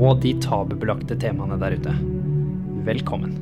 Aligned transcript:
og 0.00 0.22
de 0.24 0.32
tabubelagte 0.40 1.16
temaene 1.20 1.58
der 1.60 1.76
ute. 1.76 1.94
Velkommen. 2.86 3.36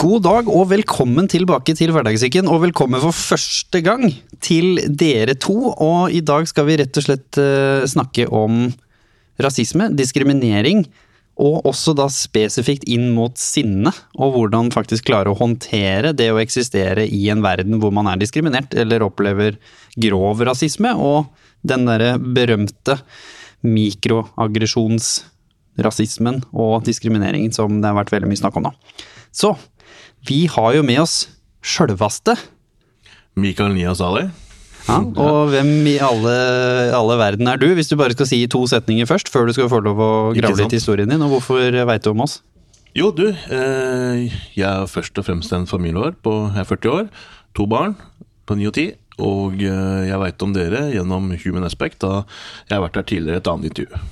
God 0.00 0.22
dag 0.24 0.46
og 0.48 0.70
velkommen 0.70 1.26
tilbake 1.28 1.74
til 1.76 1.90
Hverdagssyken, 1.92 2.48
og 2.48 2.62
velkommen 2.62 3.02
for 3.02 3.12
første 3.12 3.82
gang 3.84 4.06
til 4.40 4.78
dere 4.88 5.34
to. 5.36 5.74
Og 5.74 6.14
i 6.14 6.22
dag 6.24 6.48
skal 6.48 6.68
vi 6.70 6.78
rett 6.80 6.96
og 6.96 7.04
slett 7.04 7.40
eh, 7.42 7.84
snakke 7.90 8.24
om 8.32 8.70
rasisme, 9.42 9.90
diskriminering, 9.98 10.86
og 11.40 11.66
også 11.68 11.92
da 11.96 12.06
spesifikt 12.12 12.86
inn 12.88 13.10
mot 13.16 13.36
sinne, 13.40 13.92
og 14.20 14.34
hvordan 14.36 14.72
faktisk 14.72 15.08
klare 15.08 15.32
å 15.32 15.38
håndtere 15.38 16.14
det 16.16 16.30
å 16.32 16.40
eksistere 16.40 17.06
i 17.08 17.26
en 17.32 17.44
verden 17.44 17.80
hvor 17.80 17.92
man 17.96 18.08
er 18.12 18.20
diskriminert, 18.20 18.76
eller 18.76 19.04
opplever 19.04 19.58
grov 20.00 20.40
rasisme, 20.48 20.94
og 20.96 21.28
den 21.66 21.84
derre 21.88 22.14
berømte 22.20 23.00
mikroaggresjonsrasismen 23.66 26.42
og 26.52 26.84
diskrimineringen 26.86 27.52
som 27.54 27.80
det 27.80 27.88
har 27.90 27.98
vært 27.98 28.12
veldig 28.14 28.28
mye 28.30 28.40
snakk 28.40 28.56
om 28.60 28.64
nå. 28.68 28.72
Så 29.32 29.48
vi 30.28 30.46
har 30.50 30.74
jo 30.76 30.82
med 30.86 31.00
oss 31.02 31.28
sjølvaste. 31.64 32.34
Mikael 33.40 33.72
Nias 33.76 34.00
Ali. 34.04 34.24
Ja, 34.88 34.96
og 35.04 35.50
hvem 35.52 35.86
i 35.86 35.98
alle, 36.02 36.34
alle 36.96 37.16
verden 37.20 37.46
er 37.50 37.56
du, 37.60 37.66
hvis 37.76 37.90
du 37.90 37.96
bare 38.00 38.14
skal 38.16 38.26
si 38.26 38.38
to 38.50 38.66
setninger 38.70 39.06
først, 39.06 39.28
før 39.30 39.46
du 39.46 39.52
skal 39.54 39.68
få 39.70 39.80
lov 39.84 39.98
å 40.00 40.32
grave 40.34 40.56
litt 40.62 40.74
i 40.74 40.80
historien 40.80 41.10
din, 41.10 41.22
og 41.22 41.30
hvorfor 41.36 41.76
veit 41.86 42.04
du 42.06 42.10
om 42.14 42.24
oss? 42.24 42.34
Jo, 42.96 43.12
du. 43.14 43.28
Eh, 43.30 44.32
jeg 44.56 44.66
er 44.66 44.88
først 44.90 45.18
og 45.20 45.24
fremst 45.28 45.52
en 45.54 45.68
familiefar 45.70 46.14
på 46.24 46.32
jeg 46.56 46.62
er 46.64 46.70
40 46.72 46.96
år. 46.96 47.04
To 47.54 47.64
barn 47.70 47.94
på 48.48 48.52
9 48.58 48.66
og 48.70 48.74
10. 48.74 48.88
Og 49.20 49.60
eh, 49.62 50.08
jeg 50.08 50.20
veit 50.22 50.42
om 50.46 50.54
dere 50.56 50.86
gjennom 50.94 51.30
Human 51.44 51.66
Aspect, 51.68 52.00
da 52.02 52.22
jeg 52.68 52.76
har 52.78 52.84
vært 52.86 52.98
der 53.00 53.06
tidligere 53.12 53.40
i 53.40 53.42
et 53.44 53.50
annet 53.52 53.70
intervju. 53.70 54.02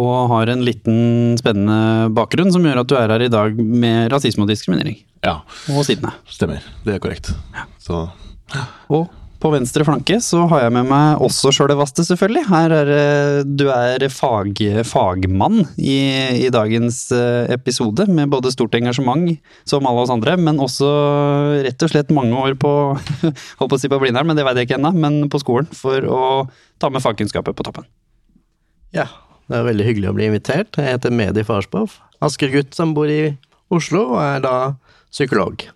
Og 0.00 0.28
har 0.32 0.48
en 0.48 0.62
liten 0.64 1.34
spennende 1.36 2.08
bakgrunn 2.16 2.52
som 2.54 2.64
gjør 2.64 2.80
at 2.80 2.88
du 2.88 2.94
er 2.96 3.12
her 3.12 3.24
i 3.26 3.32
dag 3.32 3.58
med 3.60 4.08
rasisme 4.14 4.46
og 4.46 4.48
diskriminering. 4.48 4.96
Ja, 5.22 5.42
Og 5.68 5.84
sidene. 5.84 6.14
stemmer. 6.32 6.64
Det 6.86 6.94
er 6.94 7.02
korrekt. 7.02 7.28
Så 7.78 8.06
Og 8.88 9.10
på 9.42 9.50
venstre 9.50 9.82
flanke 9.86 10.20
så 10.22 10.44
har 10.50 10.64
jeg 10.64 10.74
med 10.76 10.86
meg 10.86 11.22
også 11.24 11.50
sjølvaste, 11.54 12.04
selvfølgelig. 12.06 12.44
Her 12.46 12.74
er 12.76 12.90
du 13.42 13.64
er 13.74 14.04
fag, 14.12 14.60
fagmann 14.86 15.64
i, 15.74 15.96
i 16.46 16.50
dagens 16.54 17.00
eh, 17.16 17.50
episode, 17.50 18.06
med 18.06 18.30
både 18.30 18.52
stort 18.54 18.76
engasjement, 18.78 19.34
som 19.68 19.88
alle 19.88 20.04
oss 20.04 20.12
andre, 20.14 20.36
men 20.38 20.62
også 20.62 20.92
rett 21.66 21.82
og 21.82 21.90
slett 21.90 22.14
mange 22.14 22.38
år 22.38 22.54
på 22.60 22.72
Holdt 23.58 23.72
på 23.72 23.76
å 23.76 23.80
si 23.80 23.90
på 23.90 23.98
Blindern, 24.02 24.28
men 24.30 24.38
det 24.38 24.46
veit 24.46 24.60
jeg 24.60 24.70
ikke 24.70 24.78
ennå, 24.78 24.94
men 24.94 25.18
på 25.32 25.42
skolen, 25.42 25.68
for 25.74 26.06
å 26.06 26.22
ta 26.82 26.92
med 26.92 27.02
fagkunnskaper 27.02 27.56
på 27.56 27.66
toppen. 27.66 27.88
Ja, 28.94 29.08
det 29.50 29.58
er 29.58 29.68
veldig 29.68 29.86
hyggelig 29.88 30.10
å 30.12 30.16
bli 30.16 30.30
invitert. 30.30 30.78
Jeg 30.78 30.98
heter 30.98 31.14
Medi 31.14 31.44
Farsbov. 31.46 31.98
Asker-gutt 32.22 32.76
som 32.78 32.94
bor 32.96 33.10
i 33.10 33.34
Oslo, 33.74 34.12
og 34.14 34.20
er 34.22 34.42
da 34.44 34.56
psykolog. 35.10 35.66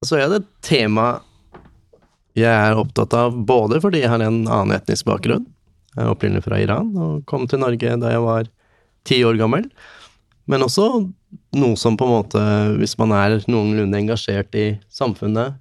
Så 0.00 0.16
er 0.16 0.30
det 0.32 0.38
et 0.40 0.52
tema 0.64 1.08
jeg 2.38 2.48
er 2.48 2.78
opptatt 2.80 3.12
av 3.12 3.34
både 3.44 3.82
fordi 3.84 4.00
jeg 4.00 4.08
har 4.08 4.22
en 4.24 4.46
annen 4.46 4.72
etnisk 4.72 5.04
bakgrunn. 5.04 5.42
Jeg 5.92 6.06
er 6.06 6.12
opprinnelig 6.14 6.46
fra 6.46 6.60
Iran 6.62 6.94
og 6.96 7.26
kom 7.28 7.44
til 7.50 7.60
Norge 7.60 7.98
da 8.00 8.12
jeg 8.14 8.22
var 8.24 8.48
ti 9.04 9.18
år 9.28 9.36
gammel. 9.36 9.66
Men 10.48 10.64
også 10.64 10.86
noe 11.58 11.76
som 11.76 11.98
på 12.00 12.06
en 12.06 12.14
måte, 12.14 12.44
hvis 12.80 12.96
man 13.00 13.12
er 13.12 13.36
noenlunde 13.50 14.00
engasjert 14.00 14.56
i 14.56 14.70
samfunnet, 14.88 15.58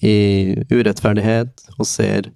i 0.00 0.56
urettferdighet, 0.72 1.52
og 1.76 1.86
ser 1.88 2.30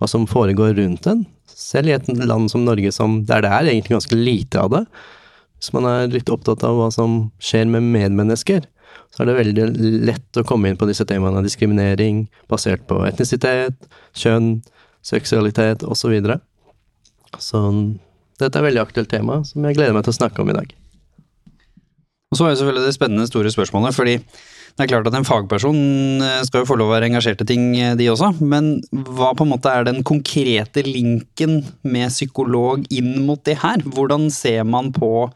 hva 0.00 0.08
som 0.10 0.24
foregår 0.28 0.74
rundt 0.80 1.06
en, 1.10 1.26
selv 1.46 1.92
i 1.92 1.94
et 1.98 2.08
land 2.24 2.48
som 2.52 2.64
Norge 2.64 2.90
som, 2.96 3.20
der 3.28 3.44
det 3.44 3.52
er 3.52 3.68
egentlig 3.70 3.98
ganske 3.98 4.18
lite 4.18 4.64
av 4.64 4.72
det, 4.72 4.86
hvis 5.60 5.72
man 5.76 5.86
er 5.88 6.10
litt 6.12 6.32
opptatt 6.32 6.64
av 6.64 6.80
hva 6.80 6.88
som 6.92 7.26
skjer 7.44 7.68
med 7.70 7.92
medmennesker, 7.92 8.64
så 9.14 9.22
er 9.22 9.30
det 9.30 9.36
veldig 9.38 9.66
lett 10.08 10.40
å 10.40 10.46
komme 10.46 10.70
inn 10.70 10.78
på 10.78 10.88
disse 10.90 11.06
temaene 11.06 11.38
av 11.38 11.46
diskriminering 11.46 12.24
basert 12.50 12.82
på 12.90 12.98
etnisitet, 13.06 13.86
kjønn, 14.18 14.56
seksualitet 15.06 15.84
osv. 15.86 16.00
Så, 16.04 16.10
videre. 16.10 16.40
så 17.38 17.60
dette 18.40 18.58
er 18.58 18.64
et 18.64 18.66
veldig 18.72 18.82
aktuelt 18.82 19.12
tema 19.12 19.38
som 19.46 19.62
jeg 19.68 19.78
gleder 19.78 19.94
meg 19.94 20.06
til 20.06 20.14
å 20.14 20.18
snakke 20.18 20.42
om 20.42 20.50
i 20.50 20.56
dag. 20.56 20.74
Og 22.34 22.40
så 22.40 22.48
er 22.48 22.54
jo 22.54 22.58
selvfølgelig 22.64 22.88
det 22.88 22.96
spennende 22.96 23.28
store 23.30 23.54
spørsmålet, 23.54 23.94
fordi 23.94 24.16
det 24.74 24.82
er 24.82 24.90
klart 24.90 25.06
at 25.06 25.14
en 25.14 25.26
fagperson 25.26 25.76
eh, 26.26 26.40
skal 26.48 26.64
jo 26.64 26.66
få 26.72 26.76
lov 26.80 26.90
å 26.90 26.94
være 26.96 27.06
engasjert 27.06 27.44
i 27.44 27.46
ting, 27.46 27.68
eh, 27.78 27.94
de 27.94 28.08
også, 28.10 28.32
men 28.42 28.80
hva 28.90 29.30
på 29.38 29.46
en 29.46 29.52
måte 29.52 29.70
er 29.70 29.86
den 29.86 30.02
konkrete 30.02 30.82
linken 30.82 31.60
med 31.86 32.10
psykolog 32.10 32.82
inn 32.90 33.20
mot 33.28 33.38
det 33.46 33.60
her? 33.62 33.86
Hvordan 33.86 34.26
ser 34.34 34.66
man 34.66 34.90
på 34.96 35.28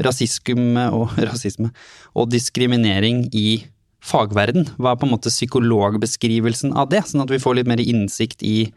rasisme 0.00 0.86
og, 0.96 1.12
rasisme 1.28 1.74
og 2.14 2.30
diskriminering 2.32 3.26
i 3.36 3.62
fagverden? 4.04 4.68
Hva 4.78 4.94
er 4.94 5.00
på 5.00 5.08
en 5.08 5.14
måte 5.14 5.32
psykologbeskrivelsen 5.32 6.74
av 6.78 6.90
det, 6.92 7.04
sånn 7.08 7.24
at 7.24 7.32
vi 7.32 7.40
får 7.42 7.60
litt 7.60 7.70
mer 7.70 7.82
innsikt 7.82 8.44
i 8.46 8.70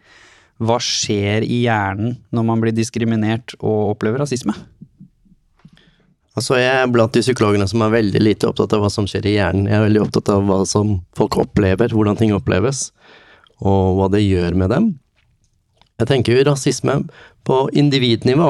hva 0.61 0.77
skjer 0.83 1.43
i 1.43 1.63
hjernen 1.65 2.17
når 2.31 2.45
man 2.47 2.61
blir 2.61 2.75
diskriminert 2.75 3.55
og 3.59 3.95
opplever 3.95 4.21
rasisme? 4.21 4.53
Altså, 6.33 6.57
jeg 6.57 6.73
er 6.73 6.89
blant 6.89 7.13
de 7.13 7.21
psykologene 7.21 7.67
som 7.69 7.83
er 7.85 7.93
veldig 7.93 8.21
lite 8.21 8.49
opptatt 8.49 8.73
av 8.73 8.81
hva 8.81 8.89
som 8.89 9.05
skjer 9.09 9.27
i 9.29 9.35
hjernen. 9.35 9.67
Jeg 9.69 9.77
er 9.77 9.85
veldig 9.85 10.01
opptatt 10.01 10.31
av 10.33 10.45
hva 10.47 10.63
som 10.69 10.95
folk 11.17 11.37
opplever, 11.43 11.93
hvordan 11.93 12.17
ting 12.17 12.33
oppleves, 12.33 12.87
og 13.61 13.99
hva 13.99 14.09
det 14.13 14.23
gjør 14.23 14.57
med 14.57 14.73
dem. 14.73 14.87
Jeg 16.01 16.09
tenker 16.09 16.33
jo 16.33 16.45
rasisme 16.49 17.03
på 17.45 17.59
individnivå 17.77 18.49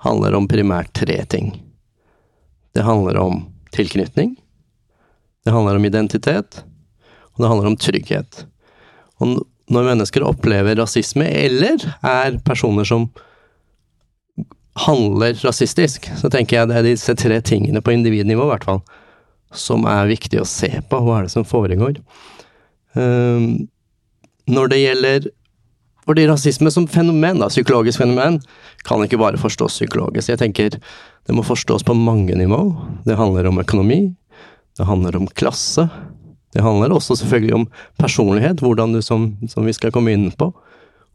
handler 0.00 0.38
om 0.38 0.48
primært 0.48 0.94
tre 0.96 1.18
ting. 1.28 1.52
Det 2.72 2.86
handler 2.86 3.18
om 3.20 3.42
tilknytning, 3.74 4.34
det 5.44 5.54
handler 5.54 5.78
om 5.78 5.86
identitet, 5.88 6.62
og 7.32 7.42
det 7.42 7.50
handler 7.50 7.70
om 7.70 7.78
trygghet. 7.80 8.44
Og 9.20 9.40
når 9.70 9.86
mennesker 9.86 10.26
opplever 10.26 10.78
rasisme, 10.80 11.24
eller 11.24 11.82
er 12.06 12.38
personer 12.44 12.88
som 12.88 13.08
handler 14.86 15.34
rasistisk, 15.44 16.08
så 16.18 16.30
tenker 16.32 16.58
jeg 16.58 16.70
det 16.70 16.78
er 16.78 16.88
disse 16.88 17.14
tre 17.18 17.40
tingene 17.44 17.82
på 17.84 17.94
individnivå, 17.94 18.46
i 18.46 18.52
hvert 18.54 18.66
fall, 18.68 18.82
som 19.54 19.86
er 19.90 20.10
viktig 20.10 20.40
å 20.42 20.48
se 20.48 20.70
på. 20.90 21.02
Hva 21.04 21.20
er 21.20 21.28
det 21.28 21.34
som 21.34 21.46
foregår? 21.46 22.00
Um, 22.94 23.68
når 24.50 24.72
det 24.72 24.80
gjelder 24.82 25.28
fordi 26.10 26.26
rasisme 26.26 26.70
som 26.74 26.88
fenomen, 26.90 27.38
da, 27.38 27.46
psykologisk 27.52 28.02
fenomen, 28.02 28.40
kan 28.86 29.02
ikke 29.04 29.20
bare 29.20 29.38
forstås 29.38 29.78
psykologisk. 29.78 30.32
Jeg 30.32 30.40
tenker 30.42 30.74
det 30.74 31.36
må 31.36 31.44
forstås 31.46 31.84
på 31.86 31.94
mange 31.94 32.34
nivå. 32.34 32.64
Det 33.06 33.18
handler 33.18 33.46
om 33.46 33.60
økonomi, 33.62 34.00
det 34.78 34.88
handler 34.88 35.20
om 35.20 35.28
klasse. 35.38 35.86
Det 36.50 36.64
handler 36.66 36.90
også 36.90 37.20
selvfølgelig 37.20 37.54
om 37.54 37.68
personlighet, 38.00 38.58
hvordan 38.64 38.96
du, 38.96 39.02
som, 39.06 39.36
som 39.46 39.66
vi 39.68 39.74
skal 39.76 39.94
komme 39.94 40.10
inn 40.16 40.32
på, 40.34 40.50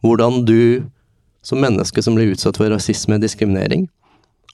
hvordan 0.05 0.45
du 0.47 0.85
som 1.45 1.59
menneske 1.61 2.01
som 2.01 2.15
blir 2.15 2.31
utsatt 2.31 2.57
for 2.57 2.71
rasisme 2.71 3.19
og 3.19 3.25
diskriminering, 3.25 3.89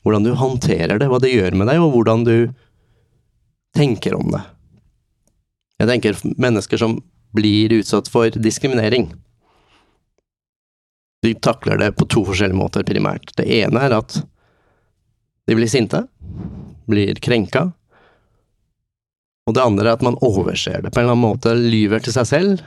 hvordan 0.02 0.26
du 0.26 0.34
håndterer 0.36 0.98
det, 0.98 1.08
hva 1.08 1.22
det 1.22 1.32
gjør 1.36 1.56
med 1.56 1.70
deg, 1.70 1.80
og 1.80 1.94
hvordan 1.94 2.26
du 2.26 2.36
tenker 3.78 4.18
om 4.18 4.34
det. 4.34 4.42
Jeg 5.80 5.90
tenker 5.92 6.18
mennesker 6.42 6.82
som 6.82 6.98
blir 7.38 7.78
utsatt 7.78 8.10
for 8.12 8.34
diskriminering, 8.34 9.12
de 11.22 11.34
takler 11.38 11.78
det 11.82 11.92
på 11.98 12.08
to 12.10 12.24
forskjellige 12.26 12.58
måter 12.58 12.86
primært. 12.88 13.34
Det 13.38 13.46
ene 13.46 13.84
er 13.86 13.94
at 14.00 14.18
de 15.50 15.58
blir 15.58 15.70
sinte, 15.70 16.04
blir 16.90 17.18
krenka, 17.22 17.70
og 19.50 19.56
det 19.58 19.64
andre 19.64 19.90
er 19.90 19.98
at 19.98 20.06
man 20.06 20.20
overser 20.24 20.84
det 20.84 20.92
på 20.94 21.02
en 21.02 21.08
eller 21.08 21.18
annen 21.18 21.26
måte, 21.26 21.54
lyver 21.58 22.04
til 22.04 22.14
seg 22.16 22.28
selv 22.30 22.66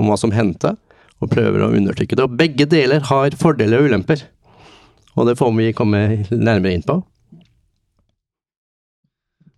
om 0.00 0.08
hva 0.08 0.18
som 0.20 0.32
hendte, 0.34 0.74
og 1.22 1.30
prøver 1.30 1.64
å 1.64 1.72
undertrykke 1.72 2.18
det. 2.18 2.26
Og 2.26 2.36
begge 2.38 2.66
deler 2.68 3.04
har 3.08 3.36
fordeler 3.38 3.80
og 3.80 3.90
ulemper, 3.90 4.24
og 5.16 5.28
det 5.28 5.38
får 5.38 5.52
vi 5.56 5.72
komme 5.76 6.02
nærmere 6.30 6.76
inn 6.76 6.84
på. 6.86 6.98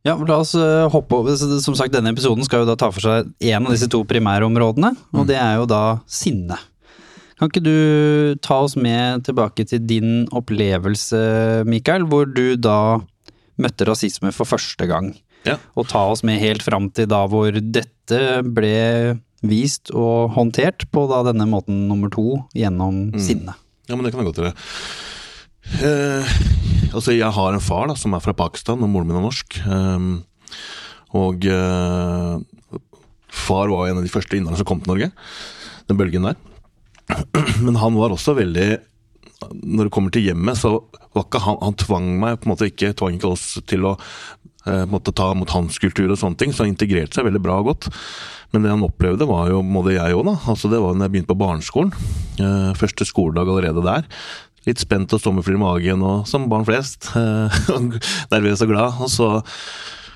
Ja, 0.05 0.19
la 0.21 0.37
oss 0.43 0.53
eh, 0.59 0.85
hoppe 0.93 1.17
over. 1.17 1.37
Som 1.65 1.77
sagt, 1.79 1.95
denne 1.95 2.13
episoden 2.13 2.45
skal 2.45 2.63
jo 2.63 2.69
da 2.69 2.75
ta 2.77 2.91
for 2.93 3.01
seg 3.01 3.31
en 3.49 3.65
av 3.65 3.73
disse 3.73 3.89
to 3.89 4.03
primærområdene, 4.05 4.91
og 5.17 5.31
det 5.31 5.39
er 5.41 5.57
jo 5.63 5.69
da 5.71 5.85
sinne. 6.05 6.59
Kan 7.39 7.51
ikke 7.51 7.65
du 7.65 8.39
ta 8.45 8.61
oss 8.63 8.77
med 8.79 9.25
tilbake 9.27 9.67
til 9.67 9.83
din 9.83 10.25
opplevelse, 10.35 11.65
Mikael, 11.67 12.07
hvor 12.11 12.29
du 12.31 12.55
da 12.55 13.01
møtte 13.61 13.87
rasisme 13.89 14.31
for 14.35 14.49
første 14.49 14.87
gang? 14.91 15.13
Ja. 15.45 15.59
Og 15.77 15.89
ta 15.91 16.07
oss 16.13 16.25
med 16.25 16.41
helt 16.43 16.65
fram 16.65 16.89
til 16.95 17.09
da 17.11 17.25
hvor 17.31 17.53
dette 17.53 18.21
ble 18.47 19.19
vist 19.45 19.91
og 19.93 20.33
håndtert 20.39 20.87
på 20.95 21.05
da 21.11 21.21
denne 21.27 21.47
måten 21.51 21.85
nummer 21.91 22.13
to 22.13 22.39
gjennom 22.57 23.11
sinne. 23.21 23.57
Ja, 23.89 23.97
men 23.97 24.07
det 24.07 24.15
kan 24.15 24.23
jeg 24.23 24.31
godt 24.31 24.41
gjøre. 24.41 24.55
Eh, 25.85 26.33
altså, 26.95 27.13
jeg 27.13 27.29
har 27.37 27.53
en 27.53 27.65
far 27.65 27.91
da, 27.91 27.97
som 27.99 28.17
er 28.17 28.25
fra 28.25 28.37
Pakistan, 28.37 28.81
og 28.81 28.91
moren 28.91 29.11
min 29.11 29.21
er 29.21 29.27
norsk. 29.27 29.59
Eh, 29.61 30.09
og 31.21 31.47
eh, 31.51 32.81
far 33.45 33.71
var 33.73 33.91
en 33.91 34.01
av 34.01 34.07
de 34.07 34.13
første 34.13 34.39
innvandrerne 34.39 34.63
som 34.63 34.71
kom 34.71 34.81
til 34.81 34.95
Norge. 34.95 35.13
Den 35.91 36.01
bølgen 36.01 36.31
der. 36.31 36.41
Men 37.65 37.77
han 37.77 37.97
var 37.99 38.15
også 38.15 38.33
veldig 38.39 38.69
Når 39.53 39.87
det 39.87 39.93
kommer 39.93 40.15
til 40.15 40.25
hjemmet, 40.29 40.57
så 40.57 40.71
var 41.15 41.27
ikke 41.27 41.43
han 41.45 41.59
Han 41.61 41.77
tvang 41.81 42.07
meg 42.23 42.39
på 42.41 42.49
en 42.49 42.55
måte 42.55 42.69
ikke 42.71 42.95
Tvang 42.97 43.19
ikke 43.19 43.35
oss 43.35 43.45
til 43.69 43.85
å 43.91 43.93
eh, 44.67 44.85
måtte 44.89 45.13
ta 45.13 45.31
mot 45.37 45.51
hans 45.53 45.77
kultur 45.83 46.09
og 46.09 46.19
sånne 46.21 46.41
ting, 46.41 46.55
så 46.55 46.65
han 46.65 46.73
integrerte 46.73 47.19
seg 47.19 47.27
veldig 47.29 47.43
bra 47.45 47.59
og 47.61 47.69
godt. 47.69 47.91
Men 48.55 48.65
det 48.65 48.73
han 48.73 48.87
opplevde, 48.87 49.27
var 49.29 49.51
jo 49.53 49.59
både 49.67 49.97
jeg 49.99 50.17
òg, 50.17 50.23
da. 50.31 50.35
Altså, 50.49 50.71
det 50.73 50.81
var 50.81 50.95
da 50.97 51.05
jeg 51.05 51.13
begynte 51.13 51.33
på 51.35 51.41
barneskolen. 51.43 51.93
Eh, 52.41 52.71
første 52.79 53.05
skoledag 53.05 53.51
allerede 53.51 53.85
der. 53.85 54.09
Litt 54.65 54.81
spent 54.81 55.13
og 55.13 55.21
sommerfugl 55.21 55.59
i 55.59 55.61
magen, 55.61 56.07
og 56.07 56.25
som 56.31 56.49
barn 56.49 56.65
flest. 56.65 57.11
eh, 57.21 57.61
Nervøs 58.33 58.65
og 58.65 58.73
glad. 58.73 59.03
Og 59.05 59.13
så 59.13 59.29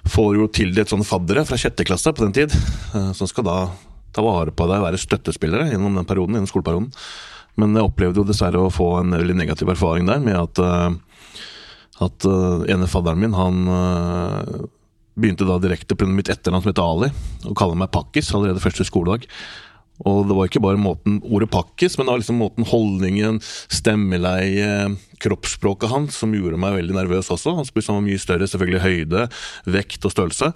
får 0.08 0.38
jo 0.38 0.49
tildelt 0.49 0.94
sånne 0.94 1.05
faddere 1.05 1.44
fra 1.44 1.61
sjette 1.61 1.85
klasse 1.85 2.14
på 2.17 2.25
den 2.25 2.37
tid, 2.38 2.56
som 3.12 3.29
skal 3.29 3.44
da 3.44 3.58
ta 4.15 4.25
vare 4.25 4.55
på 4.55 4.69
deg 4.71 4.81
og 4.81 4.89
være 4.89 5.01
støttespillere 5.01 5.69
gjennom 5.73 5.99
den 5.99 6.09
perioden, 6.09 6.39
gjennom 6.39 6.51
skoleperioden. 6.51 6.89
Men 7.59 7.75
jeg 7.75 7.89
opplevde 7.89 8.23
jo 8.23 8.27
dessverre 8.29 8.63
å 8.63 8.73
få 8.73 8.89
en 9.01 9.17
veldig 9.19 9.37
negativ 9.41 9.71
erfaring 9.73 10.07
der 10.09 10.23
med 10.23 10.39
at, 10.39 10.61
eh, 10.63 11.31
at 12.07 12.27
eh, 12.29 12.67
ene 12.75 12.91
fadderen 12.91 13.23
min, 13.23 13.35
han 13.35 13.73
eh, 13.75 14.67
begynte 15.19 15.49
da 15.49 15.59
direkte 15.63 15.99
pga. 15.99 16.11
mitt 16.15 16.31
etternavn 16.31 16.63
som 16.63 16.71
heter 16.71 16.87
Ali, 16.87 17.11
å 17.51 17.57
kalle 17.59 17.79
meg 17.79 17.91
Pakkis 17.95 18.31
allerede 18.35 18.63
første 18.63 18.87
skoledag. 18.87 19.27
Og 20.06 20.29
det 20.29 20.37
var 20.37 20.49
ikke 20.49 20.62
bare 20.62 20.79
måten, 20.79 21.19
ordet 21.27 21.50
pakkes, 21.50 21.97
men 21.99 22.06
det 22.06 22.12
var 22.12 22.21
liksom 22.23 22.39
måten 22.39 22.69
holdningen, 22.69 23.41
stemmeleie, 23.43 24.93
kroppsspråket 25.19 25.91
hans 25.91 26.21
som 26.21 26.35
gjorde 26.37 26.61
meg 26.61 26.77
veldig 26.77 26.95
nervøs 26.95 27.31
også. 27.35 27.56
Han 27.59 27.67
spiste 27.67 27.91
han 27.91 27.99
var 28.00 28.06
mye 28.06 28.23
større, 28.23 28.47
selvfølgelig 28.50 28.85
høyde, 28.85 29.25
vekt 29.75 30.06
og 30.06 30.15
størrelse. 30.15 30.53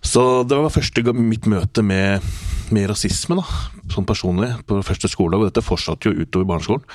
Så 0.00 0.22
det 0.48 0.60
var 0.60 0.72
første 0.72 1.04
gang 1.04 1.20
mitt 1.20 1.48
møte 1.50 1.84
med, 1.84 2.24
med 2.72 2.88
rasisme, 2.92 3.36
da, 3.42 3.44
sånn 3.92 4.08
personlig, 4.08 4.54
på 4.68 4.80
første 4.86 5.10
skoledag. 5.12 5.42
Og 5.42 5.52
dette 5.52 5.66
fortsatte 5.66 6.08
jo 6.08 6.24
utover 6.24 6.48
barneskolen. 6.54 6.88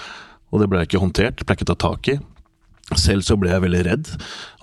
Og 0.49 0.63
det 0.63 0.71
ble 0.71 0.81
ikke 0.87 1.03
håndtert, 1.03 1.45
ble 1.45 1.59
ikke 1.59 1.69
tatt 1.69 1.83
tak 1.83 2.09
i. 2.15 2.17
Selv 2.95 3.25
så 3.27 3.35
ble 3.35 3.49
jeg 3.51 3.59
veldig 3.65 3.81
redd 3.83 4.09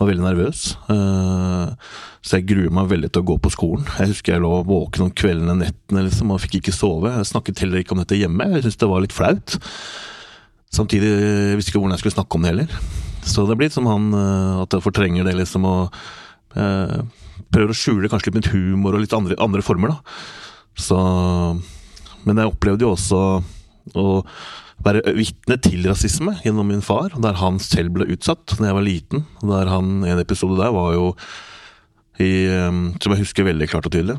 og 0.00 0.08
veldig 0.08 0.24
nervøs. 0.24 0.60
Eh, 0.88 1.74
Så 2.24 2.38
jeg 2.38 2.46
gruer 2.48 2.70
meg 2.72 2.88
veldig 2.88 3.10
til 3.12 3.20
å 3.20 3.26
gå 3.28 3.34
på 3.44 3.50
skolen. 3.52 3.84
Jeg 3.98 4.14
husker 4.14 4.32
jeg 4.32 4.40
lå 4.40 4.62
våken 4.64 5.04
om 5.04 5.10
kveldene 5.12 5.58
nettene 5.60 6.06
liksom, 6.06 6.30
og 6.32 6.40
fikk 6.40 6.54
ikke 6.62 6.72
sove. 6.72 7.10
Jeg 7.12 7.28
snakket 7.28 7.60
heller 7.60 7.82
ikke 7.82 7.92
om 7.92 8.00
dette 8.00 8.16
hjemme. 8.16 8.46
Jeg 8.54 8.64
syntes 8.64 8.80
det 8.80 8.88
var 8.88 9.04
litt 9.04 9.12
flaut. 9.12 9.58
Samtidig 10.72 11.10
jeg 11.12 11.58
visste 11.60 11.70
ikke 11.74 11.82
hvordan 11.82 11.98
jeg 11.98 12.00
skulle 12.00 12.16
snakke 12.16 12.38
om 12.38 12.46
det 12.46 12.54
heller. 12.54 12.78
Så 13.28 13.44
det 13.48 13.58
blir 13.60 13.68
litt 13.68 13.76
som 13.76 13.90
han 13.92 14.08
eh, 14.16 14.62
at 14.64 14.72
jeg 14.72 14.86
fortrenger 14.86 15.28
det 15.28 15.36
liksom 15.42 15.68
og 15.68 16.00
eh, 16.56 16.96
prøver 17.52 17.74
å 17.74 17.76
skjule 17.76 18.08
kanskje 18.08 18.32
litt 18.32 18.40
med 18.40 18.50
humor 18.56 18.96
og 18.96 19.04
litt 19.04 19.14
andre, 19.16 19.36
andre 19.44 19.62
former, 19.64 19.92
da. 19.92 20.16
Så 20.80 20.96
Men 22.24 22.40
jeg 22.40 22.48
opplevde 22.50 22.86
jo 22.88 22.94
også 22.96 23.20
å 24.00 24.04
være 24.84 25.14
vitne 25.16 25.56
til 25.64 25.86
rasisme 25.88 26.36
gjennom 26.44 26.68
min 26.68 26.84
far, 26.84 27.14
der 27.20 27.40
han 27.40 27.58
selv 27.62 27.94
ble 27.96 28.08
utsatt 28.12 28.56
da 28.58 28.68
jeg 28.68 28.76
var 28.76 28.84
liten. 28.84 29.24
Der 29.42 29.70
han, 29.72 30.04
En 30.04 30.20
episode 30.20 30.58
der 30.60 30.74
var 30.74 30.92
jo 30.96 31.10
i, 32.20 32.46
eh, 32.46 32.70
som 33.00 33.14
jeg 33.14 33.24
husker 33.24 33.48
veldig 33.48 33.68
klart 33.70 33.88
og 33.88 33.94
tydelig. 33.94 34.18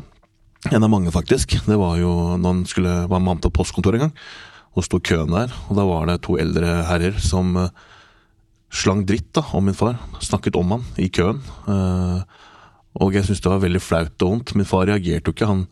En 0.73 0.83
av 0.83 0.89
mange, 0.89 1.11
faktisk. 1.13 1.59
Det 1.67 1.77
var 1.77 1.99
jo 2.01 2.11
når 2.39 2.49
han 2.49 2.63
skulle, 2.65 2.93
var 3.11 3.21
mann 3.21 3.41
på 3.43 3.53
postkontoret 3.53 3.99
en 3.99 4.07
gang, 4.07 4.15
og 4.75 4.85
sto 4.87 4.99
køen 4.99 5.29
der. 5.29 5.53
Og 5.69 5.77
da 5.77 5.85
var 5.85 6.09
det 6.09 6.23
to 6.25 6.39
eldre 6.41 6.79
herrer 6.89 7.19
som 7.21 7.53
eh, 7.61 7.69
slang 8.73 9.05
dritt 9.05 9.29
da, 9.37 9.45
om 9.53 9.69
min 9.69 9.77
far. 9.77 9.99
Snakket 10.25 10.57
om 10.57 10.73
han 10.73 10.87
i 10.97 11.11
køen. 11.13 11.43
Eh, 11.69 12.41
og 12.95 13.13
jeg 13.13 13.27
syntes 13.27 13.43
det 13.43 13.51
var 13.51 13.63
veldig 13.63 13.83
flaut 13.83 14.25
og 14.25 14.31
vondt. 14.31 14.55
Min 14.57 14.67
far 14.67 14.87
reagerte 14.89 15.29
jo 15.29 15.35
ikke. 15.35 15.51
Han 15.51 15.65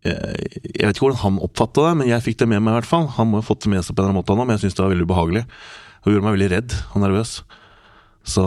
Jeg 0.00 0.86
vet 0.86 0.94
ikke 0.94 1.04
hvordan 1.04 1.20
han 1.20 1.38
oppfatta 1.44 1.82
det, 1.90 1.94
men 2.00 2.08
jeg 2.08 2.24
fikk 2.24 2.40
det 2.40 2.48
med 2.48 2.62
meg 2.64 2.72
i 2.72 2.78
hvert 2.78 2.88
fall. 2.88 3.06
Han 3.18 3.30
må 3.30 3.40
ha 3.40 3.44
fått 3.44 3.66
det 3.66 3.72
med 3.74 3.84
seg 3.84 3.92
på 3.92 4.00
en 4.00 4.06
eller 4.06 4.14
annen 4.14 4.22
måte, 4.22 4.36
men 4.38 4.54
jeg 4.56 4.64
syntes 4.64 4.78
det 4.78 4.84
var 4.86 4.94
veldig 4.94 5.08
ubehagelig. 5.08 5.42
Og 6.00 6.14
gjorde 6.14 6.26
meg 6.26 6.36
veldig 6.38 6.50
redd 6.54 6.76
og 6.80 7.02
nervøs. 7.04 7.32
Så 8.24 8.44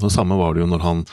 Det 0.00 0.12
samme 0.14 0.38
var 0.38 0.54
det 0.54 0.62
jo 0.62 0.70
når 0.70 0.82
han 0.86 1.06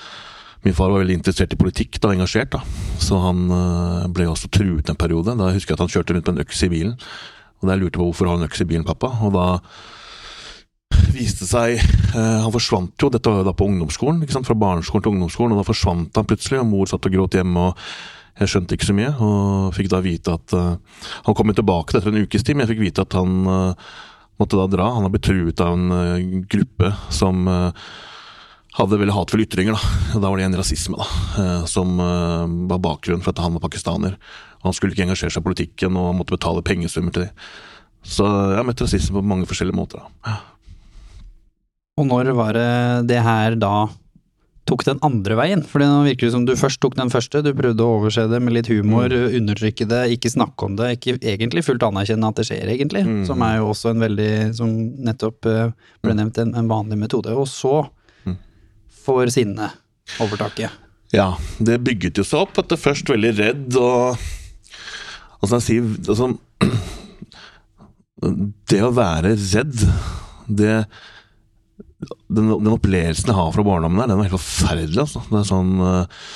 Min 0.63 0.73
far 0.73 0.93
var 0.93 1.01
veldig 1.01 1.17
interessert 1.17 1.51
i 1.51 1.59
politikk 1.59 1.99
da, 1.99 2.13
engasjert. 2.13 2.53
da. 2.55 2.61
Så 2.95 3.17
han 3.19 3.49
eh, 3.51 4.05
ble 4.07 4.29
også 4.31 4.47
truet 4.47 4.87
en 4.87 4.95
periode. 4.95 5.33
Da 5.35 5.49
husker 5.51 5.73
jeg 5.73 5.75
at 5.75 5.83
han 5.83 5.91
kjørte 5.91 6.15
rundt 6.15 6.29
med 6.29 6.37
en 6.37 6.45
øks 6.45 6.61
i 6.63 6.69
bilen. 6.71 6.93
Og 7.59 7.67
da 7.67 7.75
jeg 7.75 7.81
lurte 7.81 7.99
på 7.99 8.05
hvorfor 8.07 8.29
har 8.29 8.37
han 8.37 8.47
øks 8.47 8.63
i 8.63 8.67
bilen, 8.69 8.85
pappa. 8.87 9.09
Og 9.27 9.35
da 9.35 9.59
viste 11.11 11.43
seg 11.49 11.75
eh, 11.75 12.39
Han 12.45 12.53
forsvant 12.55 12.95
jo, 12.95 13.11
dette 13.11 13.27
var 13.27 13.43
jo 13.43 13.49
da 13.49 13.55
på 13.59 13.67
ungdomsskolen, 13.67 14.23
ikke 14.23 14.37
sant? 14.37 14.47
fra 14.47 14.55
barneskolen 14.55 15.03
til 15.03 15.17
ungdomsskolen, 15.17 15.51
og 15.51 15.59
da 15.59 15.67
forsvant 15.67 16.15
han 16.15 16.31
plutselig, 16.31 16.61
og 16.63 16.69
mor 16.71 16.87
satt 16.87 17.11
og 17.11 17.17
gråt 17.17 17.35
hjemme. 17.41 17.67
og 17.67 18.22
jeg 18.41 18.49
skjønte 18.49 18.77
ikke 18.77 18.87
så 18.89 18.95
mye, 18.97 19.11
og 19.21 19.75
fikk 19.75 19.91
da 19.93 19.99
vite 20.01 20.33
at 20.33 20.55
uh, 20.57 20.77
Han 21.27 21.35
kom 21.37 21.53
tilbake 21.53 21.97
etter 21.97 22.09
en 22.09 22.23
ukes 22.25 22.45
tid, 22.45 22.57
men 22.57 22.65
jeg 22.65 22.73
fikk 22.73 22.85
vite 22.87 23.05
at 23.05 23.17
han 23.17 23.45
uh, 23.45 23.91
måtte 24.41 24.57
da 24.57 24.65
dra. 24.71 24.89
Han 24.95 25.05
har 25.05 25.13
blitt 25.13 25.27
truet 25.27 25.61
av 25.61 25.75
en 25.75 25.93
uh, 25.93 26.41
gruppe 26.49 26.89
som 27.13 27.45
hadde 28.73 28.97
veldig 28.97 29.13
hatefulle 29.13 29.45
ytringer. 29.45 29.77
Da 30.15 30.17
Da 30.23 30.31
var 30.31 30.41
det 30.41 30.47
en 30.47 30.57
rasisme 30.57 30.97
da, 30.97 31.05
som 31.69 31.99
var 32.01 32.79
bakgrunnen 32.81 33.21
for 33.21 33.29
at 33.29 33.43
han 33.43 33.53
var 33.53 33.61
pakistaner. 33.61 34.15
Han 34.65 34.73
skulle 34.73 34.95
ikke 34.95 35.05
engasjere 35.05 35.35
seg 35.35 35.43
i 35.43 35.45
politikken 35.45 35.99
og 35.99 36.15
måtte 36.17 36.33
betale 36.33 36.63
pengesummer 36.65 37.13
til 37.13 37.27
dem. 37.27 37.43
Så 38.01 38.25
jeg 38.25 38.57
har 38.57 38.65
møtt 38.65 38.81
rasisme 38.81 39.21
på 39.21 39.29
mange 39.29 39.45
forskjellige 39.47 39.77
måter. 39.77 40.01
da. 40.25 40.39
Og 42.01 42.09
når 42.09 42.33
var 42.33 42.57
det 42.57 42.71
det 43.13 43.21
her 43.21 43.59
da 43.61 43.75
tok 44.69 44.83
den 44.87 44.99
andre 45.03 45.35
veien? 45.35 45.59
For 45.67 45.81
nå 45.83 46.03
virker 46.05 46.27
det 46.29 46.33
som 46.35 46.45
du 46.47 46.53
først 46.59 46.79
tok 46.83 46.93
den 46.95 47.09
første, 47.11 47.41
du 47.43 47.49
prøvde 47.57 47.83
å 47.83 47.97
overse 47.97 48.23
det 48.31 48.39
med 48.41 48.53
litt 48.55 48.69
humor, 48.71 49.11
undertrykke 49.11 49.87
det, 49.91 50.03
ikke 50.15 50.31
snakke 50.31 50.65
om 50.69 50.77
det, 50.79 50.87
ikke 50.97 51.17
egentlig 51.19 51.65
fullt 51.67 51.83
anerkjenne 51.83 52.29
at 52.31 52.39
det 52.39 52.45
skjer, 52.47 52.71
egentlig. 52.71 53.03
Mm. 53.07 53.25
Som 53.27 53.43
er 53.43 53.57
jo 53.59 53.67
også 53.73 53.91
en 53.91 53.99
veldig, 54.05 54.29
som 54.55 54.71
nettopp 55.09 55.45
eh, 55.51 55.73
ble 56.05 56.15
nevnt, 56.15 56.39
en, 56.45 56.53
en 56.61 56.71
vanlig 56.71 56.97
metode. 57.03 57.35
Og 57.35 57.47
så 57.51 57.75
Mm. 58.23 58.37
får 59.03 59.33
sinnet 59.35 59.71
overtaket. 60.23 60.71
Ja, 61.11 61.33
det 61.59 61.81
bygget 61.83 62.17
jo 62.17 62.23
seg 62.23 62.39
opp. 62.45 62.55
At 62.57 62.69
det 62.71 62.79
først 62.79 63.09
veldig 63.11 63.33
redd 63.37 63.75
og 63.77 64.15
som 65.43 65.59
jeg 65.59 65.65
sier 65.67 65.83
altså, 66.07 66.31
Det 68.71 68.79
å 68.85 68.93
være 68.95 69.33
redd, 69.35 69.81
det 70.47 70.85
den, 72.29 72.49
den 72.63 72.73
opplevelsen 72.73 73.29
jeg 73.31 73.37
har 73.37 73.53
fra 73.55 73.63
barndommen 73.67 74.01
der, 74.03 74.11
den 74.13 74.19
var 74.19 74.27
helt 74.29 74.39
forferdelig. 74.39 74.99
Altså. 75.05 75.21
Det 75.29 75.39
er 75.41 75.47
sånn 75.49 75.71
eh, 75.83 76.27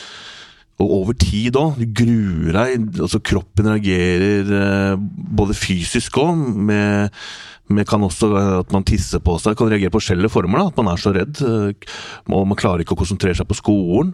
Og 0.83 0.91
over 1.01 1.15
tid 1.17 1.55
òg. 1.57 1.77
Du 1.81 1.85
gruer 2.03 2.53
deg. 2.59 2.89
altså 3.01 3.19
Kroppen 3.25 3.69
reagerer 3.71 4.51
eh, 4.61 5.05
både 5.37 5.55
fysisk 5.57 6.19
òg, 6.21 6.37
med, 6.69 7.15
med 7.73 7.87
kan 7.89 8.03
også 8.05 8.29
at 8.61 8.71
man 8.75 8.85
tisser 8.87 9.19
på 9.25 9.39
seg. 9.41 9.57
Kan 9.57 9.71
reagere 9.71 9.89
på 9.91 9.97
forskjellige 9.99 10.31
former. 10.35 10.61
da, 10.61 10.67
At 10.69 10.77
man 10.77 10.91
er 10.93 11.01
så 11.01 11.15
redd. 11.17 11.41
eh, 11.41 11.95
Og 12.29 12.45
man 12.47 12.59
klarer 12.59 12.85
ikke 12.85 12.93
å 12.93 13.01
konsentrere 13.01 13.35
seg 13.39 13.49
på 13.49 13.57
skolen. 13.57 14.13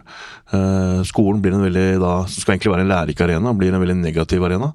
Skolen 1.04 1.42
blir 1.44 1.54
en 1.58 1.66
veldig 1.66 1.88
da, 2.02 2.14
skal 2.32 2.54
egentlig 2.56 2.72
være 2.72 2.86
en 2.86 2.90
lærerik 2.94 3.20
arena, 3.26 3.52
blir 3.58 3.74
en 3.74 3.82
veldig 3.84 4.00
negativ 4.00 4.42
arena. 4.48 4.72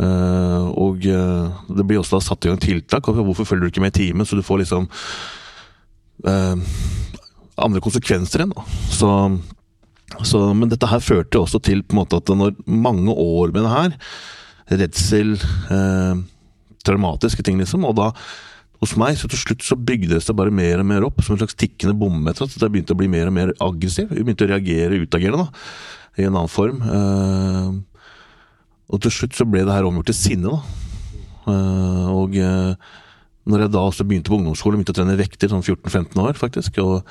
Og 0.00 1.02
det 1.04 1.84
blir 1.86 2.00
også 2.00 2.16
da 2.18 2.24
satt 2.24 2.46
i 2.46 2.50
gang 2.50 2.60
tiltak. 2.62 3.10
Hvorfor 3.10 3.44
følger 3.48 3.66
du 3.66 3.70
ikke 3.72 3.82
med 3.84 3.92
i 3.96 4.06
timen? 4.06 4.26
Så 4.28 4.38
du 4.38 4.42
får 4.46 4.62
liksom 4.62 4.86
andre 6.24 7.82
konsekvenser 7.84 8.44
igjen. 8.44 8.54
Så, 8.92 9.10
så, 10.26 10.42
men 10.56 10.70
dette 10.72 10.88
her 10.90 11.02
førte 11.04 11.38
jo 11.38 11.46
også 11.46 11.60
til 11.64 11.82
på 11.84 11.94
en 11.94 12.02
måte 12.02 12.20
at 12.20 12.32
når 12.34 12.56
mange 12.66 13.14
år 13.14 13.54
med 13.54 13.64
det 13.64 13.72
her, 13.74 13.96
redsel, 14.70 15.34
eh, 15.74 16.22
traumatiske 16.86 17.44
ting 17.46 17.58
liksom, 17.60 17.84
og 17.88 17.98
da 17.98 18.10
hos 18.80 18.94
meg, 18.96 19.18
så 19.20 19.28
til 19.28 19.40
slutt 19.42 19.64
så 19.64 19.76
bygde 19.76 20.14
det 20.14 20.22
seg 20.24 20.38
bare 20.38 20.52
mer 20.54 20.80
og 20.80 20.86
mer 20.88 21.04
opp, 21.04 21.20
som 21.20 21.34
en 21.34 21.42
slags 21.42 21.58
tikkende 21.58 21.96
bombe. 22.00 22.32
Så 22.36 22.48
Jeg 22.48 22.72
begynte 22.72 22.94
å 22.96 23.00
bli 23.00 23.10
mer 23.12 23.28
og 23.28 23.34
mer 23.36 23.52
aggressiv. 23.60 24.08
Jeg 24.08 24.24
begynte 24.24 24.46
å 24.46 24.52
reagere 24.54 25.02
utagerende, 25.02 25.44
da, 25.44 25.66
i 26.16 26.24
en 26.24 26.32
annen 26.32 26.48
form. 26.48 26.80
Eh, 26.80 28.06
og 28.90 29.02
til 29.04 29.12
slutt 29.12 29.36
så 29.36 29.46
ble 29.46 29.66
det 29.66 29.74
her 29.74 29.84
omgjort 29.84 30.08
til 30.10 30.16
sinne, 30.16 30.54
da. 30.54 30.62
Eh, 31.52 32.08
og 32.14 32.40
eh, 32.40 32.72
Når 33.48 33.64
jeg 33.64 33.72
da 33.72 33.82
også 33.88 34.04
begynte 34.04 34.28
på 34.28 34.36
ungdomsskole, 34.36 34.76
begynte 34.76 34.92
å 34.92 34.98
trene 34.98 35.16
vekter, 35.16 35.48
sånn 35.48 35.64
14-15 35.64 36.18
år 36.20 36.36
faktisk, 36.36 36.76
og 36.82 37.06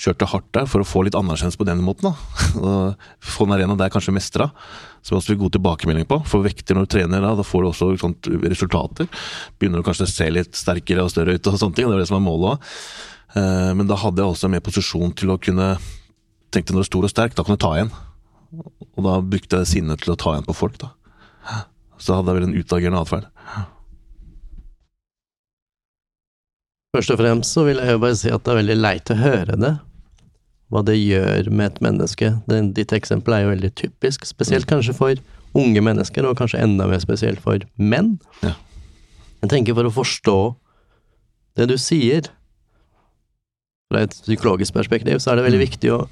kjørte 0.00 0.28
hardt 0.32 0.48
der 0.56 0.68
for 0.70 0.80
å 0.80 0.86
få 0.88 1.02
litt 1.04 1.16
anerkjennelse 1.18 1.60
på 1.60 1.66
den 1.68 1.82
måten. 1.84 2.08
da. 2.08 2.14
Få 3.34 3.44
en 3.44 3.54
arena 3.54 3.76
der 3.76 3.90
jeg 3.90 3.94
kanskje 3.94 4.14
mestra, 4.16 4.48
som 5.04 5.14
jeg 5.14 5.20
også 5.20 5.34
fikk 5.34 5.42
god 5.42 5.56
tilbakemelding 5.58 6.08
på. 6.10 6.18
For 6.30 6.46
vekter 6.46 6.78
når 6.78 6.88
du 6.88 6.92
trener, 6.96 7.22
da, 7.22 7.34
da 7.38 7.44
får 7.46 7.62
du 7.62 7.68
også 7.70 7.90
sånt 8.00 8.30
resultater. 8.46 9.10
Begynner 9.60 9.82
du 9.82 9.86
kanskje 9.86 10.08
å 10.08 10.14
se 10.14 10.30
litt 10.32 10.56
sterkere 10.58 11.04
og 11.04 11.12
større 11.12 11.36
ut 11.36 11.52
og 11.52 11.60
sånne 11.60 11.76
ting. 11.76 11.90
Det 11.90 11.98
er 11.98 12.02
det 12.02 12.08
som 12.10 12.18
er 12.18 12.24
målet 12.24 12.54
òg. 12.54 12.72
Men 13.76 13.88
da 13.90 13.98
hadde 13.98 14.22
jeg 14.22 14.30
også 14.30 14.50
mer 14.50 14.62
posisjon 14.64 15.14
til 15.18 15.34
å 15.34 15.40
kunne 15.42 15.74
Tenkte 16.54 16.70
når 16.70 16.84
du 16.84 16.84
er 16.84 16.86
stor 16.86 17.06
og 17.08 17.10
sterk, 17.10 17.32
da 17.34 17.42
kan 17.42 17.56
du 17.56 17.62
ta 17.64 17.70
igjen. 17.74 17.88
Og 18.94 19.00
da 19.02 19.16
brukte 19.18 19.58
jeg 19.58 19.70
sinnet 19.72 20.04
til 20.04 20.12
å 20.14 20.18
ta 20.20 20.36
igjen 20.36 20.46
på 20.46 20.54
folk, 20.54 20.76
da. 20.78 20.92
Så 21.98 22.14
hadde 22.14 22.30
jeg 22.30 22.38
vel 22.38 22.46
en 22.46 22.54
utagerende 22.54 23.00
atferd. 23.02 23.26
Først 26.94 27.10
og 27.10 27.18
fremst 27.18 27.56
så 27.56 27.64
vil 27.66 27.80
jeg 27.82 27.90
jo 27.96 28.00
bare 28.02 28.16
si 28.18 28.30
at 28.30 28.44
det 28.46 28.52
er 28.54 28.60
veldig 28.60 28.76
leit 28.78 29.10
å 29.10 29.16
høre 29.18 29.56
det. 29.58 29.72
Hva 30.72 30.82
det 30.86 30.94
gjør 30.96 31.50
med 31.50 31.72
et 31.72 31.80
menneske. 31.84 32.28
Den, 32.50 32.72
ditt 32.76 32.94
eksempel 32.94 33.34
er 33.36 33.44
jo 33.44 33.50
veldig 33.52 33.70
typisk, 33.78 34.24
spesielt 34.26 34.66
kanskje 34.70 34.94
for 34.96 35.18
unge 35.58 35.82
mennesker, 35.84 36.26
og 36.26 36.38
kanskje 36.38 36.62
enda 36.64 36.86
mer 36.90 37.02
spesielt 37.02 37.42
for 37.42 37.62
menn. 37.78 38.16
Ja. 38.42 38.54
Jeg 39.44 39.50
tenker 39.52 39.76
for 39.76 39.86
å 39.90 39.92
forstå 39.94 40.36
det 41.58 41.68
du 41.70 41.76
sier, 41.78 42.30
fra 43.92 44.00
et 44.06 44.14
psykologisk 44.16 44.74
perspektiv, 44.74 45.20
så 45.22 45.30
er 45.32 45.36
det 45.36 45.44
veldig 45.44 45.60
Mm. 45.60 45.66
viktig 45.68 45.90
å 45.92 46.08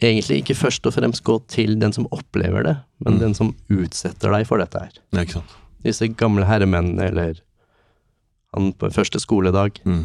egentlig 0.00 0.38
ikke 0.42 0.56
først 0.56 0.86
og 0.86 0.94
fremst 0.94 1.22
gå 1.22 1.36
til 1.46 1.76
den 1.78 1.92
som 1.92 2.06
opplever 2.10 2.64
det, 2.64 2.76
men 3.04 3.14
Mm. 3.14 3.20
den 3.20 3.34
som 3.34 3.54
utsetter 3.68 4.30
deg 4.32 4.46
for 4.46 4.58
dette 4.58 4.78
her. 4.78 4.92
Ja. 5.12 5.42
Disse 5.84 6.08
gamle 6.08 6.44
herremennene, 6.46 7.02
eller 7.12 7.34
han 8.58 8.72
på 8.76 8.90
første 8.92 9.20
skoledag. 9.22 9.80
Mm. 9.88 10.04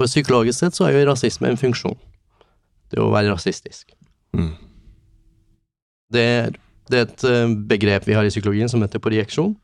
For 0.00 0.10
psykologisk 0.10 0.58
sett 0.58 0.76
så 0.76 0.88
er 0.88 0.98
jo 0.98 1.06
rasisme 1.10 1.48
en 1.48 1.60
funksjon. 1.60 1.96
Det 2.90 3.00
å 3.00 3.12
være 3.12 3.32
rasistisk. 3.32 3.94
Mm. 4.36 4.52
Det 6.10 6.26
det 6.90 6.98
er 6.98 7.06
et 7.06 7.26
eh, 7.28 7.52
begrep 7.70 8.08
vi 8.08 8.16
har 8.18 8.26
i 8.26 8.32
psykologien 8.32 8.70
som 8.70 8.82
heter 8.82 9.02
projeksjon. 9.02 9.54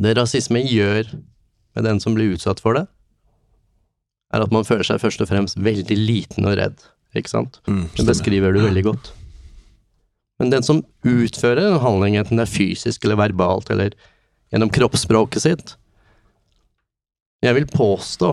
Det 0.00 0.14
rasisme 0.16 0.62
gjør 0.64 1.10
med 1.76 1.84
den 1.84 2.00
som 2.00 2.16
blir 2.16 2.32
utsatt 2.32 2.60
for 2.64 2.78
det, 2.78 2.86
er 4.32 4.44
at 4.44 4.52
man 4.54 4.64
føler 4.64 4.86
seg 4.88 5.00
først 5.02 5.20
og 5.20 5.28
fremst 5.28 5.58
veldig 5.60 5.96
liten 5.98 6.48
og 6.48 6.56
redd, 6.56 6.78
ikke 7.16 7.32
sant? 7.34 7.60
Mm. 7.68 7.84
Det 7.98 8.06
beskriver 8.08 8.54
du 8.54 8.62
veldig 8.64 8.84
godt. 8.86 9.12
Men 10.40 10.54
den 10.54 10.64
som 10.64 10.80
utfører 11.04 11.60
den 11.60 11.82
handlingen 11.84 12.24
enten 12.24 12.40
det 12.40 12.46
er 12.46 12.54
fysisk 12.54 13.04
eller 13.04 13.20
verbalt, 13.20 13.68
eller 13.70 13.92
gjennom 14.52 14.70
kroppsspråket 14.72 15.42
sitt 15.42 15.76
Jeg 17.42 17.54
vil 17.56 17.66
påstå 17.66 18.32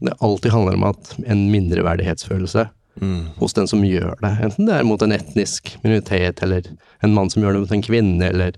det 0.00 0.14
alltid 0.22 0.52
handler 0.54 0.76
om 0.78 0.84
at 0.92 1.14
en 1.26 1.46
mindreverdighetsfølelse 1.52 2.68
Mm. 2.98 3.28
hos 3.38 3.52
den 3.54 3.68
som 3.70 3.82
gjør 3.86 4.16
det. 4.18 4.30
Enten 4.42 4.66
det 4.66 4.74
er 4.74 4.82
mot 4.82 5.00
en 5.02 5.12
etnisk 5.14 5.76
minoritet, 5.84 6.40
eller 6.42 6.64
en 7.00 7.12
mann 7.14 7.28
som 7.30 7.44
gjør 7.44 7.52
det 7.54 7.60
mot 7.60 7.70
en 7.76 7.82
kvinne, 7.86 8.22
eller 8.26 8.56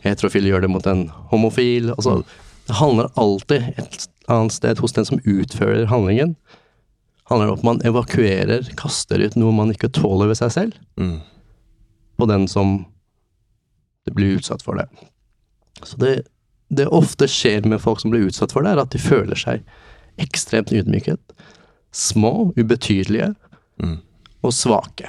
heterofil 0.00 0.46
gjør 0.48 0.62
det 0.64 0.70
mot 0.72 0.86
en 0.88 1.02
homofil. 1.28 1.90
Altså, 1.90 2.22
det 2.70 2.76
handler 2.78 3.10
alltid 3.20 3.66
et 3.76 4.06
annet 4.32 4.52
sted 4.56 4.78
hos 4.80 4.92
den 4.96 5.04
som 5.04 5.20
utfører 5.28 5.84
handlingen. 5.92 6.36
handler 7.28 7.46
det 7.46 7.52
om 7.52 7.58
at 7.58 7.64
man 7.68 7.82
evakuerer, 7.84 8.64
kaster 8.80 9.20
ut 9.20 9.36
noe 9.36 9.52
man 9.52 9.70
ikke 9.74 9.92
tåler 9.92 10.28
ved 10.32 10.36
seg 10.40 10.50
selv, 10.56 10.72
Mm. 10.96 11.20
på 12.18 12.26
den 12.28 12.48
som 12.48 12.86
blir 14.10 14.38
utsatt 14.38 14.62
for 14.62 14.74
det. 14.76 14.88
Så 15.84 15.98
det, 15.98 16.26
det 16.72 16.88
ofte 16.88 17.28
skjer 17.28 17.66
med 17.68 17.82
folk 17.84 18.00
som 18.00 18.12
blir 18.12 18.24
utsatt 18.30 18.52
for 18.54 18.64
det, 18.64 18.72
er 18.72 18.80
at 18.82 18.94
de 18.94 19.00
føler 19.02 19.36
seg 19.38 19.64
ekstremt 20.22 20.72
ydmyket. 20.72 21.20
Små, 21.92 22.52
ubetydelige 22.56 23.34
Mm. 23.82 23.98
og 24.44 24.52
svake. 24.52 25.08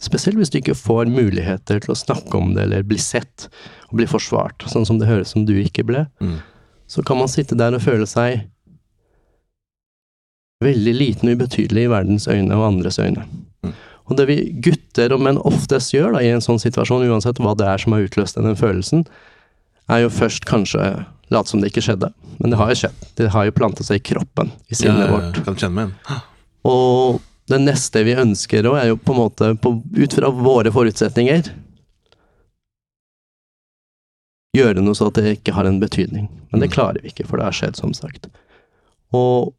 Spesielt 0.00 0.38
hvis 0.38 0.50
du 0.50 0.58
ikke 0.60 0.74
får 0.78 1.10
muligheter 1.12 1.80
til 1.82 1.92
å 1.92 1.98
snakke 1.98 2.38
om 2.38 2.54
det 2.54 2.62
eller 2.62 2.82
bli 2.86 2.96
sett 2.98 3.48
og 3.90 3.98
bli 3.98 4.06
forsvart, 4.08 4.64
sånn 4.70 4.86
som 4.86 4.98
det 4.98 5.08
høres 5.10 5.34
som 5.34 5.44
du 5.44 5.52
ikke 5.60 5.84
ble. 5.84 6.06
Mm. 6.22 6.38
Så 6.88 7.04
kan 7.04 7.18
man 7.18 7.28
sitte 7.28 7.58
der 7.58 7.74
og 7.76 7.82
føle 7.84 8.06
seg 8.08 8.46
veldig 10.64 10.94
liten 10.96 11.30
og 11.30 11.38
ubetydelig 11.40 11.86
i 11.86 11.90
verdens 11.92 12.28
øyne 12.28 12.56
og 12.56 12.66
andres 12.68 12.98
øyne. 13.00 13.24
Mm. 13.64 13.74
Og 14.10 14.16
det 14.18 14.26
vi 14.28 14.38
gutter 14.64 15.14
og 15.14 15.22
menn 15.24 15.38
oftest 15.46 15.94
gjør 15.94 16.16
da, 16.16 16.22
i 16.24 16.32
en 16.34 16.42
sånn 16.44 16.60
situasjon, 16.60 17.06
uansett 17.08 17.40
hva 17.40 17.54
det 17.56 17.68
er 17.68 17.78
som 17.82 17.94
har 17.96 18.06
utløst 18.06 18.36
den 18.40 18.58
følelsen, 18.58 19.06
er 19.90 20.04
jo 20.04 20.10
først 20.14 20.46
kanskje 20.48 20.84
late 21.30 21.50
som 21.52 21.60
det 21.62 21.70
ikke 21.72 21.84
skjedde, 21.86 22.12
men 22.40 22.50
det 22.52 22.58
har 22.58 22.70
jo 22.72 22.78
skjedd. 22.82 23.02
Det 23.18 23.28
har 23.34 23.44
jo 23.48 23.54
planta 23.54 23.84
seg 23.86 24.00
i 24.00 24.04
kroppen, 24.10 24.50
i 24.70 24.74
sinnet 24.78 25.06
Ja, 25.06 25.10
vårt. 25.12 25.40
Kan 25.46 25.58
kjenne 25.60 25.86
meg. 25.90 26.20
Og 26.66 27.20
det 27.50 27.60
neste 27.62 28.02
vi 28.06 28.14
ønsker 28.18 28.66
òg, 28.70 28.78
er 28.80 28.88
jo 28.92 28.96
på 28.98 29.14
en 29.14 29.20
måte, 29.20 29.50
på, 29.62 29.74
ut 29.98 30.16
fra 30.18 30.30
våre 30.34 30.72
forutsetninger 30.74 31.50
Gjøre 34.56 34.82
noe 34.82 34.96
så 34.98 35.06
at 35.10 35.18
det 35.20 35.36
ikke 35.36 35.52
har 35.54 35.68
en 35.68 35.76
betydning. 35.78 36.24
Men 36.50 36.60
det 36.60 36.70
Mm. 36.70 36.74
klarer 36.74 37.02
vi 37.02 37.12
ikke, 37.12 37.26
for 37.28 37.36
det 37.38 37.44
har 37.46 37.52
skjedd, 37.54 37.76
som 37.78 37.92
sagt. 37.94 38.26
Og 39.14 39.54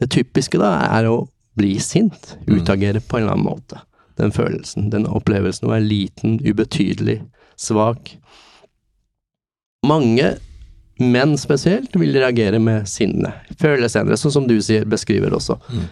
det 0.00 0.10
typiske 0.14 0.58
da 0.58 0.76
er 0.94 1.08
å 1.10 1.28
bli 1.56 1.78
sint. 1.82 2.36
Mm. 2.46 2.60
Utagere 2.60 3.00
på 3.02 3.16
en 3.18 3.24
eller 3.24 3.32
annen 3.34 3.46
måte. 3.50 3.80
Den 4.16 4.30
følelsen, 4.30 4.90
den 4.90 5.06
opplevelsen 5.10 5.66
å 5.66 5.72
være 5.74 5.88
liten, 5.88 6.38
ubetydelig, 6.46 7.20
svak. 7.58 8.14
Mange 9.84 10.34
menn 11.02 11.34
spesielt 11.40 11.94
vil 11.98 12.14
reagere 12.16 12.60
med 12.62 12.88
sinne. 12.88 13.32
Før 13.60 13.82
senere, 13.88 14.18
sånn 14.20 14.34
som 14.38 14.48
du 14.48 14.56
sier, 14.62 14.86
beskriver 14.88 15.34
også. 15.34 15.58
Mm. 15.68 15.86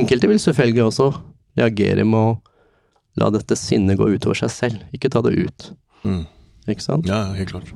Enkelte 0.00 0.30
vil 0.30 0.40
selvfølgelig 0.42 0.86
også 0.88 1.10
reagere 1.58 2.06
med 2.06 2.20
å 2.20 2.34
la 3.20 3.30
dette 3.34 3.56
sinnet 3.58 3.98
gå 3.98 4.08
utover 4.16 4.38
seg 4.38 4.50
selv, 4.50 4.86
ikke 4.94 5.10
ta 5.12 5.22
det 5.26 5.36
ut. 5.38 5.68
Mm. 6.06 6.24
Ikke 6.70 6.84
sant? 6.84 7.06
Ja, 7.10 7.26
helt 7.36 7.52
klart. 7.52 7.70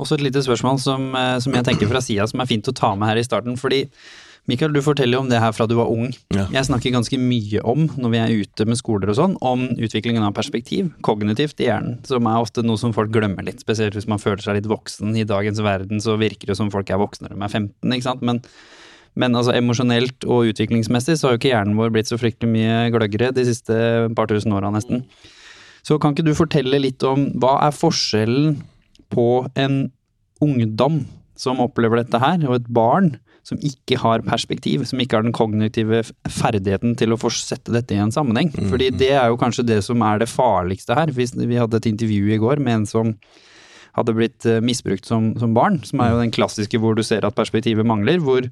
Også 0.00 0.16
et 0.16 0.24
lite 0.24 0.42
spørsmål 0.42 0.78
som, 0.82 1.10
eh, 1.14 1.38
som 1.38 1.54
jeg 1.54 1.66
tenker 1.66 1.90
fra 1.90 2.00
sida 2.02 2.26
som 2.26 2.40
er 2.40 2.50
fint 2.50 2.66
å 2.66 2.74
ta 2.74 2.94
med 2.94 3.08
her 3.08 3.20
i 3.20 3.26
starten. 3.26 3.56
Fordi 3.56 3.84
Mikael, 4.50 4.74
du 4.76 4.82
forteller 4.84 5.16
jo 5.16 5.22
om 5.22 5.30
det 5.30 5.38
her 5.40 5.54
fra 5.56 5.64
du 5.68 5.72
var 5.78 5.88
ung. 5.88 6.10
Ja. 6.34 6.44
Jeg 6.52 6.66
snakker 6.68 6.92
ganske 6.92 7.16
mye 7.16 7.62
om, 7.64 7.86
når 7.96 8.10
vi 8.12 8.18
er 8.20 8.34
ute 8.44 8.66
med 8.68 8.76
skoler 8.76 9.08
og 9.08 9.16
sånn, 9.16 9.38
om 9.40 9.70
utviklingen 9.72 10.24
av 10.26 10.34
perspektiv, 10.36 10.90
kognitivt 11.06 11.62
i 11.64 11.70
hjernen, 11.70 11.96
som 12.04 12.28
er 12.28 12.42
ofte 12.44 12.64
noe 12.64 12.80
som 12.80 12.92
folk 12.96 13.12
glemmer 13.14 13.46
litt, 13.46 13.62
spesielt 13.64 13.96
hvis 13.96 14.08
man 14.10 14.20
føler 14.20 14.44
seg 14.44 14.58
litt 14.58 14.68
voksen. 14.68 15.16
I 15.16 15.24
dagens 15.28 15.62
verden 15.64 16.02
så 16.04 16.18
virker 16.20 16.52
det 16.52 16.58
som 16.60 16.72
folk 16.74 16.92
er 16.92 17.00
voksne 17.00 17.30
når 17.30 17.38
de 17.38 17.40
er 17.40 17.54
15, 17.56 17.96
ikke 17.96 18.08
sant. 18.10 18.26
Men, 18.28 18.42
men 19.16 19.40
altså 19.40 19.56
emosjonelt 19.56 20.28
og 20.28 20.52
utviklingsmessig 20.52 21.16
så 21.16 21.30
har 21.30 21.38
jo 21.38 21.40
ikke 21.40 21.54
hjernen 21.54 21.80
vår 21.80 21.96
blitt 21.96 22.12
så 22.12 22.20
fryktelig 22.20 22.52
mye 22.52 22.92
gløggere 22.92 23.32
de 23.32 23.48
siste 23.48 23.80
par 24.18 24.28
tusen 24.28 24.52
åra 24.52 24.74
nesten. 24.74 25.06
Så 25.84 25.96
kan 26.00 26.12
ikke 26.12 26.28
du 26.28 26.36
fortelle 26.36 26.84
litt 26.84 27.00
om 27.08 27.30
hva 27.40 27.62
er 27.64 27.72
forskjellen 27.76 28.58
på 29.12 29.28
en 29.56 29.86
ungdom 30.44 31.06
som 31.40 31.64
opplever 31.64 32.02
dette 32.02 32.20
her, 32.20 32.44
og 32.44 32.60
et 32.60 32.68
barn 32.68 33.14
som 33.44 33.60
ikke 33.60 33.98
har 34.00 34.24
perspektiv, 34.24 34.86
som 34.88 35.00
ikke 35.02 35.18
har 35.18 35.24
den 35.26 35.34
kognitive 35.36 36.00
ferdigheten 36.32 36.94
til 36.96 37.12
å 37.12 37.18
sette 37.28 37.74
dette 37.74 37.92
i 37.92 38.00
en 38.00 38.12
sammenheng. 38.14 38.48
Fordi 38.70 38.88
det 38.96 39.12
er 39.12 39.28
jo 39.28 39.40
kanskje 39.40 39.66
det 39.68 39.84
som 39.84 40.00
er 40.06 40.22
det 40.22 40.30
farligste 40.32 40.96
her. 40.96 41.12
Vi 41.12 41.58
hadde 41.60 41.76
et 41.76 41.90
intervju 41.90 42.32
i 42.32 42.40
går 42.40 42.62
med 42.64 42.72
en 42.80 42.86
som 42.88 43.12
hadde 43.94 44.14
blitt 44.16 44.46
eh, 44.48 44.64
misbrukt 44.64 45.06
som, 45.06 45.38
som 45.38 45.54
barn, 45.54 45.76
som 45.86 46.00
er 46.02 46.10
jo 46.10 46.22
den 46.22 46.32
klassiske 46.34 46.78
hvor 46.82 46.94
du 46.98 47.02
ser 47.06 47.22
at 47.26 47.36
perspektivet 47.36 47.86
mangler, 47.86 48.18
hvor 48.24 48.42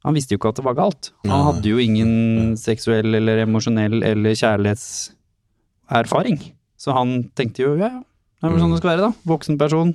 han 0.00 0.16
visste 0.16 0.32
jo 0.34 0.38
ikke 0.40 0.50
at 0.54 0.58
det 0.58 0.64
var 0.66 0.78
galt. 0.78 1.12
Han 1.28 1.44
hadde 1.50 1.68
jo 1.68 1.78
ingen 1.82 2.56
seksuell 2.58 3.14
eller 3.20 3.36
emosjonell 3.44 4.02
eller 4.06 4.32
kjærlighetserfaring. 4.40 6.38
Så 6.80 6.88
han 6.96 7.08
tenkte 7.36 7.62
jo 7.66 7.76
ja, 7.76 7.90
ja, 7.92 8.02
det 8.40 8.48
er 8.48 8.52
vel 8.54 8.62
sånn 8.64 8.72
det 8.72 8.80
skal 8.80 8.94
være, 8.94 9.04
da. 9.10 9.12
Voksen 9.28 9.56
person 9.60 9.90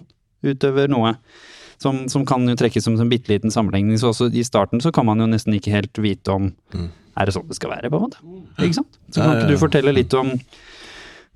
utøver 0.46 0.86
noe. 0.94 1.12
Som, 1.78 2.08
som 2.10 2.26
kan 2.26 2.46
jo 2.48 2.56
trekkes 2.56 2.84
som 2.88 2.96
en 3.00 3.10
bitte 3.12 3.28
liten 3.34 3.52
sammenligning. 3.52 3.98
Så 4.00 4.14
også 4.14 4.30
i 4.34 4.44
starten 4.48 4.80
så 4.82 4.92
kan 4.96 5.06
man 5.06 5.20
jo 5.20 5.26
nesten 5.28 5.54
ikke 5.58 5.72
helt 5.76 5.94
vite 6.02 6.32
om 6.32 6.54
Mm. 6.74 6.90
Er 7.18 7.26
det 7.30 7.34
sånn 7.34 7.48
det 7.48 7.56
skal 7.56 7.70
være, 7.72 7.88
på 7.90 7.96
en 7.96 8.02
måte? 8.10 8.18
Ikke 8.60 8.76
sant? 8.76 8.98
Så 9.12 9.22
kan 9.24 9.38
ikke 9.38 9.54
du 9.54 9.58
fortelle 9.62 9.94
litt 9.96 10.14
om 10.20 10.34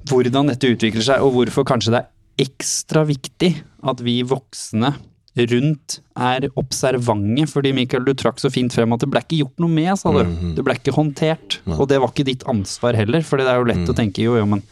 hvordan 0.10 0.50
dette 0.52 0.72
utvikler 0.74 1.04
seg, 1.06 1.22
og 1.24 1.36
hvorfor 1.38 1.64
kanskje 1.68 1.94
det 1.94 2.02
er 2.04 2.46
ekstra 2.50 3.06
viktig 3.08 3.54
at 3.88 4.02
vi 4.04 4.18
voksne 4.28 4.94
rundt 5.40 6.00
er 6.20 6.48
observante, 6.60 7.46
fordi 7.48 7.72
Mikael, 7.78 8.04
du 8.04 8.12
trakk 8.18 8.42
så 8.42 8.50
fint 8.52 8.74
frem 8.76 8.92
at 8.96 9.04
det 9.06 9.10
ble 9.12 9.22
ikke 9.24 9.40
gjort 9.44 9.62
noe 9.64 9.72
med, 9.72 9.92
sa 10.00 10.12
du. 10.12 10.24
Mhm. 10.26 10.56
Det 10.58 10.66
ble 10.68 10.76
ikke 10.76 10.96
håndtert. 10.98 11.60
Og 11.78 11.88
det 11.88 12.00
var 12.02 12.12
ikke 12.12 12.26
ditt 12.28 12.44
ansvar 12.50 12.98
heller, 13.00 13.22
for 13.24 13.38
det 13.40 13.48
er 13.48 13.60
jo 13.62 13.70
lett 13.70 13.88
å 13.88 13.94
Mm. 13.96 14.00
tenke 14.02 14.24
jo, 14.26 14.36
jo, 14.36 14.46
men 14.46 14.64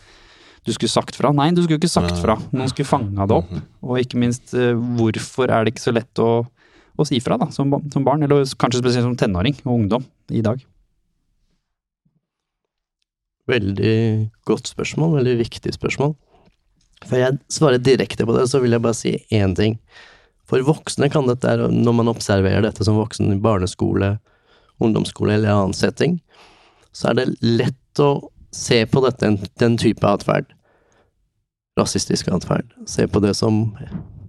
du 0.68 0.74
skulle 0.76 0.92
sagt 0.92 1.16
fra. 1.16 1.32
Nei, 1.32 1.50
du 1.56 1.62
skulle 1.64 1.80
ikke 1.80 1.90
sagt 1.90 2.18
fra. 2.20 2.36
Noen 2.52 2.68
skulle 2.72 2.90
fanga 2.90 3.28
det 3.30 3.38
opp. 3.38 3.52
Og 3.88 4.02
ikke 4.02 4.20
minst, 4.20 4.52
eh, 4.52 4.76
hvorfor 4.76 5.48
er 5.48 5.64
det 5.64 5.74
ikke 5.74 5.86
så 5.86 5.94
lett 5.96 6.20
å, 6.20 6.44
å 6.44 7.08
si 7.08 7.22
fra 7.24 7.38
da, 7.40 7.48
som, 7.56 7.72
som 7.94 8.04
barn, 8.04 8.26
eller 8.26 8.44
kanskje 8.60 8.84
spesielt 8.84 9.08
som 9.08 9.16
tenåring 9.20 9.56
og 9.64 9.78
ungdom 9.78 10.08
i 10.36 10.44
dag? 10.44 10.60
Veldig 13.48 13.96
godt 14.50 14.68
spørsmål, 14.74 15.22
veldig 15.22 15.38
viktig 15.40 15.72
spørsmål. 15.78 16.18
Før 17.08 17.22
jeg 17.22 17.40
svarer 17.54 17.80
direkte 17.80 18.28
på 18.28 18.36
det, 18.36 18.48
så 18.52 18.60
vil 18.60 18.76
jeg 18.76 18.84
bare 18.84 18.98
si 18.98 19.16
én 19.32 19.56
ting. 19.56 19.78
For 20.48 20.64
voksne 20.68 21.08
kan 21.14 21.28
dette, 21.32 21.56
når 21.72 21.96
man 21.96 22.12
observerer 22.12 22.66
dette 22.66 22.84
som 22.84 23.00
voksen 23.00 23.32
i 23.32 23.40
barneskole, 23.40 24.18
ungdomsskole 24.84 25.38
eller 25.38 25.54
annen 25.54 25.78
setting, 25.78 26.20
så 26.92 27.12
er 27.12 27.22
det 27.22 27.30
lett 27.46 28.04
å 28.04 28.12
se 28.52 28.82
på 28.90 29.04
dette, 29.06 29.32
den 29.62 29.80
type 29.80 30.08
atferd. 30.08 30.52
Rasistisk 31.78 32.30
atferd. 32.34 32.70
Se 32.90 33.08
på 33.08 33.22
det 33.24 33.36
som 33.38 33.78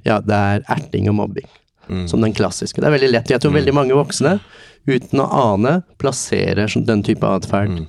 Ja, 0.07 0.21
det 0.25 0.37
er 0.37 0.63
erting 0.73 1.09
og 1.11 1.19
mobbing. 1.19 1.49
Mm. 1.89 2.07
Som 2.09 2.21
den 2.21 2.35
klassiske. 2.37 2.81
Det 2.81 2.89
er 2.89 2.95
veldig 2.95 3.11
lett. 3.11 3.31
Jeg 3.33 3.41
tror 3.41 3.55
veldig 3.57 3.75
mange 3.75 3.97
voksne, 3.97 4.39
uten 4.89 5.23
å 5.25 5.29
ane, 5.33 5.79
plasserer 6.01 6.73
den 6.85 7.03
type 7.05 7.27
atferd. 7.27 7.73
Mm. 7.73 7.87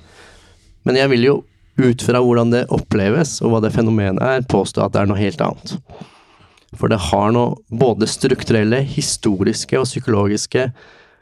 Men 0.88 0.96
jeg 0.96 1.12
vil 1.12 1.26
jo 1.26 1.34
ut 1.80 2.02
fra 2.04 2.20
hvordan 2.20 2.52
det 2.52 2.66
oppleves, 2.74 3.38
og 3.44 3.52
hva 3.52 3.60
det 3.64 3.72
fenomenet 3.76 4.22
er, 4.24 4.46
påstå 4.48 4.84
at 4.84 4.96
det 4.96 5.02
er 5.02 5.10
noe 5.10 5.20
helt 5.20 5.44
annet. 5.44 5.76
For 6.76 6.92
det 6.92 7.00
har 7.10 7.32
noe 7.34 7.58
både 7.68 8.08
strukturelle, 8.10 8.82
historiske 8.86 9.78
og 9.80 9.88
psykologiske 9.88 10.68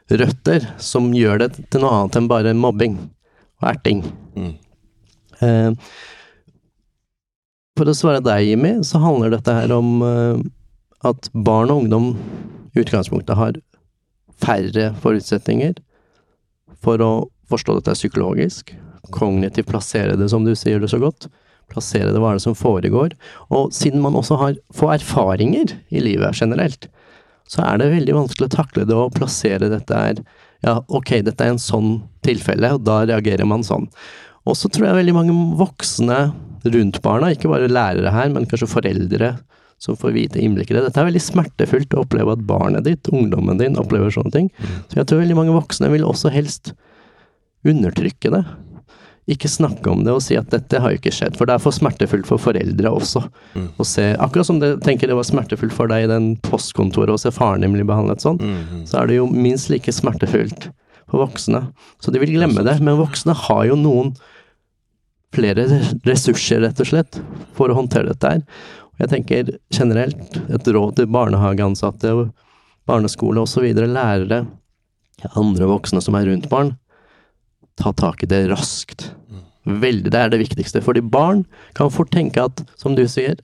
røtter 0.09 0.65
som 0.81 1.11
gjør 1.13 1.43
det 1.43 1.49
til 1.69 1.83
noe 1.83 1.95
annet 1.95 2.19
enn 2.19 2.29
bare 2.29 2.55
mobbing 2.57 2.97
og 3.59 3.69
erting. 3.71 4.03
Mm. 4.35 4.53
Eh, 5.39 5.89
for 7.79 7.87
å 7.87 7.95
svare 7.95 8.19
deg, 8.23 8.43
Jimmy, 8.49 8.73
så 8.83 8.99
handler 8.99 9.31
dette 9.33 9.55
her 9.55 9.71
om 9.71 10.03
eh, 10.03 10.41
at 11.07 11.29
barn 11.31 11.71
og 11.71 11.85
ungdom 11.85 12.09
i 12.75 12.83
utgangspunktet 12.83 13.39
har 13.39 13.59
færre 14.39 14.89
forutsetninger 14.99 15.77
for 16.83 17.01
å 17.03 17.11
forstå 17.49 17.79
dette 17.79 17.95
psykologisk, 17.97 18.73
kognitivt 19.15 19.69
plassere 19.71 20.17
det, 20.19 20.27
som 20.31 20.45
du 20.45 20.51
sier 20.59 20.81
det 20.83 20.91
så 20.91 20.99
godt, 21.01 21.29
plassere 21.71 22.11
det 22.11 22.19
hva 22.21 22.33
er 22.33 22.39
det 22.39 22.45
som 22.45 22.57
foregår, 22.57 23.15
og 23.53 23.71
siden 23.75 24.03
man 24.03 24.17
også 24.17 24.37
har 24.41 24.59
få 24.75 24.91
erfaringer 24.95 25.75
i 25.89 26.03
livet 26.03 26.39
generelt, 26.39 26.89
så 27.49 27.63
er 27.65 27.79
det 27.81 27.93
veldig 27.95 28.17
vanskelig 28.17 28.49
å 28.49 28.55
takle 28.59 28.85
det 28.85 28.97
og 28.97 29.15
plassere 29.15 29.71
dette 29.71 30.03
her 30.03 30.21
ja, 30.65 30.75
ok, 30.91 31.21
dette 31.23 31.45
er 31.45 31.53
en 31.53 31.61
sånn 31.61 32.01
tilfelle, 32.25 32.73
og 32.75 32.83
da 32.83 33.01
reagerer 33.07 33.47
man 33.47 33.63
sånn. 33.63 33.87
Og 34.43 34.57
så 34.59 34.67
tror 34.67 34.89
jeg 34.89 34.97
veldig 34.97 35.15
mange 35.15 35.35
voksne 35.59 36.17
rundt 36.65 37.01
barna, 37.01 37.31
ikke 37.35 37.49
bare 37.51 37.69
lærere 37.71 38.11
her, 38.11 38.29
men 38.33 38.45
kanskje 38.49 38.67
foreldre 38.71 39.37
som 39.79 39.95
får 39.95 40.11
vite 40.11 40.41
innblikk 40.43 40.71
i 40.71 40.75
det. 40.75 40.81
Dette 40.89 40.99
er 40.99 41.07
veldig 41.07 41.21
smertefullt 41.23 41.93
å 41.95 42.01
oppleve 42.03 42.33
at 42.35 42.41
barnet 42.47 42.83
ditt, 42.83 43.07
ungdommen 43.15 43.57
din, 43.61 43.77
opplever 43.79 44.11
sånne 44.11 44.31
ting. 44.33 44.49
Så 44.91 44.99
jeg 44.99 45.07
tror 45.07 45.21
veldig 45.21 45.37
mange 45.39 45.55
voksne 45.55 45.87
vil 45.93 46.03
også 46.03 46.31
helst 46.35 46.73
undertrykke 47.67 48.31
det. 48.33 48.41
Ikke 49.29 49.49
snakke 49.51 49.91
om 49.91 50.01
det 50.03 50.13
og 50.15 50.23
si 50.25 50.35
at 50.39 50.49
dette 50.49 50.79
har 50.81 50.91
jo 50.93 50.97
ikke 50.99 51.13
skjedd, 51.13 51.35
for 51.37 51.45
det 51.45 51.55
er 51.55 51.61
for 51.63 51.75
smertefullt 51.75 52.25
for 52.27 52.41
foreldre 52.41 52.89
også. 52.97 53.21
Å 53.79 53.85
se, 53.85 54.07
akkurat 54.17 54.47
som 54.47 54.59
det 54.59 54.71
tenker 54.85 55.07
det 55.11 55.17
var 55.19 55.27
smertefullt 55.27 55.75
for 55.75 55.91
deg 55.91 56.07
i 56.07 56.09
den 56.11 56.31
postkontoret 56.47 57.13
å 57.13 57.19
se 57.21 57.31
faren 57.35 57.61
din 57.63 57.75
bli 57.77 57.85
behandlet 57.87 58.23
sånn, 58.25 58.39
Mm. 58.41 58.87
så 58.89 58.99
er 59.03 59.07
det 59.07 59.15
jo 59.19 59.27
minst 59.29 59.69
like 59.69 59.91
smertefullt 59.93 60.71
for 61.09 61.23
voksne. 61.27 61.67
Så 62.01 62.11
de 62.11 62.19
vil 62.19 62.33
glemme 62.35 62.63
det, 62.65 62.79
men 62.81 62.97
voksne 62.97 63.35
har 63.35 63.65
jo 63.69 63.75
noen 63.75 64.15
flere 65.35 65.65
ressurser, 66.07 66.61
rett 66.63 66.79
og 66.81 66.89
slett, 66.89 67.19
for 67.57 67.69
å 67.69 67.77
håndtere 67.77 68.09
dette 68.13 68.31
her. 68.33 68.43
Og 68.95 69.03
jeg 69.05 69.11
tenker 69.13 69.51
generelt 69.75 70.39
et 70.49 70.67
råd 70.75 70.95
til 70.99 71.09
barnehageansatte, 71.13 72.13
og 72.15 72.31
barneskole 72.89 73.43
osv., 73.45 73.67
lærere, 73.77 74.43
andre 75.35 75.67
voksne 75.69 76.01
som 76.01 76.15
er 76.15 76.25
rundt 76.29 76.49
barn, 76.51 76.73
ta 77.79 77.91
tak 77.95 78.23
i 78.23 78.29
det 78.31 78.47
raskt. 78.51 79.11
Veldig, 79.69 80.09
det 80.11 80.17
er 80.19 80.31
det 80.33 80.39
viktigste. 80.41 80.81
Fordi 80.83 81.03
barn 81.05 81.43
kan 81.77 81.91
fort 81.93 82.09
tenke 82.11 82.41
at, 82.49 82.63
som 82.79 82.95
du 82.97 83.03
sier, 83.07 83.37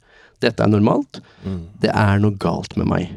dette 0.44 0.64
er 0.64 0.72
normalt, 0.72 1.22
Mm. 1.46 1.68
det 1.80 1.92
er 1.94 2.18
noe 2.20 2.32
galt 2.42 2.76
med 2.78 2.88
meg. 2.88 3.10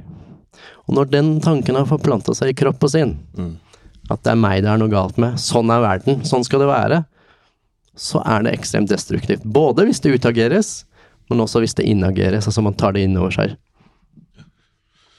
Og 0.86 0.94
når 0.94 1.10
den 1.10 1.40
tanken 1.40 1.74
har 1.74 1.86
forplanta 1.88 2.34
seg 2.36 2.50
i 2.50 2.58
kropp 2.60 2.82
og 2.84 2.90
sinn, 2.90 3.16
Mm. 3.36 3.56
at 4.10 4.22
det 4.22 4.30
er 4.32 4.36
meg 4.36 4.62
det 4.62 4.70
er 4.70 4.78
noe 4.78 4.88
galt 4.92 5.16
med, 5.18 5.34
sånn 5.40 5.70
er 5.72 5.80
verden, 5.80 6.20
sånn 6.24 6.44
skal 6.44 6.60
det 6.60 6.68
være, 6.68 7.06
så 7.98 8.22
er 8.22 8.46
det 8.46 8.54
ekstremt 8.56 8.90
destruktivt. 8.92 9.44
Både 9.44 9.86
hvis 9.88 10.00
det 10.04 10.14
utageres, 10.18 10.84
men 11.28 11.42
også 11.44 11.62
hvis 11.62 11.76
det 11.78 11.88
inageres, 11.90 12.46
altså 12.48 12.64
man 12.64 12.76
tar 12.78 12.94
det 12.96 13.04
innover 13.08 13.34
seg. 13.34 13.56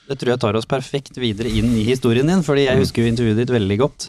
Det 0.09 0.17
tror 0.17 0.33
jeg 0.33 0.41
tar 0.41 0.57
oss 0.57 0.69
perfekt 0.69 1.19
videre 1.21 1.51
inn 1.53 1.69
i 1.77 1.85
historien 1.85 2.29
din, 2.31 2.41
fordi 2.45 2.65
jeg 2.65 2.81
husker 2.81 3.03
jo 3.03 3.11
intervjuet 3.11 3.43
ditt 3.43 3.53
veldig 3.53 3.77
godt. 3.83 4.07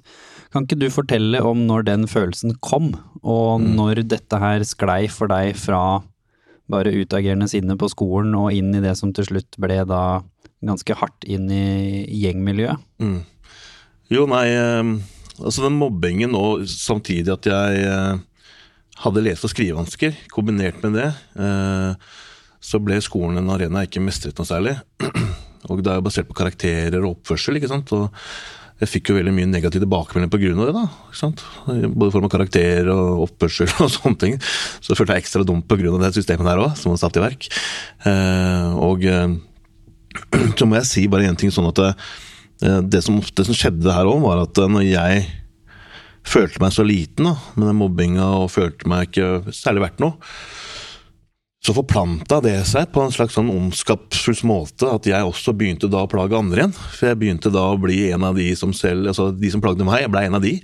Kan 0.50 0.64
ikke 0.64 0.80
du 0.80 0.88
fortelle 0.90 1.42
om 1.46 1.66
når 1.68 1.84
den 1.90 2.06
følelsen 2.10 2.56
kom, 2.64 2.94
og 3.20 3.60
når 3.62 4.00
dette 4.08 4.40
her 4.40 4.64
sklei 4.66 5.04
for 5.12 5.30
deg 5.30 5.52
fra 5.60 6.00
bare 6.70 6.94
utagerende 6.94 7.50
sinne 7.50 7.76
på 7.78 7.90
skolen 7.90 8.34
og 8.38 8.54
inn 8.54 8.72
i 8.74 8.82
det 8.82 8.94
som 8.98 9.12
til 9.14 9.26
slutt 9.26 9.58
ble 9.60 9.82
da 9.90 10.22
ganske 10.64 10.96
hardt 10.96 11.26
inn 11.28 11.50
i 11.52 12.06
gjengmiljøet? 12.22 12.80
Mm. 13.02 13.20
Jo, 14.10 14.24
nei, 14.30 14.46
eh, 14.54 14.90
altså 15.38 15.66
den 15.66 15.78
mobbingen 15.78 16.34
og 16.38 16.64
samtidig 16.70 17.34
at 17.34 17.50
jeg 17.50 17.84
eh, 17.86 18.20
hadde 19.04 19.24
lese- 19.24 19.46
og 19.48 19.52
skrivevansker, 19.52 20.16
kombinert 20.32 20.80
med 20.84 20.98
det, 20.98 21.10
eh, 21.40 21.92
så 22.60 22.80
ble 22.82 22.98
skolen 23.00 23.40
en 23.40 23.52
arena 23.54 23.82
jeg 23.82 23.94
ikke 23.94 24.04
mestret 24.04 24.40
noe 24.40 24.48
særlig. 24.48 24.76
Og 25.70 25.82
det 25.84 25.90
er 25.92 25.98
jo 25.98 26.04
basert 26.06 26.28
på 26.28 26.36
karakterer 26.38 27.02
og 27.04 27.18
oppførsel, 27.18 27.58
ikke 27.58 27.68
sant. 27.68 27.90
Og 27.92 28.08
jeg 28.80 28.88
fikk 28.88 29.10
jo 29.10 29.16
veldig 29.18 29.32
mye 29.36 29.48
negativ 29.50 29.82
tilbakemelding 29.82 30.56
av 30.56 30.70
det, 30.70 30.72
da. 30.72 30.84
ikke 31.10 31.18
sant? 31.18 31.42
Både 31.66 32.08
i 32.08 32.14
form 32.14 32.28
av 32.30 32.32
karakter 32.32 32.88
og 32.88 33.26
oppførsel 33.26 33.68
og 33.84 33.90
sånne 33.96 34.20
ting. 34.22 34.38
Så 34.80 34.94
jeg 34.94 35.00
følte 35.00 35.18
jeg 35.18 35.26
ekstra 35.26 35.44
grunn 35.44 35.98
av 35.98 36.06
det 36.06 36.14
systemet 36.16 36.48
der 36.48 36.62
òg, 36.64 36.72
som 36.80 36.94
var 36.94 37.02
satt 37.02 37.20
i 37.20 37.24
verk. 37.26 37.50
Eh, 38.08 38.80
og 38.88 39.04
eh, 39.04 39.36
så 40.58 40.68
må 40.68 40.80
jeg 40.80 40.88
si 40.88 41.04
bare 41.12 41.28
én 41.28 41.36
ting 41.36 41.52
sånn 41.52 41.68
at 41.68 41.82
det, 41.82 41.92
det, 42.96 43.04
som, 43.04 43.20
det 43.20 43.46
som 43.50 43.56
skjedde 43.56 43.92
her 43.92 44.08
òg, 44.08 44.24
var 44.24 44.46
at 44.46 44.64
når 44.72 44.88
jeg 44.88 45.28
følte 46.26 46.62
meg 46.62 46.74
så 46.74 46.86
liten 46.86 47.30
da, 47.30 47.36
med 47.56 47.70
den 47.70 47.80
mobbinga 47.80 48.26
og 48.42 48.50
følte 48.54 48.90
meg 48.90 49.10
ikke 49.10 49.54
særlig 49.56 49.86
verdt 49.86 50.04
noe, 50.04 50.32
så 51.60 51.74
forplanta 51.76 52.38
det 52.40 52.54
seg 52.64 52.88
på 52.88 53.02
en 53.04 53.12
slags 53.12 53.34
sånn 53.36 53.50
ondskapsfull 53.52 54.38
måte 54.48 54.88
at 54.88 55.04
jeg 55.04 55.26
også 55.28 55.52
begynte 55.52 55.90
da 55.92 56.06
å 56.06 56.08
plage 56.08 56.38
andre 56.38 56.62
igjen. 56.62 56.72
For 56.72 57.10
jeg 57.10 57.18
begynte 57.20 57.52
da 57.52 57.66
å 57.68 57.76
bli 57.80 57.98
en 58.14 58.24
av 58.24 58.38
de 58.40 58.46
som 58.56 58.72
selv, 58.72 59.10
altså 59.12 59.28
de 59.36 59.50
som 59.52 59.60
plagde 59.60 59.84
meg, 59.84 60.06
jeg 60.06 60.12
ble 60.14 60.22
en 60.24 60.38
av 60.38 60.46
de. 60.46 60.54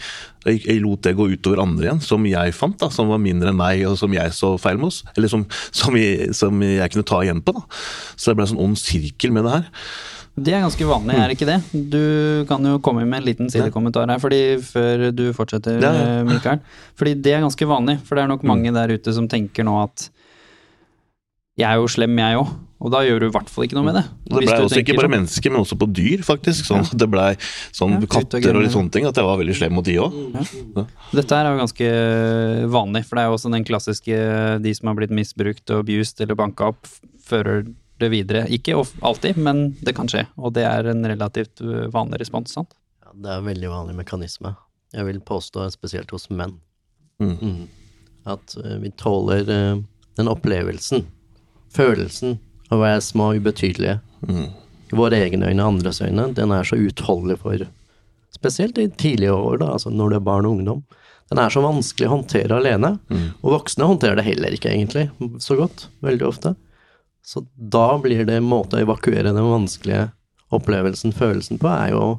Jeg, 0.46 0.62
jeg 0.64 0.80
lot 0.80 1.04
det 1.04 1.12
gå 1.18 1.28
utover 1.34 1.60
andre 1.66 1.90
igjen, 1.90 2.00
som 2.00 2.24
jeg 2.24 2.56
fant, 2.56 2.78
da, 2.80 2.88
som 2.94 3.12
var 3.12 3.20
mindre 3.20 3.52
enn 3.52 3.60
meg, 3.60 3.84
og 3.90 3.98
som 4.00 4.16
jeg 4.16 4.32
så 4.38 4.54
feil 4.62 4.80
med 4.80 4.88
oss. 4.88 5.02
Eller 5.12 5.28
som, 5.28 5.44
som, 5.68 6.00
jeg, 6.00 6.32
som 6.38 6.64
jeg 6.64 6.94
kunne 6.94 7.10
ta 7.12 7.20
igjen 7.26 7.44
på. 7.44 7.58
da. 7.58 7.66
Så 8.16 8.32
det 8.32 8.38
ble 8.38 8.46
en 8.48 8.54
sånn 8.54 8.64
ond 8.70 8.80
sirkel 8.80 9.36
med 9.36 9.44
det 9.44 9.56
her. 9.58 9.68
Det 10.36 10.52
er 10.52 10.60
ganske 10.60 10.84
vanlig, 10.84 11.14
er 11.16 11.30
det 11.30 11.36
ikke 11.38 11.48
det? 11.48 11.58
Du 11.90 12.44
kan 12.50 12.60
jo 12.68 12.74
komme 12.84 13.06
med 13.08 13.22
en 13.22 13.24
liten 13.24 13.48
sidekommentar 13.48 14.10
her, 14.12 14.20
fordi 14.20 14.40
før 14.60 15.06
du 15.16 15.24
fortsetter, 15.32 15.78
Ja, 15.80 15.92
ja. 15.96 16.04
eh, 16.20 16.24
Mikael. 16.28 16.60
Fordi 16.98 17.14
det 17.24 17.32
er 17.32 17.40
ganske 17.46 17.66
vanlig, 17.70 17.98
for 18.04 18.16
det 18.18 18.24
er 18.26 18.28
nok 18.34 18.44
mange 18.44 18.72
der 18.76 18.92
ute 18.92 19.14
som 19.16 19.28
tenker 19.32 19.64
nå 19.64 19.78
at 19.86 20.10
jeg 21.56 21.70
er 21.70 21.80
jo 21.80 21.88
slem, 21.88 22.18
jeg 22.20 22.36
òg. 22.36 22.50
Og 22.84 22.90
da 22.92 22.98
gjør 23.00 23.22
du 23.22 23.26
i 23.30 23.32
hvert 23.32 23.48
fall 23.48 23.64
ikke 23.64 23.78
noe 23.78 23.86
med 23.86 23.94
det. 23.96 24.02
Det 24.28 24.36
Hvis 24.42 24.50
blei 24.50 24.58
også 24.66 24.80
ikke 24.82 24.96
bare 24.98 25.06
sånn. 25.06 25.14
mennesker, 25.14 25.52
men 25.54 25.60
også 25.62 25.78
på 25.80 25.86
dyr, 25.96 26.20
faktisk. 26.28 26.66
Sånn, 26.68 26.84
ja. 26.84 26.98
Det 27.00 27.08
blei 27.08 27.30
sånn 27.72 27.94
Ja, 27.96 28.10
katter 28.12 28.50
og 28.52 28.60
litt 28.66 28.74
sånne 28.76 28.92
ting, 28.92 29.06
at 29.08 29.16
jeg 29.16 29.24
var 29.24 29.38
veldig 29.40 29.56
slem 29.56 29.72
mot 29.72 29.88
de 29.88 29.94
òg. 30.04 30.12
Dette 31.16 31.32
her 31.38 31.48
er 31.48 31.56
jo 31.56 31.62
ganske 31.64 31.88
vanlig, 32.76 33.02
for 33.08 33.16
det 33.16 33.24
er 33.24 33.30
jo 33.32 33.38
også 33.38 33.52
den 33.56 33.64
klassiske 33.64 34.20
de 34.60 34.74
som 34.76 34.92
har 34.92 34.98
blitt 35.00 35.16
misbrukt 35.16 35.72
og 35.72 35.86
abused 35.86 36.20
eller 36.20 36.36
banka 36.36 36.68
opp, 36.74 36.92
fører 37.24 37.64
det 37.98 38.10
videre. 38.12 38.44
Ikke 38.52 38.76
alltid, 39.00 39.38
men 39.40 39.70
det 39.80 39.96
kan 39.96 40.10
skje. 40.10 40.26
Og 40.36 40.54
det 40.56 40.66
er 40.68 40.90
en 40.90 41.06
relativt 41.06 41.62
uh, 41.64 41.86
vanlig 41.92 42.20
respons, 42.24 42.52
sant? 42.58 42.76
Ja, 43.04 43.12
det 43.14 43.32
er 43.32 43.42
en 43.42 43.50
veldig 43.50 43.72
vanlig 43.72 43.96
mekanisme. 43.98 44.54
Jeg 44.94 45.08
vil 45.08 45.20
påstå 45.20 45.66
spesielt 45.74 46.12
hos 46.14 46.28
menn. 46.30 46.58
Mm. 47.22 47.36
Mm. 47.40 47.62
At 48.26 48.56
eh, 48.58 48.76
vi 48.82 48.90
tåler 48.98 49.48
eh, 49.50 49.78
den 50.18 50.28
opplevelsen, 50.28 51.06
følelsen 51.72 52.36
av 52.68 52.78
å 52.78 52.82
være 52.82 53.02
små 53.04 53.30
og 53.32 53.40
ubetydelige. 53.40 53.98
Mm. 54.26 54.46
I 54.92 54.98
våre 54.98 55.18
egne 55.24 55.50
øyne, 55.50 55.62
og 55.62 55.76
andres 55.76 56.00
øyne, 56.02 56.28
den 56.36 56.54
er 56.54 56.66
så 56.66 56.78
utholdelig 56.78 57.40
for 57.42 57.66
Spesielt 58.36 58.78
i 58.78 58.88
tidlige 58.90 59.32
år, 59.32 59.62
da, 59.62 59.72
altså 59.76 59.90
når 59.90 60.10
du 60.10 60.16
er 60.18 60.24
barn 60.26 60.46
og 60.46 60.58
ungdom. 60.58 60.82
Den 61.30 61.40
er 61.42 61.50
så 61.50 61.62
vanskelig 61.64 62.08
å 62.08 62.16
håndtere 62.18 62.58
alene. 62.58 62.96
Mm. 63.08 63.28
Og 63.40 63.54
voksne 63.54 63.88
håndterer 63.88 64.20
det 64.20 64.26
heller 64.26 64.54
ikke, 64.54 64.70
egentlig, 64.70 65.08
så 65.42 65.56
godt. 65.58 65.86
Veldig 66.04 66.26
ofte. 66.28 66.52
Så 67.26 67.42
da 67.56 67.98
blir 67.98 68.22
det 68.24 68.38
en 68.38 68.46
måte 68.46 68.78
å 68.78 68.84
evakuere 68.84 69.32
den 69.34 69.50
vanskelige 69.50 70.10
opplevelsen, 70.54 71.14
følelsen 71.16 71.58
på, 71.58 71.66
er 71.72 71.90
jo 71.90 72.02
å 72.04 72.12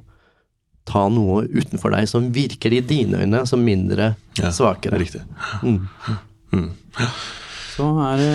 ta 0.88 1.06
noe 1.12 1.46
utenfor 1.48 1.93
deg 1.96 2.10
som 2.12 2.28
virker 2.36 2.76
i 2.76 2.84
dine 2.84 3.22
øyne 3.24 3.43
som 3.48 3.63
mindre 3.63 4.13
Ja, 4.39 4.52
svakere. 4.56 5.00
Riktig. 5.00 5.24
Mm. 5.63 5.88
Så 7.76 7.88
er 8.04 8.22
det 8.22 8.32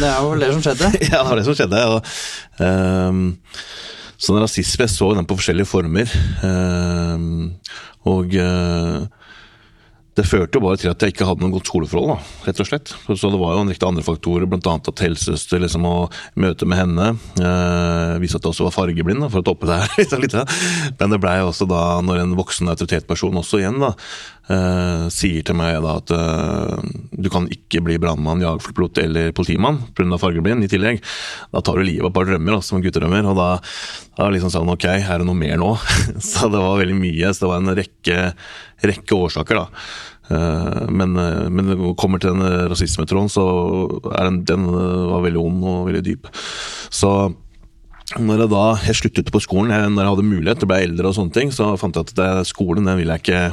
Det 0.00 0.08
er 0.10 0.18
jo 0.22 0.34
det 0.40 0.50
som 0.52 0.64
skjedde. 0.64 0.90
Ja, 1.10 1.20
det 1.20 1.28
var 1.28 1.40
det 1.40 1.46
som 1.48 1.58
skjedde. 1.58 1.84
Og, 1.92 2.14
um, 2.60 3.22
sånn 4.16 4.40
rasisme, 4.40 4.86
jeg 4.86 4.94
så 4.94 5.10
den 5.16 5.28
på 5.28 5.36
forskjellige 5.40 5.68
former. 5.68 6.12
Um, 6.44 7.56
og 8.08 8.36
eh, 8.36 9.04
det 10.14 10.26
førte 10.28 10.58
jo 10.58 10.62
bare 10.62 10.78
til 10.78 10.92
at 10.92 11.02
jeg 11.02 11.14
ikke 11.14 11.26
hadde 11.26 11.42
noe 11.42 11.56
godt 11.56 11.70
skoleforhold, 11.70 12.12
da, 12.12 12.44
rett 12.46 12.60
og 12.62 12.68
slett. 12.68 12.92
Så 13.18 13.30
det 13.32 13.40
var 13.40 13.56
jo 13.56 13.64
en 13.64 13.72
rekke 13.72 13.88
andre 13.88 14.04
faktorer, 14.06 14.46
bl.a. 14.50 14.74
at 14.78 15.02
helsesøster 15.02 15.62
liksom, 15.64 15.88
og 15.90 16.14
møte 16.38 16.68
med 16.70 16.78
henne 16.78 17.08
eh, 17.42 18.14
viste 18.22 18.38
at 18.38 18.46
jeg 18.46 18.54
også 18.54 18.68
var 18.68 18.76
fargeblind, 18.76 19.24
da, 19.24 19.30
for 19.32 19.42
å 19.42 19.48
toppe 19.48 19.70
det 19.70 19.80
her 19.82 20.20
litt. 20.22 20.38
Men 21.00 21.16
det 21.16 21.20
blei 21.22 21.40
også 21.42 21.66
da, 21.70 21.82
når 22.06 22.22
en 22.22 22.38
voksen 22.38 22.70
autoritetsperson 22.70 23.42
også 23.42 23.62
igjen 23.62 23.82
da, 23.82 23.90
eh, 24.52 25.06
sier 25.14 25.44
til 25.46 25.58
meg 25.58 25.80
da 25.84 25.96
at 26.00 26.12
eh, 26.14 26.94
du 27.10 27.30
kan 27.32 27.48
ikke 27.52 27.82
bli 27.84 27.98
brannmann, 28.02 28.42
jagerflypilot 28.44 29.00
eller 29.04 29.34
politimann 29.36 29.80
pga. 29.96 30.18
fargeblind 30.20 30.66
i 30.66 30.70
tillegg. 30.70 31.02
Da 31.52 31.62
tar 31.64 31.78
du 31.78 31.86
livet 31.86 32.04
av 32.04 32.12
et 32.12 32.18
par 32.18 32.28
drømmer, 32.28 32.58
da, 32.58 32.64
som 32.64 32.82
guttedrømmer. 32.84 33.28
Og 33.30 33.38
da, 33.38 33.48
da 34.18 34.28
liksom 34.32 34.52
sånn 34.52 34.72
ok, 34.74 34.88
er 34.94 35.22
det 35.22 35.28
noe 35.28 35.38
mer 35.38 35.58
nå? 35.60 35.74
så 36.30 36.50
det 36.52 36.62
var 36.62 36.80
veldig 36.80 36.98
mye. 36.98 37.32
Så 37.32 37.44
det 37.44 37.52
var 37.52 37.62
en 37.62 37.76
rekke, 37.80 38.20
rekke 38.90 39.16
årsaker, 39.16 39.62
da. 39.62 39.86
Eh, 40.32 40.84
men, 40.88 41.16
eh, 41.20 41.48
men 41.52 41.68
når 41.68 41.80
det 41.80 41.94
kommer 42.00 42.22
til 42.22 42.32
den 42.32 42.68
rasismetråden, 42.70 43.30
så 43.32 43.44
er 44.14 44.30
den, 44.30 44.44
den 44.48 44.68
eh, 44.70 45.08
var 45.12 45.24
veldig 45.26 45.42
ond 45.42 45.66
og 45.68 45.90
veldig 45.90 46.04
dyp. 46.06 46.30
Så 46.92 47.10
når 48.20 48.44
jeg 48.44 48.52
da 48.52 48.64
jeg 48.86 48.98
sluttet 49.00 49.32
på 49.32 49.42
skolen, 49.42 49.74
jeg, 49.74 49.92
når 49.92 50.04
jeg 50.04 50.14
hadde 50.14 50.30
mulighet 50.30 50.60
til 50.62 50.68
å 50.68 50.72
bli 50.72 50.82
eldre, 50.88 51.10
og 51.10 51.16
sånne 51.18 51.36
ting, 51.36 51.52
så 51.54 51.74
fant 51.80 51.96
jeg 51.96 52.08
at 52.08 52.18
det, 52.18 52.32
skolen 52.48 52.88
den 52.88 53.00
vil 53.00 53.12
jeg 53.12 53.24
ikke 53.24 53.46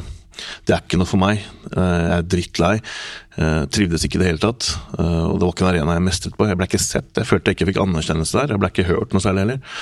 det 0.64 0.72
er 0.72 0.80
ikke 0.80 0.96
noe 0.96 1.06
for 1.06 1.20
meg. 1.20 1.42
Jeg 1.74 2.12
er 2.16 2.22
drittlei. 2.24 2.70
Trivdes 3.68 4.06
ikke 4.06 4.16
i 4.16 4.22
det 4.22 4.30
hele 4.30 4.40
tatt. 4.40 4.64
Og 4.96 5.34
det 5.36 5.44
var 5.44 5.52
ikke 5.52 5.66
en 5.66 5.68
arena 5.68 5.96
jeg 5.98 6.04
mestret 6.06 6.38
på. 6.38 6.46
Jeg 6.48 6.56
ble 6.56 6.68
ikke 6.70 6.80
sett. 6.80 7.10
Jeg 7.20 7.28
følte 7.28 7.52
jeg 7.52 7.58
ikke 7.58 7.68
fikk 7.68 7.80
anerkjennelse 7.82 8.38
der. 8.38 8.54
Jeg 8.54 8.62
ble 8.62 8.70
ikke 8.72 8.86
hørt 8.88 9.12
noe 9.12 9.22
særlig 9.22 9.44
heller. 9.44 9.76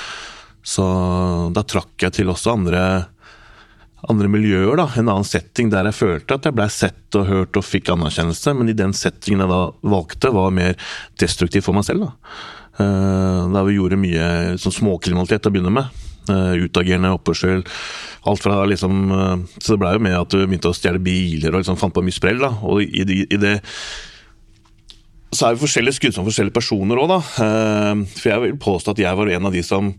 Så 0.61 0.85
da 1.55 1.63
trakk 1.63 2.03
jeg 2.03 2.17
til 2.19 2.35
også 2.35 2.51
andre 2.57 2.83
andre 4.09 4.29
miljøer, 4.33 4.73
da, 4.79 4.87
en 4.97 5.11
annen 5.11 5.27
setting 5.27 5.69
der 5.69 5.89
jeg 5.91 5.99
følte 5.99 6.37
at 6.37 6.47
jeg 6.47 6.57
blei 6.57 6.69
sett 6.73 7.17
og 7.19 7.27
hørt 7.29 7.59
og 7.59 7.65
fikk 7.67 7.91
anerkjennelse, 7.93 8.55
men 8.57 8.71
i 8.71 8.77
den 8.77 8.95
settingen 8.97 9.43
jeg 9.43 9.51
da 9.51 9.61
valgte, 9.93 10.31
var 10.33 10.55
mer 10.55 10.77
destruktiv 11.21 11.67
for 11.67 11.77
meg 11.77 11.85
selv. 11.85 12.07
Da, 12.07 12.87
da 13.53 13.65
vi 13.67 13.75
gjorde 13.75 13.99
mye 14.01 14.29
sånn 14.61 14.79
småkriminalitet 14.79 15.45
å 15.45 15.53
begynne 15.53 15.75
med. 15.75 16.07
Uh, 16.29 16.53
utagerende 16.67 17.09
oppførsel. 17.15 17.63
Alt 18.29 18.43
fra 18.43 18.59
liksom 18.69 19.09
uh, 19.09 19.39
Så 19.57 19.73
det 19.73 19.81
blei 19.81 19.95
jo 19.95 20.03
med 20.05 20.13
at 20.13 20.29
du 20.29 20.37
begynte 20.43 20.69
å 20.69 20.77
stjele 20.77 21.01
biler 21.01 21.49
og 21.49 21.63
liksom 21.63 21.79
fant 21.81 21.95
på 21.95 22.03
mye 22.05 22.13
sprell. 22.13 22.37
da, 22.43 22.51
og 22.61 22.83
i, 22.83 23.01
i, 23.01 23.23
i 23.25 23.39
det 23.41 23.57
så 25.31 25.47
er 25.47 25.55
vi 25.55 25.63
forskjellige 25.63 25.95
skudd 25.95 26.15
som 26.17 26.25
forskjellige 26.27 26.57
personer 26.57 26.99
òg, 26.99 27.07
da. 27.07 27.19
For 28.19 28.27
jeg 28.27 28.43
vil 28.43 28.57
påstå 28.59 28.91
at 28.91 28.99
jeg 28.99 29.15
var 29.15 29.29
en 29.31 29.45
av 29.47 29.53
de 29.55 29.61
som 29.63 29.93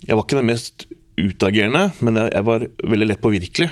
Jeg 0.00 0.16
var 0.16 0.22
ikke 0.24 0.38
den 0.38 0.48
mest 0.48 0.86
utagerende, 1.18 1.88
men 2.04 2.20
jeg, 2.20 2.44
var 2.46 2.66
veldig 2.92 3.08
lett 3.10 3.22
påvirkelig. 3.22 3.68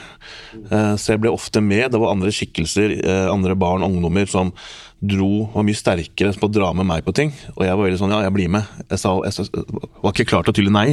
Uh, 0.70 0.94
så 0.98 1.14
jeg 1.14 1.22
ble 1.22 1.32
ofte 1.34 1.62
med. 1.64 1.88
Det 1.92 2.00
var 2.02 2.14
andre 2.14 2.32
skikkelser, 2.34 2.96
uh, 3.02 3.28
andre 3.32 3.56
barn 3.58 3.84
og 3.84 3.94
ungdommer 3.94 4.28
som 4.30 4.52
dro, 4.96 5.46
var 5.52 5.66
mye 5.66 5.76
sterkere 5.76 6.34
på 6.40 6.48
å 6.48 6.52
dra 6.52 6.72
med 6.76 6.88
meg 6.88 7.06
på 7.06 7.14
ting. 7.16 7.34
Og 7.54 7.64
jeg 7.66 7.76
var 7.76 7.84
veldig 7.84 8.00
sånn 8.00 8.14
ja, 8.16 8.24
jeg 8.26 8.34
blir 8.36 8.52
med. 8.56 8.70
Jeg, 8.88 9.02
sa, 9.02 9.14
jeg 9.26 9.66
var 10.02 10.14
ikke 10.14 10.28
klar 10.32 10.46
til 10.46 10.54
å 10.54 10.58
tylle 10.60 10.74
nei. 10.74 10.88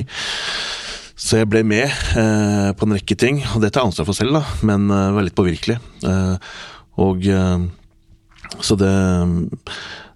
Så 1.13 1.39
jeg 1.39 1.49
ble 1.49 1.63
med 1.67 1.87
uh, 2.17 2.73
på 2.77 2.87
en 2.87 2.97
rekke 2.97 3.17
ting, 3.19 3.43
og 3.53 3.63
det 3.63 3.71
tar 3.71 3.83
jeg 3.83 3.93
ansvar 3.93 4.09
for 4.09 4.17
selv, 4.17 4.39
da, 4.39 4.43
men 4.67 4.87
var 4.89 5.25
litt 5.25 5.37
påvirkelig. 5.37 5.79
og 7.03 7.27
så 8.61 8.75
det 8.77 8.91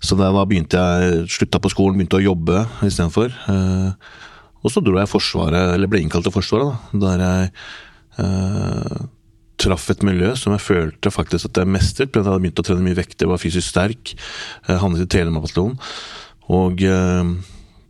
så 0.03 0.17
da 0.17 0.29
begynte 0.45 0.77
jeg 0.77 1.27
slutta 1.31 1.59
på 1.61 1.71
skolen, 1.73 1.97
begynte 1.97 2.19
å 2.19 2.25
jobbe 2.27 2.63
istedenfor. 2.85 3.33
Uh, 3.49 3.93
og 4.63 4.73
så 4.73 4.83
dro 4.83 4.97
jeg 4.99 5.11
Forsvaret, 5.11 5.75
eller 5.75 5.91
ble 5.91 6.01
innkalt 6.03 6.27
til 6.27 6.35
Forsvaret, 6.35 6.89
da, 6.93 7.03
der 7.03 7.25
jeg 7.25 7.51
eh, 8.23 9.03
traff 9.57 9.89
et 9.91 10.05
miljø 10.05 10.33
som 10.37 10.53
jeg 10.53 10.65
følte 10.65 11.13
faktisk 11.13 11.49
at 11.49 11.61
jeg 11.61 11.73
mestret. 11.73 12.13
Jeg 12.13 12.25
hadde 12.25 12.39
begynt 12.43 12.61
å 12.61 12.65
trene 12.65 12.85
mye 12.85 12.97
vekt, 12.97 13.19
jeg 13.21 13.31
var 13.31 13.41
fysisk 13.41 13.71
sterk. 13.73 14.13
Jeg 14.67 14.81
handlet 14.83 15.07
i 15.07 15.11
Telemarkbataljonen. 15.17 15.79
Og 16.57 16.83
eh, 16.85 17.31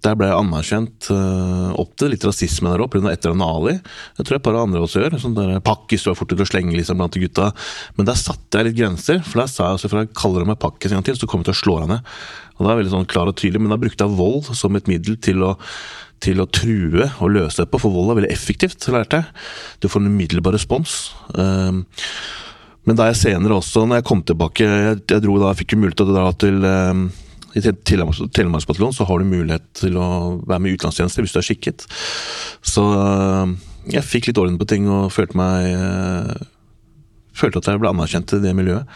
der 0.05 0.15
ble 0.17 0.29
jeg 0.29 0.37
anerkjent. 0.39 1.09
eh, 1.13 1.69
opp 1.81 1.95
til 1.97 2.13
litt 2.13 2.23
rasisme 2.25 2.71
der 2.71 2.83
òg, 2.83 2.91
pga. 2.93 3.11
etternavnet 3.11 3.47
Ali. 3.59 3.75
Det 4.17 4.25
tror 4.25 4.37
jeg 4.37 4.41
et 4.41 4.47
par 4.47 4.59
andre 4.61 4.83
også 4.85 5.03
gjør. 5.03 5.19
sånn 5.19 5.37
der 5.37 5.59
Pakkis, 5.59 6.03
du 6.03 6.11
er 6.11 6.17
fort 6.19 6.29
til 6.29 6.41
å 6.41 6.47
slenge 6.47 6.75
liksom 6.77 6.97
blant 6.97 7.19
gutta. 7.19 7.51
Men 7.97 8.05
der 8.05 8.15
satte 8.15 8.59
jeg 8.61 8.69
litt 8.69 8.79
grenser. 8.79 9.21
For 9.25 9.41
der 9.41 9.51
sa 9.51 9.63
jeg 9.65 9.77
altså, 9.77 9.89
for 9.89 10.03
jeg 10.03 10.13
kaller 10.15 10.45
han 10.45 10.53
meg 10.53 10.61
Pakkis 10.63 10.91
en 10.91 11.01
gang 11.01 11.07
til, 11.09 11.19
så 11.19 11.27
kommer 11.27 11.45
jeg 11.45 11.51
til 11.51 11.57
å 11.57 11.63
slå 11.63 11.79
deg 11.81 11.89
ned. 11.95 12.11
Og 12.57 12.65
det 12.65 12.71
er 12.71 12.79
veldig 12.81 12.93
sånn 12.95 13.09
klar 13.11 13.29
og 13.29 13.37
tydelig, 13.37 13.61
Men 13.61 13.73
da 13.73 13.81
brukte 13.81 14.05
jeg 14.05 14.17
vold 14.17 14.55
som 14.55 14.75
et 14.75 14.87
middel 14.87 15.17
til 15.17 15.43
å 15.43 15.57
til 16.23 16.41
å 16.41 16.47
true 16.49 17.05
og 17.21 17.31
løse 17.33 17.61
det 17.61 17.69
på, 17.71 17.79
for 17.81 17.93
vold 17.93 18.11
er 18.11 18.19
veldig 18.21 18.33
effektivt, 18.33 18.87
lærte 18.93 19.21
jeg. 19.21 19.45
Du 19.83 19.89
får 19.91 20.03
en 20.03 20.11
umiddelbar 20.11 20.55
respons. 20.57 20.97
Um, 21.37 21.83
men 22.87 22.97
da 22.97 23.09
jeg 23.09 23.19
senere 23.19 23.57
også, 23.57 23.83
når 23.83 23.99
jeg 23.99 24.07
kom 24.07 24.21
tilbake 24.23 24.63
Jeg, 24.63 25.01
dro 25.19 25.33
da, 25.41 25.51
fikk 25.59 25.73
jo 25.75 25.81
mulighet 25.81 25.99
til 25.99 26.07
å 26.07 26.15
dra 26.15 26.27
til 26.39 26.61
um, 26.63 27.07
i 27.57 27.63
Telemarksbataljonen 27.63 28.95
så 28.95 29.07
har 29.09 29.19
du 29.19 29.27
mulighet 29.27 29.65
til 29.79 29.97
å 29.99 30.07
være 30.45 30.61
med 30.61 30.71
i 30.71 30.77
utenlandstjeneste 30.77 31.23
hvis 31.23 31.33
du 31.33 31.39
er 31.41 31.47
skikket. 31.47 31.87
Så 32.65 32.83
uh, 32.85 33.49
jeg 33.91 34.05
fikk 34.05 34.29
litt 34.29 34.39
orden 34.41 34.59
på 34.59 34.67
ting 34.69 34.87
og 34.91 35.11
følte 35.15 35.39
meg 35.39 35.73
uh, 35.73 36.47
Følte 37.37 37.61
at 37.61 37.67
jeg 37.69 37.77
ble 37.77 37.91
anerkjent 37.91 38.31
i 38.33 38.41
det 38.41 38.51
miljøet. 38.57 38.87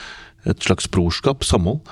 Et 0.50 0.64
slags 0.66 0.88
brorskap, 0.90 1.44
samhold. 1.46 1.84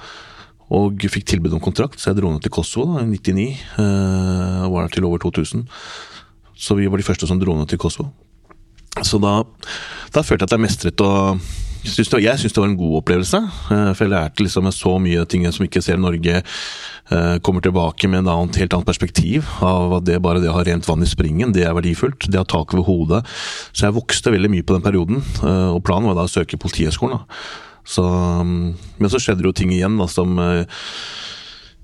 Og 0.75 1.05
fikk 1.09 1.25
tilbud 1.25 1.55
om 1.57 1.63
kontrakt, 1.63 1.97
så 1.97 2.11
jeg 2.11 2.19
dro 2.19 2.31
ned 2.33 2.43
til 2.45 2.53
Kosovo 2.53 2.93
da, 2.93 3.05
i 3.05 3.09
99. 3.09 3.47
Eh, 3.81 4.65
og 4.67 4.75
var 4.75 4.85
der 4.85 4.93
til 4.93 5.07
over 5.09 5.21
2000. 5.21 5.65
Så 6.59 6.75
vi 6.77 6.89
var 6.89 7.01
de 7.01 7.07
første 7.07 7.29
som 7.29 7.39
dro 7.41 7.55
ned 7.57 7.69
til 7.71 7.81
Kosovo. 7.81 8.11
Så 9.05 9.17
da, 9.21 9.41
da 10.13 10.21
følte 10.25 10.43
jeg 10.43 10.49
at 10.49 10.55
jeg 10.57 10.65
mestret 10.65 11.01
og 11.05 11.39
synes 11.79 12.09
det, 12.11 12.23
Jeg 12.25 12.39
syns 12.39 12.53
det 12.53 12.61
var 12.61 12.67
en 12.67 12.77
god 12.77 12.97
opplevelse. 12.99 13.39
Eh, 13.71 13.91
for 13.95 14.05
jeg 14.05 14.13
lærte 14.13 14.43
liksom 14.43 14.69
så 14.75 14.97
mye 15.01 15.25
ting 15.25 15.47
som 15.49 15.65
ikke 15.65 15.81
ser 15.81 15.97
Norge. 15.97 16.43
Eh, 17.09 17.37
kommer 17.41 17.61
tilbake 17.65 18.07
med 18.07 18.27
en 18.27 18.51
helt 18.53 18.73
annet 18.73 18.85
perspektiv 18.85 19.47
av 19.65 19.95
at 19.97 20.05
det 20.05 20.21
bare 20.21 20.43
det 20.43 20.51
å 20.51 20.57
ha 20.59 20.65
rent 20.67 20.85
vann 20.85 21.01
i 21.01 21.09
springen, 21.09 21.53
det 21.55 21.65
er 21.65 21.73
verdifullt. 21.73 22.29
Det 22.29 22.37
å 22.37 22.45
ha 22.45 22.51
tak 22.51 22.75
over 22.75 22.85
hodet. 22.85 23.23
Så 23.73 23.87
jeg 23.87 23.97
vokste 23.97 24.35
veldig 24.35 24.51
mye 24.53 24.67
på 24.67 24.77
den 24.77 24.85
perioden. 24.85 25.23
Og 25.73 25.81
planen 25.81 26.11
var 26.11 26.19
da 26.19 26.27
å 26.27 26.29
søke 26.29 26.59
Politihøgskolen. 26.61 27.25
Så, 27.89 28.05
um, 28.05 28.75
men 28.97 29.09
så 29.09 29.21
skjedde 29.21 29.41
det 29.41 29.49
jo 29.49 29.57
ting 29.57 29.73
igjen 29.73 29.97
da, 29.97 30.05
som 30.11 30.37
uh, 30.37 30.61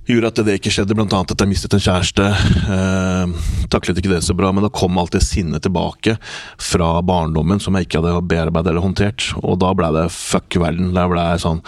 gjorde 0.06 0.30
at 0.30 0.42
det 0.46 0.58
ikke 0.60 0.74
skjedde. 0.74 0.96
Blant 0.98 1.14
annet 1.18 1.34
at 1.34 1.42
jeg 1.42 1.50
mistet 1.50 1.74
en 1.74 1.82
kjæreste. 1.82 2.28
Uh, 2.70 3.48
taklet 3.74 4.02
ikke 4.02 4.12
det 4.14 4.22
så 4.28 4.36
bra, 4.38 4.52
men 4.54 4.66
da 4.66 4.70
kom 4.74 5.00
alt 5.02 5.16
det 5.16 5.24
sinnet 5.26 5.66
tilbake 5.66 6.18
fra 6.62 6.92
barndommen 7.06 7.62
som 7.64 7.78
jeg 7.78 7.88
ikke 7.88 8.04
hadde 8.04 8.26
bearbeidet 8.30 8.74
eller 8.74 8.86
håndtert. 8.86 9.32
Og 9.42 9.58
da 9.64 9.74
ble 9.78 9.90
det 9.98 10.08
fuck 10.14 10.60
verden. 10.62 10.94
Da, 10.96 11.08
ble 11.10 11.26
sånn, 11.42 11.64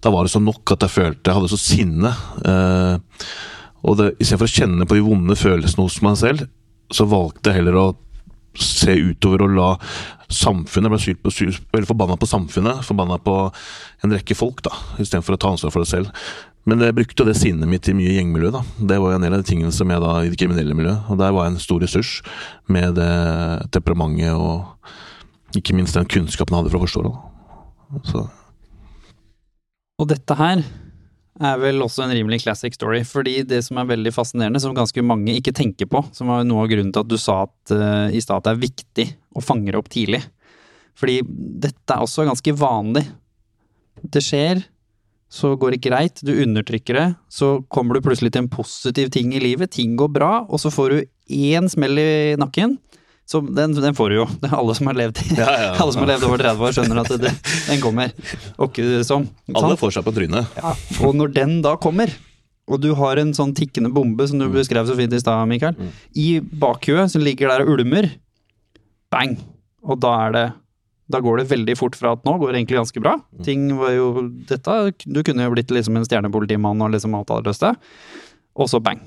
da 0.00 0.14
var 0.14 0.24
det 0.24 0.32
så 0.32 0.42
nok 0.42 0.76
at 0.76 0.86
jeg 0.86 0.94
følte 0.94 1.30
Jeg 1.30 1.40
hadde 1.40 1.52
så 1.52 1.60
sinne. 1.60 2.14
Uh, 2.40 2.96
og 3.84 4.00
det, 4.00 4.14
istedenfor 4.16 4.48
å 4.48 4.54
kjenne 4.54 4.88
på 4.88 4.96
de 4.96 5.04
vonde 5.04 5.36
følelsene 5.36 5.84
hos 5.84 6.00
meg 6.04 6.16
selv, 6.16 6.48
så 6.92 7.04
valgte 7.08 7.52
jeg 7.52 7.60
heller 7.60 7.80
å 7.80 7.86
se 8.54 8.94
utover 8.94 9.44
og 9.44 9.54
la 9.56 9.70
samfunnet 10.32 10.92
ble 10.92 11.00
sykt 11.02 11.22
på, 11.24 11.32
eller 11.74 11.88
forbanna 11.88 12.16
på 12.20 12.28
samfunnet, 12.28 12.82
forbanna 12.86 13.18
på 13.22 13.36
en 14.04 14.16
rekke 14.16 14.36
folk, 14.38 14.62
da, 14.64 14.72
istedenfor 15.02 15.36
å 15.36 15.40
ta 15.40 15.54
ansvar 15.54 15.74
for 15.74 15.84
det 15.84 15.90
selv. 15.90 16.26
Men 16.64 16.80
jeg 16.80 16.96
brukte 16.96 17.26
det 17.28 17.34
sinnet 17.36 17.68
mitt 17.68 17.88
i 17.92 17.94
mye 17.96 18.14
gjengmiljø. 18.14 18.50
da. 18.54 18.62
Det 18.80 18.96
var 19.00 19.12
jo 19.12 19.18
en 19.18 19.26
del 19.26 19.34
av 19.36 19.42
de 19.42 19.48
tingene 19.50 19.72
som 19.74 19.90
jeg 19.92 20.00
da 20.00 20.14
i 20.24 20.30
det 20.32 20.38
kriminelle 20.40 20.76
miljøet. 20.76 21.10
Og 21.12 21.18
der 21.20 21.34
var 21.36 21.44
jeg 21.44 21.52
en 21.52 21.60
stor 21.60 21.82
ressurs 21.84 22.12
med 22.72 22.96
det 22.96 23.10
temperamentet 23.76 24.32
og 24.32 25.58
ikke 25.60 25.76
minst 25.76 25.94
den 25.98 26.08
kunnskapen 26.08 26.56
jeg 26.56 26.64
hadde 26.64 26.72
fra 26.72 26.80
forstå 26.86 27.04
det. 27.04 28.24
Og 30.00 30.08
dette 30.10 30.38
her 30.40 30.64
er 31.42 31.58
vel 31.58 31.82
også 31.82 32.04
en 32.04 32.12
rimelig 32.14 32.42
classic 32.44 32.76
story. 32.76 33.02
Fordi 33.06 33.40
det 33.48 33.60
som 33.66 33.80
er 33.80 33.88
veldig 33.90 34.12
fascinerende, 34.14 34.62
som 34.62 34.76
ganske 34.76 35.02
mange 35.06 35.34
ikke 35.38 35.54
tenker 35.56 35.88
på, 35.90 36.04
som 36.14 36.30
var 36.30 36.44
noe 36.46 36.64
av 36.64 36.70
grunnen 36.70 36.92
til 36.94 37.04
at 37.04 37.10
du 37.10 37.18
sa 37.20 37.40
at, 37.48 37.56
uh, 37.74 38.06
i 38.14 38.22
stad 38.22 38.42
at 38.42 38.48
det 38.48 38.54
er 38.54 38.64
viktig 38.68 39.08
å 39.34 39.44
fange 39.44 39.72
det 39.72 39.80
opp 39.80 39.90
tidlig. 39.92 40.22
Fordi 40.98 41.18
dette 41.26 41.96
er 41.96 42.04
også 42.04 42.26
ganske 42.28 42.54
vanlig. 42.58 43.04
Det 44.14 44.22
skjer, 44.22 44.62
så 45.34 45.54
går 45.58 45.74
det 45.74 45.82
greit, 45.82 46.22
du 46.22 46.30
undertrykker 46.44 46.98
det, 46.98 47.06
så 47.32 47.56
kommer 47.72 47.96
du 47.96 48.04
plutselig 48.04 48.34
til 48.34 48.44
en 48.44 48.52
positiv 48.52 49.10
ting 49.14 49.32
i 49.34 49.42
livet, 49.42 49.72
ting 49.74 49.96
går 49.98 50.12
bra, 50.14 50.32
og 50.46 50.60
så 50.62 50.70
får 50.70 50.92
du 50.92 50.98
én 51.34 51.66
smell 51.72 51.98
i 51.98 52.36
nakken. 52.38 52.76
Så 53.24 53.40
den, 53.40 53.72
den, 53.72 53.96
får 53.96 54.12
du 54.12 54.16
jo. 54.18 54.26
Alle 54.58 54.74
som 54.76 54.90
har 54.90 54.98
levd, 54.98 55.20
ja, 55.32 55.48
ja, 55.48 55.70
alle 55.80 55.94
som 55.94 56.04
har 56.04 56.12
levd 56.12 56.26
over 56.28 56.42
30 56.44 56.66
år, 56.66 56.76
skjønner 56.76 57.00
at 57.00 57.12
det, 57.22 57.32
den 57.70 57.80
kommer. 57.80 58.12
Åkke 58.60 59.00
som. 59.06 59.24
Alle 59.56 59.78
får 59.80 59.96
seg 59.96 60.06
på 60.06 60.12
trynet. 60.16 60.58
Ja, 60.60 60.74
og 61.06 61.16
når 61.16 61.32
den 61.38 61.56
da 61.64 61.74
kommer, 61.80 62.12
og 62.68 62.80
du 62.80 62.90
har 62.98 63.20
en 63.20 63.32
sånn 63.36 63.54
tikkende 63.56 63.92
bombe 63.92 64.26
som 64.28 64.40
du 64.40 64.46
mm. 64.48 64.58
beskrev 64.58 64.88
så 64.88 64.96
fint 64.98 65.16
i 65.16 65.22
stad, 65.22 65.48
Mikael, 65.48 65.76
mm. 65.76 65.96
i 66.20 66.28
bakhuet 66.40 67.12
som 67.12 67.24
ligger 67.24 67.52
der 67.52 67.64
og 67.64 67.78
ulmer, 67.78 68.10
bang! 69.12 69.38
Og 69.84 69.98
da 70.00 70.12
er 70.26 70.36
det 70.36 70.44
da 71.12 71.20
går 71.20 71.42
det 71.42 71.50
veldig 71.50 71.74
fort 71.76 71.96
fra 71.98 72.14
at 72.16 72.22
nå 72.24 72.36
går 72.40 72.52
det 72.52 72.62
egentlig 72.62 72.78
ganske 72.78 73.02
bra. 73.04 73.18
Mm. 73.20 73.42
Ting 73.44 73.66
var 73.76 73.92
jo 73.92 74.06
dette, 74.48 74.76
Du 75.04 75.20
kunne 75.20 75.44
jo 75.44 75.52
blitt 75.52 75.72
liksom 75.72 75.98
en 75.98 76.06
stjernepolitimann 76.06 76.80
og 76.80 76.94
liksom 76.94 77.16
løst 77.44 77.66
det. 77.66 77.74
Og 78.56 78.70
så 78.72 78.80
bang. 78.80 79.02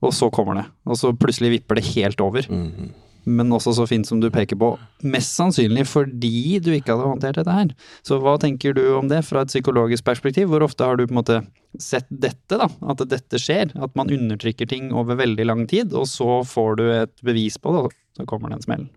Og 0.00 0.14
så 0.16 0.30
kommer 0.32 0.56
det. 0.56 0.64
Og 0.88 0.96
så 0.96 1.12
plutselig 1.12 1.52
vipper 1.58 1.76
det 1.76 1.90
helt 1.92 2.20
over. 2.24 2.48
Mm. 2.48 2.88
Men 3.24 3.52
også 3.52 3.74
så 3.76 3.86
fint 3.88 4.08
som 4.08 4.20
du 4.22 4.28
peker 4.32 4.58
på, 4.60 4.72
mest 5.02 5.36
sannsynlig 5.38 5.86
fordi 5.90 6.58
du 6.62 6.70
ikke 6.74 6.94
hadde 6.94 7.08
håndtert 7.08 7.40
dette 7.40 7.56
her. 7.56 7.72
Så 8.06 8.20
hva 8.22 8.36
tenker 8.40 8.76
du 8.76 8.82
om 8.98 9.10
det 9.10 9.22
fra 9.28 9.44
et 9.44 9.52
psykologisk 9.52 10.06
perspektiv? 10.06 10.50
Hvor 10.50 10.64
ofte 10.66 10.86
har 10.86 10.96
du 10.96 11.06
på 11.06 11.14
en 11.14 11.20
måte 11.20 11.40
sett 11.80 12.08
dette, 12.10 12.58
da? 12.60 12.70
At 12.92 13.04
dette 13.10 13.40
skjer? 13.40 13.74
At 13.80 13.96
man 13.98 14.12
undertrykker 14.12 14.70
ting 14.70 14.90
over 14.96 15.18
veldig 15.20 15.46
lang 15.48 15.66
tid, 15.70 15.94
og 15.94 16.08
så 16.10 16.40
får 16.46 16.80
du 16.80 16.86
et 16.94 17.14
bevis 17.26 17.60
på 17.60 17.74
det, 17.76 17.84
og 17.88 18.18
så 18.18 18.26
kommer 18.28 18.52
det 18.52 18.60
en 18.60 18.66
smell. 18.68 18.88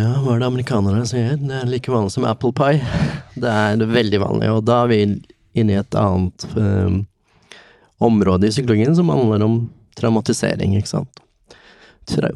Ja, 0.00 0.08
hva 0.24 0.34
er 0.34 0.40
det 0.40 0.48
amerikanerne 0.48 1.04
sier? 1.04 1.36
Det 1.36 1.52
er 1.52 1.68
like 1.68 1.92
vanlig 1.92 2.14
som 2.14 2.24
apple 2.24 2.54
pie. 2.56 2.80
Det 3.42 3.48
er 3.48 3.80
veldig 3.88 4.18
vanlig, 4.20 4.48
og 4.52 4.64
da 4.68 4.82
er 4.82 4.90
vi 4.90 4.96
inne 5.56 5.72
i 5.72 5.78
et 5.80 5.94
annet 5.96 6.44
eh, 6.60 6.98
område 8.04 8.48
i 8.48 8.52
psykologien 8.52 8.96
som 8.96 9.08
handler 9.12 9.44
om 9.46 9.54
traumatisering, 9.98 10.76
ikke 10.78 10.88
sant. 10.88 11.08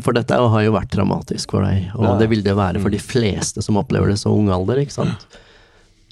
For 0.00 0.12
dette 0.14 0.30
har 0.38 0.62
jo 0.62 0.72
vært 0.76 0.92
traumatisk 0.94 1.50
for 1.50 1.62
deg, 1.66 1.88
og 1.96 2.04
Ja. 2.04 2.18
det 2.18 2.28
vil 2.30 2.42
det 2.42 2.54
være 2.54 2.80
for 2.80 2.88
de 2.90 2.98
fleste 3.02 3.62
som 3.62 3.76
opplever 3.76 4.08
det 4.08 4.18
så 4.18 4.30
ung 4.30 4.48
alder, 4.48 4.76
ikke 4.84 4.92
sant. 4.94 5.26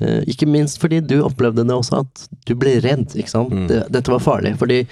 Eh, 0.00 0.24
ikke 0.26 0.48
minst 0.50 0.80
fordi 0.82 1.00
du 1.06 1.22
opplevde 1.22 1.62
det 1.64 1.70
også, 1.76 2.00
at 2.00 2.28
du 2.46 2.54
ble 2.56 2.80
redd, 2.82 3.14
ikke 3.14 3.30
sant. 3.30 3.52
Mm. 3.52 3.68
Dette 3.90 4.08
var 4.10 4.18
farlig, 4.18 4.56
fordi 4.58 4.86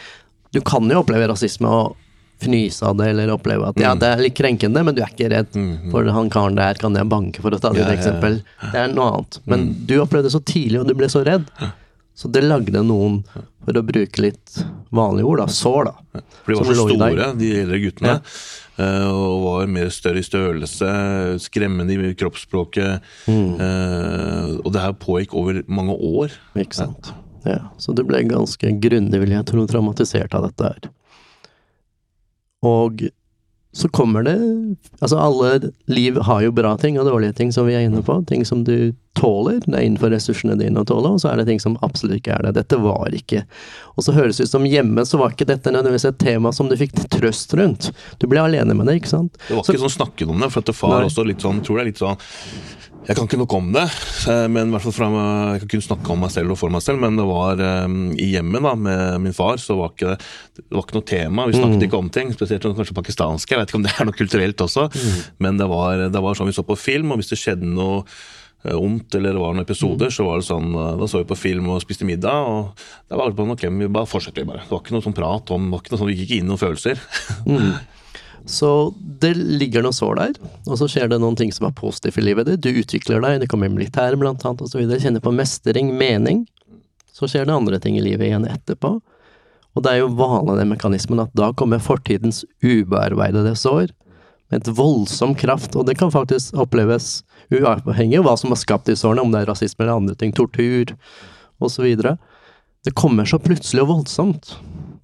du 0.53 0.61
kan 0.61 0.89
jo 0.89 1.03
oppleve 1.03 1.27
rasisme 1.29 1.67
og 1.67 1.97
fnyse 2.43 2.83
av 2.83 2.97
det, 2.99 3.09
eller 3.09 3.29
oppleve 3.35 3.69
at 3.69 3.77
ja, 3.79 3.95
Mm. 3.95 3.99
det 4.01 4.09
er 4.09 4.23
litt 4.23 4.35
krenkende, 4.35 4.85
men 4.85 4.95
du 4.95 5.03
er 5.03 5.11
ikke 5.11 5.31
redd. 5.31 5.91
For 5.91 6.05
han 6.11 6.31
karen 6.31 6.55
der 6.57 6.75
kan 6.75 6.95
jeg 6.95 7.09
banke, 7.09 7.41
for 7.41 7.51
å 7.51 7.61
ta 7.61 7.71
det 7.71 7.79
Ja, 7.83 7.91
ja. 7.91 7.97
eksempel. 7.97 8.43
Det 8.73 8.75
er 8.79 8.89
noe 8.95 9.11
annet. 9.13 9.39
Men 9.47 9.61
Mm. 9.75 9.87
du 9.87 9.95
opplevde 10.01 10.25
det 10.31 10.33
så 10.33 10.41
tidlig, 10.45 10.81
og 10.81 10.87
du 10.87 10.95
ble 10.95 11.07
så 11.09 11.25
redd. 11.25 11.47
Så 12.15 12.29
det 12.29 12.43
lagde 12.45 12.83
noen, 12.85 13.23
for 13.65 13.79
å 13.79 13.83
bruke 13.87 14.21
litt 14.21 14.59
vanlige 14.93 15.29
ord, 15.31 15.41
da, 15.41 15.47
sår, 15.49 15.89
da. 15.89 16.23
For 16.43 16.53
de 16.53 16.59
var 16.59 16.69
så 16.69 16.87
store, 16.87 17.29
de 17.41 17.49
eldre 17.63 17.79
guttene. 17.87 18.17
ja. 18.19 18.19
Og 18.83 19.43
var 19.45 19.67
mer 19.71 19.91
større 19.93 20.21
i 20.23 20.27
størrelse, 20.27 20.89
skremmende 21.45 21.95
i 21.95 22.15
kroppsspråket. 22.19 23.05
Mm. 23.29 23.51
eh, 23.61 24.53
Og 24.65 24.71
det 24.75 24.83
her 24.85 24.95
pågikk 24.97 25.35
over 25.39 25.61
mange 25.69 25.95
år. 25.97 26.33
Ikke 26.59 26.81
sant. 26.81 27.13
Ja, 27.47 27.59
så 27.79 27.95
du 27.95 28.05
ble 28.07 28.23
ganske 28.29 28.73
grundig, 28.83 29.21
vil 29.23 29.35
jeg 29.35 29.47
tro, 29.49 29.65
traumatisert 29.71 30.35
av 30.39 30.49
dette 30.49 30.69
her. 30.73 30.91
Og 32.63 33.05
så 33.75 33.89
kommer 33.89 34.23
det 34.27 34.37
Altså, 35.01 35.17
alle 35.19 35.71
liv 35.89 36.19
har 36.27 36.43
jo 36.45 36.53
bra 36.53 36.75
ting 36.79 36.99
og 37.01 37.07
dårlige 37.09 37.35
ting, 37.39 37.53
som 37.53 37.67
vi 37.67 37.75
er 37.75 37.87
inne 37.89 38.03
på. 38.05 38.19
Ting 38.29 38.45
som 38.45 38.65
du 38.65 38.93
tåler, 39.17 39.61
det 39.65 39.75
er 39.75 39.87
innenfor 39.87 40.13
ressursene 40.13 40.57
dine 40.61 40.81
å 40.81 40.87
tåle, 40.89 41.11
og 41.17 41.21
så 41.21 41.31
er 41.33 41.41
det 41.41 41.47
ting 41.49 41.61
som 41.61 41.75
absolutt 41.85 42.21
ikke 42.21 42.37
er 42.37 42.47
det. 42.47 42.53
Dette 42.61 42.79
var 42.81 43.13
ikke 43.17 43.43
Og 43.97 44.05
så 44.07 44.15
høres 44.17 44.39
det 44.39 44.47
ut 44.49 44.53
som 44.55 44.65
hjemme, 44.65 45.05
så 45.09 45.19
var 45.21 45.35
ikke 45.35 45.49
dette 45.49 45.73
nødvendigvis 45.73 46.07
et 46.09 46.19
tema 46.23 46.53
som 46.53 46.69
du 46.71 46.77
fikk 46.81 46.95
trøst 47.13 47.53
rundt. 47.59 47.91
Du 48.23 48.27
ble 48.31 48.41
alene 48.41 48.73
med 48.77 48.87
det, 48.89 49.01
ikke 49.03 49.11
sant? 49.11 49.37
Det 49.49 49.57
var 49.57 49.65
Så- 49.65 49.75
ikke 49.75 49.85
sånn 49.89 49.99
snakket 49.99 50.31
om 50.31 50.41
det, 50.41 50.51
for 50.53 50.61
at 50.61 50.75
far 50.75 51.01
Nei. 51.01 51.09
også 51.09 51.27
litt 51.27 51.41
sånn, 51.45 51.61
tror 51.63 51.77
det 51.77 51.83
er 51.83 51.91
litt 51.93 51.99
sånn 52.01 52.17
Jeg 53.03 53.17
kan 53.19 53.27
ikke 53.27 53.39
noe 53.41 53.57
om 53.59 53.73
det, 53.75 53.83
eh, 54.31 54.45
men 54.47 54.69
i 54.71 54.73
hvert 54.77 54.85
fall 54.85 54.95
fra, 54.95 55.07
jeg 55.57 55.63
kan 55.65 55.71
kun 55.73 55.83
snakke 55.83 56.13
om 56.15 56.21
meg 56.23 56.31
selv 56.31 56.55
og 56.55 56.59
for 56.61 56.71
meg 56.71 56.85
selv, 56.85 57.01
men 57.03 57.17
det 57.19 57.25
var 57.27 57.59
um, 57.85 57.97
i 58.15 58.29
hjemmet 58.37 58.63
da, 58.63 58.75
med 58.79 59.17
min 59.25 59.35
far, 59.35 59.59
så 59.59 59.75
var 59.75 59.91
ikke 59.91 60.13
det, 60.13 60.29
det 60.61 60.77
var 60.77 60.85
ikke 60.87 60.97
noe 61.01 61.09
tema. 61.11 61.47
Vi 61.51 61.57
snakket 61.59 61.81
Mm. 61.81 61.87
ikke 61.89 61.99
om 61.99 62.11
ting, 62.15 62.31
spesielt 62.37 62.63
kanskje 62.63 62.95
pakistanske. 62.95 63.51
Jeg 63.57 63.59
vet 63.59 63.73
ikke 63.73 63.81
om 63.81 63.87
det 63.89 63.95
er 63.99 64.07
noe 64.07 64.15
kulturelt 64.21 64.63
også, 64.63 64.87
Mm. 64.95 65.19
men 65.43 65.59
det 65.59 65.67
var, 65.69 66.05
det 66.15 66.23
var 66.23 66.39
sånn 66.39 66.47
vi 66.47 66.55
så 66.55 66.63
på 66.63 66.79
film, 66.79 67.11
og 67.11 67.19
hvis 67.19 67.33
det 67.35 67.41
skjedde 67.43 67.67
noe 67.75 68.05
eh, 68.65 68.77
ondt 68.79 69.17
eller 69.19 69.35
det 69.35 69.43
var 69.43 69.57
noen 69.57 69.67
episoder, 69.67 70.15
så 70.15 70.23
var 70.25 70.39
det 70.39 70.47
sånn 70.47 70.71
Da 71.01 71.07
så 71.11 71.19
vi 71.19 71.27
på 71.33 71.41
film 71.43 71.69
og 71.75 71.83
spiste 71.83 72.07
middag, 72.07 72.47
og 72.47 72.71
da 73.11 73.19
var 73.19 73.33
det 73.33 73.37
bare 73.37 73.51
okay, 73.59 73.69
vi 73.69 73.89
bare 73.91 74.07
fortsatte, 74.07 74.47
bare. 74.47 74.63
Det 74.63 74.71
var 74.71 74.79
ikke 74.87 74.95
noe 74.95 75.03
sånn 75.03 75.19
prat 75.19 75.51
om, 75.51 75.67
det 75.67 75.75
var 75.75 75.83
ikke 75.83 75.91
noe 75.97 75.99
sånn, 76.05 76.13
vi 76.15 76.21
gikk 76.21 76.31
ikke 76.31 76.39
inn 76.39 76.47
noen 76.55 76.63
følelser. 76.63 77.03
Så 78.49 78.95
det 79.23 79.35
ligger 79.37 79.85
noe 79.85 79.95
sår 79.95 80.19
der, 80.19 80.33
og 80.67 80.79
så 80.81 80.89
skjer 80.91 81.11
det 81.13 81.21
noen 81.23 81.37
ting 81.39 81.53
som 81.55 81.69
er 81.69 81.77
positive 81.79 82.19
i 82.19 82.27
livet 82.27 82.49
ditt. 82.49 82.63
Du 82.65 82.81
utvikler 82.81 83.23
deg, 83.23 83.39
det 83.43 83.49
kommer 83.53 83.71
militæret 83.71 84.19
blant 84.19 84.43
annet, 84.49 84.75
videre. 84.75 85.01
Kjenner 85.03 85.23
på 85.23 85.35
mestring, 85.35 85.93
mening. 85.99 86.45
Så 87.15 87.29
skjer 87.31 87.47
det 87.47 87.55
andre 87.55 87.79
ting 87.83 87.99
i 87.99 88.05
livet 88.05 88.27
igjen 88.29 88.49
etterpå. 88.49 88.97
Og 89.73 89.85
det 89.85 89.93
er 89.93 90.03
jo 90.03 90.13
vanlig 90.19 90.59
den 90.59 90.73
mekanismen 90.73 91.23
at 91.23 91.33
da 91.39 91.53
kommer 91.57 91.81
fortidens 91.83 92.43
ubearbeidede 92.65 93.55
sår 93.57 93.93
med 94.53 94.61
et 94.61 94.73
voldsom 94.77 95.37
kraft, 95.39 95.77
og 95.79 95.87
det 95.89 95.97
kan 96.01 96.13
faktisk 96.13 96.59
oppleves 96.61 97.23
uavhengig 97.53 98.19
av 98.21 98.27
hva 98.27 98.35
som 98.37 98.53
har 98.53 98.61
skapt 98.61 98.91
de 98.91 98.97
sårene, 98.99 99.25
om 99.25 99.33
det 99.33 99.43
er 99.43 99.49
rasisme 99.49 99.85
eller 99.85 100.03
andre 100.03 100.17
ting, 100.19 100.35
tortur 100.37 100.93
osv. 101.63 101.89
Det 102.83 102.93
kommer 102.99 103.29
så 103.29 103.41
plutselig 103.41 103.87
og 103.87 103.95
voldsomt 103.95 104.57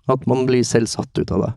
at 0.09 0.29
man 0.29 0.45
blir 0.49 0.67
selv 0.67 0.91
satt 0.91 1.17
ut 1.17 1.33
av 1.33 1.47
det. 1.47 1.53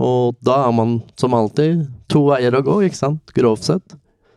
Og 0.00 0.36
da 0.44 0.62
har 0.64 0.72
man 0.72 0.98
som 1.20 1.36
alltid 1.36 1.84
to 2.10 2.24
veier 2.30 2.54
å 2.56 2.62
gå, 2.64 2.78
ikke 2.86 2.98
sant, 3.02 3.34
grovt 3.36 3.68
sett. 3.68 3.96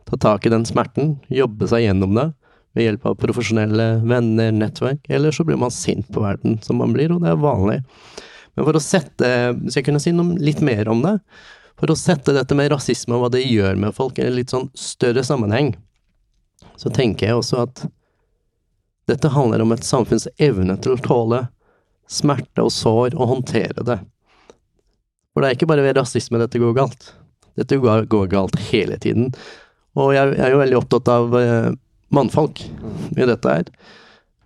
Ta 0.09 0.19
tak 0.19 0.45
i 0.45 0.51
den 0.51 0.65
smerten, 0.67 1.15
jobbe 1.31 1.69
seg 1.71 1.85
gjennom 1.85 2.17
det 2.17 2.29
ved 2.73 2.87
hjelp 2.87 3.05
av 3.05 3.17
profesjonelle 3.21 3.87
venner, 4.01 4.51
nettverk, 4.51 5.05
eller 5.13 5.31
så 5.31 5.45
blir 5.45 5.59
man 5.61 5.71
sint 5.71 6.07
på 6.11 6.23
verden, 6.23 6.57
som 6.65 6.79
man 6.81 6.93
blir, 6.95 7.13
og 7.13 7.21
det 7.21 7.29
er 7.29 7.41
vanlig. 7.41 7.79
Men 8.57 8.65
for 8.65 8.77
å 8.77 8.81
sette, 8.81 9.29
hvis 9.61 9.77
jeg 9.77 9.85
kunne 9.87 10.01
si 10.01 10.13
noe 10.13 10.37
litt 10.41 10.61
mer 10.65 10.89
om 10.89 11.03
det, 11.05 11.19
for 11.79 11.93
å 11.93 11.97
sette 11.97 12.33
dette 12.35 12.57
med 12.57 12.71
rasisme 12.73 13.15
og 13.15 13.25
hva 13.25 13.31
det 13.33 13.43
gjør 13.45 13.77
med 13.79 13.95
folk 13.97 14.19
i 14.19 14.25
en 14.25 14.35
litt 14.37 14.53
sånn 14.53 14.69
større 14.77 15.23
sammenheng, 15.25 15.73
så 16.77 16.89
tenker 16.93 17.29
jeg 17.29 17.37
også 17.37 17.63
at 17.67 17.85
dette 19.09 19.33
handler 19.33 19.61
om 19.61 19.73
et 19.75 19.85
samfunns 19.85 20.27
evne 20.41 20.77
til 20.81 20.95
å 20.95 21.01
tåle 21.03 21.41
smerte 22.09 22.65
og 22.65 22.73
sår 22.73 23.17
og 23.17 23.29
håndtere 23.35 23.85
det. 23.85 23.99
For 25.33 25.41
det 25.41 25.49
er 25.49 25.57
ikke 25.57 25.69
bare 25.69 25.85
ved 25.85 25.97
rasisme 25.97 26.41
dette 26.41 26.61
går 26.61 26.75
galt. 26.77 27.09
Dette 27.57 27.77
går, 27.81 28.07
går 28.09 28.29
galt 28.31 28.57
hele 28.69 28.97
tiden. 29.01 29.33
Og 29.97 30.13
jeg, 30.15 30.33
jeg 30.37 30.45
er 30.45 30.53
jo 30.53 30.61
veldig 30.61 30.79
opptatt 30.79 31.09
av 31.13 31.35
eh, 31.37 31.69
mannfolk 32.13 32.63
i 32.63 33.27
dette 33.29 33.57
her. 33.57 33.69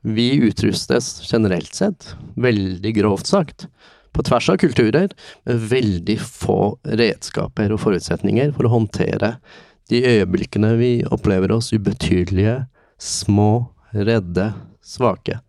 Vi 0.07 0.29
utrustes 0.47 1.17
generelt 1.27 1.73
sett, 1.75 2.13
veldig 2.39 2.93
grovt 2.95 3.27
sagt, 3.27 3.67
på 4.15 4.23
tvers 4.25 4.47
av 4.49 4.59
kulturer, 4.61 5.11
med 5.47 5.65
veldig 5.71 6.17
få 6.23 6.77
redskaper 6.99 7.73
og 7.75 7.81
forutsetninger 7.83 8.53
for 8.55 8.67
å 8.67 8.73
håndtere 8.77 9.35
de 9.91 10.01
øyeblikkene 10.07 10.73
vi 10.79 10.91
opplever 11.11 11.51
oss 11.55 11.71
ubetydelige, 11.75 12.61
små, 12.99 13.67
redde, 13.95 14.49
svake. 14.83 15.39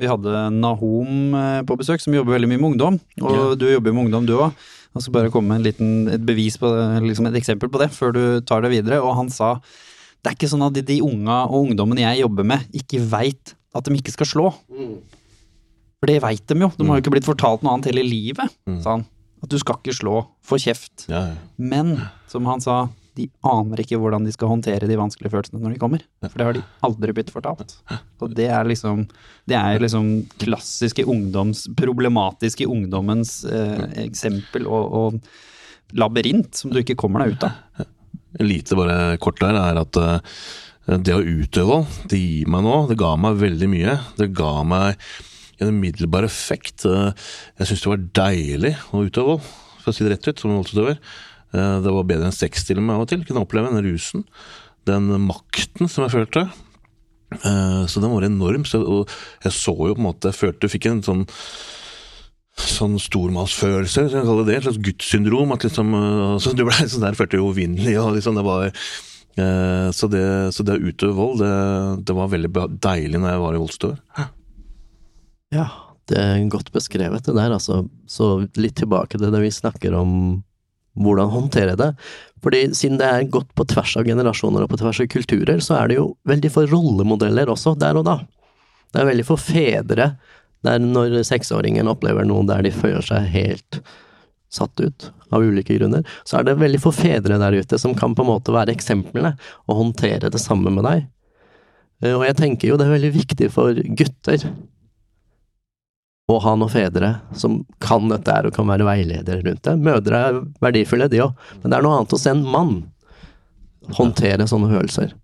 Vi 0.00 0.08
hadde 0.08 0.32
Nahom 0.56 1.34
eh, 1.36 1.60
på 1.68 1.76
besøk, 1.80 2.00
som 2.02 2.14
jobber 2.16 2.36
veldig 2.38 2.48
mye 2.50 2.60
med 2.62 2.70
ungdom. 2.72 3.00
Og 3.20 3.34
Ja. 3.36 3.54
du 3.60 3.66
jobber 3.70 3.92
med 3.94 4.06
ungdom, 4.06 4.26
du 4.26 4.34
òg. 4.38 4.52
Jeg 4.94 5.02
skal 5.04 5.12
bare 5.14 5.30
komme 5.30 5.48
med 5.52 5.60
en 5.60 5.66
liten, 5.68 5.90
et 6.10 6.24
bevis 6.26 6.56
på 6.58 6.66
liksom 7.04 7.26
et 7.28 7.36
eksempel 7.38 7.68
på 7.70 7.78
det, 7.78 7.90
før 7.94 8.12
du 8.16 8.22
tar 8.40 8.62
det 8.64 8.72
videre. 8.72 8.98
Og 9.04 9.14
han 9.20 9.28
sa 9.30 9.60
det 10.22 10.32
er 10.32 10.34
ikke 10.36 10.50
sånn 10.52 10.66
at 10.66 10.74
de, 10.76 10.82
de 10.82 10.98
unga 11.00 11.44
og 11.48 11.68
ungdommene 11.70 12.02
jeg 12.02 12.20
jobber 12.24 12.44
med, 12.44 12.66
ikke 12.76 12.98
veit 13.08 13.54
at 13.74 13.84
de 13.86 13.94
ikke 13.96 14.12
skal 14.12 14.26
slå. 14.26 14.48
For 16.00 16.08
det 16.08 16.18
veit 16.24 16.42
de 16.48 16.56
jo. 16.64 16.70
De 16.76 16.86
har 16.88 16.98
jo 16.98 17.02
ikke 17.04 17.12
blitt 17.14 17.28
fortalt 17.28 17.62
noe 17.62 17.74
annet 17.76 17.90
hele 17.92 18.04
livet, 18.04 18.48
Mm. 18.66 18.82
sa 18.82 18.90
han. 18.96 19.06
At 19.42 19.48
du 19.48 19.58
skal 19.58 19.76
ikke 19.80 19.94
slå. 19.96 20.26
Få 20.44 20.58
kjeft. 20.60 21.06
Ja, 21.08 21.20
ja. 21.32 21.34
Men, 21.56 21.94
som 22.28 22.44
han 22.44 22.60
sa, 22.60 22.88
de 23.18 23.26
aner 23.46 23.82
ikke 23.82 23.98
hvordan 24.00 24.24
de 24.26 24.32
skal 24.34 24.50
håndtere 24.52 24.86
de 24.88 24.96
vanskelige 25.00 25.32
følelsene 25.32 25.60
når 25.62 25.74
de 25.74 25.80
kommer. 25.82 26.04
For 26.24 26.36
det 26.38 26.46
har 26.46 26.56
de 26.58 26.62
aldri 26.86 27.14
blitt 27.16 27.32
fortalt. 27.34 27.74
Og 28.22 28.34
det 28.36 28.46
er 28.52 28.68
liksom 28.68 29.06
Det 29.50 29.56
er 29.58 29.80
liksom 29.82 30.10
klassiske 30.38 31.04
ungdoms 31.10 31.64
Problematiske 31.76 32.68
ungdommens 32.70 33.40
eh, 33.44 33.86
eksempel 34.06 34.68
og, 34.70 34.92
og 35.00 35.96
labyrint 35.98 36.54
som 36.54 36.70
du 36.70 36.78
ikke 36.82 36.98
kommer 37.00 37.24
deg 37.24 37.34
ut 37.34 37.46
av. 37.48 37.86
lite 38.38 38.76
bare 38.78 39.16
kort 39.18 39.40
der, 39.42 39.56
er 39.58 39.80
at 39.82 39.96
eh, 39.98 40.20
det 41.02 41.14
å 41.14 41.22
utøve 41.22 41.66
vold, 41.70 41.98
det 42.10 42.18
gir 42.18 42.48
meg 42.50 42.62
nå, 42.66 42.76
Det 42.90 42.96
ga 42.98 43.14
meg 43.18 43.40
veldig 43.42 43.68
mye. 43.70 43.96
Det 44.18 44.30
ga 44.34 44.52
meg 44.66 45.02
en 45.60 45.74
umiddelbar 45.74 46.24
effekt. 46.24 46.86
Eh, 46.86 47.10
Jeg 47.60 47.70
syns 47.72 47.82
det 47.84 47.90
var 47.92 48.06
deilig 48.22 48.76
å 48.94 49.02
utøve 49.06 49.34
vold, 49.34 49.50
for 49.80 49.90
å 49.92 49.96
si 49.96 50.04
det 50.06 50.14
rett 50.14 50.28
ut, 50.30 50.38
som 50.40 50.54
voldsutøver. 50.56 50.98
Eh, 51.54 51.76
Det 51.84 51.92
var 51.94 52.04
bedre 52.08 52.28
enn 52.30 52.36
sex 52.36 52.64
til 52.68 52.78
og 52.78 52.84
med 52.86 52.96
av 52.96 53.04
og 53.04 53.08
til. 53.12 53.24
Kunne 53.26 53.44
oppleve 53.44 53.72
den 53.72 53.84
rusen. 53.90 54.24
Den 54.88 55.10
makten 55.26 55.88
som 55.90 56.04
jeg 56.06 56.14
følte. 56.14 56.46
Eh, 57.32 57.82
Så 57.86 58.00
den 58.02 58.10
var 58.12 58.22
enorm. 58.26 58.64
Og 58.84 59.08
jeg 59.44 59.52
så 59.52 59.74
jo 59.74 59.94
på 59.94 59.98
en 60.00 60.08
måte 60.08 60.30
Jeg 60.30 60.38
følte 60.38 60.66
jeg 60.68 60.80
fikk 60.80 60.90
en 60.90 61.02
sånn 61.02 61.26
sånn 62.60 62.98
stormannsfølelse, 63.00 64.02
hvis 64.04 64.12
jeg 64.12 64.24
kalle 64.26 64.42
det 64.44 64.50
det. 64.50 64.56
Et 64.58 64.64
slags 64.66 64.82
gudssyndrom. 64.84 65.52
At 65.54 65.62
liksom, 65.64 65.94
øh, 65.94 66.34
så 66.42 66.52
du 66.52 66.64
ble 66.66 66.74
sånn 66.92 67.06
der, 67.06 67.14
følte 67.16 67.38
deg 67.38 67.46
uvinnelig. 67.46 67.94
Og 68.02 68.16
liksom, 68.18 68.36
det 68.36 68.44
var, 68.44 68.66
så, 69.96 70.08
det, 70.12 70.24
så 70.52 70.66
det 70.66 70.74
å 70.76 70.82
utøve 70.90 71.14
vold, 71.16 71.38
det, 71.40 72.04
det 72.04 72.16
var 72.18 72.28
veldig 72.28 72.50
deilig 72.82 73.16
når 73.22 73.30
jeg 73.32 73.40
var 73.40 73.54
i 73.56 73.60
voldsutøver. 73.62 74.26
Ja, 75.54 75.64
det 76.10 76.18
er 76.20 76.44
godt 76.52 76.68
beskrevet 76.74 77.24
det 77.24 77.34
der, 77.38 77.54
altså. 77.54 77.84
Så 78.10 78.28
litt 78.60 78.76
tilbake 78.82 79.16
til 79.16 79.32
det 79.32 79.40
vi 79.40 79.54
snakker 79.54 79.96
om 79.96 80.42
hvordan 80.98 81.30
håndtere 81.30 81.76
det. 81.78 81.92
Fordi 82.42 82.62
siden 82.74 82.98
det 83.00 83.06
er 83.06 83.28
gått 83.30 83.50
på 83.54 83.66
tvers 83.68 83.96
av 84.00 84.08
generasjoner 84.08 84.64
og 84.64 84.72
på 84.72 84.80
tvers 84.80 85.02
av 85.04 85.08
kulturer, 85.12 85.60
så 85.62 85.76
er 85.76 85.90
det 85.90 85.98
jo 86.00 86.06
veldig 86.28 86.50
for 86.52 86.70
rollemodeller 86.70 87.52
også, 87.52 87.76
der 87.78 88.00
og 88.00 88.06
da. 88.08 88.18
Det 88.90 89.02
er 89.02 89.10
veldig 89.12 89.26
for 89.28 89.38
fedre 89.38 90.14
Det 90.60 90.72
er 90.74 90.80
når 90.82 91.20
seksåringen 91.24 91.88
opplever 91.88 92.26
noe 92.28 92.42
der 92.48 92.64
de 92.66 92.72
føler 92.74 93.04
seg 93.06 93.28
helt 93.32 93.78
satt 94.50 94.80
ut, 94.82 95.06
av 95.30 95.44
ulike 95.46 95.76
grunner, 95.78 96.02
så 96.26 96.40
er 96.40 96.48
det 96.48 96.56
veldig 96.58 96.80
få 96.82 96.90
fedre 96.92 97.38
der 97.38 97.54
ute 97.54 97.78
som 97.78 97.94
kan 97.94 98.16
på 98.18 98.24
en 98.24 98.32
måte 98.32 98.52
være 98.52 98.74
eksemplene 98.74 99.36
og 99.70 99.78
håndtere 99.78 100.28
det 100.32 100.40
samme 100.42 100.72
med 100.74 100.84
deg. 100.84 101.04
Eh, 102.02 102.16
Og 102.16 102.26
jeg 102.26 102.36
tenker 102.36 102.68
jo 102.68 102.76
det 102.80 102.88
er 102.88 102.96
veldig 102.96 103.12
viktig 103.14 103.50
for 103.54 103.78
gutter 103.78 104.48
å 106.30 106.42
ha 106.44 106.54
noen 106.58 106.72
fedre 106.72 107.12
som 107.36 107.60
kan 107.82 108.08
dette 108.10 108.34
her 108.34 108.48
og 108.48 108.54
kan 108.56 108.68
være 108.70 108.86
veiledere 108.88 109.44
rundt 109.44 109.64
det. 109.66 109.76
Mødre 109.80 110.22
er 110.28 110.40
verdifulle, 110.62 111.10
de 111.10 111.22
òg, 111.26 111.48
men 111.62 111.72
det 111.72 111.78
er 111.78 111.86
noe 111.86 111.98
annet 112.00 112.16
å 112.16 112.20
se 112.20 112.32
en 112.34 112.44
mann 112.46 112.74
håndtere 113.96 114.46
sånne 114.48 114.70
følelser. 114.72 115.14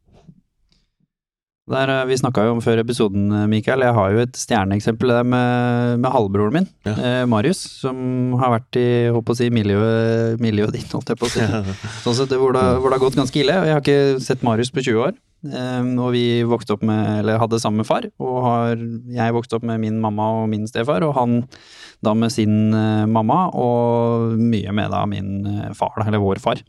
Der, 1.67 1.91
eh, 1.91 2.05
vi 2.07 2.15
snakka 2.15 2.45
jo 2.47 2.53
om 2.55 2.61
før 2.63 2.79
episoden, 2.79 3.25
eh, 3.35 3.47
Mikael. 3.51 3.83
Jeg 3.83 3.95
har 3.97 4.13
jo 4.15 4.21
et 4.23 4.37
stjerneeksempel 4.39 5.11
der 5.11 5.25
med, 5.27 5.99
med 5.99 6.13
halvbroren 6.15 6.53
min, 6.55 6.69
Ja. 6.87 6.93
eh, 6.95 7.25
Marius, 7.27 7.59
som 7.83 8.35
har 8.39 8.53
vært 8.61 8.79
i 8.79 8.87
håper 9.11 9.35
å 9.35 9.37
si, 9.37 9.49
miljøet, 9.51 10.39
miljøet 10.39 10.73
ditt, 10.79 10.93
holdt 10.95 11.11
jeg 11.11 11.19
på 11.19 11.27
å 11.27 11.33
si. 11.35 11.41
Sånn 12.05 12.15
sett, 12.15 12.31
hvor, 12.39 12.53
det, 12.55 12.63
hvor 12.79 12.91
det 12.93 13.01
har 13.01 13.03
gått 13.09 13.19
ganske 13.19 13.41
ille. 13.43 13.57
Jeg 13.67 13.75
har 13.75 13.83
ikke 13.83 14.21
sett 14.23 14.45
Marius 14.47 14.71
på 14.71 14.85
20 14.87 15.03
år. 15.09 15.17
Eh, 15.47 15.83
og 15.99 16.13
vi 16.15 16.23
vokste 16.47 16.77
opp 16.79 16.83
med, 16.87 17.03
eller 17.25 17.43
hadde 17.43 17.59
samme 17.63 17.85
far, 17.85 18.07
og 18.23 18.39
har, 18.47 18.77
jeg 19.19 19.35
vokste 19.35 19.59
opp 19.59 19.67
med 19.67 19.83
min 19.83 19.99
mamma 20.01 20.31
og 20.45 20.49
min 20.55 20.67
stefar, 20.71 21.03
og 21.03 21.17
han 21.19 21.41
da 22.05 22.15
med 22.15 22.31
sin 22.31 22.73
eh, 22.75 23.07
mamma, 23.11 23.51
og 23.59 24.39
mye 24.39 24.71
med 24.71 24.91
da 24.95 25.03
min 25.11 25.43
far, 25.75 25.91
da, 25.99 26.07
eller 26.07 26.23
vår 26.23 26.39
far. 26.39 26.63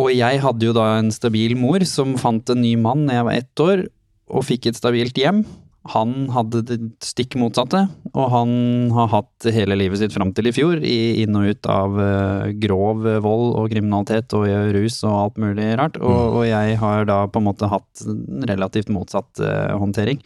Og 0.00 0.12
jeg 0.14 0.40
hadde 0.42 0.68
jo 0.70 0.76
da 0.76 0.86
en 0.98 1.10
stabil 1.12 1.56
mor 1.58 1.84
som 1.88 2.16
fant 2.20 2.52
en 2.52 2.62
ny 2.62 2.76
mann 2.80 3.06
da 3.08 3.18
jeg 3.20 3.26
var 3.28 3.40
ett 3.40 3.64
år, 3.64 3.88
og 4.30 4.46
fikk 4.46 4.70
et 4.70 4.78
stabilt 4.78 5.18
hjem. 5.18 5.42
Han 5.90 6.28
hadde 6.28 6.60
det 6.68 6.76
stikk 7.02 7.38
motsatte, 7.40 7.86
og 8.12 8.26
han 8.34 8.50
har 8.92 9.08
hatt 9.14 9.46
hele 9.48 9.78
livet 9.80 10.02
sitt 10.02 10.12
fram 10.12 10.34
til 10.36 10.50
i 10.50 10.52
fjor 10.52 10.82
i 10.84 11.22
inn 11.22 11.38
og 11.40 11.54
ut 11.54 11.68
av 11.72 11.96
uh, 11.96 12.50
grov 12.60 13.06
vold 13.24 13.56
og 13.56 13.72
kriminalitet 13.72 14.36
og 14.36 14.44
rus 14.76 15.00
og 15.08 15.16
alt 15.16 15.40
mulig 15.40 15.70
rart. 15.80 15.96
Og, 15.96 16.36
og 16.36 16.44
jeg 16.44 16.76
har 16.82 17.08
da 17.08 17.22
på 17.32 17.40
en 17.40 17.48
måte 17.48 17.72
hatt 17.72 18.04
relativt 18.50 18.92
motsatt 18.92 19.40
uh, 19.40 19.72
håndtering. 19.80 20.20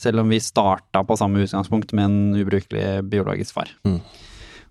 Selv 0.00 0.22
om 0.22 0.30
vi 0.32 0.38
starta 0.40 1.02
på 1.04 1.18
samme 1.18 1.42
utgangspunkt 1.42 1.90
med 1.92 2.06
en 2.06 2.40
ubrukelig 2.44 3.02
biologisk 3.10 3.58
far. 3.58 3.74
Mm. 3.84 3.98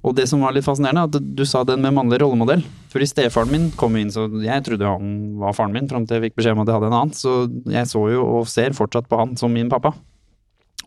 Og 0.08 0.16
det 0.16 0.30
som 0.32 0.40
var 0.40 0.54
litt 0.56 0.64
fascinerende, 0.64 1.10
at 1.10 1.36
du 1.36 1.44
sa 1.48 1.66
den 1.68 1.82
med 1.84 1.96
mannlig 1.98 2.22
rollemodell. 2.22 2.62
Fordi 2.92 3.08
stefaren 3.10 3.52
min 3.52 3.68
kom 3.80 3.98
inn, 4.00 4.12
så 4.14 4.30
jeg 4.42 4.64
trodde 4.66 4.88
han 4.88 5.10
var 5.42 5.58
faren 5.58 5.76
min, 5.76 5.90
fram 5.92 6.06
til 6.08 6.18
jeg 6.18 6.30
fikk 6.30 6.38
beskjed 6.40 6.56
om 6.56 6.64
at 6.64 6.72
jeg 6.72 6.80
hadde 6.80 6.90
en 6.90 6.98
annen. 7.02 7.18
Så 7.18 7.34
jeg 7.68 7.90
så 7.92 8.06
jo 8.14 8.24
og 8.24 8.48
ser 8.52 8.78
fortsatt 8.78 9.10
på 9.12 9.20
han 9.20 9.36
som 9.40 9.52
min 9.54 9.72
pappa. 9.72 9.92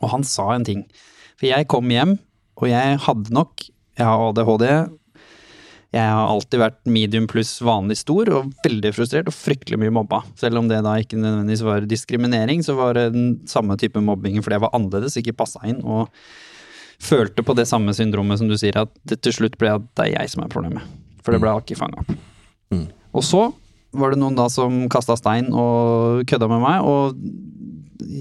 Og 0.01 0.09
han 0.15 0.25
sa 0.27 0.49
en 0.55 0.65
ting. 0.67 0.87
For 1.37 1.51
jeg 1.51 1.69
kom 1.71 1.93
hjem, 1.93 2.17
og 2.61 2.69
jeg 2.71 2.99
hadde 3.07 3.35
nok 3.35 3.69
Jeg 3.93 4.09
har 4.09 4.23
ADHD. 4.25 4.63
Jeg 5.93 6.09
har 6.09 6.31
alltid 6.33 6.63
vært 6.63 6.79
medium 6.89 7.27
pluss 7.29 7.51
vanlig 7.61 7.99
stor, 8.01 8.31
og 8.33 8.55
veldig 8.65 8.93
frustrert 8.97 9.29
og 9.29 9.37
fryktelig 9.37 9.77
mye 9.83 9.93
mobba. 9.93 10.23
Selv 10.41 10.63
om 10.63 10.71
det 10.71 10.79
da 10.87 10.95
ikke 10.97 11.19
nødvendigvis 11.21 11.65
var 11.67 11.85
diskriminering, 11.85 12.65
så 12.65 12.73
var 12.79 12.97
det 12.97 13.11
den 13.13 13.27
samme 13.51 13.77
type 13.77 14.01
mobbing 14.01 14.41
fordi 14.41 14.57
jeg 14.57 14.65
var 14.65 14.73
annerledes, 14.73 15.19
ikke 15.21 15.37
passa 15.37 15.61
inn. 15.69 15.85
og 15.85 16.09
følte 17.03 17.43
på 17.43 17.57
det 17.59 17.67
samme 17.71 17.95
syndromet 17.97 18.41
som 18.41 18.51
du 18.51 18.57
sier, 18.59 18.77
at 18.79 18.93
det 19.09 19.21
til 19.25 19.35
slutt 19.41 19.59
ble 19.61 19.75
at 19.75 19.87
det 19.99 20.09
er 20.09 20.15
jeg 20.21 20.35
som 20.35 20.45
er 20.45 20.53
problemet. 20.53 20.87
For 21.23 21.35
det 21.35 21.43
ble 21.43 21.55
ikke 21.59 21.79
fanga 21.79 22.03
opp. 22.03 22.15
Mm. 22.75 22.87
Og 23.13 23.27
så 23.27 23.49
var 23.93 24.13
det 24.13 24.23
noen 24.23 24.37
da 24.39 24.47
som 24.49 24.87
kasta 24.93 25.17
stein 25.19 25.51
og 25.53 26.23
kødda 26.31 26.49
med 26.49 26.63
meg, 26.63 26.87
og 26.87 27.19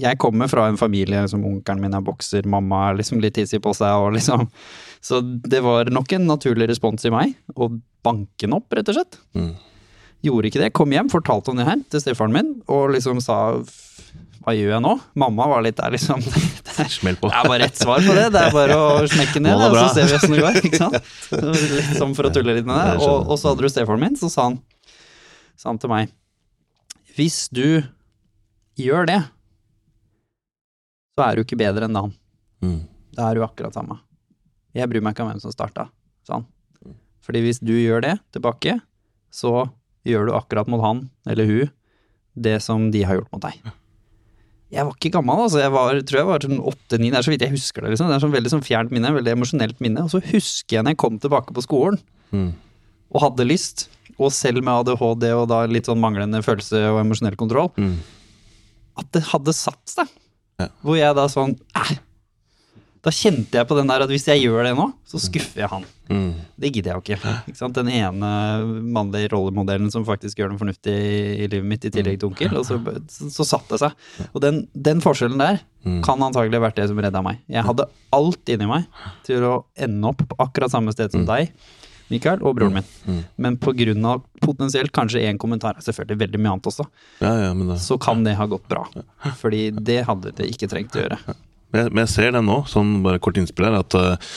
jeg 0.02 0.18
kommer 0.20 0.50
fra 0.50 0.68
en 0.68 0.78
familie 0.78 1.22
som 1.30 1.44
onkelen 1.46 1.82
min 1.82 1.96
er 1.96 2.04
bokser, 2.04 2.46
mamma 2.48 2.88
er 2.90 3.00
liksom 3.00 3.22
litt 3.22 3.38
hissig 3.40 3.62
på 3.62 3.72
seg, 3.76 3.92
og 3.98 4.14
liksom 4.16 4.48
Så 5.02 5.18
det 5.22 5.58
var 5.64 5.90
nok 5.90 6.12
en 6.14 6.28
naturlig 6.28 6.68
respons 6.70 7.02
i 7.08 7.10
meg, 7.10 7.32
å 7.58 7.66
banke 8.06 8.44
den 8.44 8.54
opp, 8.54 8.68
rett 8.70 8.86
og 8.92 8.94
slett. 8.94 9.16
Mm. 9.34 9.56
Gjorde 10.22 10.46
ikke 10.46 10.60
det, 10.62 10.68
kom 10.78 10.94
hjem, 10.94 11.10
fortalte 11.10 11.50
om 11.50 11.58
det 11.58 11.66
her 11.66 11.80
til 11.90 12.04
stefaren 12.04 12.36
min, 12.36 12.52
og 12.70 12.92
liksom 12.94 13.18
sa 13.24 13.56
hva 14.42 14.54
gjør 14.54 14.76
jeg 14.76 14.82
nå? 14.82 14.92
Mamma 15.18 15.48
var 15.50 15.64
litt 15.66 15.78
der, 15.78 15.94
liksom. 15.94 16.22
Smell 16.92 17.18
på. 17.20 17.30
det 17.30 17.38
er 17.38 17.48
bare 17.50 17.66
ett 17.68 17.80
svar 17.80 18.02
på 18.04 18.14
det. 18.16 18.26
Det 18.34 18.42
er 18.42 18.54
bare 18.54 18.76
å 18.78 18.86
smekke 19.10 19.42
ned, 19.44 19.64
og 19.66 19.76
så 19.76 19.86
ser 19.96 20.08
vi 20.08 20.16
åssen 20.18 20.36
det 20.36 20.42
går. 20.44 20.58
ikke 20.62 20.80
sant? 20.80 21.10
Litt 21.76 21.98
sånn 21.98 22.14
for 22.18 22.28
å 22.28 22.32
tulle 22.34 22.56
litt 22.58 22.68
med 22.68 22.78
det. 22.78 22.94
Og, 23.04 23.28
og 23.32 23.40
så 23.40 23.52
hadde 23.52 23.66
du 23.66 23.72
stefaren 23.72 24.02
min, 24.02 24.16
så 24.18 24.30
sa 24.32 24.48
han, 24.50 24.58
sa 25.58 25.70
han 25.70 25.80
til 25.82 25.92
meg 25.92 26.12
Hvis 27.16 27.44
du 27.52 27.82
gjør 28.80 29.10
det, 29.10 29.20
så 31.12 31.26
er 31.26 31.36
du 31.36 31.44
ikke 31.44 31.60
bedre 31.60 31.88
enn 31.88 31.98
han. 31.98 32.14
Mm. 32.64 32.80
Da 33.12 33.28
er 33.28 33.36
du 33.36 33.44
akkurat 33.44 33.76
samme. 33.76 33.98
Jeg 34.72 34.88
bryr 34.88 35.04
meg 35.04 35.12
ikke 35.14 35.26
om 35.26 35.32
hvem 35.32 35.42
som 35.42 35.52
starta, 35.52 35.90
sa 36.24 36.40
han. 36.40 36.48
Fordi 37.22 37.42
hvis 37.44 37.60
du 37.62 37.74
gjør 37.76 38.02
det 38.02 38.16
tilbake, 38.34 38.78
så 39.32 39.68
gjør 40.08 40.28
du 40.28 40.34
akkurat 40.34 40.70
mot 40.70 40.82
han 40.82 41.06
eller 41.28 41.46
hun 41.46 41.70
det 42.32 42.56
som 42.64 42.88
de 42.90 43.04
har 43.04 43.18
gjort 43.20 43.32
mot 43.34 43.44
deg. 43.44 43.60
Jeg 44.72 44.86
var 44.88 44.94
ikke 44.96 45.10
gammel, 45.12 45.42
altså. 45.44 45.60
Jeg 45.60 45.72
var, 45.74 45.98
tror 46.08 46.18
jeg 46.22 46.28
var 46.30 46.44
sånn 46.46 46.60
åtte-ni, 46.72 47.10
det 47.12 47.18
er 47.20 47.26
så 47.26 47.32
vidt 47.34 47.42
jeg 47.44 47.52
husker 47.52 47.82
det. 47.84 47.90
liksom. 47.92 48.08
Det 48.08 48.16
er 48.16 48.22
sånn 48.24 48.32
veldig 48.32 48.52
sånn 48.54 48.64
fjernt 48.64 48.90
minne, 48.94 49.10
veldig 49.12 49.34
emosjonelt 49.36 49.80
minne. 49.84 50.04
Og 50.06 50.10
så 50.14 50.20
husker 50.30 50.78
jeg 50.78 50.84
når 50.86 50.94
jeg 50.94 51.00
kom 51.04 51.18
tilbake 51.20 51.52
på 51.52 51.64
skolen 51.66 51.98
Mm. 52.32 52.54
og 53.12 53.20
hadde 53.20 53.44
lyst, 53.44 53.88
og 54.18 54.30
selv 54.32 54.62
med 54.64 54.72
ADHD 54.72 55.26
og 55.36 55.48
da 55.50 55.66
litt 55.66 55.84
sånn 55.90 56.00
manglende 56.00 56.40
følelse 56.42 56.80
og 56.88 57.02
emosjonell 57.04 57.36
kontroll, 57.36 57.68
Mm. 57.76 57.98
at 58.96 59.12
det 59.12 59.22
hadde 59.28 59.52
satt 59.52 59.84
seg. 59.86 60.08
Ja. 60.58 60.68
Hvor 60.82 60.96
jeg 60.96 61.14
da 61.16 61.26
sånn 61.28 61.58
eh, 61.76 61.92
Da 63.02 63.10
kjente 63.10 63.58
jeg 63.58 63.66
på 63.66 63.74
den 63.74 63.88
der 63.90 64.04
at 64.04 64.10
hvis 64.12 64.28
jeg 64.30 64.44
gjør 64.44 64.62
det 64.62 64.76
nå, 64.78 64.84
så 65.10 65.18
skuffer 65.18 65.64
jeg 65.64 65.70
han. 65.72 65.82
Mm. 66.06 66.28
Det 66.62 66.68
gidder 66.70 66.92
jeg 66.92 66.94
jo 66.94 67.02
ikke. 67.02 67.32
ikke? 67.50 67.70
Den 67.80 67.88
ene 67.90 68.28
mannlige 68.94 69.32
rollemodellen 69.32 69.90
som 69.90 70.04
faktisk 70.06 70.38
gjør 70.38 70.52
noe 70.52 70.60
fornuftig 70.60 70.94
i, 70.94 71.48
livet 71.50 71.66
mitt, 71.66 71.86
i 71.88 71.90
tillegg 71.90 72.20
til 72.22 72.30
onkel. 72.30 72.54
Og 72.60 72.68
så, 72.68 72.78
så, 73.10 73.26
så 73.34 73.46
satt 73.48 73.66
det 73.74 73.80
seg. 73.82 73.96
Og 74.30 74.38
den, 74.44 74.64
den 74.74 75.02
forskjellen 75.04 75.42
der 75.42 75.62
Mm. 75.82 75.96
kan 76.06 76.20
antagelig 76.22 76.54
ha 76.60 76.62
vært 76.62 76.76
det 76.78 76.84
som 76.92 76.98
redda 77.02 77.18
meg. 77.26 77.40
Jeg 77.50 77.64
hadde 77.66 77.88
alt 78.14 78.50
inni 78.54 78.68
meg 78.70 78.84
til 79.26 79.42
å 79.42 79.64
ende 79.74 80.12
opp 80.12 80.20
på 80.30 80.36
akkurat 80.38 80.70
samme 80.70 80.92
sted 80.94 81.10
som 81.10 81.24
deg, 81.26 81.50
Mikael, 82.06 82.38
og 82.46 82.54
broren 82.54 82.76
min. 82.76 82.86
Mm. 83.02 83.16
Men 83.42 83.56
på 83.58 83.72
grunn 83.74 84.06
av 84.06 84.20
potensielt 84.44 84.92
kanskje 84.94 85.24
én 85.26 85.40
kommentar, 85.42 85.80
selvfølgelig 85.82 86.20
veldig 86.22 86.38
mye 86.44 86.52
annet 86.54 86.68
også, 86.70 86.86
Ja, 87.18 87.32
ja, 87.48 87.50
men 87.50 87.72
det 87.72 87.80
så 87.82 87.98
kan 87.98 88.22
det 88.22 88.36
ha 88.38 88.46
gått 88.46 88.68
bra. 88.70 88.84
Fordi 89.40 89.72
det 89.74 90.04
hadde 90.06 90.30
det 90.38 90.46
ikke 90.54 90.70
trengt 90.70 90.94
å 90.94 91.02
gjøre. 91.02 91.18
Men 91.72 92.04
jeg, 92.04 92.12
ser 92.12 92.34
det 92.34 92.44
nå, 92.44 92.62
sånn 92.70 93.00
bare 93.04 93.22
kort 93.22 93.40
innspill 93.40 93.68
her, 93.68 93.78
at 93.80 93.96
eh, 93.96 94.36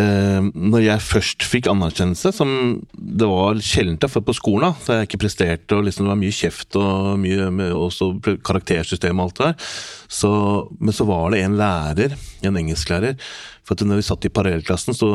eh, 0.00 0.40
når 0.40 0.84
jeg 0.86 1.04
først 1.04 1.46
fikk 1.46 1.68
anerkjennelse, 1.72 2.32
som 2.36 2.54
det 2.96 3.28
var 3.28 3.60
sjeldent 3.64 4.06
jeg 4.06 4.24
på 4.26 4.36
skolen, 4.36 4.70
da, 4.70 4.96
jeg 5.00 5.10
ikke 5.10 5.22
presterte, 5.26 5.76
og 5.76 5.86
liksom 5.86 6.06
det 6.06 6.14
var 6.14 6.20
mye 6.22 6.38
kjeft 6.40 6.80
og 6.80 7.12
mye 7.22 7.70
også 7.76 8.12
karaktersystem 8.46 9.20
og 9.20 9.28
alt 9.28 9.40
det 9.40 9.48
der, 9.50 9.70
så, 10.20 10.32
men 10.80 10.96
så 10.96 11.08
var 11.08 11.30
det 11.34 11.44
en 11.44 11.60
lærer, 11.60 12.18
en 12.46 12.60
engelsklærer, 12.64 13.16
for 13.64 13.76
at 13.76 13.86
når 13.86 14.00
vi 14.00 14.10
satt 14.10 14.26
i 14.26 14.34
parallellklassen, 14.34 14.96
så 14.96 15.10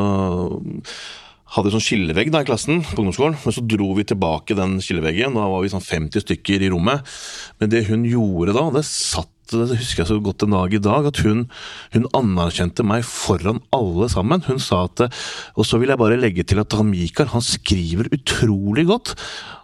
hadde 1.56 1.70
vi 1.70 1.76
sånn 1.76 1.84
skillevegg 1.84 2.32
da 2.34 2.42
i 2.42 2.48
klassen 2.48 2.82
på 2.84 3.00
ungdomsskolen, 3.00 3.38
men 3.40 3.54
så 3.54 3.64
dro 3.64 3.92
vi 3.96 4.06
tilbake 4.08 4.58
den 4.58 4.80
skilleveggen. 4.84 5.38
Da 5.38 5.46
var 5.52 5.62
vi 5.64 5.72
sånn 5.72 5.84
50 5.84 6.26
stykker 6.26 6.66
i 6.66 6.72
rommet. 6.74 7.06
Men 7.62 7.72
det 7.72 7.86
hun 7.90 8.04
gjorde 8.10 8.56
da, 8.58 8.66
det 8.76 8.84
satt 8.88 9.30
det 9.52 9.78
husker 9.78 10.04
jeg 10.04 10.10
så 10.10 10.20
godt 10.24 10.46
en 10.46 10.56
dag 10.56 10.74
i 10.74 10.82
dag, 10.82 11.10
at 11.10 11.20
hun, 11.26 11.46
hun 11.94 12.08
anerkjente 12.18 12.86
meg 12.88 13.06
foran 13.08 13.62
alle 13.76 14.08
sammen. 14.12 14.44
Hun 14.48 14.62
sa 14.62 14.86
at 14.88 15.06
Og 15.56 15.68
så 15.68 15.80
vil 15.82 15.92
jeg 15.94 16.02
bare 16.02 16.18
legge 16.20 16.46
til 16.48 16.62
at 16.62 16.74
han 16.74 16.90
Mikael, 16.90 17.30
han 17.34 17.46
skriver 17.46 18.10
utrolig 18.16 18.88
godt. 18.90 19.14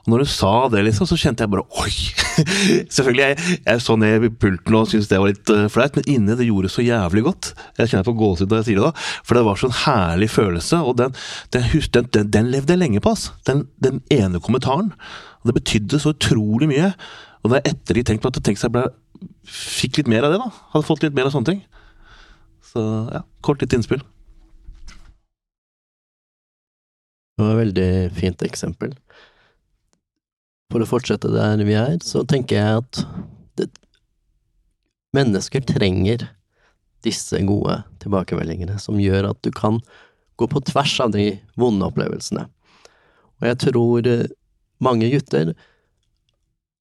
Og 0.01 0.13
når 0.13 0.23
hun 0.23 0.31
sa 0.33 0.53
det, 0.73 0.83
liksom, 0.87 1.09
så 1.09 1.17
kjente 1.19 1.45
jeg 1.45 1.51
bare 1.53 1.65
oi! 1.81 1.91
Selvfølgelig, 2.95 3.25
jeg, 3.25 3.57
jeg 3.65 3.83
så 3.85 3.97
ned 4.01 4.25
i 4.25 4.31
pulten 4.43 4.77
og 4.77 4.87
syntes 4.89 5.09
det 5.11 5.19
var 5.21 5.29
litt 5.29 5.53
uh, 5.53 5.65
flaut, 5.71 5.97
men 5.97 6.07
inni 6.09 6.37
det 6.37 6.47
gjorde 6.47 6.71
så 6.73 6.85
jævlig 6.85 7.25
godt. 7.27 7.51
Jeg 7.77 7.91
kjenner 7.91 8.07
på 8.07 8.15
gåsehud 8.17 8.49
når 8.49 8.61
jeg 8.61 8.69
sier 8.69 8.81
det 8.81 8.87
da, 8.87 9.09
for 9.27 9.37
det 9.37 9.45
var 9.45 9.61
sånn 9.61 9.75
herlig 9.83 10.31
følelse, 10.33 10.81
og 10.81 10.97
den, 11.01 11.17
den, 11.53 11.67
den, 11.97 12.31
den, 12.33 12.53
levde 12.53 12.73
jeg 12.73 12.81
lenge 12.81 13.03
på, 13.03 13.13
altså. 13.13 13.35
Den, 13.49 13.67
den 13.83 14.01
ene 14.13 14.41
kommentaren. 14.41 14.93
Og 15.41 15.51
det 15.51 15.57
betydde 15.59 16.01
så 16.01 16.15
utrolig 16.15 16.69
mye. 16.71 16.93
Og 17.41 17.51
da 17.51 17.59
jeg 17.59 17.75
etter 17.75 18.01
tenkte 18.01 18.25
på 18.25 18.33
at 18.33 18.43
tenk 18.45 18.59
seg 18.61 18.69
jeg 18.69 18.77
ble, 18.77 18.87
fikk 19.47 20.01
litt 20.01 20.09
mer 20.11 20.25
av 20.27 20.33
det, 20.33 20.39
da. 20.41 20.49
Hadde 20.73 20.87
fått 20.87 21.05
litt 21.05 21.15
mer 21.17 21.29
av 21.29 21.35
sånne 21.35 21.51
ting. 21.51 21.61
Så 22.71 22.81
ja, 23.11 23.23
kort 23.45 23.61
litt 23.63 23.73
innspill. 23.75 24.01
Det 27.35 27.43
var 27.45 27.55
et 27.55 27.63
veldig 27.65 27.91
fint 28.17 28.43
eksempel. 28.45 28.93
For 30.71 30.83
å 30.83 30.87
fortsette 30.87 31.31
der 31.33 31.63
vi 31.67 31.75
er, 31.75 31.97
så 32.05 32.23
tenker 32.27 32.59
jeg 32.59 32.83
at 32.83 33.01
det, 33.59 33.67
mennesker 35.15 35.65
trenger 35.67 36.29
disse 37.03 37.39
gode 37.47 37.81
tilbakemeldingene, 38.03 38.77
som 38.79 39.01
gjør 39.01 39.31
at 39.33 39.41
du 39.43 39.51
kan 39.55 39.81
gå 40.39 40.47
på 40.49 40.61
tvers 40.69 40.93
av 41.03 41.11
de 41.15 41.33
vonde 41.59 41.87
opplevelsene. 41.89 42.45
Og 43.41 43.49
jeg 43.49 43.59
tror 43.65 44.07
eh, 44.07 44.29
mange 44.81 45.09
gutter 45.11 45.53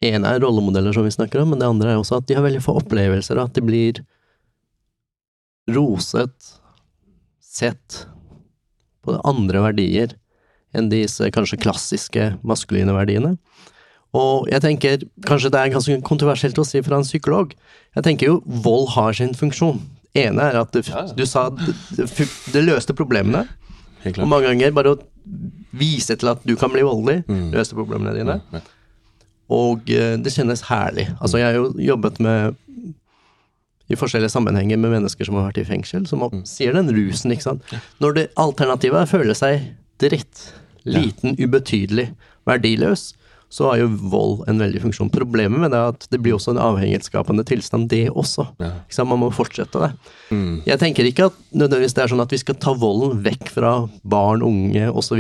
En 0.05 0.25
er 0.25 0.41
rollemodeller, 0.41 0.95
som 0.97 1.05
vi 1.05 1.13
snakker 1.13 1.43
om, 1.43 1.51
men 1.53 1.61
det 1.61 1.69
andre 1.69 1.93
er 1.93 1.99
også 2.01 2.21
at 2.23 2.29
de 2.31 2.37
har 2.39 2.45
veldig 2.47 2.63
få 2.65 2.79
opplevelser, 2.81 3.37
og 3.37 3.51
at 3.51 3.59
de 3.59 3.65
blir 3.67 4.01
roset, 5.71 6.33
sett 7.51 8.05
på 9.05 9.17
andre 9.27 9.61
verdier 9.65 10.15
enn 10.77 10.89
disse 10.93 11.27
kanskje 11.35 11.59
klassiske 11.61 12.29
maskuline 12.47 12.95
verdiene. 12.95 13.35
Og 14.17 14.49
jeg 14.51 14.63
tenker, 14.65 15.05
kanskje 15.27 15.51
det 15.53 15.61
er 15.61 15.73
ganske 15.75 15.97
kontroversielt 16.07 16.59
å 16.59 16.65
si 16.67 16.81
fra 16.87 16.99
en 17.01 17.07
psykolog, 17.07 17.53
jeg 17.97 18.07
tenker 18.07 18.31
jo 18.31 18.39
vold 18.65 18.89
har 18.97 19.15
sin 19.19 19.35
funksjon. 19.37 19.83
Det 20.15 20.25
ene 20.31 20.49
er 20.51 20.61
at 20.63 20.73
det, 20.75 20.85
du 21.19 21.25
sa 21.29 21.49
det, 21.55 21.75
det, 21.99 22.27
det 22.55 22.65
løste 22.67 22.95
problemene, 22.99 23.45
og 24.17 24.27
mange 24.31 24.49
ganger 24.49 24.73
bare 24.75 24.95
å 24.97 25.01
vise 25.77 26.17
til 26.19 26.33
at 26.33 26.43
du 26.49 26.55
kan 26.59 26.73
bli 26.73 26.83
voldelig, 26.87 27.21
Mm. 27.29 27.51
løste 27.55 27.77
problemene 27.79 28.15
dine. 28.17 28.41
Og 29.51 29.91
eh, 29.91 30.17
det 30.23 30.33
kjennes 30.35 30.65
herlig. 30.69 31.09
Altså, 31.19 31.41
jeg 31.41 31.51
har 31.51 31.59
jo 31.59 31.71
jobbet 31.83 32.21
med 32.23 32.59
i 33.91 33.99
forskjellige 33.99 34.31
sammenhenger 34.31 34.79
med 34.79 34.93
mennesker 34.95 35.27
som 35.27 35.39
har 35.39 35.49
vært 35.49 35.65
i 35.65 35.67
fengsel, 35.67 36.05
som 36.07 36.23
opp, 36.23 36.37
sier 36.47 36.77
den 36.77 36.93
rusen, 36.95 37.33
ikke 37.35 37.49
sant. 37.49 37.73
Når 38.03 38.17
det 38.17 38.27
alternativet 38.39 39.01
er 39.01 39.09
å 39.09 39.11
føle 39.11 39.35
seg 39.35 39.65
dritt, 40.01 40.45
liten, 40.87 41.35
ubetydelig, 41.41 42.13
verdiløs, 42.47 43.11
så 43.51 43.67
har 43.67 43.81
jo 43.81 43.89
vold 44.13 44.45
en 44.49 44.61
veldig 44.63 44.85
funksjon. 44.85 45.11
Problemet 45.11 45.59
med 45.59 45.73
det 45.75 45.79
er 45.81 45.91
at 45.91 46.07
det 46.13 46.21
blir 46.23 46.37
også 46.37 46.53
en 46.55 46.63
avhengighetsskapende 46.63 47.43
tilstand, 47.49 47.89
det 47.91 48.05
også. 48.15 48.47
Ja. 48.63 48.71
Man 49.03 49.25
må 49.25 49.33
fortsette 49.35 49.83
det. 49.83 49.91
Mm. 50.31 50.61
Jeg 50.69 50.79
tenker 50.79 51.09
ikke 51.09 51.27
at 51.33 51.41
nødvendigvis 51.51 51.97
det 51.99 52.05
er 52.05 52.13
sånn 52.13 52.23
at 52.23 52.31
vi 52.31 52.39
skal 52.39 52.61
ta 52.63 52.77
volden 52.79 53.19
vekk 53.27 53.51
fra 53.57 53.73
barn, 54.07 54.47
unge 54.47 54.87
osv. 54.95 55.19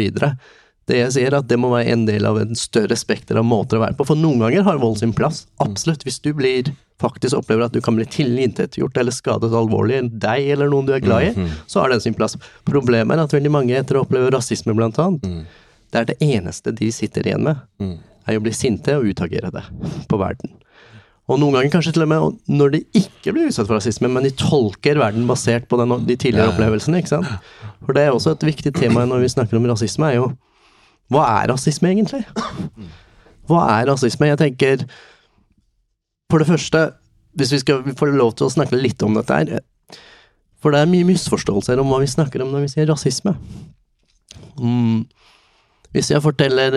Det 0.90 0.98
jeg 0.98 1.14
sier, 1.14 1.30
er 1.30 1.38
at 1.38 1.48
det 1.50 1.58
må 1.60 1.70
være 1.70 1.92
en 1.94 2.04
del 2.08 2.26
av 2.26 2.40
en 2.40 2.56
større 2.58 2.96
spekter 2.98 3.38
av 3.38 3.46
måter 3.46 3.78
å 3.78 3.84
være 3.84 3.94
på. 3.98 4.06
For 4.08 4.18
noen 4.18 4.42
ganger 4.42 4.64
har 4.66 4.80
vold 4.82 4.98
sin 4.98 5.12
plass. 5.14 5.44
Absolutt. 5.62 6.02
Hvis 6.06 6.18
du 6.24 6.32
blir 6.34 6.72
faktisk 7.00 7.38
opplever 7.38 7.64
at 7.64 7.72
du 7.72 7.80
kan 7.84 7.96
bli 7.96 8.04
tilintetgjort 8.10 8.98
eller 9.00 9.14
skadet 9.14 9.52
alvorlig, 9.56 10.02
deg 10.20 10.50
eller 10.52 10.68
noen 10.68 10.88
du 10.88 10.92
er 10.96 11.00
glad 11.04 11.30
i, 11.30 11.48
så 11.70 11.80
har 11.84 11.94
den 11.94 12.02
sin 12.04 12.16
plass. 12.18 12.34
Problemet 12.68 13.16
er 13.16 13.22
at 13.24 13.32
veldig 13.36 13.52
mange 13.54 13.76
etter 13.78 13.96
å 13.96 14.02
oppleve 14.04 14.32
rasisme, 14.34 14.74
blant 14.76 14.98
annet, 15.00 15.46
det 15.90 16.02
er 16.02 16.10
det 16.10 16.18
eneste 16.22 16.74
de 16.76 16.90
sitter 16.92 17.30
igjen 17.30 17.46
med, 17.46 17.62
er 18.28 18.36
å 18.36 18.42
bli 18.44 18.52
sinte 18.54 18.98
og 18.98 19.08
utagere 19.08 19.48
det 19.54 19.62
på 20.10 20.18
verden. 20.20 20.52
Og 21.30 21.38
noen 21.38 21.54
ganger 21.56 21.72
kanskje 21.72 21.94
til 21.94 22.04
og 22.04 22.10
med 22.10 22.38
når 22.50 22.72
de 22.74 22.82
ikke 23.00 23.32
blir 23.32 23.48
utsatt 23.48 23.68
for 23.70 23.78
rasisme, 23.78 24.10
men 24.10 24.26
de 24.26 24.34
tolker 24.34 24.98
verden 25.00 25.28
basert 25.30 25.68
på 25.70 25.78
den, 25.80 25.94
de 26.04 26.16
tidligere 26.18 26.50
opplevelsene. 26.52 26.98
ikke 27.00 27.14
sant? 27.14 27.32
For 27.86 27.94
det 27.96 28.04
er 28.04 28.12
også 28.12 28.34
et 28.34 28.46
viktig 28.50 28.74
tema 28.76 29.06
når 29.06 29.22
vi 29.24 29.32
snakker 29.38 29.56
om 29.60 29.68
rasisme, 29.70 30.10
er 30.10 30.18
jo 30.18 30.30
hva 31.10 31.26
er 31.40 31.50
rasisme 31.50 31.90
egentlig? 31.90 32.22
Hva 33.50 33.64
er 33.74 33.88
rasisme? 33.90 34.28
Jeg 34.30 34.38
tenker 34.38 34.84
For 36.30 36.38
det 36.38 36.46
første, 36.46 36.84
hvis 37.34 37.52
vi 37.56 37.62
skal 37.64 37.96
få 37.98 38.10
lov 38.12 38.36
til 38.38 38.46
å 38.46 38.52
snakke 38.54 38.78
litt 38.78 39.02
om 39.02 39.16
dette 39.18 39.38
her 39.40 39.64
For 40.62 40.70
det 40.70 40.84
er 40.84 40.92
mye 40.92 41.08
misforståelser 41.08 41.82
om 41.82 41.90
hva 41.90 41.98
vi 42.02 42.10
snakker 42.10 42.44
om 42.44 42.52
når 42.54 42.66
vi 42.66 42.74
sier 42.74 42.86
rasisme. 42.90 43.34
Mm. 44.60 45.08
Hvis 45.90 46.12
jeg 46.12 46.22
forteller, 46.22 46.76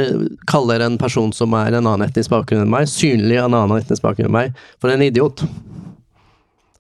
kaller 0.49 0.81
en 0.81 0.95
person 0.97 1.34
som 1.36 1.53
er 1.59 1.75
en 1.75 1.86
annen 1.86 2.07
etnisk 2.07 2.31
bakgrunn 2.34 2.63
enn 2.63 2.71
meg, 2.73 2.88
synlig 2.89 3.38
en 3.38 3.53
annen 3.53 3.75
etnisk 3.77 4.01
bakgrunn 4.05 4.31
enn 4.31 4.34
meg, 4.34 4.63
for 4.81 4.89
en 4.89 5.03
idiot, 5.05 5.43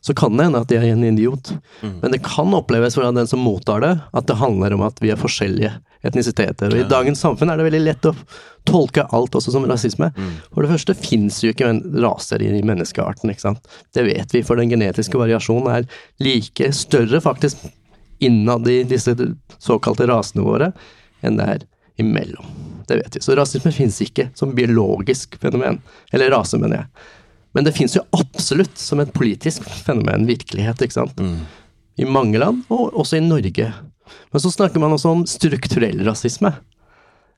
så 0.03 0.13
kan 0.13 0.35
det 0.35 0.49
hende 0.49 0.59
at 0.59 0.67
de 0.67 0.75
er 0.75 0.89
en 0.91 1.03
idiot. 1.07 1.53
Men 1.81 2.11
det 2.11 2.23
kan 2.25 2.51
oppleves 2.53 2.97
fra 2.97 3.11
den 3.15 3.27
som 3.29 3.39
mottar 3.39 3.83
det, 3.83 3.93
at 4.11 4.27
det 4.27 4.35
handler 4.41 4.75
om 4.75 4.83
at 4.83 4.99
vi 4.99 5.13
er 5.13 5.19
forskjellige 5.19 5.71
etnisiteter. 6.03 6.73
Og 6.73 6.81
i 6.81 6.89
dagens 6.91 7.21
samfunn 7.23 7.53
er 7.53 7.59
det 7.59 7.69
veldig 7.69 7.79
lett 7.85 8.09
å 8.09 8.11
tolke 8.67 9.05
alt 9.15 9.35
også 9.39 9.53
som 9.55 9.67
rasisme. 9.69 10.09
For 10.51 10.65
det 10.65 10.73
første 10.73 10.95
fins 10.99 11.39
jo 11.43 11.53
ikke 11.53 11.69
en 11.71 11.79
raser 12.03 12.43
i 12.43 12.51
menneskearten, 12.59 13.31
ikke 13.31 13.45
sant. 13.45 13.71
Det 13.95 14.03
vet 14.09 14.35
vi, 14.35 14.43
for 14.43 14.59
den 14.59 14.71
genetiske 14.73 15.19
variasjonen 15.19 15.71
er 15.71 15.87
like 16.23 16.73
større 16.75 17.23
faktisk 17.23 17.63
innad 18.23 18.67
i 18.67 18.81
disse 18.87 19.15
såkalte 19.59 20.07
rasene 20.11 20.43
våre 20.43 20.71
enn 21.23 21.39
det 21.39 21.47
er 21.55 21.65
imellom. 22.03 22.45
Det 22.87 22.99
vet 22.99 23.15
vi. 23.15 23.23
Så 23.23 23.35
rasisme 23.39 23.71
fins 23.71 24.01
ikke 24.03 24.29
som 24.35 24.51
biologisk 24.55 25.39
fenomen. 25.39 25.79
Eller 26.11 26.31
rase, 26.35 26.59
mener 26.59 26.81
jeg. 26.83 27.11
Men 27.53 27.65
det 27.67 27.75
fins 27.77 27.95
jo 27.95 28.01
absolutt 28.17 28.77
som 28.81 28.99
et 29.03 29.13
politisk 29.13 29.65
fenomen, 29.85 30.25
virkelighet, 30.29 30.81
ikke 30.81 30.97
sant. 30.99 31.19
I 32.01 32.05
mange 32.09 32.39
land, 32.41 32.63
og 32.73 32.93
også 32.97 33.19
i 33.19 33.25
Norge. 33.25 33.67
Men 34.33 34.41
så 34.41 34.49
snakker 34.51 34.81
man 34.81 34.95
også 34.95 35.11
om 35.13 35.25
strukturell 35.29 36.01
rasisme. 36.07 36.53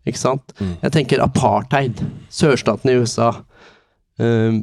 Ikke 0.08 0.22
sant? 0.22 0.54
Jeg 0.84 0.92
tenker 0.96 1.24
apartheid, 1.24 2.00
sørstaten 2.32 2.94
i 2.94 3.00
USA, 3.02 3.34
Uh, 4.16 4.62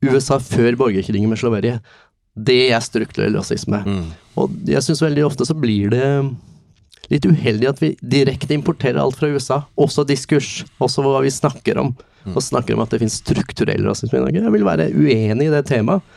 USA 0.00 0.38
før 0.40 0.76
borgerkrigen 0.80 1.28
med 1.28 1.36
Slovenia. 1.36 1.80
Det 2.34 2.70
er 2.72 2.80
strukturell 2.80 3.36
rasisme. 3.36 3.82
Og 4.40 4.50
jeg 4.64 4.82
syns 4.82 5.02
veldig 5.04 5.24
ofte 5.26 5.44
så 5.44 5.54
blir 5.54 5.92
det 5.92 6.06
litt 7.12 7.26
uheldig 7.28 7.68
at 7.68 7.82
vi 7.82 7.90
direkte 8.00 8.54
importerer 8.56 9.02
alt 9.02 9.16
fra 9.20 9.28
USA. 9.28 9.62
Også 9.76 10.06
diskurs, 10.08 10.64
også 10.80 11.04
hva 11.04 11.20
vi 11.24 11.30
snakker 11.30 11.76
om. 11.82 11.92
Og 12.32 12.40
snakker 12.42 12.76
om 12.76 12.84
at 12.84 12.94
det 12.94 13.02
finnes 13.02 13.20
strukturell 13.20 13.84
rasisme 13.84 14.20
i 14.20 14.24
Norge. 14.24 14.44
Jeg 14.46 14.54
vil 14.54 14.66
være 14.66 14.88
uenig 14.94 15.48
i 15.48 15.52
det 15.52 15.64
temaet. 15.68 16.16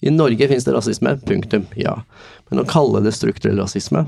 I 0.00 0.12
Norge 0.14 0.46
finnes 0.48 0.64
det 0.64 0.72
rasisme, 0.72 1.12
punktum, 1.28 1.66
ja. 1.76 1.98
Men 2.48 2.62
å 2.62 2.68
kalle 2.68 3.02
det 3.04 3.12
strukturell 3.12 3.60
rasisme 3.60 4.06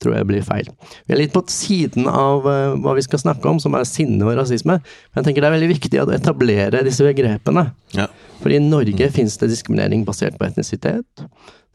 tror 0.00 0.16
jeg 0.16 0.28
blir 0.30 0.44
feil. 0.44 0.68
Vi 1.04 1.14
er 1.14 1.20
litt 1.20 1.34
på 1.34 1.42
siden 1.52 2.08
av 2.08 2.46
eh, 2.48 2.76
hva 2.80 2.94
vi 2.96 3.04
skal 3.04 3.20
snakke 3.20 3.50
om, 3.50 3.60
som 3.62 3.74
er 3.76 3.84
sinne 3.88 4.24
og 4.24 4.38
rasisme. 4.38 4.78
Men 4.80 5.20
jeg 5.20 5.28
tenker 5.28 5.44
det 5.44 5.50
er 5.50 5.56
veldig 5.58 5.72
viktig 5.74 6.00
å 6.00 6.06
etablere 6.16 6.80
disse 6.86 7.04
begrepene. 7.04 7.66
Ja. 7.96 8.08
For 8.40 8.54
i 8.54 8.62
Norge 8.64 9.10
finnes 9.12 9.36
det 9.40 9.50
diskriminering 9.52 10.06
basert 10.08 10.38
på 10.40 10.48
etnisitet. 10.48 11.26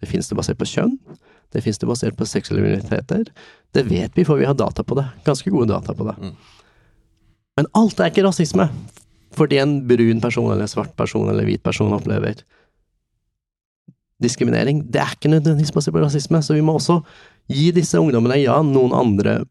Det 0.01 0.09
finnes 0.09 0.29
det 0.31 0.39
basert 0.39 0.57
på 0.57 0.69
kjønn. 0.71 0.97
Det 1.53 1.61
finnes 1.63 1.79
det 1.79 1.87
basert 1.87 2.17
på 2.17 2.27
seksuelle 2.27 2.65
minoriteter. 2.65 3.29
Det 3.75 3.85
vet 3.87 4.17
vi, 4.17 4.25
for 4.25 4.41
vi 4.41 4.49
har 4.49 4.57
data 4.57 4.83
på 4.83 4.97
det. 4.97 5.05
Ganske 5.27 5.53
gode 5.53 5.69
data 5.69 5.93
på 5.93 6.09
det. 6.09 6.17
Men 7.55 7.69
alt 7.77 7.99
er 7.99 8.11
ikke 8.11 8.25
rasisme. 8.25 8.67
Fordi 9.35 9.59
en 9.59 9.79
brun 9.87 10.21
person 10.23 10.51
eller 10.51 10.69
svart 10.71 10.93
person 10.95 11.27
eller 11.31 11.47
hvit 11.47 11.63
person 11.63 11.93
opplever 11.95 12.43
diskriminering. 14.23 14.83
Det 14.91 15.01
er 15.01 15.15
ikke 15.15 15.31
nødvendigvis 15.31 15.73
basert 15.75 15.95
på 15.95 16.03
rasisme, 16.03 16.39
så 16.43 16.55
vi 16.55 16.63
må 16.63 16.77
også 16.77 17.01
gi 17.51 17.69
disse 17.75 17.99
ungdommene, 17.99 18.39
ja, 18.39 18.55
noen 18.63 18.95
andre 18.95 19.41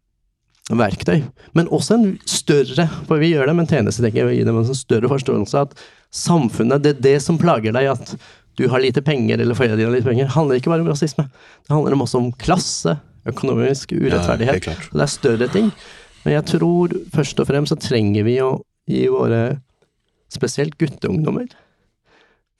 verktøy, 0.72 1.20
men 1.52 1.68
også 1.68 1.98
en 1.98 2.06
større, 2.24 2.86
for 3.04 3.20
vi 3.20 3.34
gjør 3.34 3.50
det 3.50 3.54
med 3.58 3.66
en 3.66 3.72
tjeneste, 3.74 4.00
tenker 4.00 4.22
jeg, 4.22 4.30
å 4.30 4.32
gi 4.32 4.46
dem 4.48 4.60
en 4.62 4.78
større 4.78 5.10
forståelse 5.12 5.64
at 5.66 5.74
samfunnet, 6.14 6.80
det 6.80 6.94
er 6.94 7.02
det 7.04 7.18
som 7.20 7.36
plager 7.40 7.76
deg, 7.76 7.90
at 7.92 8.14
du 8.56 8.64
har 8.72 8.80
lite 8.80 9.02
penger, 9.04 9.42
eller 9.42 9.58
foreldrene 9.58 9.82
dine 9.82 9.90
har 9.90 9.98
lite 9.98 10.08
penger, 10.08 10.32
handler 10.32 10.62
ikke 10.62 10.72
bare 10.72 10.86
om 10.86 10.88
rasisme. 10.88 11.26
Det 11.66 11.74
handler 11.74 11.98
også 12.06 12.22
om 12.22 12.30
klasse, 12.40 12.96
økonomisk 13.28 13.92
urettferdighet. 13.92 14.70
Så 14.86 14.96
det 14.96 15.04
er 15.04 15.12
større 15.12 15.48
ting. 15.52 15.68
Men 16.24 16.38
jeg 16.38 16.48
tror 16.54 16.94
først 17.14 17.40
og 17.42 17.48
fremst 17.50 17.74
så 17.74 17.80
trenger 17.80 18.24
vi 18.26 18.38
å 18.42 18.56
gi 18.88 19.04
våre, 19.12 19.60
spesielt 20.32 20.76
gutteungdommer, 20.80 21.50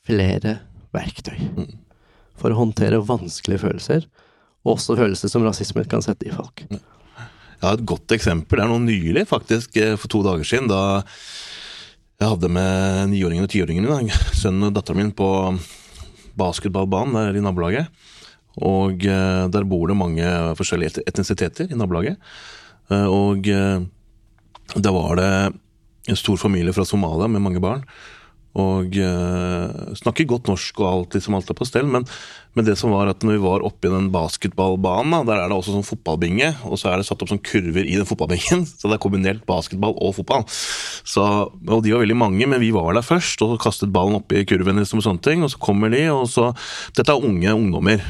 flere 0.05 0.59
verktøy 0.95 1.39
for 2.39 2.53
å 2.53 2.59
håndtere 2.59 3.03
vanskelige 3.05 3.63
følelser, 3.65 4.05
og 4.65 4.77
også 4.77 4.97
følelser 4.99 5.33
som 5.33 5.45
rasisme 5.47 5.85
kan 5.89 6.05
sette 6.05 6.29
i 6.29 6.35
folk. 6.35 6.65
Jeg 6.69 7.65
har 7.65 7.79
et 7.79 7.87
godt 7.89 8.13
eksempel. 8.13 8.61
Det 8.61 8.65
er 8.65 8.73
noe 8.73 8.85
nylig, 8.85 9.25
faktisk, 9.31 9.77
eh, 9.81 9.95
for 9.97 10.13
to 10.13 10.21
dager 10.25 10.45
siden. 10.45 10.69
Da 10.69 11.05
jeg 12.21 12.29
hadde 12.29 12.51
med 12.53 13.13
niåringen 13.13 13.47
og 13.47 13.53
tiåringen 13.53 13.87
min, 13.89 14.13
sønnen 14.41 14.69
og 14.69 14.75
datteren 14.77 15.01
min, 15.01 15.15
på 15.17 15.29
basketballbanen 16.39 17.17
der 17.17 17.39
i 17.39 17.45
nabolaget. 17.45 18.05
Og 18.65 19.07
eh, 19.09 19.47
der 19.49 19.69
bor 19.69 19.89
det 19.89 19.99
mange 19.99 20.29
forskjellige 20.59 21.05
etnisiteter 21.09 21.73
i 21.73 21.79
nabolaget. 21.79 22.21
Eh, 22.93 23.07
og 23.09 23.49
eh, 23.49 23.85
da 24.75 24.95
var 24.95 25.21
det 25.21 25.31
en 26.11 26.21
stor 26.21 26.37
familie 26.41 26.75
fra 26.77 26.85
Somalia 26.89 27.31
med 27.31 27.45
mange 27.45 27.63
barn. 27.65 27.87
Og 28.55 28.95
eh, 29.03 29.95
snakker 29.99 30.29
godt 30.31 30.47
norsk 30.47 30.79
og 30.79 30.87
alt, 30.87 31.17
liksom 31.17 31.35
alt 31.35 31.49
er 31.51 31.57
på 31.59 31.67
stell. 31.67 31.89
Men, 31.91 32.05
men 32.55 32.67
det 32.69 32.77
som 32.79 32.93
var 32.95 33.11
at 33.11 33.25
når 33.27 33.35
vi 33.35 33.43
var 33.43 33.65
oppe 33.67 33.89
i 33.89 33.91
den 33.91 34.13
basketballbanen, 34.15 35.27
der 35.27 35.41
er 35.41 35.51
det 35.51 35.57
også 35.57 35.75
sånn 35.75 35.87
fotballbinge. 35.89 36.53
Og 36.69 36.79
så 36.79 36.93
er 36.93 37.01
det 37.01 37.09
satt 37.09 37.25
opp 37.25 37.33
sånn 37.33 37.43
kurver 37.43 37.83
i 37.83 37.97
den 37.99 38.07
fotballbingen. 38.07 38.63
Så 38.79 38.87
det 38.87 38.99
er 38.99 39.03
kombinert 39.03 39.43
basketball 39.49 39.97
og 39.99 40.15
fotball. 40.21 40.47
Så, 40.47 41.25
og 41.51 41.83
de 41.83 41.97
var 41.97 42.05
veldig 42.05 42.21
mange, 42.21 42.47
men 42.47 42.63
vi 42.63 42.71
var 42.75 42.95
der 42.95 43.07
først 43.07 43.43
og 43.43 43.59
kastet 43.65 43.95
ballen 43.95 44.21
opp 44.21 44.31
i 44.31 44.45
kurven. 44.47 44.79
Liksom, 44.79 45.03
og 45.03 45.09
sånne 45.09 45.27
ting, 45.27 45.43
og 45.43 45.51
så 45.51 45.63
kommer 45.63 45.91
de, 45.91 46.07
og 46.15 46.29
så 46.31 46.53
Dette 46.95 47.11
er 47.11 47.27
unge 47.27 47.51
ungdommer, 47.59 48.03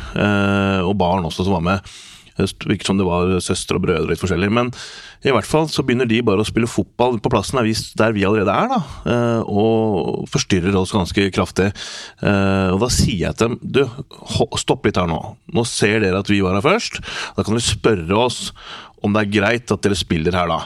og 0.85 0.93
barn 1.01 1.25
også, 1.25 1.47
som 1.47 1.57
var 1.57 1.65
med. 1.65 1.95
Det 2.37 2.49
virket 2.67 2.89
som 2.89 2.99
det 2.99 3.07
var 3.07 3.31
søstre 3.45 3.79
og 3.79 3.85
brødre 3.87 4.09
litt 4.11 4.19
forskjellig. 4.23 4.49
Men 4.51 4.73
i 5.25 5.31
hvert 5.31 5.47
fall 5.47 5.69
så 5.71 5.85
begynner 5.87 6.09
de 6.11 6.19
bare 6.27 6.43
å 6.43 6.49
spille 6.49 6.67
fotball 6.71 7.21
på 7.23 7.31
plassen 7.31 7.61
der 7.61 7.69
vi, 7.69 7.75
der 8.01 8.15
vi 8.17 8.25
allerede 8.27 8.51
er, 8.51 8.73
da. 8.73 8.81
eh, 9.07 9.43
Og 9.47 10.25
forstyrrer 10.33 10.75
oss 10.81 10.93
ganske 10.97 11.29
kraftig. 11.35 11.71
Eh, 12.23 12.69
Og 12.75 12.81
da 12.83 12.89
sier 12.91 13.29
jeg 13.29 13.39
til 13.39 13.55
dem 13.55 13.59
Du, 13.63 13.85
stopp 14.59 14.85
litt 14.89 14.99
her 14.99 15.07
nå. 15.11 15.21
Nå 15.55 15.65
ser 15.69 16.01
dere 16.03 16.19
at 16.25 16.31
vi 16.33 16.41
var 16.43 16.59
her 16.59 16.65
først. 16.67 16.99
Da 17.37 17.43
kan 17.47 17.55
dere 17.55 17.69
spørre 17.69 18.19
oss 18.27 18.53
om 19.05 19.13
det 19.15 19.23
er 19.27 19.35
greit 19.41 19.71
at 19.71 19.83
dere 19.85 19.95
spiller 19.99 20.33
her, 20.35 20.49
da. 20.49 20.63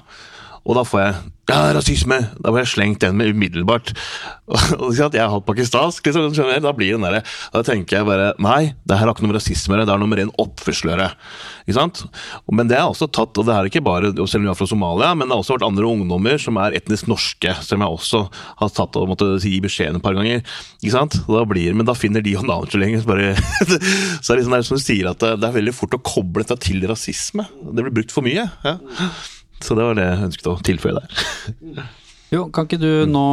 Og 0.65 0.77
da 0.79 0.85
får 0.87 1.01
jeg 1.05 1.15
ja, 1.49 1.59
rasisme! 1.73 2.19
Da 2.43 2.53
ble 2.53 2.61
jeg 2.61 2.73
slengt 2.75 3.01
den 3.01 3.17
med 3.17 3.33
umiddelbart. 3.33 3.95
Og 4.83 4.97
Jeg 4.97 5.17
er 5.17 5.31
halvt 5.33 5.47
pakistansk, 5.49 6.05
liksom, 6.05 6.31
skjønner 6.37 6.61
du? 6.61 6.67
da 6.69 6.73
blir 6.77 6.97
den 6.97 7.05
der, 7.05 7.25
da 7.53 7.63
tenker 7.65 7.99
jeg 7.99 8.09
bare 8.09 8.31
Nei, 8.41 8.75
det 8.89 8.97
her 8.97 9.09
har 9.09 9.15
ikke 9.15 9.25
noe 9.25 9.33
med 9.33 9.39
rasisme 9.39 9.75
å 9.75 9.77
gjøre, 9.77 9.87
det 9.89 9.95
er 9.95 10.03
noe 10.03 10.11
med 10.13 10.21
ren 10.23 10.33
oppførsel 10.41 10.91
å 10.91 10.95
gjøre. 10.95 11.09
Men 12.53 12.71
det 12.71 12.79
er 12.79 12.87
også 12.89 13.09
tatt, 13.13 13.37
og 13.37 13.49
det 13.49 13.55
er 13.55 13.69
ikke 13.69 13.85
bare 13.85 14.13
selv 14.17 14.43
om 14.43 14.49
jeg 14.49 14.55
er 14.55 14.59
fra 14.61 14.69
Somalia, 14.71 15.13
men 15.17 15.29
det 15.29 15.37
har 15.37 15.45
også 15.45 15.57
vært 15.57 15.67
andre 15.69 15.89
ungdommer 15.89 16.41
som 16.41 16.61
er 16.61 16.77
etnisk 16.79 17.09
norske, 17.11 17.55
som 17.65 17.85
jeg 17.85 17.97
også 17.99 18.23
har 18.63 18.75
tatt 18.81 19.01
og 19.01 19.09
måtte 19.13 19.31
gi 19.45 19.57
beskjed 19.65 19.97
et 19.99 20.05
par 20.05 20.17
ganger. 20.17 20.45
Ikke 20.81 20.95
sant? 20.95 21.19
Da 21.29 21.45
blir, 21.49 21.77
men 21.77 21.89
da 21.89 21.97
finner 21.97 22.25
de 22.25 22.37
jo 22.37 22.45
navnet 22.45 22.73
så 22.73 23.09
bare 23.09 23.33
Så 24.25 24.33
er 24.33 24.39
det 24.39 24.43
liksom 24.43 24.55
det 24.55 24.61
er 24.61 24.69
som 24.69 24.81
du 24.81 24.85
sier, 24.85 25.11
at 25.11 25.21
det, 25.25 25.35
det 25.41 25.49
er 25.49 25.59
veldig 25.59 25.77
fort 25.77 25.97
å 25.97 26.05
koble 26.05 26.45
dette 26.45 26.61
til 26.69 26.85
rasisme. 26.89 27.49
Det 27.73 27.85
blir 27.85 27.99
brukt 28.01 28.15
for 28.15 28.27
mye. 28.27 28.49
ja. 28.65 28.79
Så 29.65 29.79
det 29.79 29.87
var 29.89 29.99
det 29.99 30.07
jeg 30.07 30.29
ønsket 30.29 30.53
å 30.53 30.59
tilføye 30.69 31.01
der. 31.01 31.89
Jo, 32.29 32.43
kan 32.53 32.67
ikke 32.67 32.77
du 32.77 33.09
nå 33.09 33.25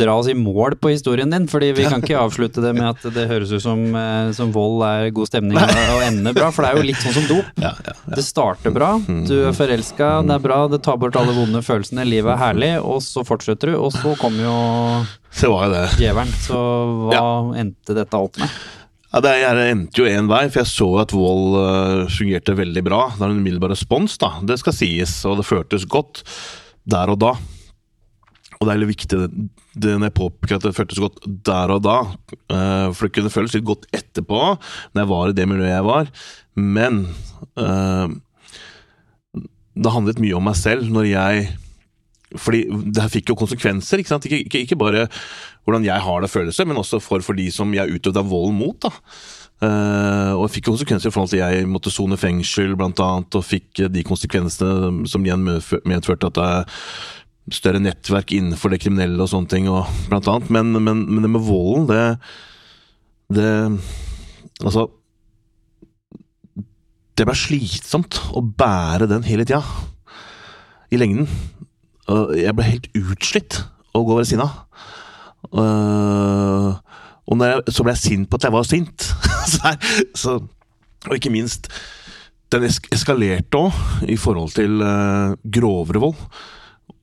dra 0.00 0.14
oss 0.16 0.28
i 0.32 0.34
mål 0.36 0.78
på 0.80 0.88
historien 0.94 1.28
din? 1.28 1.44
Fordi 1.52 1.68
vi 1.76 1.84
kan 1.84 2.00
ikke 2.00 2.16
avslutte 2.16 2.62
det 2.64 2.70
med 2.72 2.86
at 2.88 3.02
det 3.12 3.26
høres 3.28 3.52
ut 3.52 3.60
som, 3.60 3.82
eh, 3.92 4.30
som 4.36 4.54
vold 4.54 4.80
er 4.88 5.10
god 5.16 5.28
stemning 5.28 5.58
og, 5.60 6.00
ender 6.06 6.32
bra, 6.36 6.48
for 6.54 6.64
det 6.64 6.70
er 6.70 6.80
jo 6.80 6.86
litt 6.88 7.02
sånn 7.02 7.16
som 7.18 7.26
dop. 7.28 7.50
Ja, 7.60 7.74
ja, 7.84 7.92
ja. 7.92 8.14
Det 8.16 8.24
starter 8.24 8.72
bra, 8.72 8.94
du 9.04 9.34
er 9.50 9.52
forelska, 9.56 10.08
det 10.24 10.38
er 10.38 10.46
bra, 10.48 10.62
det 10.72 10.80
tar 10.86 10.96
bort 11.02 11.18
alle 11.20 11.36
vonde 11.36 11.60
følelsene, 11.66 12.08
livet 12.08 12.32
er 12.32 12.40
herlig, 12.40 12.72
og 12.80 13.02
så 13.04 13.26
fortsetter 13.26 13.74
du, 13.74 13.76
og 13.82 13.92
så 13.92 14.16
kommer 14.16 14.48
jo 14.48 14.56
djevelen. 16.00 16.32
Så 16.46 16.62
hva 17.10 17.26
endte 17.60 17.98
dette 18.00 18.16
opp 18.24 18.40
med? 18.40 18.56
Ja, 19.16 19.22
det 19.24 19.62
endte 19.64 20.02
jo 20.02 20.08
én 20.12 20.26
vei, 20.28 20.42
for 20.50 20.60
jeg 20.60 20.68
så 20.68 20.86
at 21.00 21.12
vold 21.16 21.54
øh, 21.56 22.00
fungerte 22.12 22.52
veldig 22.52 22.82
bra. 22.84 22.98
Det 23.14 23.22
er 23.24 23.30
en 23.32 23.38
umiddelbar 23.38 23.72
respons, 23.72 24.18
da. 24.20 24.28
Det 24.44 24.58
skal 24.60 24.74
sies, 24.76 25.14
og 25.24 25.38
det 25.38 25.46
føltes 25.48 25.86
godt 25.88 26.20
der 26.84 27.08
og 27.14 27.22
da. 27.22 27.30
Og 28.58 28.66
det 28.66 28.74
er 28.74 28.82
litt 28.82 28.92
viktig 28.92 29.22
det 29.76 29.94
når 29.94 30.10
jeg 30.10 30.16
påpeker 30.18 30.58
at 30.58 30.66
det 30.68 30.74
føltes 30.76 31.00
godt 31.00 31.24
der 31.48 31.72
og 31.72 31.80
da. 31.86 31.96
øh, 32.52 32.92
for 32.92 33.06
det 33.06 33.14
kunne 33.16 33.32
føles 33.32 33.56
litt 33.56 33.64
godt 33.64 33.88
etterpå, 33.96 34.42
når 34.92 35.00
jeg 35.00 35.12
var 35.14 35.32
i 35.32 35.36
det 35.40 35.48
miljøet 35.48 35.72
jeg 35.72 35.88
var. 35.88 36.12
Men 36.60 37.02
uh, 37.56 38.12
det 39.76 39.92
handlet 39.96 40.20
mye 40.20 40.36
om 40.36 40.44
meg 40.44 40.60
selv 40.60 40.92
når 40.92 41.08
jeg 41.08 41.48
fordi 42.36 42.64
det 42.68 43.00
her 43.00 43.12
fikk 43.12 43.30
jo 43.30 43.38
konsekvenser. 43.38 44.02
Ikke? 44.02 44.20
Ikke, 44.28 44.44
ikke, 44.44 44.62
ikke 44.66 44.80
bare 44.80 45.06
hvordan 45.66 45.84
jeg 45.86 46.02
har 46.02 46.22
det 46.22 46.30
følelse, 46.30 46.64
men 46.64 46.78
også 46.78 47.00
for, 47.02 47.24
for 47.26 47.36
de 47.36 47.48
som 47.50 47.74
jeg 47.74 47.98
utøvde 47.98 48.22
vold 48.30 48.54
mot. 48.54 48.78
da. 48.86 48.94
Uh, 49.56 50.36
og 50.36 50.50
fikk 50.52 50.66
konsekvenser 50.68 51.08
i 51.08 51.12
forhold 51.14 51.30
til 51.32 51.40
jeg 51.40 51.68
måtte 51.68 51.90
sone 51.92 52.18
fengsel, 52.20 52.74
blant 52.76 53.00
annet, 53.00 53.38
og 53.38 53.44
fikk 53.44 53.80
eh, 53.80 53.88
de 53.88 54.02
konsekvensene 54.04 55.06
som 55.08 55.24
igjen 55.24 55.46
medførte 55.48 56.28
at 56.28 56.36
det 56.36 56.44
er 56.44 56.74
større 57.56 57.80
nettverk 57.80 58.34
innenfor 58.36 58.74
det 58.74 58.82
kriminelle 58.82 59.22
og 59.22 59.30
sånne 59.32 59.48
ting, 59.48 59.70
og, 59.72 59.88
blant 60.10 60.28
annet. 60.28 60.52
Men, 60.52 60.76
men, 60.76 61.06
men 61.08 61.24
det 61.24 61.32
med 61.32 61.46
volden, 61.46 61.88
det, 61.88 62.04
det 63.36 63.50
Altså 64.64 64.86
Det 67.16 67.24
ble 67.26 67.34
slitsomt 67.36 68.16
å 68.36 68.40
bære 68.44 69.08
den 69.08 69.24
hele 69.24 69.44
tida. 69.48 69.62
I 70.92 71.00
lengden. 71.00 71.28
Og 72.12 72.36
jeg 72.36 72.54
ble 72.54 72.68
helt 72.68 72.88
utslitt 72.92 73.62
av 73.96 74.02
å 74.02 74.06
gå 74.06 74.18
ved 74.20 74.28
siden 74.28 74.44
av. 74.44 74.65
Øh, 75.56 76.72
og 77.26 77.42
jeg, 77.42 77.62
så 77.74 77.84
ble 77.84 77.94
jeg 77.94 78.02
sint 78.02 78.28
på 78.30 78.38
at 78.38 78.46
jeg 78.46 78.54
var 78.54 78.66
sint. 78.68 79.06
så, 79.52 79.72
så, 80.14 80.36
og 81.06 81.14
ikke 81.16 81.32
minst 81.34 81.70
Den 82.52 82.66
esk 82.68 82.86
eskalerte 82.94 83.58
òg 83.58 84.06
i 84.06 84.14
forhold 84.20 84.52
til 84.54 84.78
uh, 84.78 85.34
grovere 85.50 86.02
vold. 86.04 86.20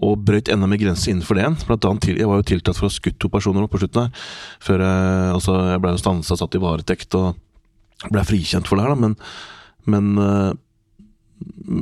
Og 0.04 0.22
brøyt 0.24 0.48
enda 0.52 0.68
mer 0.68 0.80
grenser 0.80 1.12
innenfor 1.12 1.36
det 1.36 1.44
igjen. 1.44 2.20
Jeg 2.20 2.30
var 2.30 2.40
jo 2.40 2.48
tiltatt 2.48 2.80
for 2.80 2.88
å 2.88 2.92
ha 2.92 2.96
skutt 2.96 3.20
to 3.20 3.30
personer 3.32 3.68
på 3.68 3.82
slutten 3.82 4.06
her. 4.06 4.30
Før 4.64 4.84
jeg, 4.84 5.34
altså, 5.36 5.58
jeg 5.74 5.82
ble 5.84 5.92
jo 5.92 6.00
stansa, 6.00 6.38
satt 6.40 6.56
i 6.56 6.64
varetekt 6.64 7.20
og 7.20 8.08
ble 8.12 8.24
frikjent 8.28 8.68
for 8.68 8.80
det 8.80 8.88
her, 8.88 8.96
da. 8.96 9.00
Men, 9.04 9.18
men 9.92 10.10
uh, 10.20 10.54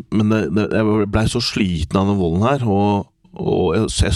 men 0.10 0.32
det, 0.32 0.42
det, 0.56 0.68
jeg 0.74 1.08
blei 1.12 1.26
så 1.30 1.42
sliten 1.44 2.00
av 2.00 2.10
den 2.10 2.20
volden 2.20 2.46
her, 2.46 2.64
og, 2.66 3.12
og 3.38 3.76
jeg, 3.76 3.90
jeg, 4.08 4.16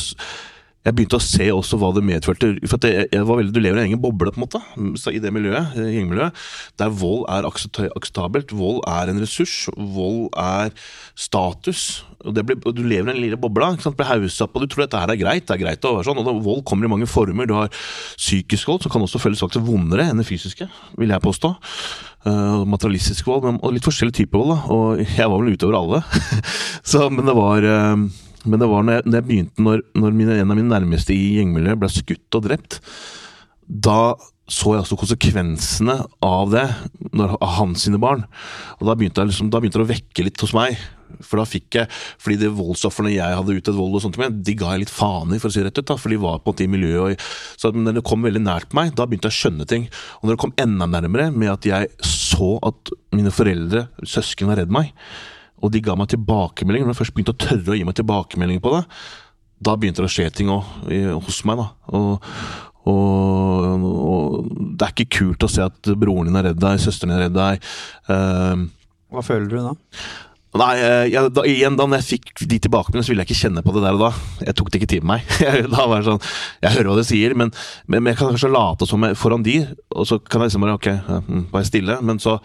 jeg 0.86 0.94
begynte 0.94 1.18
å 1.18 1.24
se 1.24 1.46
også 1.50 1.80
hva 1.82 1.90
det 1.96 2.04
medførte. 2.06 2.52
For 2.70 2.86
jeg, 2.86 3.08
jeg 3.10 3.26
var 3.26 3.40
veldig, 3.40 3.54
Du 3.56 3.62
lever 3.62 3.80
i 3.80 3.82
en 3.82 3.90
egen 3.90 4.02
boble 4.02 4.30
på 4.34 4.38
en 4.38 4.44
måte, 4.46 4.62
i 5.10 5.22
det 5.22 5.32
miljøet, 5.34 5.74
gjengmiljøet, 5.74 6.44
der 6.78 6.92
vold 6.94 7.24
er 7.34 7.48
akseptabelt. 7.50 8.54
Vold 8.54 8.84
er 8.90 9.10
en 9.10 9.22
ressurs. 9.24 9.56
Vold 9.74 10.28
er 10.38 10.76
status. 11.18 12.04
Og, 12.22 12.38
blir, 12.38 12.60
og 12.62 12.76
Du 12.78 12.84
lever 12.86 13.10
i 13.10 13.16
den 13.16 13.24
lille 13.24 13.40
bobla. 13.42 13.72
ikke 13.74 13.88
sant? 13.88 13.98
Blir 13.98 14.12
haussa 14.12 14.46
på. 14.46 14.62
Du 14.62 14.70
tror 14.70 14.86
dette 14.86 15.02
her 15.02 15.14
er 15.14 15.22
greit. 15.22 15.48
det 15.48 15.56
er 15.56 15.64
greit 15.64 15.88
å 15.90 15.96
være 15.98 16.10
sånn, 16.10 16.22
og 16.22 16.30
da, 16.30 16.36
Vold 16.46 16.62
kommer 16.70 16.86
i 16.86 16.92
mange 16.92 17.10
former. 17.10 17.50
Du 17.50 17.56
har 17.58 17.74
psykisk 17.74 18.70
vold, 18.70 18.86
som 18.86 18.94
kan 18.94 19.06
også 19.06 19.22
føles 19.24 19.42
faktisk 19.42 19.66
vondere 19.66 20.06
enn 20.06 20.22
det 20.22 20.28
fysiske, 20.30 20.70
vil 21.00 21.16
jeg 21.16 21.26
påstå. 21.26 21.56
Uh, 22.26 22.62
materialistisk 22.66 23.28
vold, 23.30 23.44
men, 23.46 23.58
og 23.62 23.74
litt 23.74 23.86
forskjellig 23.86 24.20
type 24.22 24.38
vold. 24.38 24.54
da, 24.54 24.62
Og 24.70 25.02
jeg 25.02 25.34
var 25.34 25.42
vel 25.42 25.58
utover 25.58 25.80
alle. 25.82 26.04
så, 26.94 27.10
men 27.10 27.26
det 27.26 27.38
var 27.38 27.66
eh, 27.70 28.06
men 28.46 28.62
det 28.62 28.70
var 28.72 28.86
når 28.86 29.00
jeg, 29.00 29.08
når 29.08 29.20
jeg 29.20 29.28
begynte, 29.30 29.66
når, 29.68 29.84
når 29.98 30.16
mine, 30.22 30.40
en 30.40 30.54
av 30.54 30.60
mine 30.60 30.72
nærmeste 30.72 31.16
i 31.16 31.36
gjengmiljøet 31.40 31.82
ble 31.82 31.92
skutt 31.92 32.40
og 32.40 32.48
drept, 32.48 32.80
da 33.66 34.00
så 34.46 34.76
jeg 34.76 34.84
også 34.84 34.98
konsekvensene 35.02 35.96
av 36.26 36.52
det, 36.54 36.66
når, 37.18 37.34
av 37.42 37.56
hans 37.58 37.88
sine 37.88 37.98
barn. 38.02 38.28
Og 38.78 38.86
da 38.86 38.94
begynte, 38.98 39.26
liksom, 39.26 39.50
da 39.50 39.62
begynte 39.62 39.82
det 39.82 39.88
å 39.88 39.90
vekke 39.90 40.26
litt 40.28 40.44
hos 40.44 40.54
meg. 40.54 40.78
For 41.26 41.40
da 41.40 41.46
fikk 41.50 41.78
jeg, 41.80 41.90
fordi 42.22 42.38
de 42.44 42.52
voldsofrene 42.54 43.14
jeg 43.16 43.38
hadde 43.40 43.56
utøvd 43.58 43.80
vold 43.80 43.98
og 43.98 44.04
sånt 44.04 44.20
med, 44.22 44.38
de 44.46 44.56
ga 44.60 44.74
jeg 44.74 44.84
litt 44.84 44.94
faen 44.94 45.34
i, 45.34 45.40
for 45.42 45.50
å 45.50 45.56
si 45.56 45.64
det 45.64 45.72
rett 45.72 45.82
ut. 45.82 45.88
da, 45.90 45.98
For 46.02 46.14
de 46.14 46.22
var 46.22 46.44
på 46.44 46.52
en 46.52 46.54
måte 46.54 46.66
i 46.66 46.70
miljøet. 46.70 47.18
Og, 47.18 47.62
så 47.62 47.72
når 47.74 47.98
det 47.98 48.06
kom 48.06 48.26
veldig 48.26 48.44
nært 48.46 48.76
meg, 48.78 48.94
da 48.94 49.08
begynte 49.10 49.32
jeg 49.32 49.38
å 49.38 49.40
skjønne 49.40 49.70
ting. 49.72 49.88
Og 50.20 50.28
når 50.28 50.36
det 50.36 50.44
kom 50.46 50.58
enda 50.62 50.90
nærmere 50.94 51.32
med 51.34 51.54
at 51.56 51.70
jeg 51.72 51.90
så 52.06 52.56
at 52.70 52.94
mine 53.18 53.34
foreldre, 53.34 53.88
søsken, 54.06 54.52
var 54.52 54.62
redd 54.62 54.74
meg, 54.78 54.94
og 55.66 55.74
de 55.74 55.82
ga 55.84 55.98
meg 55.98 56.12
tilbakemelding, 56.14 56.86
når 56.86 56.94
jeg 56.94 57.02
først 57.02 57.16
begynte 57.18 57.34
å 57.36 57.42
tørre 57.48 57.74
å 57.74 57.80
gi 57.80 57.88
meg 57.88 57.98
tilbakemelding 57.98 58.62
på 58.64 58.76
det, 58.76 58.84
da 59.66 59.76
begynte 59.80 60.04
det 60.04 60.12
å 60.12 60.16
skje 60.16 60.30
ting 60.36 60.52
hos 60.52 61.42
meg. 61.48 61.64
da, 61.64 61.68
og 61.96 62.30
og, 62.86 63.86
og 63.98 64.50
det 64.78 64.86
er 64.86 64.94
ikke 64.94 65.18
kult 65.18 65.46
å 65.46 65.50
se 65.50 65.64
at 65.66 65.90
broren 65.98 66.30
din 66.30 66.38
er 66.38 66.52
redd 66.52 66.62
deg, 66.62 66.78
søsteren 66.84 67.16
din 67.16 67.18
er 67.18 67.24
redd 67.26 67.34
deg. 67.34 67.66
Uh, 68.06 68.68
Hva 69.16 69.24
føler 69.26 69.50
du 69.50 69.58
da? 69.58 69.74
Nei, 70.56 70.72
eh, 70.80 71.06
jeg, 71.12 71.32
da, 71.36 71.44
igjen 71.52 71.76
da 71.76 71.84
når 71.84 72.00
jeg 72.00 72.08
fikk 72.14 72.46
de 72.48 72.60
tilbakemeldingene, 72.64 73.04
så 73.04 73.12
ville 73.12 73.26
jeg 73.26 73.32
ikke 73.34 73.42
kjenne 73.42 73.64
på 73.66 73.74
det 73.76 73.82
der 73.84 73.98
og 73.98 74.06
da. 74.06 74.12
Jeg 74.48 74.56
tok 74.56 74.70
det 74.72 74.80
ikke 74.80 74.92
til 74.94 75.08
meg. 75.08 75.26
Da 75.74 75.88
var 75.90 76.00
det 76.00 76.08
sånn, 76.08 76.22
jeg 76.64 76.76
hører 76.78 76.92
hva 76.92 76.96
de 77.02 77.04
sier, 77.10 77.36
men, 77.36 77.52
men, 77.90 78.00
men 78.00 78.14
jeg 78.14 78.22
kan 78.22 78.32
kanskje 78.32 78.54
late 78.54 78.88
som 78.88 79.04
jeg, 79.04 79.18
foran 79.20 79.44
de, 79.44 79.58
og 79.92 80.08
så 80.08 80.20
kan 80.24 80.46
jeg 80.46 80.54
liksom 80.54 80.64
bare 80.64 80.78
ok, 80.78 80.90
ja, 80.94 81.20
mm, 81.28 81.44
stille. 81.68 82.00
Men 82.08 82.24
så 82.24 82.38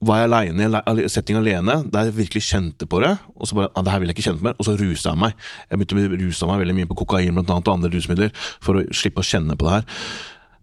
var 0.00 0.22
jeg 0.22 0.30
alene, 0.30 1.08
setting 1.12 1.36
alene, 1.36 1.76
der 1.92 2.08
jeg 2.08 2.16
virkelig 2.16 2.42
kjente 2.46 2.86
på 2.88 3.02
det. 3.04 3.12
Og 3.36 3.48
så 3.48 3.58
bare, 3.58 3.70
ah, 3.74 3.84
det 3.84 3.92
her 3.92 4.00
vil 4.00 4.10
jeg 4.10 4.16
ikke 4.16 4.26
kjenne 4.30 4.40
på 4.40 4.48
mer, 4.48 4.56
og 4.56 4.66
så 4.66 4.76
rusa 4.80 5.12
jeg 5.12 5.20
meg. 5.20 5.34
Jeg 5.68 5.80
begynte 5.80 5.98
å 6.00 6.20
ruse 6.22 6.48
meg 6.48 6.62
veldig 6.62 6.76
mye 6.78 6.88
på 6.88 6.98
kokain 7.02 7.36
blant 7.36 7.52
annet, 7.52 7.68
og 7.68 7.76
andre 7.76 7.90
rusmidler 7.92 8.32
for 8.64 8.80
å 8.80 8.84
slippe 8.96 9.20
å 9.20 9.28
kjenne 9.28 9.58
på 9.60 9.68
det 9.68 9.74
her. 9.74 10.06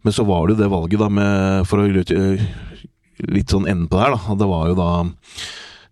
Men 0.06 0.16
så 0.16 0.26
var 0.26 0.48
det 0.48 0.56
jo 0.56 0.62
det 0.64 0.72
valget 0.74 1.04
da 1.04 1.10
med, 1.14 1.68
for 1.70 1.84
å 1.84 1.86
litt, 1.92 2.14
litt 3.28 3.54
sånn 3.54 3.70
ende 3.70 3.90
på 3.92 4.00
det 4.00 4.08
her, 4.08 4.18
da. 4.18 4.40
Det 4.42 4.50
var 4.50 4.72
jo 4.72 4.80
da 4.80 4.90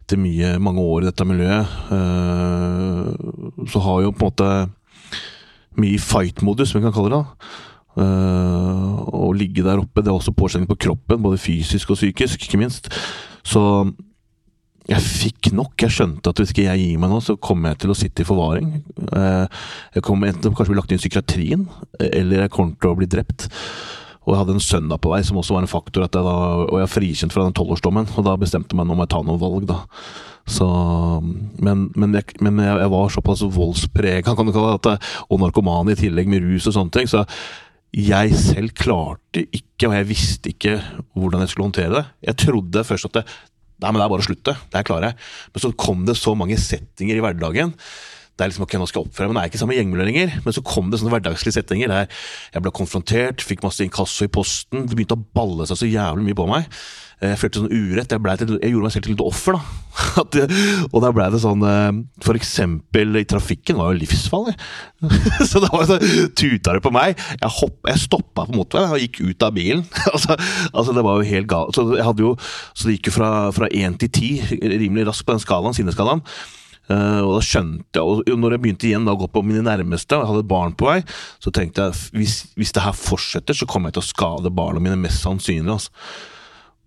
etter 0.05 0.21
mye, 0.21 0.55
mange 0.61 0.81
år 0.85 1.05
i 1.05 1.09
dette 1.09 1.25
miljøet, 1.25 1.77
øh, 1.97 3.69
så 3.69 3.85
har 3.85 4.03
jo 4.05 4.11
på 4.13 4.25
en 4.25 4.33
måte 4.33 4.49
mye 5.81 6.01
fight-modus, 6.01 6.71
som 6.71 6.81
vi 6.81 6.87
kan 6.87 6.95
kalle 6.95 7.13
det. 7.13 7.21
da. 7.21 7.61
Uh, 7.95 9.05
å 9.15 9.29
ligge 9.31 9.63
der 9.63 9.79
oppe, 9.79 10.01
det 10.03 10.11
er 10.11 10.17
også 10.17 10.33
påkjenning 10.35 10.67
på 10.67 10.75
kroppen, 10.83 11.21
både 11.23 11.39
fysisk 11.39 11.93
og 11.93 11.99
psykisk, 11.99 12.43
ikke 12.43 12.59
minst. 12.59 12.89
Så 13.45 13.61
jeg 14.85 15.01
fikk 15.01 15.49
nok. 15.57 15.73
Jeg 15.81 15.93
skjønte 15.95 16.29
at 16.29 16.39
hvis 16.41 16.53
ikke 16.53 16.67
jeg 16.67 16.81
gir 16.83 17.01
meg 17.01 17.09
nå, 17.09 17.17
så 17.23 17.37
kommer 17.41 17.73
jeg 17.73 17.81
til 17.83 17.93
å 17.93 17.97
sitte 17.97 18.21
i 18.21 18.27
forvaring. 18.27 18.71
Eh, 19.17 19.45
Jeg 19.97 20.05
kommer 20.05 20.29
enten 20.29 20.53
kanskje 20.53 20.73
bli 20.73 20.79
lagt 20.79 20.93
inn 20.93 21.01
i 21.01 21.03
psykiatrien, 21.03 21.67
eller 21.99 22.45
jeg 22.45 22.53
kommer 22.53 22.77
til 22.77 22.91
å 22.91 22.97
bli 22.99 23.09
drept. 23.09 23.47
Og 24.25 24.33
jeg 24.33 24.41
hadde 24.41 24.55
en 24.57 24.63
sønn 24.63 24.87
da 24.89 24.97
på 25.01 25.11
vei, 25.13 25.21
som 25.25 25.37
også 25.37 25.53
var 25.53 25.65
en 25.65 25.69
faktor. 25.69 26.05
Jeg 26.05 26.13
da, 26.13 26.21
og 26.65 26.77
jeg 26.77 26.85
er 26.85 26.93
frikjent 26.93 27.33
fra 27.33 27.45
den 27.45 27.57
tolvårsdommen, 27.57 28.09
og 28.13 28.25
da 28.25 28.37
bestemte 28.41 28.73
jeg 28.73 28.81
meg 28.81 28.89
nå 28.89 28.97
å 28.97 29.09
ta 29.09 29.21
noen 29.21 29.41
valg, 29.41 29.67
da. 29.69 29.83
Så, 30.45 30.65
men 31.57 31.87
men, 31.97 32.13
jeg, 32.13 32.37
men 32.45 32.61
jeg, 32.61 32.89
var 32.93 33.13
såpass 33.13 33.41
voldsprega, 33.41 34.33
kan 34.37 34.45
du 34.45 34.53
kalle 34.53 34.77
det, 34.85 34.97
og 35.29 35.41
narkoman 35.41 35.89
i 35.93 35.97
tillegg, 35.97 36.29
med 36.29 36.45
rus 36.45 36.69
og 36.69 36.77
sånne 36.77 36.93
ting. 36.93 37.09
Så 37.09 37.25
jeg 37.95 38.39
selv 38.39 38.73
klarte 38.75 39.45
ikke, 39.45 39.87
og 39.87 39.93
jeg 39.95 40.09
visste 40.09 40.51
ikke 40.51 40.73
hvordan 41.15 41.43
jeg 41.43 41.53
skulle 41.53 41.69
håndtere 41.69 41.93
det. 41.93 42.05
Jeg 42.27 42.39
trodde 42.43 42.87
først 42.87 43.11
at 43.11 43.21
det, 43.21 43.27
Nei, 43.75 43.89
men 43.91 43.99
det 43.99 44.05
er 44.05 44.11
bare 44.13 44.23
å 44.23 44.25
slutte. 44.25 44.53
Det 44.71 44.77
her 44.79 44.85
klarer 44.87 45.09
jeg. 45.09 45.17
Men 45.51 45.61
så 45.61 45.69
kom 45.75 46.05
det 46.07 46.13
så 46.15 46.31
mange 46.39 46.55
settinger 46.55 47.17
i 47.19 47.23
hverdagen 47.23 47.73
det 48.35 48.43
er 48.43 48.51
liksom 48.51 48.65
ok, 48.65 48.73
nå 48.75 48.85
skal 48.89 48.99
jeg 48.99 49.07
oppføre 49.07 49.29
men 49.29 49.37
det 49.37 49.41
er 49.45 49.49
ikke 49.51 49.59
samme 49.61 49.75
gjengmiljø 49.77 50.05
lenger. 50.09 50.33
Men 50.43 50.55
så 50.55 50.63
kom 50.67 50.89
det 50.91 50.99
sånne 50.99 51.13
hverdagslige 51.13 51.55
settinger 51.55 51.91
der 51.91 52.09
jeg 52.51 52.63
ble 52.65 52.73
konfrontert, 52.75 53.43
fikk 53.47 53.63
masse 53.63 53.85
inkasso 53.85 54.27
i 54.27 54.31
posten. 54.31 54.83
Det 54.89 54.97
begynte 54.97 55.15
å 55.15 55.27
balle 55.39 55.67
seg 55.69 55.79
så 55.79 55.87
jævlig 55.87 56.27
mye 56.27 56.37
på 56.41 56.47
meg. 56.49 56.67
Eh, 57.21 57.31
Jeg 57.31 57.39
følte 57.39 57.61
sånn 57.61 57.71
urett. 57.71 58.11
Jeg, 58.11 58.39
til, 58.41 58.57
jeg 58.59 58.73
gjorde 58.73 58.87
meg 58.87 58.95
selv 58.95 59.07
til 59.07 59.15
et 59.15 59.23
offer, 59.23 59.57
da. 59.57 59.81
At 60.21 60.37
og 60.89 60.97
da 61.03 61.11
ble 61.15 61.27
det 61.31 61.39
sånn 61.39 61.61
eh, 61.63 61.99
For 62.25 62.35
eksempel 62.35 63.21
i 63.21 63.23
trafikken 63.29 63.79
var 63.79 63.93
jo 63.93 64.01
livsfarlig. 64.01 64.55
så 65.49 65.61
da 65.63 65.71
var 65.71 65.85
det 65.85 65.93
sånn 65.93 66.33
tuta 66.35 66.75
det 66.75 66.83
på 66.83 66.93
meg. 66.95 67.15
Jeg, 67.37 67.53
hopp, 67.61 67.79
jeg 67.87 68.03
stoppa 68.03 68.47
på 68.49 68.57
motorveien 68.57 68.97
og 68.97 69.05
gikk 69.05 69.21
ut 69.23 69.47
av 69.47 69.55
bilen. 69.55 69.85
altså, 70.13 70.35
altså, 70.73 70.97
det 70.97 71.05
var 71.07 71.21
jo 71.21 71.31
helt 71.31 71.49
galt. 71.51 71.79
Så, 71.79 71.87
jo, 72.19 72.35
så 72.73 72.89
det 72.89 72.99
gikk 72.99 73.11
jo 73.11 73.17
fra, 73.21 73.71
én 73.71 73.95
1 73.95 74.03
til 74.03 74.13
10 74.51 74.77
rimelig 74.83 75.09
raskt 75.09 75.27
på 75.27 75.35
den 75.35 75.43
skalaen, 75.43 75.77
sinneskalaen. 75.77 76.23
Uh, 76.85 77.23
og 77.25 77.31
da 77.39 77.41
skjønte 77.41 77.97
jeg, 77.97 78.05
og 78.29 78.37
når 78.37 78.53
jeg 78.53 78.61
begynte 78.61 78.85
igjen 78.85 79.07
da 79.07 79.15
å 79.15 79.17
gå 79.17 79.25
på 79.33 79.41
mine 79.41 79.63
nærmeste, 79.65 80.13
og 80.13 80.21
jeg 80.21 80.29
hadde 80.29 80.43
et 80.43 80.51
barn 80.51 80.75
på 80.77 80.85
vei, 80.85 80.99
så 81.41 81.49
tenkte 81.53 81.87
jeg 81.87 82.19
hvis, 82.19 82.35
hvis 82.59 82.75
det 82.77 82.83
her 82.85 82.93
fortsetter, 82.93 83.57
så 83.57 83.65
kommer 83.69 83.89
jeg 83.89 83.97
til 83.97 84.03
å 84.03 84.09
skade 84.11 84.51
barna 84.53 84.83
mine 84.83 84.99
mest 85.01 85.25
sannsynlig. 85.25 85.79
Altså. 85.79 85.89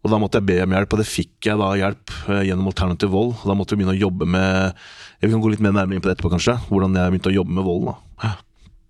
Og 0.05 0.13
da 0.13 0.19
måtte 0.23 0.39
jeg 0.39 0.47
be 0.47 0.57
om 0.63 0.75
hjelp, 0.77 0.93
og 0.95 1.01
det 1.03 1.09
fikk 1.11 1.49
jeg 1.51 1.59
da 1.59 1.69
hjelp 1.81 2.13
eh, 2.31 2.43
gjennom 2.49 2.69
alternativ 2.71 3.11
vold. 3.11 3.33
Og 3.43 3.47
da 3.51 3.57
måtte 3.59 3.75
vi 3.75 3.81
begynne 3.83 3.97
å 3.97 4.03
jobbe 4.07 4.29
med 4.31 4.77
Vi 5.21 5.31
kan 5.33 5.41
gå 5.43 5.51
litt 5.51 5.61
mer 5.65 5.73
nærmere 5.75 5.99
inn 5.99 6.05
på 6.05 6.07
det 6.11 6.15
etterpå, 6.17 6.31
kanskje. 6.37 6.55
Hvordan 6.69 6.95
jeg 6.95 7.11
begynte 7.15 7.33
å 7.33 7.39
jobbe 7.41 7.57
med 7.57 7.67
vold. 7.67 7.89
da. 7.91 8.31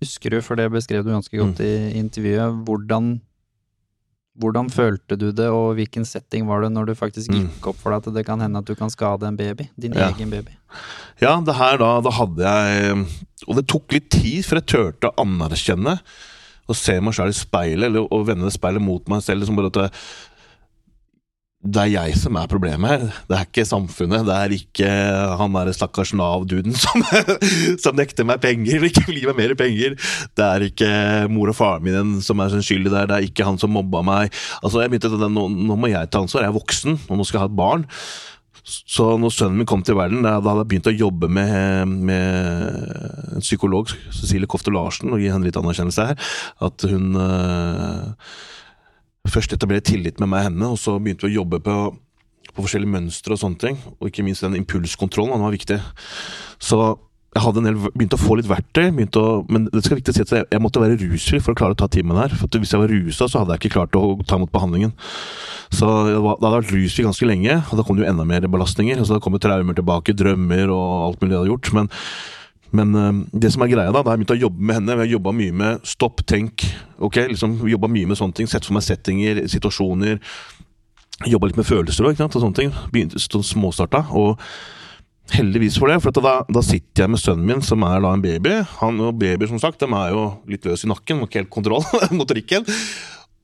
Husker 0.04 0.30
du, 0.36 0.42
for 0.44 0.54
det 0.60 0.68
beskrev 0.70 1.02
du 1.06 1.10
ganske 1.10 1.32
godt 1.40 1.58
i 1.64 1.72
intervjuet, 1.98 2.60
hvordan, 2.68 3.08
hvordan 4.38 4.68
følte 4.70 5.16
du 5.18 5.32
det, 5.34 5.48
og 5.50 5.72
hvilken 5.80 6.04
setting 6.06 6.44
var 6.46 6.62
det 6.62 6.70
når 6.76 6.92
du 6.92 6.94
faktisk 7.00 7.32
gikk 7.34 7.66
opp 7.72 7.80
for 7.80 7.90
deg 7.96 8.04
at 8.06 8.14
det 8.20 8.26
kan 8.28 8.44
hende 8.44 8.60
at 8.62 8.68
du 8.68 8.76
kan 8.78 8.92
skade 8.92 9.26
en 9.26 9.36
baby? 9.40 9.66
Din 9.74 9.96
Ja. 9.96 10.12
egen 10.12 10.30
baby. 10.30 10.54
Ja, 11.18 11.40
det 11.40 11.56
her 11.58 11.78
da, 11.80 12.00
da 12.04 12.10
hadde 12.14 12.44
jeg 12.44 13.06
Og 13.48 13.56
det 13.56 13.66
tok 13.66 13.90
litt 13.96 14.10
tid 14.10 14.44
før 14.44 14.60
jeg 14.60 14.66
turte 14.70 15.08
å 15.10 15.24
anerkjenne 15.24 15.98
og 16.68 16.76
se 16.76 17.00
meg 17.00 17.14
sjøl 17.16 17.30
i 17.32 17.32
speilet, 17.32 17.86
eller 17.88 18.04
å 18.12 18.18
vende 18.28 18.44
det 18.44 18.52
speilet 18.52 18.82
mot 18.84 19.00
meg 19.08 19.22
selv. 19.24 19.40
Liksom 19.40 19.56
bare 19.56 19.70
at 19.88 19.94
det, 21.58 21.82
er 21.82 21.90
jeg 21.90 22.18
som 22.20 22.36
er 22.38 22.50
problemet. 22.50 23.08
Det 23.26 23.34
er 23.34 23.46
ikke 23.48 23.64
samfunnet. 23.66 24.26
Det 24.28 24.34
er 24.34 24.54
ikke 24.54 24.90
han 25.40 25.56
derre 25.56 25.74
stakkars 25.74 26.12
Nav-duden 26.14 26.76
som, 26.78 27.02
som 27.82 27.98
nekter 27.98 28.28
meg 28.28 28.38
penger, 28.44 28.86
ikke 28.86 29.02
vil 29.08 29.18
gi 29.18 29.26
meg 29.26 29.40
mer 29.40 29.54
penger. 29.58 29.96
Det 30.38 30.46
er 30.46 30.66
ikke 30.68 30.90
mor 31.34 31.50
og 31.50 31.58
faren 31.58 31.84
min 31.84 32.16
som 32.24 32.38
er 32.44 32.54
skyldig 32.54 32.92
der. 32.94 33.10
Det 33.10 33.16
er 33.16 33.26
ikke 33.26 33.46
han 33.48 33.58
som 33.58 33.74
mobba 33.74 34.04
meg. 34.06 34.34
Altså, 34.62 34.84
jeg 34.84 34.92
begynte 34.92 35.10
at 35.10 35.26
nå, 35.34 35.48
nå 35.50 35.78
må 35.78 35.90
jeg 35.90 36.10
ta 36.12 36.22
ansvar. 36.22 36.46
Jeg 36.46 36.54
er 36.54 36.60
voksen, 36.60 36.98
og 37.08 37.18
nå 37.18 37.26
skal 37.26 37.40
jeg 37.40 37.46
ha 37.48 37.50
et 37.50 37.60
barn. 37.60 37.88
Så 38.68 39.14
når 39.18 39.32
sønnen 39.32 39.58
min 39.58 39.68
kom 39.68 39.82
til 39.82 39.96
verden, 39.96 40.22
da 40.22 40.36
hadde 40.36 40.60
jeg 40.60 40.70
begynt 40.70 40.90
å 40.90 40.94
jobbe 40.94 41.30
med, 41.32 41.96
med 42.08 43.34
en 43.38 43.44
psykolog, 43.44 43.90
Cecilie 44.12 44.50
Kofte 44.50 44.72
Larsen, 44.74 45.10
og 45.10 45.22
gi 45.22 45.30
henne 45.32 45.48
litt 45.48 45.58
anerkjennelse 45.58 46.08
her. 46.10 46.30
At 46.68 46.84
hun 46.86 47.16
øh, 47.16 48.32
først 49.32 49.54
etablere 49.54 49.84
tillit 49.84 50.20
med 50.22 50.30
meg 50.32 50.44
og 50.44 50.48
henne, 50.50 50.70
og 50.74 50.80
så 50.80 50.96
begynte 50.98 51.26
vi 51.26 51.34
å 51.34 51.40
jobbe 51.40 51.60
på, 51.64 51.76
på 52.52 52.64
forskjellige 52.64 52.94
mønstre 52.94 53.36
og 53.36 53.42
sånne 53.42 53.62
ting. 53.62 53.82
Og 53.98 54.10
ikke 54.10 54.24
minst 54.26 54.46
den 54.46 54.58
impulskontrollen, 54.58 55.36
den 55.36 55.46
var 55.46 55.54
viktig. 55.54 55.78
Så 56.62 56.80
jeg 57.36 57.44
hadde 57.44 57.60
en 57.60 57.68
del, 57.68 57.76
begynte 57.92 58.16
å 58.16 58.22
få 58.22 58.38
litt 58.38 58.48
verktøy, 58.48 58.88
å, 59.20 59.24
men 59.52 59.68
det 59.68 59.82
skal 59.84 59.98
viktig 59.98 60.14
å 60.14 60.16
si 60.16 60.24
at 60.24 60.32
jeg, 60.38 60.62
måtte 60.64 60.80
være 60.80 60.96
rusfri 61.02 61.40
for 61.44 61.52
å 61.52 61.58
klare 61.60 61.76
å 61.76 61.78
ta 61.78 61.90
timen 61.92 62.16
her. 62.18 62.32
For 62.40 62.48
hvis 62.56 62.72
jeg 62.72 62.80
var 62.80 62.90
rusa, 62.92 63.28
så 63.28 63.42
hadde 63.42 63.54
jeg 63.54 63.62
ikke 63.62 63.74
klart 63.76 63.98
å 63.98 64.16
ta 64.24 64.40
imot 64.40 64.52
behandlingen. 64.54 64.94
Så 65.68 65.86
jeg 66.08 66.22
var, 66.24 66.40
da 66.40 66.48
hadde 66.48 66.56
jeg 66.56 66.64
vært 66.64 66.74
rusfri 66.78 67.04
ganske 67.04 67.28
lenge, 67.28 67.60
og 67.68 67.78
da 67.78 67.84
kom 67.84 67.98
det 67.98 68.06
jo 68.06 68.10
enda 68.10 68.26
mer 68.28 68.48
belastninger. 68.48 68.98
Og 68.98 69.06
så 69.06 69.18
da 69.18 69.22
kom 69.22 69.36
det 69.36 69.42
traumer 69.44 69.76
tilbake, 69.76 70.16
drømmer 70.16 70.72
og 70.72 70.88
alt 71.04 71.22
mulig 71.22 71.34
jeg 71.34 71.42
hadde 71.42 71.52
gjort. 71.52 71.72
Men, 71.76 71.92
men 72.76 72.94
øh, 72.94 73.20
det 73.32 73.52
som 73.54 73.64
er 73.64 73.72
greia 73.72 73.92
da, 73.92 74.02
da 74.02 74.10
har 74.10 74.18
jeg 74.18 74.24
begynt 74.24 74.36
å 74.36 74.42
jobbe 74.46 74.64
med 74.68 74.78
henne. 74.80 74.96
Vi 74.96 75.04
har 75.06 75.12
jobba 75.16 75.34
mye 75.36 75.58
med 75.62 75.86
stopp, 75.88 76.24
tenk. 76.28 76.66
ok, 76.98 77.22
liksom 77.32 77.58
Jobba 77.68 77.90
mye 77.92 78.10
med 78.10 78.20
sånne 78.20 78.36
ting. 78.36 78.50
Sett 78.50 78.66
for 78.68 78.76
meg 78.76 78.86
settinger, 78.86 79.44
situasjoner. 79.48 80.18
Jobba 81.28 81.50
litt 81.50 81.60
med 81.60 81.68
følelser. 81.68 82.06
Og 82.06 82.18
sånne 82.18 82.58
ting. 82.58 82.74
Begynte 82.92 83.22
sånn 83.22 83.46
småstarta. 83.46 84.04
Og 84.12 84.36
heldigvis 85.34 85.76
for 85.80 85.90
det, 85.90 85.98
for 86.04 86.24
da, 86.24 86.38
da 86.48 86.62
sitter 86.64 87.04
jeg 87.04 87.12
med 87.12 87.20
sønnen 87.20 87.48
min, 87.48 87.64
som 87.64 87.82
er 87.86 88.00
da 88.04 88.14
en 88.16 88.24
baby. 88.24 88.54
Han 88.80 89.00
og 89.04 89.18
babyer, 89.20 89.48
som 89.50 89.60
sagt, 89.60 89.80
de 89.82 89.88
er 89.88 90.14
jo 90.14 90.24
litt 90.48 90.64
løs 90.68 90.86
i 90.86 90.90
nakken, 90.92 91.20
har 91.20 91.28
ikke 91.28 91.42
helt 91.42 91.52
kontroll, 91.52 91.84
motorikken. 92.20 92.64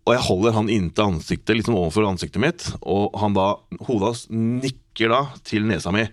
Og 0.05 0.12
jeg 0.12 0.25
holder 0.27 0.57
han 0.59 0.70
inntil 0.72 1.14
ansiktet, 1.14 1.57
liksom 1.57 1.77
overfor 1.81 2.09
ansiktet 2.09 2.43
mitt, 2.43 2.66
og 2.81 3.14
han 3.20 3.37
da, 3.37 3.55
hodet 3.87 4.11
hans 4.11 4.25
nikker 4.31 5.12
da 5.12 5.22
til 5.49 5.64
nesa 5.68 5.93
mi. 5.95 6.05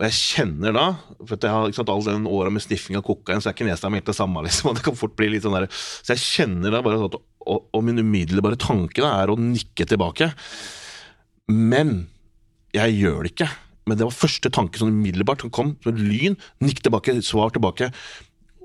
Og 0.00 0.06
jeg 0.08 0.16
kjenner 0.16 0.72
da, 0.72 0.84
for 1.28 1.36
jeg 1.36 1.52
har 1.52 1.68
ikke 1.68 1.84
all 1.92 2.06
den 2.06 2.28
åra 2.30 2.48
med 2.48 2.64
sniffing 2.64 2.96
av 2.96 3.04
kokain, 3.04 3.42
så 3.44 3.50
er 3.50 3.56
ikke 3.56 3.66
nesa 3.68 3.90
mi 3.92 4.00
helt 4.00 4.08
det 4.08 4.16
samme, 4.16 4.40
liksom. 4.46 4.70
og 4.70 4.78
Det 4.78 4.84
kan 4.86 4.96
fort 4.96 5.12
bli 5.18 5.28
litt 5.34 5.44
sånn 5.44 5.58
der. 5.58 5.66
Så 5.70 6.14
jeg 6.14 6.24
kjenner 6.24 6.72
da 6.72 6.80
bare 6.86 7.02
at 7.04 7.18
og, 7.20 7.66
og 7.76 7.82
min 7.84 8.00
umiddelbare 8.00 8.56
tanke 8.60 9.04
da 9.04 9.12
er 9.20 9.32
å 9.32 9.36
nikke 9.40 9.84
tilbake. 9.88 10.30
Men 11.52 12.06
jeg 12.76 12.96
gjør 12.96 13.24
det 13.24 13.34
ikke. 13.34 13.48
Men 13.88 13.98
det 13.98 14.06
var 14.06 14.16
første 14.16 14.52
tanke 14.54 14.80
sånn 14.80 14.92
umiddelbart. 14.94 15.44
Den 15.44 15.52
kom 15.52 15.74
som 15.84 15.96
lyn. 15.96 16.36
Nikk 16.64 16.80
tilbake, 16.84 17.16
svar 17.26 17.52
tilbake. 17.52 17.90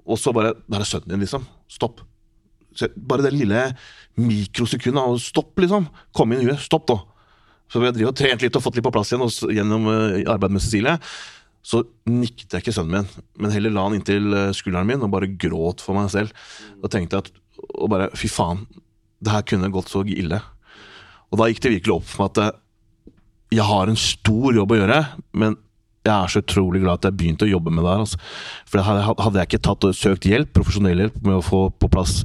Og 0.06 0.20
så 0.22 0.32
bare 0.36 0.54
Der 0.70 0.84
er 0.84 0.88
sønnen 0.88 1.16
din, 1.16 1.24
liksom. 1.24 1.48
Stopp. 1.72 2.04
Så 2.76 2.92
bare 2.96 3.26
det 3.26 3.34
lille 3.34 3.70
mikrosekundet 4.20 5.02
av 5.02 5.20
stopp, 5.24 5.56
liksom. 5.60 5.88
Kom 6.16 6.32
inn 6.32 6.44
i 6.44 6.50
huet. 6.50 6.64
Stopp, 6.64 6.88
da. 6.92 7.00
Så 7.72 7.82
vi 7.82 8.06
har 8.06 8.16
trent 8.16 8.44
litt 8.44 8.58
og 8.58 8.64
fått 8.64 8.78
litt 8.78 8.86
på 8.86 8.94
plass 8.94 9.12
igjen 9.12 9.26
også, 9.26 9.50
gjennom 9.54 9.88
uh, 9.90 10.20
arbeidet 10.22 10.56
med 10.58 10.64
Cecilie. 10.64 10.98
Så 11.66 11.82
nikket 12.06 12.54
jeg 12.54 12.62
ikke 12.62 12.76
sønnen 12.76 13.00
min, 13.00 13.24
men 13.42 13.54
heller 13.54 13.74
la 13.74 13.88
han 13.88 13.96
inntil 13.98 14.36
eh, 14.38 14.52
skulderen 14.54 14.86
min 14.86 15.02
og 15.02 15.10
bare 15.16 15.32
gråt 15.42 15.82
for 15.82 15.98
meg 15.98 16.12
selv. 16.14 16.36
Og 16.84 16.92
tenkte 16.94 17.24
at 17.24 17.32
Og 17.82 17.90
bare 17.90 18.12
Fy 18.14 18.30
faen, 18.30 18.68
det 19.24 19.34
her 19.34 19.46
kunne 19.50 19.72
gått 19.74 19.90
så 19.90 20.04
ille. 20.06 20.38
Og 21.32 21.40
da 21.40 21.48
gikk 21.50 21.64
det 21.64 21.72
virkelig 21.80 21.96
opp 21.96 22.06
for 22.06 22.22
meg 22.22 22.36
at 22.36 22.42
eh, 22.44 22.60
jeg 23.58 23.66
har 23.66 23.90
en 23.90 23.98
stor 23.98 24.60
jobb 24.60 24.76
å 24.76 24.78
gjøre, 24.78 25.00
men 25.42 25.58
jeg 26.06 26.14
er 26.14 26.30
så 26.30 26.44
utrolig 26.44 26.84
glad 26.84 27.00
at 27.00 27.08
jeg 27.10 27.18
begynte 27.18 27.48
å 27.48 27.50
jobbe 27.50 27.74
med 27.74 27.86
det 27.86 27.96
her. 27.96 28.04
Altså. 28.06 28.22
For 28.70 28.86
hadde 28.86 29.40
jeg 29.40 29.50
ikke 29.50 29.64
tatt 29.66 29.90
og 29.90 29.98
søkt 29.98 30.30
hjelp, 30.30 30.54
profesjonell 30.54 31.02
hjelp 31.02 31.18
med 31.26 31.40
å 31.40 31.46
få 31.46 31.66
på 31.74 31.90
plass 31.90 32.20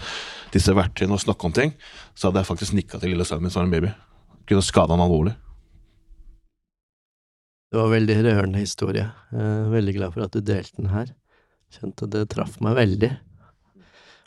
disse 0.53 0.75
verktøyene 0.77 1.17
og 1.17 1.23
snakke 1.23 1.49
om 1.49 1.57
ting, 1.57 1.73
så 2.13 2.29
hadde 2.29 2.43
jeg 2.43 2.51
faktisk 2.51 2.77
nikka 2.77 3.01
til 3.01 3.15
lille 3.15 3.25
sønnen 3.25 3.49
min 3.49 3.55
som 3.55 3.63
var 3.63 3.71
en 3.71 3.77
baby. 3.79 3.95
Kunne 4.51 4.67
skade 4.67 4.91
han 4.91 5.03
alvorlig. 5.05 5.37
Det 7.71 7.79
var 7.79 7.87
en 7.87 7.93
veldig 7.95 8.15
rørende 8.27 8.59
historie. 8.59 9.05
Er 9.31 9.69
veldig 9.71 9.93
glad 9.95 10.15
for 10.17 10.27
at 10.27 10.35
du 10.35 10.43
delte 10.43 10.75
den 10.81 10.91
her. 10.91 11.13
Kjente 11.71 12.09
det 12.11 12.25
traff 12.33 12.57
meg 12.65 12.75
veldig. 12.75 13.13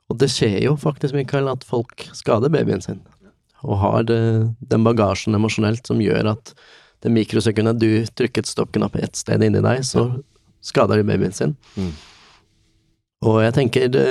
Og 0.08 0.20
det 0.22 0.30
skjer 0.32 0.62
jo 0.64 0.78
faktisk, 0.80 1.16
Mikael, 1.18 1.50
at 1.52 1.66
folk 1.68 2.06
skader 2.16 2.54
babyen 2.54 2.80
sin. 2.84 3.02
Og 3.68 3.82
har 3.82 4.08
det, 4.08 4.22
den 4.72 4.88
bagasjen 4.88 5.36
emosjonelt 5.36 5.84
som 5.92 6.00
gjør 6.04 6.32
at 6.38 6.54
det 7.04 7.12
mikrosekundet 7.12 7.82
du 7.84 7.90
trykket 8.16 8.48
stoppknapp 8.48 8.96
ett 8.96 9.20
sted 9.20 9.44
inni 9.44 9.60
deg, 9.64 9.84
så 9.84 10.06
skader 10.64 11.02
de 11.02 11.08
babyen 11.12 11.36
sin. 11.36 11.58
Mm. 11.76 11.92
Og 13.28 13.42
jeg 13.44 13.56
tenker 13.60 13.92
det, 13.92 14.08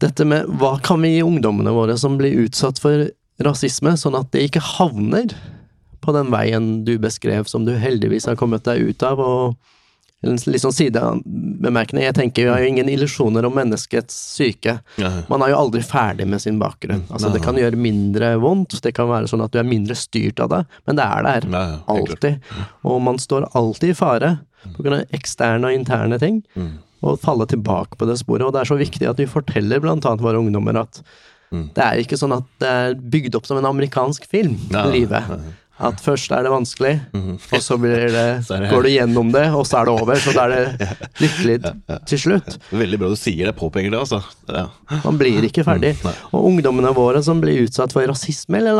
dette 0.00 0.24
med 0.24 0.48
hva 0.60 0.78
kan 0.84 1.04
vi 1.04 1.18
gi 1.18 1.24
ungdommene 1.24 1.76
våre 1.76 2.00
som 2.00 2.16
blir 2.16 2.46
utsatt 2.46 2.80
for 2.80 3.10
rasisme, 3.44 3.96
sånn 3.96 4.18
at 4.18 4.30
det 4.34 4.46
ikke 4.48 4.62
havner 4.76 5.34
på 6.00 6.12
den 6.16 6.30
veien 6.32 6.84
du 6.86 6.94
beskrev, 6.98 7.46
som 7.48 7.64
du 7.66 7.74
heldigvis 7.76 8.26
har 8.30 8.36
kommet 8.40 8.64
deg 8.64 8.80
ut 8.90 9.02
av, 9.04 9.20
og 9.20 9.56
en 10.22 10.36
litt 10.52 10.60
sånn 10.60 10.74
sidebemerkning, 10.76 12.02
jeg 12.04 12.12
tenker 12.16 12.44
Vi 12.44 12.50
har 12.52 12.60
jo 12.60 12.68
ingen 12.68 12.88
illusjoner 12.92 13.46
om 13.48 13.54
menneskets 13.56 14.12
syke. 14.36 14.74
Man 15.32 15.40
er 15.40 15.52
jo 15.54 15.60
aldri 15.62 15.80
ferdig 15.80 16.26
med 16.28 16.42
sin 16.44 16.58
bakgrunn. 16.60 17.06
Altså, 17.08 17.30
det 17.32 17.40
kan 17.44 17.56
gjøre 17.56 17.76
mindre 17.80 18.34
vondt, 18.42 18.76
det 18.84 18.92
kan 18.96 19.08
være 19.08 19.30
sånn 19.32 19.44
at 19.44 19.52
du 19.54 19.58
er 19.62 19.64
mindre 19.68 19.96
styrt 19.96 20.40
av 20.44 20.50
det, 20.52 20.60
men 20.86 20.96
det 21.00 21.06
er 21.06 21.22
der. 21.24 21.48
Alltid. 21.88 22.52
Og 22.84 23.00
man 23.02 23.16
står 23.18 23.48
alltid 23.56 23.94
i 23.94 23.96
fare 23.96 24.34
på 24.76 24.84
grunn 24.84 24.98
av 25.00 25.16
eksterne 25.16 25.64
og 25.70 25.72
interne 25.78 26.18
ting, 26.20 26.42
Mm. 26.54 26.72
og 27.02 27.20
falle 27.20 27.46
tilbake 27.48 27.96
på 27.96 28.04
det 28.06 28.18
sporet. 28.20 28.44
Og 28.44 28.52
det 28.52 28.60
er 28.60 28.68
så 28.68 28.76
viktig 28.76 29.08
at 29.08 29.16
vi 29.16 29.24
forteller 29.24 29.80
blant 29.80 30.04
annet 30.04 30.20
våre 30.20 30.36
ungdommer 30.36 30.76
at 30.82 31.00
Mm. 31.52 31.64
det 31.74 31.82
er 31.84 31.98
ikke 32.04 32.18
sånn 32.20 32.36
at 32.36 32.44
det 32.62 32.68
er 32.68 32.94
bygd 32.94 33.34
opp 33.34 33.46
som 33.48 33.58
en 33.58 33.66
amerikansk 33.72 34.26
film, 34.30 34.54
Ja, 34.70 34.84
livet. 34.86 35.24
ja, 35.28 35.36
ja. 35.40 35.56
At 35.80 35.96
først 36.04 36.28
er 36.36 36.42
det 36.44 36.50
vanskelig, 36.52 36.90
og 37.16 37.62
så 37.64 37.78
blir 37.80 38.10
det, 38.12 38.24
Så 38.46 38.58
det- 38.60 38.68
går 38.70 38.82
du 38.84 38.88
gjennom 38.90 39.30
det, 39.32 39.46
og 39.56 39.64
så 39.64 39.78
er 39.80 39.86
det 39.88 39.94
over. 40.02 40.14
Så 40.20 40.34
da 40.36 40.44
er 40.44 40.52
det 40.76 40.88
lykkelig 41.22 41.56
til 42.04 42.18
slutt. 42.20 42.58
Veldig 42.70 42.98
bra 43.00 43.08
du 43.08 43.16
sier 43.16 43.48
det, 43.48 43.54
påpeker 43.56 43.88
det, 43.90 43.98
altså. 43.98 44.20
Ja. 44.46 44.66
Man 45.06 45.16
blir 45.16 45.40
ikke 45.48 45.64
ferdig. 45.64 45.94
Mm. 46.04 46.12
Og 46.36 46.44
ungdommene 46.52 46.92
våre 46.94 47.22
som 47.24 47.40
blir 47.40 47.62
utsatt 47.64 47.94
for 47.96 48.04
rasisme 48.12 48.60
eller 48.60 48.76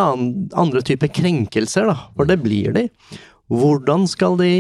andre 0.61 0.83
typer 0.85 1.09
krenkelser, 1.09 1.89
da, 1.89 1.97
for 2.15 2.29
det 2.29 2.37
blir 2.45 2.77
de, 2.77 2.85
hvordan 3.51 4.05
skal 4.07 4.37
de 4.37 4.53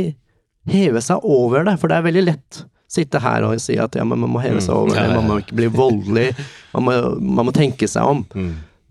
heve 0.70 1.00
seg 1.04 1.20
over 1.22 1.64
det? 1.68 1.76
For 1.78 1.92
det 1.92 1.98
er 2.00 2.08
veldig 2.08 2.24
lett 2.24 2.64
sitte 2.90 3.20
her 3.22 3.44
og 3.46 3.54
si 3.62 3.76
at 3.78 3.94
ja, 3.94 4.02
men 4.04 4.18
man 4.24 4.32
må 4.34 4.40
heve 4.42 4.60
seg 4.64 4.74
over 4.74 4.96
Mm. 4.96 5.06
Det, 5.06 5.14
man 5.20 5.28
må 5.30 5.38
ikke 5.44 5.58
bli 5.60 5.68
voldelig, 5.70 6.26
man 6.74 6.86
må, 6.88 6.96
man 7.38 7.46
må 7.50 7.54
tenke 7.54 7.86
seg 7.88 8.02
om. 8.02 8.24
Mm. 8.34 8.50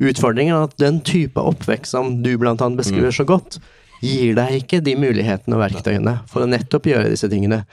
Utfordringen 0.10 0.56
er 0.56 0.70
at 0.70 0.78
den 0.80 1.02
type 1.04 1.42
oppvekst 1.44 1.92
som 1.92 2.14
du 2.24 2.32
annet 2.64 2.80
beskriver 2.80 3.12
så 3.12 3.26
godt, 3.28 3.58
gir 4.00 4.36
deg 4.38 4.62
ikke 4.62 4.80
de 4.86 4.94
mulighetene 4.96 5.58
og 5.58 5.64
verktøyene 5.66 6.14
for 6.32 6.46
å 6.46 6.48
nettopp 6.48 6.88
gjøre 6.88 7.10
disse 7.12 7.28
tingene. 7.28 7.66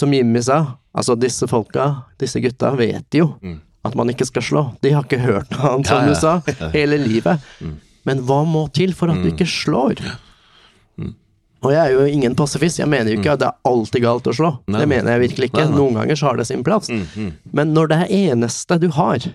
som 0.00 0.12
Jimmy 0.12 0.40
sa, 0.44 0.62
altså 0.96 1.14
disse 1.20 1.44
folka, 1.48 1.90
disse 2.20 2.40
gutta, 2.40 2.70
vet 2.76 3.12
jo 3.16 3.34
at 3.84 3.94
man 3.94 4.08
ikke 4.08 4.24
skal 4.28 4.42
slå. 4.42 4.62
De 4.84 4.90
har 4.96 5.04
ikke 5.04 5.20
hørt 5.20 5.50
noe 5.52 5.74
annet, 5.74 5.86
som 5.86 6.00
Ja, 6.00 6.08
ja. 6.08 6.08
du 6.08 6.14
sa, 6.16 6.70
hele 6.72 6.96
livet. 7.04 7.44
Men 8.08 8.24
hva 8.24 8.40
må 8.48 8.66
til 8.72 8.94
for 8.96 9.12
at 9.12 9.20
du 9.20 9.28
ikke 9.28 9.46
slår? 9.48 10.00
Og 11.66 11.72
jeg 11.74 11.80
er 11.82 11.90
jo 11.96 12.04
ingen 12.06 12.34
pasifist, 12.38 12.78
jeg 12.78 12.86
mener 12.88 13.10
jo 13.10 13.18
ikke 13.18 13.32
at 13.34 13.40
det 13.42 13.48
er 13.48 13.56
alltid 13.66 14.04
galt 14.04 14.28
å 14.30 14.34
slå. 14.36 14.50
Nei, 14.70 14.78
Det 14.84 14.88
mener 14.92 15.16
jeg 15.16 15.24
virkelig 15.30 15.48
ikke. 15.50 15.64
Nei, 15.64 15.70
nei. 15.72 15.78
Noen 15.80 15.98
ganger 15.98 16.20
så 16.20 16.28
har 16.30 16.36
det 16.38 16.46
sin 16.46 16.62
plass. 16.66 16.86
Men 17.52 17.74
når 17.74 17.88
det 17.90 17.98
er 18.04 18.14
eneste 18.30 18.78
du 18.78 18.88
har, 18.94 19.26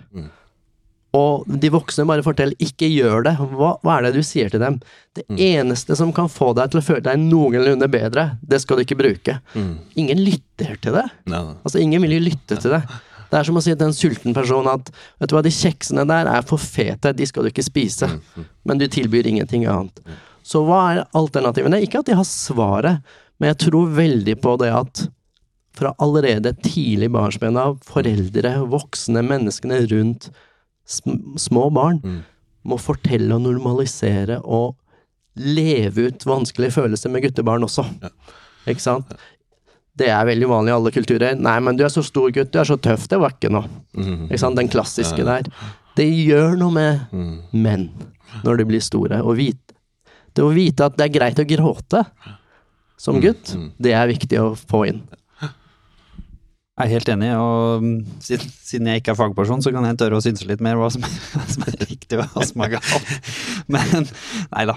og 1.13 1.43
de 1.45 1.69
voksne 1.69 2.07
bare 2.09 2.23
forteller 2.25 2.55
'ikke 2.57 2.87
gjør 2.89 3.23
det', 3.27 3.37
hva, 3.37 3.75
hva 3.83 3.97
er 3.99 4.07
det 4.07 4.13
du 4.15 4.23
sier 4.23 4.49
til 4.49 4.59
dem? 4.63 4.79
Det 5.13 5.25
eneste 5.29 5.95
som 5.95 6.11
kan 6.11 6.25
få 6.27 6.55
deg 6.55 6.71
til 6.71 6.79
å 6.79 6.83
føle 6.83 7.03
deg 7.05 7.19
noenlunde 7.19 7.87
bedre, 7.91 8.37
det 8.41 8.61
skal 8.61 8.77
du 8.77 8.83
ikke 8.83 8.97
bruke. 8.97 9.39
Ingen 9.95 10.17
lytter 10.23 10.79
til 10.81 10.93
det. 10.93 11.05
Altså, 11.63 11.79
ingen 11.79 12.01
vil 12.01 12.11
jo 12.17 12.19
lytte 12.31 12.57
til 12.59 12.71
det. 12.71 12.81
Det 13.29 13.39
er 13.39 13.43
som 13.43 13.57
å 13.57 13.61
si 13.61 13.73
til 13.75 13.87
en 13.87 13.93
sulten 13.93 14.33
person 14.33 14.67
at 14.67 14.89
vet 15.19 15.29
du 15.29 15.35
hva, 15.35 15.41
de 15.43 15.49
kjeksene 15.49 16.05
der 16.07 16.25
er 16.27 16.41
for 16.41 16.57
fete, 16.57 17.13
de 17.13 17.25
skal 17.25 17.43
du 17.43 17.49
ikke 17.49 17.63
spise. 17.65 18.09
Men 18.65 18.77
du 18.77 18.87
tilbyr 18.87 19.25
ingenting 19.27 19.65
annet. 19.65 19.99
Så 20.43 20.63
hva 20.67 20.79
er 20.91 21.03
alternativene? 21.17 21.81
Ikke 21.83 22.01
at 22.03 22.09
de 22.09 22.17
har 22.19 22.27
svaret, 22.27 23.03
men 23.39 23.53
jeg 23.53 23.61
tror 23.69 23.93
veldig 23.95 24.35
på 24.43 24.57
det 24.61 24.71
at 24.75 25.05
fra 25.73 25.93
allerede 26.03 26.53
tidlig 26.61 27.09
barnsben 27.15 27.57
av, 27.57 27.79
foreldre, 27.87 28.51
voksne, 28.69 29.23
menneskene 29.25 29.79
rundt 29.89 30.29
små 30.85 31.69
barn, 31.73 32.01
må 32.63 32.77
fortelle 32.79 33.33
og 33.33 33.41
normalisere 33.47 34.37
og 34.43 34.75
leve 35.35 36.09
ut 36.11 36.25
vanskelige 36.29 36.75
følelser 36.75 37.09
med 37.09 37.23
guttebarn 37.25 37.65
også. 37.65 37.87
Ikke 38.69 38.83
sant? 38.83 39.15
Det 39.97 40.07
er 40.09 40.25
veldig 40.25 40.47
vanlig 40.49 40.71
i 40.71 40.75
alle 40.75 40.91
kulturer. 40.93 41.35
'Nei, 41.35 41.59
men 41.59 41.77
du 41.77 41.83
er 41.85 41.89
så 41.93 42.03
stor 42.05 42.29
gutt, 42.33 42.51
du 42.53 42.59
er 42.59 42.65
så 42.69 42.77
tøff, 42.77 43.07
det 43.09 43.19
var 43.19 43.33
ikke 43.33 43.51
noe'. 43.53 43.69
Ikke 44.29 44.39
sant? 44.41 44.57
Den 44.57 44.69
klassiske 44.69 45.25
der. 45.25 45.49
Det 45.97 46.05
gjør 46.05 46.55
noe 46.57 46.71
med 46.73 46.99
menn 47.51 47.89
når 48.43 48.57
de 48.57 48.65
blir 48.65 48.81
store. 48.81 49.21
Og 49.21 49.37
vite, 49.37 49.72
det 50.33 50.45
å 50.45 50.53
vite 50.53 50.87
at 50.87 50.95
det 50.97 51.07
er 51.07 51.15
greit 51.17 51.41
å 51.41 51.47
gråte 51.47 52.05
som 52.99 53.19
gutt, 53.21 53.53
det 53.81 53.93
er 53.97 54.09
viktig 54.11 54.39
å 54.39 54.53
få 54.55 54.85
inn. 54.91 55.03
Jeg 56.73 56.87
er 56.87 56.91
helt 56.95 57.09
enig, 57.13 57.27
og 57.37 57.83
mm, 57.85 57.97
siden, 58.25 58.53
siden 58.65 58.87
jeg 58.89 59.01
ikke 59.03 59.11
er 59.13 59.17
fagperson, 59.19 59.61
så 59.61 59.69
kan 59.75 59.85
jeg 59.85 59.97
tørre 60.01 60.17
å 60.17 60.23
synse 60.25 60.47
litt 60.49 60.61
mer 60.63 60.79
hva 60.79 60.87
som, 60.89 61.03
hva 61.35 61.43
som 61.45 61.65
er 61.69 61.75
riktig 61.83 62.17
og 62.17 62.31
hva 62.33 62.45
som 62.49 62.63
er 62.65 62.71
galt. 62.73 63.11
Men 63.75 64.07
nei 64.55 64.63
da. 64.71 64.75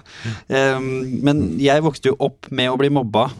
Ehm, 0.52 0.90
men 1.24 1.40
jeg 1.62 1.84
vokste 1.86 2.12
jo 2.12 2.18
opp 2.28 2.50
med 2.52 2.68
å 2.68 2.76
bli 2.76 2.90
mobba 2.92 3.30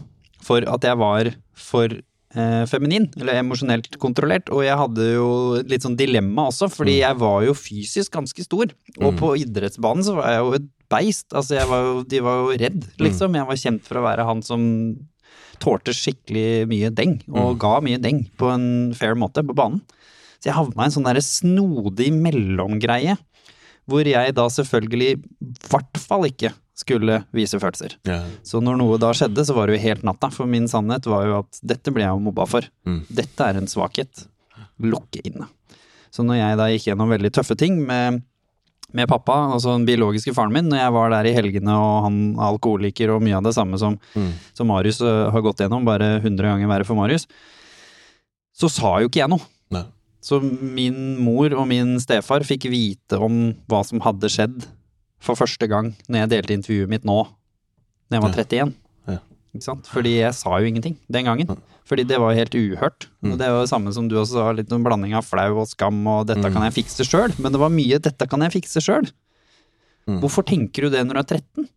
for 0.41 0.65
at 0.73 0.87
jeg 0.89 0.97
var 0.97 1.29
for 1.53 1.93
eh, 1.93 2.63
feminin, 2.71 3.05
eller 3.19 3.43
emosjonelt 3.43 3.99
kontrollert. 4.01 4.49
Og 4.49 4.65
jeg 4.65 4.79
hadde 4.81 5.05
jo 5.11 5.29
litt 5.61 5.85
sånn 5.85 5.99
dilemma 5.99 6.47
også, 6.49 6.71
fordi 6.73 6.97
jeg 7.03 7.21
var 7.21 7.45
jo 7.45 7.53
fysisk 7.57 8.17
ganske 8.17 8.47
stor. 8.47 8.73
Og 8.97 9.21
på 9.21 9.35
idrettsbanen 9.43 10.07
så 10.07 10.17
var 10.17 10.33
jeg 10.33 10.41
jo 10.41 10.57
et 10.57 10.67
beist. 10.91 11.27
Altså, 11.33 11.59
var 11.69 11.85
jo, 11.85 12.01
de 12.07 12.23
var 12.23 12.41
jo 12.41 12.57
redd, 12.63 12.89
liksom. 13.01 13.37
Jeg 13.37 13.49
var 13.49 13.61
kjent 13.63 13.85
for 13.87 13.99
å 13.99 14.05
være 14.07 14.27
han 14.27 14.43
som 14.45 14.63
tålte 15.61 15.93
skikkelig 15.95 16.67
mye 16.69 16.91
deng, 16.93 17.17
og 17.33 17.57
ga 17.61 17.77
mye 17.81 17.99
deng 18.01 18.25
på 18.37 18.51
en 18.53 18.67
fair 18.97 19.17
måte 19.17 19.41
på 19.45 19.55
banen. 19.57 19.81
Så 20.37 20.51
jeg 20.51 20.57
havna 20.57 20.85
i 20.85 20.89
en 20.91 20.93
sånn 20.93 21.07
derre 21.07 21.23
snodig 21.25 22.11
mellomgreie, 22.13 23.17
hvor 23.89 24.05
jeg 24.05 24.35
da 24.37 24.45
selvfølgelig 24.51 25.11
i 25.15 25.51
hvert 25.71 25.99
fall 26.03 26.27
ikke 26.27 26.51
skulle 26.77 27.23
vise 27.33 27.57
følelser. 27.57 27.95
Ja. 28.05 28.19
Så 28.45 28.61
når 28.61 28.77
noe 28.77 28.99
da 29.01 29.09
skjedde, 29.17 29.47
så 29.47 29.55
var 29.57 29.65
det 29.65 29.79
jo 29.79 29.85
helt 29.87 30.03
natta, 30.05 30.29
for 30.29 30.49
min 30.49 30.67
sannhet 30.69 31.07
var 31.09 31.25
jo 31.25 31.39
at 31.39 31.61
dette 31.65 31.93
ble 31.95 32.05
jeg 32.05 32.13
jo 32.13 32.25
mobba 32.27 32.45
for. 32.49 32.67
Dette 33.09 33.47
er 33.47 33.57
en 33.57 33.69
svakhet. 33.71 34.27
Lukke 34.83 35.23
inne. 35.25 35.47
Så 36.13 36.21
når 36.25 36.37
jeg 36.37 36.59
da 36.59 36.67
gikk 36.69 36.85
gjennom 36.91 37.09
veldig 37.15 37.31
tøffe 37.33 37.57
ting 37.57 37.79
med, 37.87 38.21
med 38.95 39.09
pappa, 39.11 39.35
altså 39.51 39.73
den 39.75 39.85
biologiske 39.87 40.31
faren 40.35 40.53
min, 40.55 40.69
når 40.71 40.79
jeg 40.79 40.93
var 40.95 41.11
der 41.11 41.27
i 41.27 41.35
helgene 41.35 41.73
og 41.75 42.05
han 42.05 42.19
er 42.37 42.45
alkoholiker 42.53 43.11
og 43.11 43.23
mye 43.25 43.35
av 43.35 43.43
det 43.43 43.53
samme 43.57 43.79
som, 43.81 43.97
som 44.55 44.69
Marius 44.71 45.01
øh, 45.03 45.27
har 45.33 45.43
gått 45.43 45.59
gjennom, 45.65 45.83
bare 45.87 46.17
100 46.21 46.47
ganger 46.47 46.71
verre 46.71 46.87
for 46.87 46.99
Marius, 46.99 47.27
så 48.57 48.69
sa 48.71 48.95
jo 49.03 49.11
ikke 49.11 49.21
jeg 49.25 49.31
noe. 49.33 49.43
Nei. 49.75 49.83
Så 50.23 50.39
min 50.41 51.17
mor 51.21 51.51
og 51.53 51.67
min 51.69 51.97
stefar 52.01 52.45
fikk 52.47 52.69
vite 52.71 53.19
om 53.21 53.51
hva 53.69 53.83
som 53.85 54.01
hadde 54.05 54.31
skjedd 54.31 54.65
for 55.23 55.39
første 55.39 55.67
gang 55.69 55.91
når 56.07 56.23
jeg 56.23 56.31
delte 56.33 56.55
intervjuet 56.55 56.91
mitt 56.91 57.07
nå, 57.07 57.21
når 58.07 58.17
jeg 58.17 58.23
var 58.23 58.37
31. 58.39 58.75
Ja. 59.11 59.19
Ikke 59.51 59.67
sant? 59.67 59.91
Fordi 59.91 60.15
jeg 60.21 60.35
sa 60.37 60.55
jo 60.61 60.71
ingenting 60.71 60.95
den 61.11 61.27
gangen. 61.27 61.59
Fordi 61.87 62.03
det 62.03 62.17
var 62.19 62.35
helt 62.35 62.51
uhørt. 62.57 63.07
Og 63.23 63.37
det 63.39 63.47
var 63.47 63.61
jo 63.61 63.63
det 63.65 63.71
samme 63.71 63.93
som 63.95 64.09
du 64.11 64.17
også 64.19 64.35
sa, 64.41 64.51
litt 64.51 64.71
en 64.75 64.83
blanding 64.83 65.13
av 65.15 65.23
flau 65.23 65.61
og 65.61 65.67
skam 65.71 66.01
og 66.11 66.27
'dette 66.27 66.51
kan 66.51 66.63
jeg 66.67 66.75
fikse 66.83 67.05
sjøl', 67.07 67.33
men 67.39 67.51
det 67.55 67.59
var 67.61 67.69
mye 67.71 67.99
'dette 67.99 68.27
kan 68.29 68.41
jeg 68.43 68.51
fikse 68.59 68.83
sjøl'. 68.83 69.07
Hvorfor 70.19 70.43
tenker 70.47 70.83
du 70.83 70.89
det 70.89 71.05
når 71.07 71.13
du 71.13 71.19
er 71.19 71.29
13? 71.39 71.69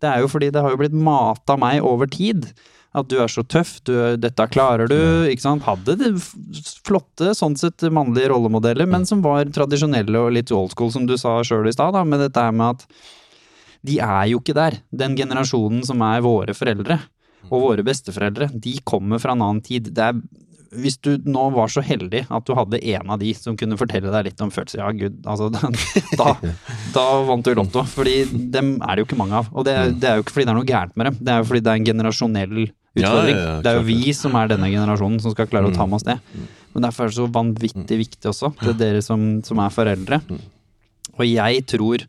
Det 0.00 0.08
er 0.08 0.20
jo 0.20 0.28
fordi 0.28 0.50
det 0.52 0.60
har 0.64 0.70
jo 0.72 0.76
blitt 0.80 0.92
mata 0.96 1.56
meg 1.60 1.82
over 1.84 2.06
tid. 2.08 2.52
At 2.96 3.06
du 3.08 3.18
er 3.22 3.28
så 3.28 3.44
tøff, 3.46 3.78
du, 3.84 3.92
er- 3.94 4.16
dette 4.16 4.46
klarer 4.50 4.88
du, 4.88 4.96
ikke 5.30 5.44
sant. 5.44 5.62
Hadde 5.62 5.94
det 6.00 6.10
flotte, 6.82 7.34
sånn 7.38 7.54
sett 7.56 7.84
mannlige 7.92 8.32
rollemodeller, 8.32 8.88
men 8.88 9.04
som 9.06 9.20
var 9.22 9.44
tradisjonelle 9.44 10.16
og 10.18 10.32
litt 10.32 10.50
old 10.50 10.72
school, 10.72 10.90
som 10.90 11.06
du 11.06 11.16
sa 11.20 11.36
sjøl 11.44 11.68
i 11.68 11.72
stad, 11.72 11.94
med 12.08 12.18
dette 12.24 12.40
her 12.40 12.50
med 12.52 12.80
at 12.80 12.86
de 13.86 14.00
er 14.00 14.26
jo 14.32 14.40
ikke 14.40 14.56
der. 14.56 14.80
Den 14.92 15.14
generasjonen 15.16 15.84
som 15.86 16.00
er 16.02 16.20
våre 16.24 16.52
foreldre, 16.56 16.98
og 17.48 17.64
våre 17.64 17.86
besteforeldre, 17.86 18.50
de 18.52 18.76
kommer 18.84 19.22
fra 19.22 19.34
en 19.34 19.42
annen 19.46 19.64
tid. 19.64 19.90
Det 19.96 20.10
er 20.10 20.20
hvis 20.70 21.00
du 21.02 21.16
nå 21.26 21.48
var 21.54 21.70
så 21.72 21.82
heldig 21.82 22.24
at 22.30 22.46
du 22.46 22.52
hadde 22.54 22.78
en 22.92 23.10
av 23.10 23.18
de 23.18 23.32
som 23.34 23.56
kunne 23.58 23.78
fortelle 23.78 24.12
deg 24.12 24.28
litt 24.28 24.42
om 24.44 24.52
følelser, 24.54 24.82
ja 24.82 24.90
gud, 24.94 25.16
altså 25.26 25.48
da, 26.20 26.34
da 26.94 27.06
vant 27.26 27.46
du 27.46 27.56
Lotto. 27.58 27.82
Fordi 27.90 28.22
dem 28.54 28.76
er 28.78 28.94
det 28.94 29.02
jo 29.02 29.08
ikke 29.08 29.18
mange 29.18 29.40
av. 29.40 29.50
Og 29.50 29.66
det, 29.66 29.74
det 30.02 30.10
er 30.10 30.20
jo 30.20 30.26
ikke 30.26 30.36
fordi 30.36 30.46
det 30.46 30.54
er 30.54 30.60
noe 30.60 30.70
gærent 30.70 30.94
med 31.00 31.10
dem, 31.10 31.18
det 31.18 31.34
er 31.34 31.42
jo 31.42 31.50
fordi 31.50 31.64
det 31.66 31.72
er 31.72 31.82
en 31.82 31.90
generasjonell 31.90 32.56
utfordring. 32.60 33.34
Ja, 33.34 33.42
ja, 33.42 33.50
ja, 33.50 33.58
det 33.64 33.72
er 33.72 33.80
jo 33.80 33.84
vi 33.90 34.14
som 34.16 34.38
er 34.38 34.54
denne 34.54 34.70
generasjonen 34.70 35.20
som 35.24 35.34
skal 35.34 35.50
klare 35.50 35.70
å 35.70 35.74
ta 35.74 35.88
med 35.90 35.98
oss 35.98 36.06
det. 36.06 36.18
Men 36.70 36.86
derfor 36.86 37.06
er 37.06 37.10
det 37.10 37.18
så 37.18 37.28
vanvittig 37.34 38.00
viktig 38.04 38.30
også, 38.30 38.52
til 38.62 38.78
dere 38.78 39.02
som, 39.02 39.28
som 39.46 39.62
er 39.62 39.74
foreldre. 39.74 40.20
Og 41.18 41.26
jeg 41.26 41.66
tror 41.70 42.06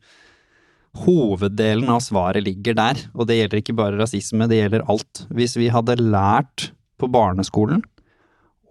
hoveddelen 0.98 1.90
av 1.92 2.02
svaret 2.04 2.44
ligger 2.44 2.76
der, 2.76 3.00
og 3.16 3.30
det 3.30 3.38
gjelder 3.40 3.62
ikke 3.62 3.78
bare 3.78 4.00
rasisme, 4.00 4.48
det 4.52 4.60
gjelder 4.60 4.86
alt. 4.92 5.26
Hvis 5.32 5.56
vi 5.60 5.72
hadde 5.72 6.00
lært 6.02 6.72
på 7.00 7.10
barneskolen 7.12 7.84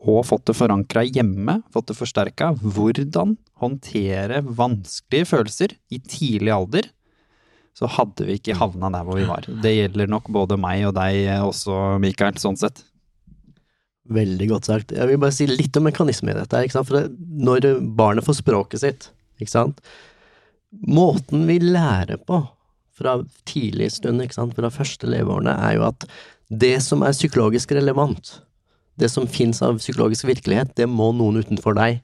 og 0.01 0.25
fått 0.29 0.47
det 0.49 0.57
forankra 0.57 1.05
hjemme, 1.05 1.61
fått 1.73 1.91
det 1.91 1.99
forsterka, 1.99 2.53
hvordan 2.61 3.37
håndtere 3.61 4.41
vanskelige 4.45 5.29
følelser 5.29 5.75
i 5.93 6.01
tidlig 6.01 6.53
alder, 6.55 6.89
så 7.77 7.89
hadde 7.89 8.27
vi 8.29 8.37
ikke 8.39 8.57
havna 8.59 8.91
der 8.93 9.05
hvor 9.07 9.17
vi 9.17 9.29
var. 9.29 9.47
Det 9.63 9.73
gjelder 9.73 10.11
nok 10.11 10.29
både 10.33 10.59
meg 10.61 10.87
og 10.89 10.95
deg 10.97 11.29
også, 11.45 11.99
Mikael, 12.03 12.37
sånn 12.41 12.59
sett. 12.61 12.83
Veldig 14.11 14.49
godt 14.51 14.67
sagt. 14.67 14.95
Jeg 14.97 15.07
vil 15.07 15.21
bare 15.23 15.35
si 15.35 15.47
litt 15.47 15.77
om 15.79 15.87
mekanismen 15.87 16.35
i 16.35 16.41
dette. 16.41 16.83
For 16.83 17.07
når 17.15 17.69
barnet 17.97 18.27
får 18.27 18.41
språket 18.41 18.83
sitt, 18.83 19.11
ikke 19.39 19.53
sant? 19.53 19.85
Måten 20.71 21.47
vi 21.49 21.59
lærer 21.63 22.21
på 22.27 22.45
fra 23.01 23.17
tidlig 23.49 23.91
stund, 23.97 24.23
fra 24.31 24.71
første 24.71 25.09
leveårene, 25.09 25.57
er 25.57 25.79
jo 25.79 25.87
at 25.89 26.07
det 26.51 26.77
som 26.85 27.03
er 27.07 27.17
psykologisk 27.17 27.73
relevant, 27.73 28.41
det 29.01 29.09
som 29.11 29.27
fins 29.31 29.63
av 29.65 29.81
psykologisk 29.81 30.29
virkelighet, 30.29 30.75
det 30.77 30.87
må 30.91 31.11
noen 31.17 31.41
utenfor 31.41 31.75
deg 31.79 32.03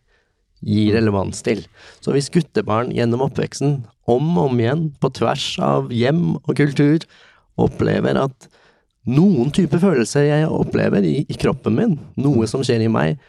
gi 0.67 0.89
relevans 0.95 1.43
til. 1.45 1.63
Så 2.01 2.15
hvis 2.15 2.31
guttebarn 2.33 2.95
gjennom 2.95 3.27
oppveksten, 3.27 3.83
om 4.09 4.29
og 4.39 4.51
om 4.51 4.61
igjen, 4.63 4.85
på 5.03 5.11
tvers 5.15 5.47
av 5.63 5.93
hjem 5.93 6.39
og 6.41 6.55
kultur, 6.57 7.05
opplever 7.61 8.19
at 8.21 8.49
noen 9.07 9.53
type 9.55 9.79
følelser 9.83 10.27
jeg 10.27 10.51
opplever 10.51 11.05
i, 11.07 11.21
i 11.29 11.39
kroppen 11.39 11.77
min, 11.77 11.99
noe 12.19 12.49
som 12.51 12.65
skjer 12.67 12.87
i 12.87 12.91
meg, 12.91 13.21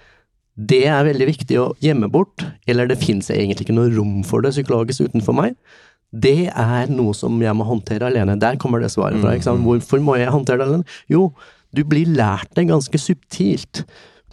det 0.57 0.85
er 0.89 1.05
veldig 1.05 1.27
viktig 1.29 1.57
å 1.61 1.67
gjemme 1.83 2.09
bort, 2.09 2.41
eller 2.69 2.89
det 2.89 2.97
fins 2.97 3.29
egentlig 3.29 3.67
ikke 3.67 3.77
noe 3.77 3.91
rom 3.93 4.23
for 4.25 4.41
det 4.41 4.55
psykologisk 4.55 5.05
utenfor 5.05 5.35
meg. 5.37 5.57
Det 6.09 6.49
er 6.49 6.89
noe 6.89 7.13
som 7.13 7.35
jeg 7.43 7.53
må 7.57 7.67
håndtere 7.67 8.07
alene. 8.07 8.39
Der 8.41 8.57
kommer 8.57 8.81
det 8.81 8.89
svaret 8.93 9.19
fra. 9.21 9.35
Ikke 9.35 9.49
sant? 9.49 9.65
Hvorfor 9.65 10.01
må 10.01 10.15
jeg 10.17 10.33
håndtere 10.33 10.63
det 10.63 10.69
alene? 10.69 10.97
Jo, 11.11 11.27
du 11.75 11.83
blir 11.85 12.09
lært 12.09 12.49
det 12.57 12.69
ganske 12.71 13.01
subtilt. 13.01 13.83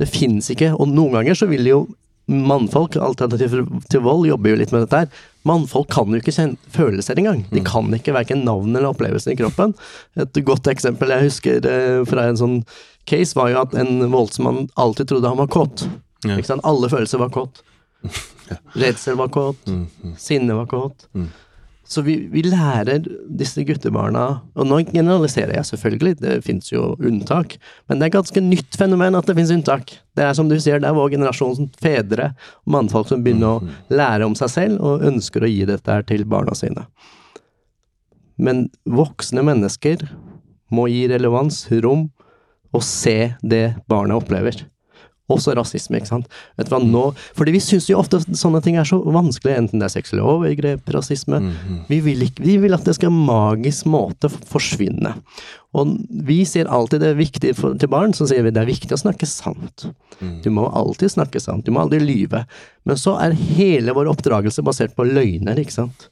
Det 0.01 0.09
fins 0.09 0.49
ikke, 0.55 0.73
og 0.79 0.89
noen 0.91 1.19
ganger 1.19 1.37
så 1.39 1.51
vil 1.51 1.69
jo 1.69 1.83
mannfolk, 2.25 2.97
alternativ 2.97 3.53
til 3.93 4.01
vold, 4.05 4.25
jobber 4.31 4.55
jo 4.55 4.61
litt 4.63 4.73
med 4.73 4.87
dette 4.87 5.03
her. 5.03 5.25
Mannfolk 5.45 5.91
kan 5.93 6.09
jo 6.09 6.23
ikke 6.23 6.55
følelser 6.73 7.21
engang. 7.21 7.45
De 7.53 7.61
kan 7.67 7.91
ikke 7.93 8.15
verken 8.17 8.47
navn 8.47 8.73
eller 8.73 8.95
opplevelsen 8.95 9.35
i 9.35 9.39
kroppen. 9.43 9.75
Et 10.17 10.41
godt 10.47 10.71
eksempel 10.73 11.13
jeg 11.13 11.29
husker 11.29 11.69
eh, 11.69 12.01
fra 12.09 12.31
en 12.31 12.41
sånn 12.41 12.57
case, 13.05 13.37
var 13.37 13.53
jo 13.53 13.61
at 13.61 13.77
en 13.77 14.07
voldsmann 14.09 14.71
alltid 14.81 15.13
trodde 15.13 15.29
han 15.29 15.43
var 15.43 15.53
kåt. 15.53 15.85
Ja. 16.25 16.37
Ikke 16.39 16.51
sant? 16.55 16.65
Alle 16.65 16.91
følelser 16.93 17.21
var 17.23 17.33
kåt. 17.35 17.63
Redsel 18.81 19.17
var 19.21 19.33
kåt. 19.35 19.71
Sinne 20.21 20.57
var 20.59 20.69
kåt. 20.71 21.09
Så 21.85 22.01
vi, 22.03 22.15
vi 22.33 22.41
lærer 22.47 23.05
disse 23.29 23.61
guttebarna 23.69 24.23
Og 24.57 24.65
nå 24.65 24.79
generaliserer 24.89 25.53
jeg 25.59 25.69
selvfølgelig, 25.69 26.15
det 26.17 26.39
fins 26.47 26.71
jo 26.73 26.95
unntak, 26.97 27.59
men 27.89 28.01
det 28.01 28.07
er 28.07 28.15
ganske 28.15 28.41
nytt 28.41 28.79
fenomen 28.81 29.19
at 29.19 29.29
det 29.29 29.37
fins 29.37 29.53
unntak. 29.53 29.93
Det 30.17 30.25
er 30.25 30.33
som 30.37 30.49
du 30.49 30.57
sier, 30.57 30.81
det 30.81 30.89
er 30.89 30.97
vår 30.97 31.13
generasjon 31.13 31.69
fedre 31.83 32.31
og 32.65 32.73
mannfolk 32.79 33.11
som 33.13 33.21
begynner 33.25 33.59
å 33.59 33.75
lære 33.93 34.25
om 34.25 34.37
seg 34.39 34.53
selv 34.55 34.81
og 34.81 35.05
ønsker 35.05 35.45
å 35.45 35.51
gi 35.53 35.67
dette 35.69 35.93
her 35.93 36.07
til 36.09 36.25
barna 36.25 36.57
sine. 36.57 36.87
Men 38.41 38.71
voksne 38.89 39.45
mennesker 39.45 40.09
må 40.75 40.89
gi 40.91 41.05
relevans, 41.13 41.67
rom, 41.85 42.09
og 42.75 42.83
se 42.83 43.35
det 43.45 43.75
barna 43.87 44.17
opplever. 44.19 44.65
Også 45.33 45.55
rasisme, 45.57 45.97
ikke 45.97 46.11
sant. 46.11 46.27
Vet 46.59 46.69
du 46.69 46.75
hva, 46.75 46.83
nå, 46.85 47.05
fordi 47.37 47.55
vi 47.55 47.61
syns 47.65 47.87
jo 47.89 47.97
ofte 47.97 48.19
sånne 48.37 48.61
ting 48.65 48.77
er 48.77 48.85
så 48.85 48.99
vanskelig, 49.01 49.55
enten 49.57 49.81
det 49.81 49.87
er 49.89 49.95
seksuelle 49.95 50.27
overgrep, 50.29 50.85
rasisme 50.93 51.39
vi, 51.89 52.01
vil 52.05 52.27
ikke, 52.27 52.45
vi 52.45 52.59
vil 52.61 52.77
at 52.77 52.85
det 52.85 52.97
skal 52.99 53.15
magisk 53.15 53.89
måte 53.89 54.29
forsvinne. 54.29 55.15
Og 55.75 55.95
vi 56.29 56.43
sier 56.47 56.69
alltid 56.69 57.01
det 57.01 57.09
er 57.15 57.19
viktig 57.19 57.55
for, 57.57 57.73
til 57.81 57.91
barn, 57.91 58.13
så 58.13 58.29
sier 58.29 58.45
vi 58.45 58.53
det 58.53 58.63
er 58.63 58.69
viktig 58.69 58.93
å 58.93 59.01
snakke 59.01 59.27
sant. 59.27 59.87
Du 60.45 60.51
må 60.53 60.69
alltid 60.69 61.15
snakke 61.17 61.41
sant, 61.43 61.65
du 61.65 61.73
må 61.73 61.83
aldri 61.87 62.03
lyve. 62.05 62.45
Men 62.85 63.01
så 63.01 63.17
er 63.25 63.33
hele 63.57 63.97
vår 63.97 64.13
oppdragelse 64.13 64.63
basert 64.67 64.95
på 64.95 65.09
løgner, 65.09 65.57
ikke 65.59 65.79
sant. 65.81 66.09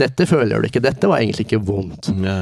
Dette 0.00 0.28
føler 0.28 0.60
du 0.60 0.68
ikke, 0.68 0.84
dette 0.84 1.08
var 1.08 1.24
egentlig 1.24 1.48
ikke 1.48 1.64
vondt. 1.64 2.12
Ja, 2.20 2.36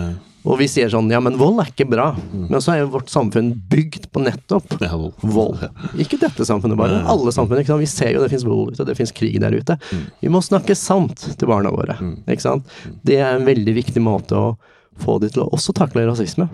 Og 0.48 0.56
vi 0.60 0.68
sier 0.70 0.88
sånn, 0.92 1.10
ja, 1.12 1.20
men 1.22 1.36
vold 1.40 1.60
er 1.60 1.68
ikke 1.72 1.88
bra. 1.90 2.10
Men 2.32 2.62
så 2.64 2.72
er 2.74 2.82
jo 2.82 2.92
vårt 2.94 3.10
samfunn 3.12 3.52
bygd 3.70 4.08
på 4.14 4.22
nettopp 4.24 4.76
ja, 4.80 4.94
vold. 4.96 5.14
vold. 5.20 5.66
Ikke 6.00 6.18
dette 6.20 6.46
samfunnet 6.48 6.80
bare, 6.80 7.02
alle 7.12 7.32
samfunn. 7.34 7.60
Vi 7.80 7.88
ser 7.90 8.14
jo 8.14 8.24
det 8.24 8.30
fins 8.32 8.46
vold 8.48 8.72
ute, 8.74 8.86
det 8.88 8.96
fins 8.98 9.12
krig 9.16 9.36
der 9.42 9.56
ute. 9.56 9.76
Vi 10.22 10.32
må 10.32 10.40
snakke 10.44 10.76
sant 10.78 11.26
til 11.36 11.50
barna 11.50 11.72
våre. 11.74 11.98
ikke 12.26 12.46
sant? 12.46 12.76
Det 13.04 13.20
er 13.20 13.36
en 13.36 13.48
veldig 13.48 13.76
viktig 13.82 14.02
måte 14.04 14.38
å 14.38 14.52
få 15.00 15.16
de 15.22 15.30
til 15.32 15.44
å 15.44 15.50
også 15.56 15.72
takle 15.76 16.02
rasisme. 16.08 16.48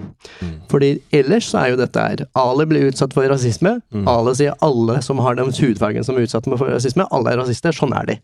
Fordi 0.71 0.97
ellers 1.15 1.49
så 1.51 1.63
er 1.63 1.73
jo 1.73 1.79
dette 1.81 2.03
her 2.03 2.27
Ali 2.39 2.67
blir 2.69 2.91
utsatt 2.91 3.15
for 3.17 3.27
rasisme. 3.31 3.79
Ali 4.07 4.35
sier 4.39 4.59
alle 4.67 5.01
som 5.03 5.23
har 5.25 5.39
den 5.39 5.55
hudfargen 5.55 6.07
som 6.07 6.19
er 6.19 6.27
utsatt 6.27 6.47
for 6.51 6.71
rasisme, 6.71 7.07
alle 7.11 7.33
er 7.33 7.43
rasister. 7.43 7.75
Sånn 7.75 7.95
er 7.97 8.07
de. 8.13 8.21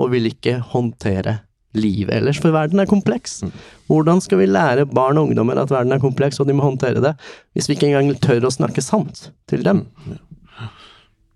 Og 0.00 0.12
vil 0.12 0.28
ikke 0.30 0.58
håndtere 0.72 1.40
livet 1.76 2.14
ellers, 2.18 2.40
for 2.42 2.54
verden 2.54 2.82
er 2.82 2.90
kompleks. 2.90 3.40
Hvordan 3.90 4.22
skal 4.24 4.40
vi 4.42 4.50
lære 4.50 4.88
barn 4.88 5.20
og 5.20 5.30
ungdommer 5.30 5.60
at 5.62 5.72
verden 5.72 5.94
er 5.94 6.02
kompleks, 6.02 6.40
og 6.40 6.48
de 6.48 6.56
må 6.56 6.66
håndtere 6.66 7.02
det, 7.04 7.14
hvis 7.54 7.68
vi 7.70 7.76
ikke 7.76 7.92
engang 7.92 8.16
tør 8.22 8.48
å 8.48 8.54
snakke 8.54 8.84
sant 8.84 9.28
til 9.50 9.64
dem? 9.66 9.86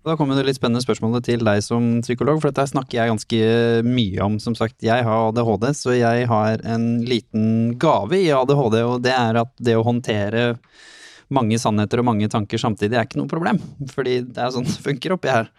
Da 0.01 0.15
kommer 0.17 0.33
det 0.33 0.47
litt 0.47 0.57
spennende 0.57 0.81
spørsmålet 0.81 1.27
til 1.27 1.43
deg 1.45 1.59
som 1.61 1.99
psykolog, 2.01 2.39
for 2.41 2.49
dette 2.49 2.71
snakker 2.71 2.97
jeg 2.97 3.11
ganske 3.11 3.41
mye 3.85 4.23
om. 4.25 4.39
Som 4.41 4.55
sagt, 4.57 4.79
jeg 4.81 5.05
har 5.05 5.27
ADHD, 5.27 5.67
så 5.77 5.93
jeg 5.93 6.25
har 6.31 6.63
en 6.65 6.87
liten 7.05 7.75
gave 7.81 8.17
i 8.17 8.31
ADHD, 8.33 8.79
og 8.81 9.03
det 9.05 9.13
er 9.13 9.37
at 9.43 9.53
det 9.61 9.77
å 9.77 9.85
håndtere 9.85 10.55
mange 11.31 11.59
sannheter 11.61 12.01
og 12.01 12.09
mange 12.09 12.27
tanker 12.33 12.59
samtidig 12.59 12.97
er 12.97 13.05
ikke 13.05 13.21
noe 13.21 13.29
problem. 13.29 13.61
Fordi 13.93 14.17
det 14.25 14.41
er 14.41 14.55
sånn 14.55 14.65
det 14.65 14.81
funker 14.81 15.15
oppi 15.15 15.29
her. 15.31 15.51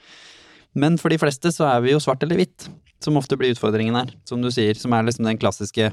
Men 0.75 0.99
for 1.01 1.13
de 1.13 1.21
fleste 1.23 1.53
så 1.55 1.69
er 1.71 1.85
vi 1.85 1.95
jo 1.95 2.03
svart 2.03 2.25
eller 2.27 2.43
hvitt, 2.43 2.67
som 3.05 3.19
ofte 3.21 3.39
blir 3.41 3.55
utfordringen 3.55 3.97
her. 3.99 4.15
Som 4.29 4.43
du 4.45 4.51
sier, 4.55 4.79
som 4.79 4.95
er 4.97 5.07
liksom 5.09 5.29
den 5.29 5.41
klassiske 5.43 5.93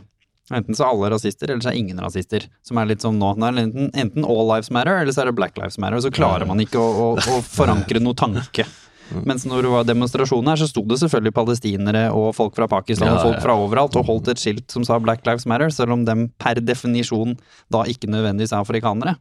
Enten 0.49 0.74
så 0.74 0.82
er 0.82 0.95
alle 0.95 1.10
rasister, 1.14 1.51
eller 1.51 1.62
så 1.62 1.70
er 1.70 1.76
ingen 1.78 1.99
rasister. 2.01 2.47
Som 2.66 2.80
er 2.82 2.88
litt 2.89 3.03
som 3.05 3.20
nå. 3.22 3.36
Enten, 3.38 3.91
enten 3.93 4.24
all 4.26 4.47
lives 4.49 4.72
matter, 4.74 4.97
eller 4.97 5.14
så 5.14 5.22
er 5.22 5.30
det 5.30 5.36
black 5.38 5.60
lives 5.62 5.78
matter. 5.78 5.99
Og 5.99 6.07
så 6.07 6.10
klarer 6.10 6.49
man 6.49 6.57
ikke 6.64 6.82
å, 6.82 6.88
å, 6.89 7.10
å 7.22 7.36
forankre 7.45 8.01
noe 8.01 8.18
tanke. 8.18 8.66
Mens 9.26 9.45
når 9.49 9.66
det 9.66 9.72
var 9.74 9.86
demonstrasjoner 9.89 10.53
her, 10.53 10.62
så 10.62 10.70
sto 10.70 10.84
det 10.89 10.99
selvfølgelig 11.01 11.36
palestinere 11.38 12.03
og 12.14 12.32
folk 12.38 12.57
fra 12.57 12.68
Pakistan 12.70 13.14
og 13.14 13.24
folk 13.26 13.39
fra 13.41 13.55
overalt 13.57 13.97
og 13.97 14.05
holdt 14.10 14.30
et 14.34 14.41
skilt 14.41 14.74
som 14.74 14.86
sa 14.86 14.99
Black 15.01 15.26
Lives 15.26 15.47
Matter, 15.49 15.72
selv 15.74 15.95
om 15.95 16.03
dem 16.05 16.28
per 16.41 16.62
definisjon 16.62 17.38
da 17.74 17.86
ikke 17.89 18.10
nødvendigvis 18.12 18.53
er 18.53 18.66
afrikanere. 18.66 19.16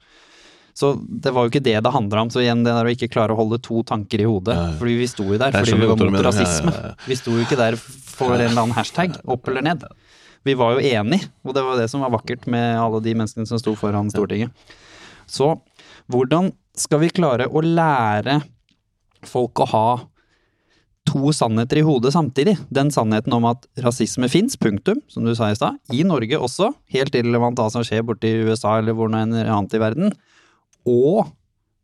Så 0.78 0.92
det 1.02 1.32
var 1.34 1.46
jo 1.46 1.50
ikke 1.50 1.64
det 1.64 1.74
det 1.82 1.90
handla 1.90 2.22
om. 2.22 2.28
Så 2.30 2.42
igjen 2.44 2.60
det 2.62 2.70
der 2.70 2.86
å 2.86 2.92
ikke 2.92 3.08
klare 3.10 3.34
å 3.34 3.38
holde 3.40 3.58
to 3.64 3.80
tanker 3.86 4.22
i 4.22 4.28
hodet. 4.28 4.54
Ja. 4.54 4.66
Fordi 4.78 4.98
vi 5.00 5.08
sto 5.10 5.24
jo 5.26 5.38
der 5.40 5.56
fordi 5.56 5.74
vi 5.74 5.88
var 5.90 5.98
mot 5.98 6.26
rasisme. 6.28 6.74
Vi 7.08 7.16
sto 7.18 7.34
jo 7.34 7.46
ikke 7.46 7.58
der 7.58 7.78
for 7.78 8.36
en 8.36 8.44
eller 8.46 8.62
annen 8.62 8.76
hashtag, 8.76 9.16
opp 9.26 9.50
eller 9.50 9.66
ned. 9.66 9.82
Vi 10.46 10.54
var 10.58 10.76
jo 10.76 10.84
enige, 10.86 11.26
og 11.42 11.56
det 11.56 11.64
var 11.66 11.80
det 11.80 11.88
som 11.90 12.04
var 12.04 12.12
vakkert 12.14 12.46
med 12.50 12.78
alle 12.78 13.00
de 13.02 13.14
menneskene 13.18 13.48
som 13.50 13.58
sto 13.58 13.74
foran 13.78 14.12
Stortinget. 14.12 14.54
Så 15.26 15.50
hvordan 16.08 16.52
skal 16.78 17.02
vi 17.02 17.10
klare 17.12 17.48
å 17.50 17.62
lære 17.64 18.38
folk 19.26 19.58
å 19.64 19.68
ha 19.72 19.88
to 21.08 21.32
sannheter 21.34 21.80
i 21.80 21.84
hodet 21.84 22.14
samtidig? 22.14 22.54
Den 22.70 22.92
sannheten 22.94 23.34
om 23.34 23.50
at 23.50 23.66
rasisme 23.82 24.30
fins, 24.30 24.54
punktum, 24.60 25.02
som 25.10 25.26
du 25.26 25.34
sa 25.34 25.50
i 25.50 25.58
stad. 25.58 25.82
I 25.90 26.06
Norge 26.06 26.38
også, 26.38 26.70
helt 26.94 27.18
irrelevant 27.18 27.58
hva 27.58 27.66
som 27.74 27.84
skjer 27.86 28.06
borti 28.06 28.30
USA 28.46 28.78
eller 28.78 28.96
hvor 28.96 29.10
enn 29.10 29.34
annet 29.42 29.74
i 29.74 29.82
verden. 29.82 30.14
Og 30.88 31.28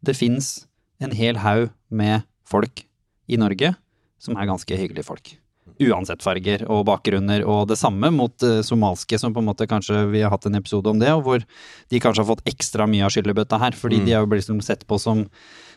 det 0.05 0.17
fins 0.19 0.65
en 1.03 1.15
hel 1.17 1.41
haug 1.45 1.71
med 1.93 2.25
folk 2.49 2.85
i 3.29 3.41
Norge 3.41 3.75
som 4.21 4.37
er 4.39 4.49
ganske 4.49 4.79
hyggelige 4.79 5.07
folk. 5.07 5.35
Uansett 5.83 6.23
farger 6.23 6.63
og 6.71 6.85
bakgrunner, 6.87 7.43
og 7.51 7.67
det 7.67 7.77
samme 7.81 8.07
mot 8.15 8.45
eh, 8.47 8.61
somalske, 8.63 9.19
som 9.19 9.35
på 9.35 9.43
en 9.43 9.49
måte 9.49 9.67
kanskje 9.67 10.05
vi 10.13 10.21
har 10.23 10.31
hatt 10.31 10.47
en 10.47 10.55
episode 10.55 10.87
om 10.87 11.01
det, 11.01 11.11
og 11.11 11.25
hvor 11.27 11.43
de 11.43 12.01
kanskje 12.03 12.23
har 12.23 12.29
fått 12.29 12.45
ekstra 12.47 12.87
mye 12.87 13.03
av 13.07 13.11
skyllebøtta 13.11 13.59
her, 13.59 13.75
fordi 13.75 13.99
de 14.05 14.15
er 14.15 14.23
jo 14.23 14.31
blitt 14.31 14.47
sett 14.63 14.85
på 14.87 15.01
som, 15.03 15.25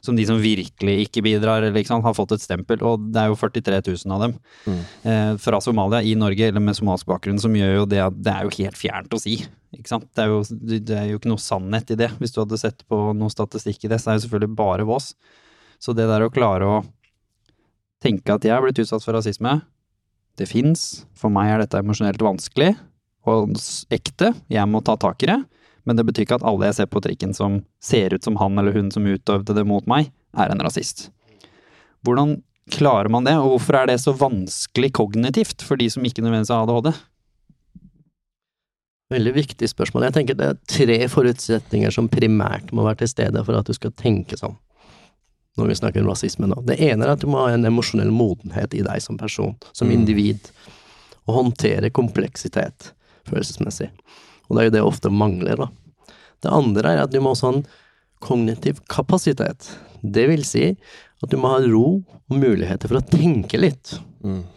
som 0.06 0.20
de 0.20 0.28
som 0.30 0.38
virkelig 0.44 1.08
ikke 1.08 1.24
bidrar, 1.26 1.66
eller 1.66 1.82
ikke 1.82 1.96
sant, 1.96 2.06
har 2.06 2.18
fått 2.18 2.36
et 2.38 2.46
stempel, 2.46 2.84
og 2.86 3.10
det 3.10 3.24
er 3.24 3.32
jo 3.34 3.40
43 3.42 3.82
000 4.06 4.14
av 4.14 4.28
dem 4.28 4.38
eh, 4.70 5.34
fra 5.42 5.64
Somalia 5.66 6.04
i 6.06 6.14
Norge, 6.20 6.52
eller 6.52 6.62
med 6.62 6.78
somalsk 6.78 7.10
bakgrunn, 7.10 7.42
som 7.42 7.58
gjør 7.58 7.80
jo 7.80 7.90
det 7.90 8.04
at 8.06 8.22
det 8.22 8.36
er 8.36 8.46
jo 8.46 8.54
helt 8.60 8.78
fjernt 8.78 9.18
å 9.18 9.24
si. 9.24 9.40
Ikke 9.88 9.96
sant? 9.96 10.10
Det 10.12 10.26
er, 10.26 10.34
jo, 10.34 10.42
det 10.84 10.96
er 11.00 11.06
jo 11.08 11.18
ikke 11.22 11.30
noe 11.32 11.40
sannhet 11.40 11.94
i 11.96 11.96
det. 11.96 12.10
Hvis 12.20 12.34
du 12.36 12.42
hadde 12.42 12.60
sett 12.60 12.84
på 12.92 12.98
noe 13.16 13.32
statistikk 13.32 13.86
i 13.88 13.92
det, 13.94 14.02
så 14.04 14.12
er 14.12 14.18
det 14.18 14.26
selvfølgelig 14.26 14.58
bare 14.60 14.88
vås. 14.88 15.14
Så 15.80 15.96
det 15.96 16.10
der 16.10 16.26
å 16.26 16.34
klare 16.34 16.68
å 16.68 16.82
tenke 18.04 18.36
at 18.36 18.44
jeg 18.44 18.52
er 18.52 18.66
blitt 18.66 18.82
utsatt 18.84 19.06
for 19.06 19.16
rasisme, 19.16 19.62
det 20.38 20.50
fins, 20.52 21.06
for 21.16 21.32
meg 21.32 21.54
er 21.54 21.64
dette 21.64 21.80
emosjonelt 21.80 22.22
vanskelig 22.22 22.74
og 23.28 23.56
ekte, 23.96 24.34
jeg 24.52 24.70
må 24.70 24.84
ta 24.86 24.98
tak 25.00 25.24
i 25.24 25.32
det, 25.32 25.40
men 25.88 25.98
det 25.98 26.06
betyr 26.08 26.28
ikke 26.28 26.38
at 26.42 26.46
alle 26.48 26.68
jeg 26.68 26.82
ser 26.82 26.92
på 26.92 27.02
trikken 27.04 27.34
som 27.36 27.62
ser 27.84 28.14
ut 28.14 28.28
som 28.28 28.38
han 28.42 28.60
eller 28.60 28.76
hun 28.76 28.92
som 28.94 29.08
utøvde 29.08 29.56
det 29.56 29.66
mot 29.68 29.88
meg, 29.90 30.12
er 30.36 30.52
en 30.52 30.64
rasist. 30.68 31.08
Hvordan 32.04 32.42
klarer 32.76 33.10
man 33.12 33.28
det, 33.28 33.40
og 33.40 33.56
hvorfor 33.56 33.80
er 33.82 33.90
det 33.90 34.02
så 34.04 34.14
vanskelig 34.16 34.92
kognitivt 35.00 35.64
for 35.64 35.80
de 35.80 35.88
som 35.92 36.04
ikke 36.04 36.24
nødvendigvis 36.24 36.52
har 36.52 36.68
ADHD? 36.68 36.92
Veldig 39.14 39.34
viktig 39.38 39.70
spørsmål. 39.72 40.10
Jeg 40.10 40.16
tenker 40.18 40.36
det 40.36 40.48
er 40.52 40.58
tre 40.68 40.98
forutsetninger 41.12 41.94
som 41.96 42.10
primært 42.12 42.74
må 42.76 42.84
være 42.84 43.06
til 43.06 43.14
stede 43.14 43.44
for 43.48 43.56
at 43.56 43.70
du 43.70 43.76
skal 43.76 43.94
tenke 43.96 44.36
sånn, 44.40 44.58
når 45.58 45.72
vi 45.72 45.78
snakker 45.80 46.04
om 46.04 46.12
rasisme 46.12 46.50
nå. 46.50 46.60
Det 46.68 46.76
ene 46.90 47.06
er 47.06 47.14
at 47.14 47.24
du 47.24 47.30
må 47.32 47.40
ha 47.46 47.54
en 47.56 47.68
emosjonell 47.70 48.12
modenhet 48.12 48.76
i 48.76 48.84
deg 48.84 49.04
som 49.04 49.20
person, 49.20 49.56
som 49.72 49.94
individ, 49.94 50.52
og 51.28 51.40
håndtere 51.40 51.92
kompleksitet 51.96 52.92
følelsesmessig. 53.28 53.90
Og 54.48 54.56
det 54.56 54.62
er 54.62 54.68
jo 54.70 54.76
det 54.78 54.86
ofte 54.90 55.12
mangler, 55.12 55.60
da. 55.60 55.72
Det 56.44 56.52
andre 56.54 56.94
er 56.94 57.04
at 57.06 57.12
du 57.12 57.20
må 57.24 57.34
også 57.34 57.50
ha 57.50 57.56
en 57.58 57.66
kognitiv 58.24 58.84
kapasitet. 58.92 59.72
Det 60.02 60.28
vil 60.30 60.44
si 60.48 60.70
at 61.24 61.32
du 61.32 61.40
må 61.42 61.56
ha 61.56 61.64
ro 61.64 61.88
og 62.04 62.36
muligheter 62.36 62.92
for 62.92 63.00
å 63.00 63.08
tenke 63.08 63.60
litt. 63.60 63.96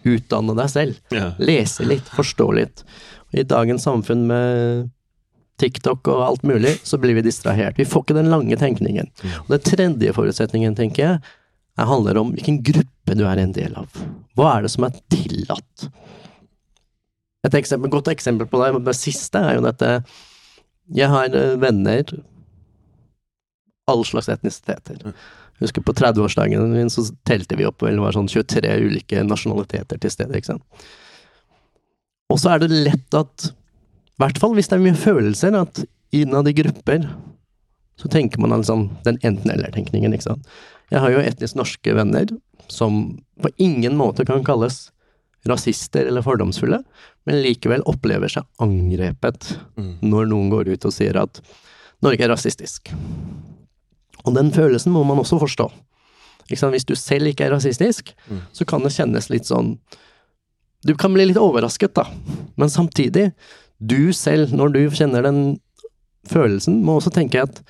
Utdanne 0.07 0.55
deg 0.59 0.71
selv. 0.73 1.01
Ja. 1.15 1.31
Lese 1.39 1.87
litt, 1.87 2.07
forstå 2.19 2.47
litt. 2.59 2.85
I 3.31 3.45
dagens 3.47 3.85
samfunn 3.87 4.27
med 4.31 4.89
TikTok 5.61 6.09
og 6.09 6.23
alt 6.25 6.47
mulig, 6.47 6.79
så 6.87 6.99
blir 6.99 7.19
vi 7.19 7.27
distrahert. 7.27 7.79
Vi 7.79 7.89
får 7.89 8.07
ikke 8.07 8.17
den 8.17 8.31
lange 8.33 8.57
tenkningen. 8.59 9.11
Og 9.45 9.53
den 9.53 9.67
tredje 9.67 10.15
forutsetningen, 10.17 10.77
tenker 10.79 11.05
jeg, 11.05 11.35
er 11.81 11.89
handler 11.89 12.19
om 12.21 12.33
hvilken 12.35 12.61
gruppe 12.67 13.17
du 13.17 13.25
er 13.29 13.41
en 13.41 13.53
del 13.57 13.77
av. 13.79 14.01
Hva 14.39 14.55
er 14.55 14.67
det 14.67 14.73
som 14.73 14.87
er 14.89 14.97
tillatt? 15.13 15.87
Et 17.47 17.57
eksempel, 17.57 17.93
godt 17.93 18.11
eksempel 18.13 18.49
på 18.51 18.61
det, 18.61 18.73
det 18.85 18.97
siste 18.99 19.41
er 19.41 19.57
jo 19.57 19.65
dette 19.65 19.93
Jeg 20.93 21.09
har 21.09 21.33
eh, 21.33 21.55
venner 21.57 22.03
Alle 23.89 24.05
slags 24.05 24.29
etnisiteter. 24.29 24.99
Jeg 25.01 25.65
husker 25.65 25.85
på 25.85 25.95
30-årsdagen 25.97 26.75
min 26.75 26.93
så 26.93 27.07
telte 27.29 27.57
vi 27.57 27.67
opp, 27.69 27.81
vel, 27.83 27.97
det 27.97 28.05
var 28.05 28.17
sånn 28.17 28.29
23 28.31 28.77
ulike 28.85 29.25
nasjonaliteter 29.25 30.01
til 30.01 30.13
stede, 30.13 30.37
ikke 30.37 30.55
sant. 30.55 30.85
Og 32.31 32.39
så 32.39 32.55
er 32.55 32.63
det 32.63 32.71
lett 32.71 33.17
at, 33.19 33.51
i 33.51 34.23
hvert 34.23 34.39
fall 34.41 34.55
hvis 34.57 34.71
det 34.71 34.79
er 34.79 34.85
mye 34.85 34.99
følelser, 34.99 35.57
at 35.59 35.83
innad 36.15 36.49
i 36.51 36.55
grupper, 36.57 37.09
så 38.01 38.09
tenker 38.11 38.41
man 38.41 38.55
altså 38.57 38.77
den 39.05 39.19
enten-eller-tenkningen, 39.27 40.15
ikke 40.15 40.31
sant. 40.31 40.47
Jeg 40.91 41.03
har 41.03 41.13
jo 41.13 41.23
etnisk 41.23 41.59
norske 41.59 41.95
venner 41.95 42.31
som 42.71 43.03
på 43.43 43.51
ingen 43.63 43.97
måte 43.99 44.25
kan 44.27 44.43
kalles 44.47 44.89
rasister 45.49 46.07
eller 46.07 46.25
fordomsfulle, 46.25 46.81
men 47.29 47.43
likevel 47.45 47.85
opplever 47.89 48.31
seg 48.33 48.47
angrepet 48.63 49.55
når 50.05 50.31
noen 50.31 50.51
går 50.53 50.73
ut 50.75 50.87
og 50.89 50.95
sier 50.95 51.17
at 51.21 51.43
Norge 52.05 52.25
er 52.25 52.33
rasistisk. 52.33 52.91
Og 54.25 54.35
den 54.37 54.51
følelsen 54.53 54.93
må 54.93 55.03
man 55.05 55.21
også 55.21 55.39
forstå. 55.41 55.69
Hvis 56.51 56.89
du 56.89 56.95
selv 56.97 57.31
ikke 57.31 57.47
er 57.47 57.55
rasistisk, 57.55 58.15
så 58.53 58.67
kan 58.67 58.83
det 58.83 58.95
kjennes 58.97 59.31
litt 59.31 59.47
sånn 59.49 59.77
Du 60.87 60.95
kan 60.97 61.13
bli 61.13 61.27
litt 61.29 61.41
overrasket, 61.41 61.93
da, 61.99 62.07
men 62.57 62.71
samtidig, 62.73 63.31
du 63.81 64.13
selv, 64.17 64.55
når 64.57 64.75
du 64.77 64.81
kjenner 64.97 65.25
den 65.27 65.41
følelsen, 66.29 66.81
må 66.85 66.99
også 66.99 67.13
tenke 67.13 67.43
at 67.45 67.61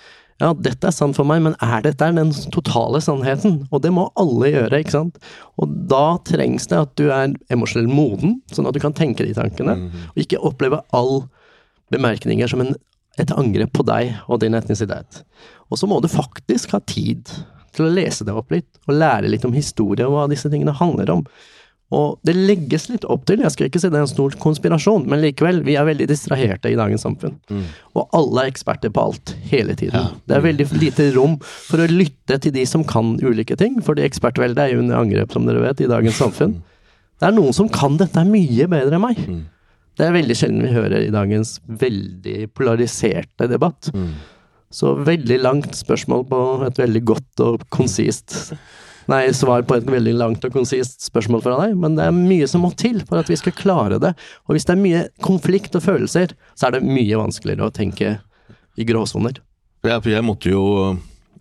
ja, 0.40 0.54
dette 0.56 0.88
er 0.88 0.94
sant 0.94 1.18
for 1.18 1.28
meg, 1.28 1.42
men 1.44 1.56
er 1.60 1.82
dette 1.84 2.06
den 2.16 2.30
totale 2.54 3.02
sannheten? 3.04 3.58
Og 3.68 3.82
det 3.84 3.90
må 3.92 4.06
alle 4.18 4.48
gjøre, 4.54 4.78
ikke 4.80 4.94
sant? 4.94 5.18
Og 5.60 5.74
da 5.90 6.16
trengs 6.24 6.70
det 6.70 6.78
at 6.80 6.94
du 6.96 7.10
er 7.12 7.34
emosjonell 7.52 7.90
moden, 7.92 8.38
sånn 8.54 8.70
at 8.70 8.76
du 8.76 8.80
kan 8.80 8.96
tenke 8.96 9.26
de 9.26 9.36
tankene, 9.36 9.76
og 10.14 10.22
ikke 10.22 10.40
oppleve 10.40 10.80
all 10.96 11.26
bemerkninger 11.92 12.48
som 12.48 12.64
en, 12.64 12.72
et 13.20 13.34
angrep 13.36 13.74
på 13.76 13.84
deg 13.84 14.14
og 14.30 14.40
din 14.40 14.56
etnisitet. 14.56 15.20
Og 15.68 15.82
så 15.82 15.90
må 15.90 16.00
du 16.00 16.08
faktisk 16.08 16.72
ha 16.72 16.80
tid 16.88 17.28
til 17.76 17.86
å 17.86 17.92
lese 17.92 18.24
det 18.24 18.32
opp 18.34 18.54
litt, 18.54 18.70
og 18.88 18.96
lære 18.96 19.28
litt 19.28 19.44
om 19.44 19.54
historie 19.54 20.08
og 20.08 20.16
hva 20.16 20.28
disse 20.30 20.48
tingene 20.48 20.72
handler 20.80 21.18
om. 21.18 21.26
Og 21.90 22.20
det 22.22 22.36
legges 22.38 22.84
litt 22.86 23.02
opp 23.10 23.24
til, 23.26 23.40
jeg 23.42 23.50
skal 23.50 23.66
ikke 23.66 23.80
si 23.82 23.88
det 23.90 23.98
er 23.98 24.04
en 24.04 24.10
stor 24.10 24.34
konspirasjon, 24.38 25.08
men 25.10 25.18
likevel, 25.24 25.60
vi 25.66 25.74
er 25.74 25.88
veldig 25.88 26.06
distraherte 26.06 26.70
i 26.70 26.76
dagens 26.78 27.02
samfunn. 27.02 27.34
Og 27.98 28.04
alle 28.14 28.44
er 28.44 28.50
eksperter 28.52 28.92
på 28.94 29.02
alt, 29.08 29.32
hele 29.50 29.74
tiden. 29.74 30.12
Det 30.30 30.36
er 30.36 30.44
veldig 30.44 30.68
lite 30.78 31.08
rom 31.16 31.34
for 31.42 31.82
å 31.82 31.88
lytte 31.90 32.38
til 32.44 32.54
de 32.54 32.62
som 32.70 32.84
kan 32.86 33.16
ulike 33.18 33.58
ting, 33.58 33.80
fordi 33.82 34.04
ekspertveldet 34.06 34.62
er 34.62 34.74
jo 34.76 34.84
under 34.84 35.00
angrep, 35.02 35.34
som 35.34 35.48
dere 35.50 35.64
vet, 35.64 35.82
i 35.82 35.90
dagens 35.90 36.20
samfunn. 36.22 36.60
Det 37.20 37.26
er 37.26 37.34
noen 37.36 37.52
som 37.52 37.68
kan 37.68 37.98
dette 38.00 38.22
mye 38.24 38.68
bedre 38.70 38.96
enn 38.96 39.02
meg. 39.08 39.18
Det 39.98 40.06
er 40.06 40.14
veldig 40.14 40.36
sjelden 40.38 40.62
vi 40.64 40.70
hører 40.72 41.02
i 41.04 41.10
dagens 41.12 41.56
veldig 41.66 42.52
polariserte 42.56 43.50
debatt. 43.50 43.90
Så 44.70 44.94
veldig 44.94 45.40
langt 45.42 45.74
spørsmål 45.74 46.22
på 46.30 46.38
et 46.68 46.78
veldig 46.78 47.02
godt 47.10 47.42
og 47.42 47.66
konsist 47.74 48.54
Nei, 49.10 49.24
svar 49.34 49.64
på 49.66 49.74
et 49.74 49.88
veldig 49.90 50.12
langt 50.14 50.44
og 50.46 50.52
konsist 50.54 51.02
spørsmål 51.02 51.42
fra 51.42 51.56
deg, 51.64 51.74
men 51.82 51.96
det 51.98 52.04
er 52.06 52.14
mye 52.14 52.46
som 52.50 52.62
må 52.62 52.70
til 52.78 53.00
for 53.08 53.18
at 53.18 53.30
vi 53.30 53.38
skal 53.40 53.56
klare 53.58 53.98
det. 54.02 54.12
Og 54.46 54.54
hvis 54.54 54.68
det 54.68 54.76
er 54.76 54.82
mye 54.84 55.00
konflikt 55.24 55.74
og 55.74 55.82
følelser, 55.82 56.36
så 56.54 56.68
er 56.68 56.76
det 56.76 56.86
mye 56.86 57.18
vanskeligere 57.18 57.66
å 57.66 57.74
tenke 57.74 58.18
i 58.78 58.86
gråsoner. 58.86 59.40
Jeg, 59.82 60.04
jeg 60.12 60.26
måtte 60.26 60.52
jo 60.52 60.62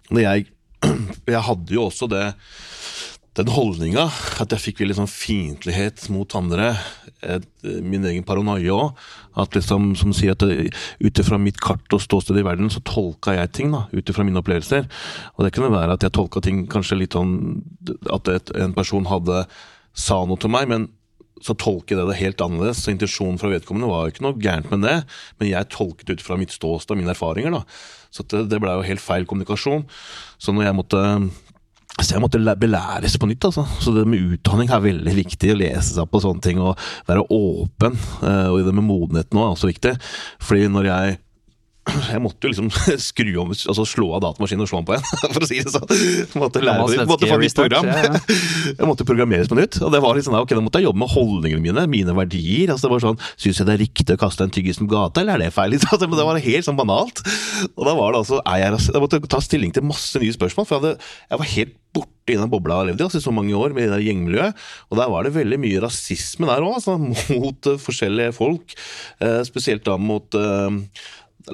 når 0.10 0.24
jeg, 0.24 0.48
jeg 1.36 1.44
hadde 1.46 1.76
jo 1.76 1.86
også 1.90 2.10
det 2.10 2.24
den 3.38 3.50
holdninga 3.54 4.08
at 4.42 4.54
jeg 4.54 4.64
fikk 4.64 4.82
veldig 4.82 4.98
sånn 4.98 5.12
fiendtlighet 5.12 6.08
mot 6.14 6.34
andre. 6.38 6.72
Et, 7.22 7.46
min 7.64 8.06
egen 8.10 8.26
paranoia 8.28 8.76
òg. 8.76 9.02
At 9.40 9.56
liksom, 9.56 9.92
som 10.00 10.14
sier 10.16 10.36
at 10.36 10.44
ut 10.44 11.22
ifra 11.22 11.40
mitt 11.42 11.60
kart 11.62 11.96
og 11.96 12.04
ståsted 12.04 12.40
i 12.42 12.46
verden, 12.46 12.72
så 12.74 12.82
tolka 12.88 13.36
jeg 13.38 13.54
ting 13.56 13.74
da, 13.76 13.86
ut 13.94 14.12
ifra 14.12 14.26
mine 14.28 14.42
opplevelser. 14.42 14.88
Og 15.38 15.46
det 15.46 15.54
kunne 15.56 15.72
være 15.76 15.96
at 15.96 16.06
jeg 16.06 16.16
tolka 16.18 16.44
ting 16.44 16.66
kanskje 16.72 17.02
litt 17.04 17.18
sånn 17.18 17.36
At 18.12 18.28
et, 18.32 18.54
en 18.58 18.74
person 18.76 19.08
hadde 19.10 19.44
sa 19.98 20.24
noe 20.26 20.40
til 20.40 20.52
meg, 20.54 20.70
men 20.70 20.90
så 21.44 21.56
tolker 21.56 21.96
jeg 21.96 22.10
det 22.10 22.18
helt 22.20 22.42
annerledes. 22.44 22.82
Så 22.84 22.92
intensjonen 22.92 23.40
fra 23.40 23.52
vedkommende 23.52 23.90
var 23.92 24.06
jo 24.06 24.14
ikke 24.14 24.26
noe 24.26 24.42
gærent 24.42 24.72
med 24.74 24.84
det, 24.84 24.98
men 25.40 25.52
jeg 25.52 25.72
tolket 25.72 26.12
ut 26.12 26.24
fra 26.24 26.38
mitt 26.40 26.52
ståsted 26.56 26.96
og 26.96 27.00
mine 27.00 27.14
erfaringer. 27.14 27.54
da. 27.56 27.64
Så 28.12 28.26
det, 28.28 28.48
det 28.52 28.60
blei 28.60 28.76
jo 28.76 28.88
helt 28.90 29.04
feil 29.04 29.28
kommunikasjon. 29.30 29.86
Så 30.42 30.56
når 30.56 30.70
jeg 30.70 30.80
måtte 30.80 31.04
så 31.98 32.16
jeg 32.16 32.22
måtte 32.24 32.56
belæres 32.60 33.18
på 33.20 33.28
nytt. 33.28 33.50
altså. 33.50 33.66
Så 33.82 33.92
det 33.96 34.06
med 34.08 34.36
utdanning 34.36 34.70
er 34.72 34.84
veldig 34.84 35.16
viktig. 35.18 35.52
Å 35.52 35.58
lese 35.60 35.96
seg 35.96 36.12
på 36.12 36.22
sånne 36.24 36.44
ting 36.46 36.62
og 36.64 36.78
være 37.10 37.26
åpen. 37.34 37.98
Og 38.22 38.60
i 38.60 38.68
det 38.68 38.76
med 38.78 38.86
modenhet 38.88 39.34
nå 39.36 39.44
er 39.44 39.56
også 39.56 39.72
viktig. 39.72 39.96
Fordi 40.40 40.70
når 40.72 40.88
jeg 40.88 41.18
jeg 42.14 42.22
måtte 42.24 42.48
jo 42.48 42.54
liksom 42.54 42.70
skru 43.10 43.32
om, 43.42 43.52
altså 43.54 43.86
slå 43.88 44.10
av 44.18 44.24
datamaskinen 44.26 44.66
og 44.66 44.72
slå 44.72 44.82
den 44.82 44.88
på 44.90 44.96
igjen, 44.96 45.08
for 45.36 45.46
å 45.46 45.50
si 45.50 45.60
det 45.64 45.74
sånn. 45.74 45.88
Jeg 45.94 46.42
måtte 46.42 46.64
lære 46.64 46.86
meg, 46.86 47.04
måtte 47.10 47.30
få 47.30 47.40
nytt 47.42 47.60
program. 47.60 47.90
Jeg 48.80 48.88
måtte 48.88 49.06
programmeres 49.08 49.50
på 49.50 49.58
nytt. 49.58 49.80
Og 49.84 49.92
det 49.94 50.02
var 50.04 50.18
litt 50.18 50.28
sånn, 50.28 50.38
ok, 50.40 50.54
Da 50.54 50.62
måtte 50.64 50.80
jeg 50.82 50.88
jobbe 50.88 51.02
med 51.02 51.12
holdningene 51.12 51.64
mine, 51.64 51.84
mine 51.92 52.16
verdier. 52.16 52.72
altså 52.72 52.88
det 52.88 52.94
var 52.94 53.04
sånn, 53.04 53.20
Syns 53.40 53.60
jeg 53.62 53.68
det 53.68 53.76
er 53.76 53.82
riktig 53.82 54.16
å 54.16 54.22
kaste 54.22 54.46
en 54.46 54.54
tyggis 54.54 54.80
på 54.82 54.88
gata, 54.92 55.24
eller 55.24 55.38
er 55.38 55.48
det 55.48 55.56
feil? 55.56 55.76
Altså, 55.80 56.00
det 56.06 56.26
var 56.28 56.40
helt 56.44 56.68
sånn 56.68 56.80
banalt. 56.80 57.22
Og 57.74 57.84
da 57.88 57.96
var 57.98 58.14
det 58.14 58.24
altså, 58.24 58.42
er 58.44 58.64
jeg, 58.64 58.82
jeg 58.94 59.04
måtte 59.04 59.22
ta 59.32 59.42
stilling 59.44 59.76
til 59.76 59.86
masse 59.88 60.22
nye 60.22 60.36
spørsmål. 60.36 60.68
for 60.70 60.78
jeg, 60.78 60.84
hadde, 60.84 61.12
jeg 61.32 61.42
var 61.42 61.54
helt 61.56 61.78
borte 61.96 62.34
i 62.34 62.38
den 62.38 62.50
bobla 62.52 62.76
jeg 62.76 62.84
har 62.84 62.90
levd 62.92 63.02
i 63.02 63.06
altså, 63.08 63.22
så 63.24 63.34
mange 63.34 63.56
år, 63.58 63.74
med 63.74 63.88
det 63.88 63.96
der 63.96 64.06
gjengmiljøet. 64.06 64.66
Og 64.90 65.00
der 65.00 65.12
var 65.12 65.26
det 65.26 65.34
veldig 65.38 65.60
mye 65.62 65.82
rasisme 65.84 66.50
der 66.50 66.66
òg, 66.66 66.78
altså, 66.78 66.98
mot 67.00 67.70
uh, 67.72 67.80
forskjellige 67.82 68.36
folk. 68.38 68.76
Uh, 69.22 69.42
spesielt 69.48 69.86
da 69.88 69.98
mot 70.02 70.38
uh, 70.38 70.70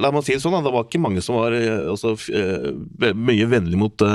La 0.01 0.11
meg 0.13 0.25
si 0.25 0.35
det 0.35 0.43
sånn, 0.43 0.55
da, 0.57 0.63
det 0.65 0.73
var 0.75 0.87
ikke 0.87 1.01
mange 1.03 1.23
som 1.23 1.37
var 1.39 1.55
også, 1.91 2.15
mye 3.15 3.47
vennlig 3.51 3.79
mot 3.79 4.05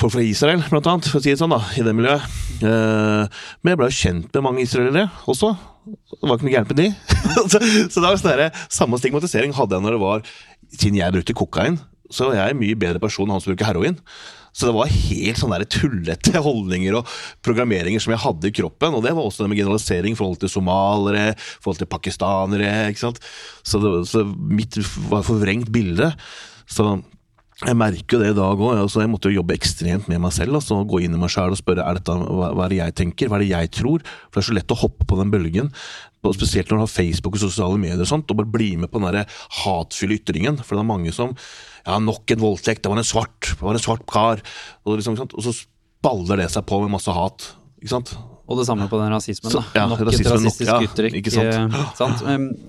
folk 0.00 0.14
fra 0.14 0.24
Israel, 0.24 0.62
blant 0.70 0.88
annet, 0.88 1.08
for 1.10 1.20
å 1.20 1.24
si 1.24 1.32
det 1.32 1.40
sånn, 1.40 1.52
da, 1.52 1.60
i 1.76 1.84
det 1.84 1.94
miljøet. 1.96 2.24
men 2.62 3.72
jeg 3.72 3.80
ble 3.80 3.90
jo 3.90 3.98
kjent 3.98 4.32
med 4.36 4.46
mange 4.46 4.64
israelere 4.64 5.08
også. 5.28 5.52
Det 5.90 6.28
var 6.28 6.36
ikke 6.36 6.46
noe 6.46 6.54
gærent 6.54 6.72
med 6.72 6.80
de. 6.80 6.88
så, 7.50 7.60
det 7.60 8.04
var 8.04 8.18
sånn 8.20 8.34
der, 8.36 8.60
samme 8.72 9.00
stigmatisering 9.00 9.54
hadde 9.56 9.78
jeg 9.78 9.86
når 9.86 9.96
det 9.96 10.02
var 10.04 10.26
Siden 10.70 11.00
jeg 11.00 11.10
brukte 11.16 11.34
kokain, 11.34 11.80
så 12.14 12.28
er 12.30 12.36
jeg 12.38 12.54
en 12.54 12.60
mye 12.60 12.76
bedre 12.78 13.00
person 13.02 13.26
enn 13.26 13.34
han 13.34 13.42
som 13.42 13.50
bruker 13.50 13.66
heroin. 13.66 13.96
Så 14.52 14.68
det 14.68 14.74
var 14.76 14.90
helt 14.90 15.40
sånne 15.40 15.60
tullete 15.70 16.42
holdninger 16.48 16.98
og 16.98 17.14
programmeringer 17.46 18.02
som 18.02 18.14
jeg 18.14 18.24
hadde 18.24 18.50
i 18.50 18.56
kroppen. 18.60 18.96
Og 18.96 19.04
det 19.06 19.14
var 19.16 19.26
også 19.26 19.44
det 19.44 19.52
med 19.52 19.62
generalisering 19.62 20.16
i 20.16 20.18
forhold 20.18 20.40
til 20.42 20.52
somalere, 20.52 21.30
i 21.34 21.62
forhold 21.62 21.82
til 21.82 21.90
pakistanere. 21.90 22.90
ikke 22.90 23.04
sant? 23.06 23.22
Så, 23.62 23.80
det, 23.82 23.94
så 24.10 24.24
mitt 24.26 24.78
var 25.10 25.26
forvrengt 25.26 25.70
bilde. 25.72 26.12
Så 26.70 26.92
jeg 27.60 27.76
merker 27.76 28.16
jo 28.16 28.20
det 28.22 28.30
i 28.32 28.36
dag 28.36 28.62
òg. 28.64 28.78
Altså 28.78 29.02
jeg 29.02 29.10
måtte 29.12 29.28
jo 29.28 29.40
jobbe 29.40 29.56
ekstremt 29.56 30.06
med 30.08 30.22
meg 30.24 30.32
selv. 30.32 30.56
Altså 30.56 30.80
gå 30.88 31.02
inn 31.04 31.16
i 31.16 31.20
meg 31.20 31.32
sjøl 31.32 31.52
og 31.52 31.60
spørre 31.60 31.84
er 31.84 31.98
dette, 31.98 32.14
hva, 32.16 32.52
hva 32.56 32.66
er 32.66 32.72
det 32.72 32.78
jeg 32.80 32.96
tenker, 33.02 33.28
hva 33.28 33.36
er 33.36 33.44
det 33.44 33.50
jeg 33.50 33.72
tror. 33.80 34.06
For 34.28 34.38
det 34.38 34.44
er 34.44 34.48
så 34.48 34.56
lett 34.56 34.72
å 34.76 34.80
hoppe 34.80 35.08
på 35.08 35.18
den 35.20 35.32
bølgen. 35.32 35.68
Og 36.24 36.36
spesielt 36.36 36.68
når 36.68 36.80
du 36.80 36.84
har 36.84 36.92
Facebook 36.92 37.36
og 37.36 37.44
sosiale 37.44 37.80
medier 37.80 38.00
og 38.00 38.08
sånt, 38.08 38.32
og 38.32 38.40
bare 38.40 38.52
bli 38.52 38.74
med 38.80 38.92
på 38.92 39.00
den 39.00 39.28
hatfulle 39.62 40.16
ytringen. 40.18 40.60
For 40.60 40.76
det 40.76 40.84
er 40.84 40.88
mange 40.88 41.12
som 41.16 41.36
Ja, 41.86 41.98
nok 42.02 42.30
en 42.34 42.42
voldtekt. 42.42 42.82
Det 42.84 42.92
var 42.92 43.00
en 43.00 43.06
svart. 43.08 43.52
Det 43.54 43.62
var 43.62 43.76
en 43.78 43.82
svart 43.82 44.04
kar. 44.10 44.42
Og, 44.84 44.98
liksom, 45.00 45.16
og 45.20 45.46
så 45.46 45.54
baller 46.04 46.40
det 46.44 46.50
seg 46.52 46.66
på 46.68 46.80
med 46.82 46.92
masse 46.94 47.12
hat. 47.14 47.50
Ikke 47.80 47.94
sant? 47.94 48.12
Og 48.50 48.58
det 48.58 48.64
samme 48.66 48.88
på 48.90 48.98
den 48.98 49.12
rasismen. 49.14 49.52
da. 49.52 49.60
Så, 49.60 49.76
ja, 49.78 49.84
nok 49.86 50.00
rasismen, 50.08 50.26
et 50.26 50.32
rasistisk 50.34 50.70
nok, 50.72 50.82
ja, 50.82 50.88
uttrykk. 50.90 51.18
ikke 51.20 51.32
sant? 51.32 51.52
eh, 51.54 51.92
sant? 52.00 52.24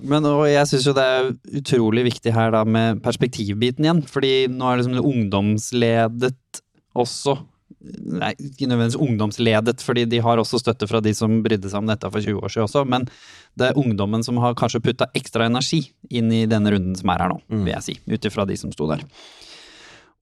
Men 0.06 0.28
og 0.30 0.44
jeg 0.46 0.68
syns 0.70 0.86
jo 0.86 0.94
det 0.94 1.06
er 1.16 1.32
utrolig 1.58 2.04
viktig 2.06 2.34
her 2.36 2.52
da 2.54 2.62
med 2.64 3.00
perspektivbiten 3.02 3.88
igjen. 3.88 4.04
Fordi 4.06 4.32
nå 4.52 4.68
er 4.70 4.78
det 4.78 4.84
liksom 4.86 5.10
ungdomsledet 5.10 6.62
også. 6.94 7.40
Nei, 7.82 8.30
ikke 8.38 8.68
nødvendigvis 8.70 9.00
ungdomsledet, 9.02 9.82
fordi 9.82 10.04
de 10.06 10.20
har 10.22 10.38
også 10.38 10.60
støtte 10.62 10.86
fra 10.86 11.00
de 11.02 11.14
som 11.18 11.40
brydde 11.42 11.70
seg 11.70 11.82
om 11.82 11.88
dette 11.90 12.10
for 12.12 12.22
20 12.22 12.38
år 12.38 12.52
siden 12.52 12.68
også. 12.68 12.84
Men 12.88 13.08
det 13.58 13.68
er 13.68 13.80
ungdommen 13.80 14.22
som 14.22 14.38
har 14.42 14.54
kanskje 14.58 14.82
putta 14.84 15.08
ekstra 15.18 15.48
energi 15.50 15.82
inn 16.14 16.30
i 16.32 16.44
denne 16.50 16.70
runden 16.74 16.94
som 16.98 17.10
er 17.10 17.24
her 17.24 17.32
nå, 17.34 17.40
vil 17.50 17.72
jeg 17.74 17.86
si. 17.88 17.96
Ut 18.06 18.28
ifra 18.30 18.46
de 18.48 18.58
som 18.60 18.74
sto 18.74 18.86
der. 18.90 19.02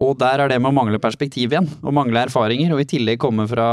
Og 0.00 0.14
der 0.16 0.40
er 0.40 0.48
det 0.48 0.56
med 0.62 0.72
å 0.72 0.76
mangle 0.78 1.00
perspektiv 1.02 1.52
igjen, 1.52 1.68
og 1.84 1.92
mangle 1.92 2.22
erfaringer, 2.24 2.72
og 2.72 2.80
i 2.80 2.88
tillegg 2.88 3.20
komme 3.20 3.44
fra, 3.50 3.68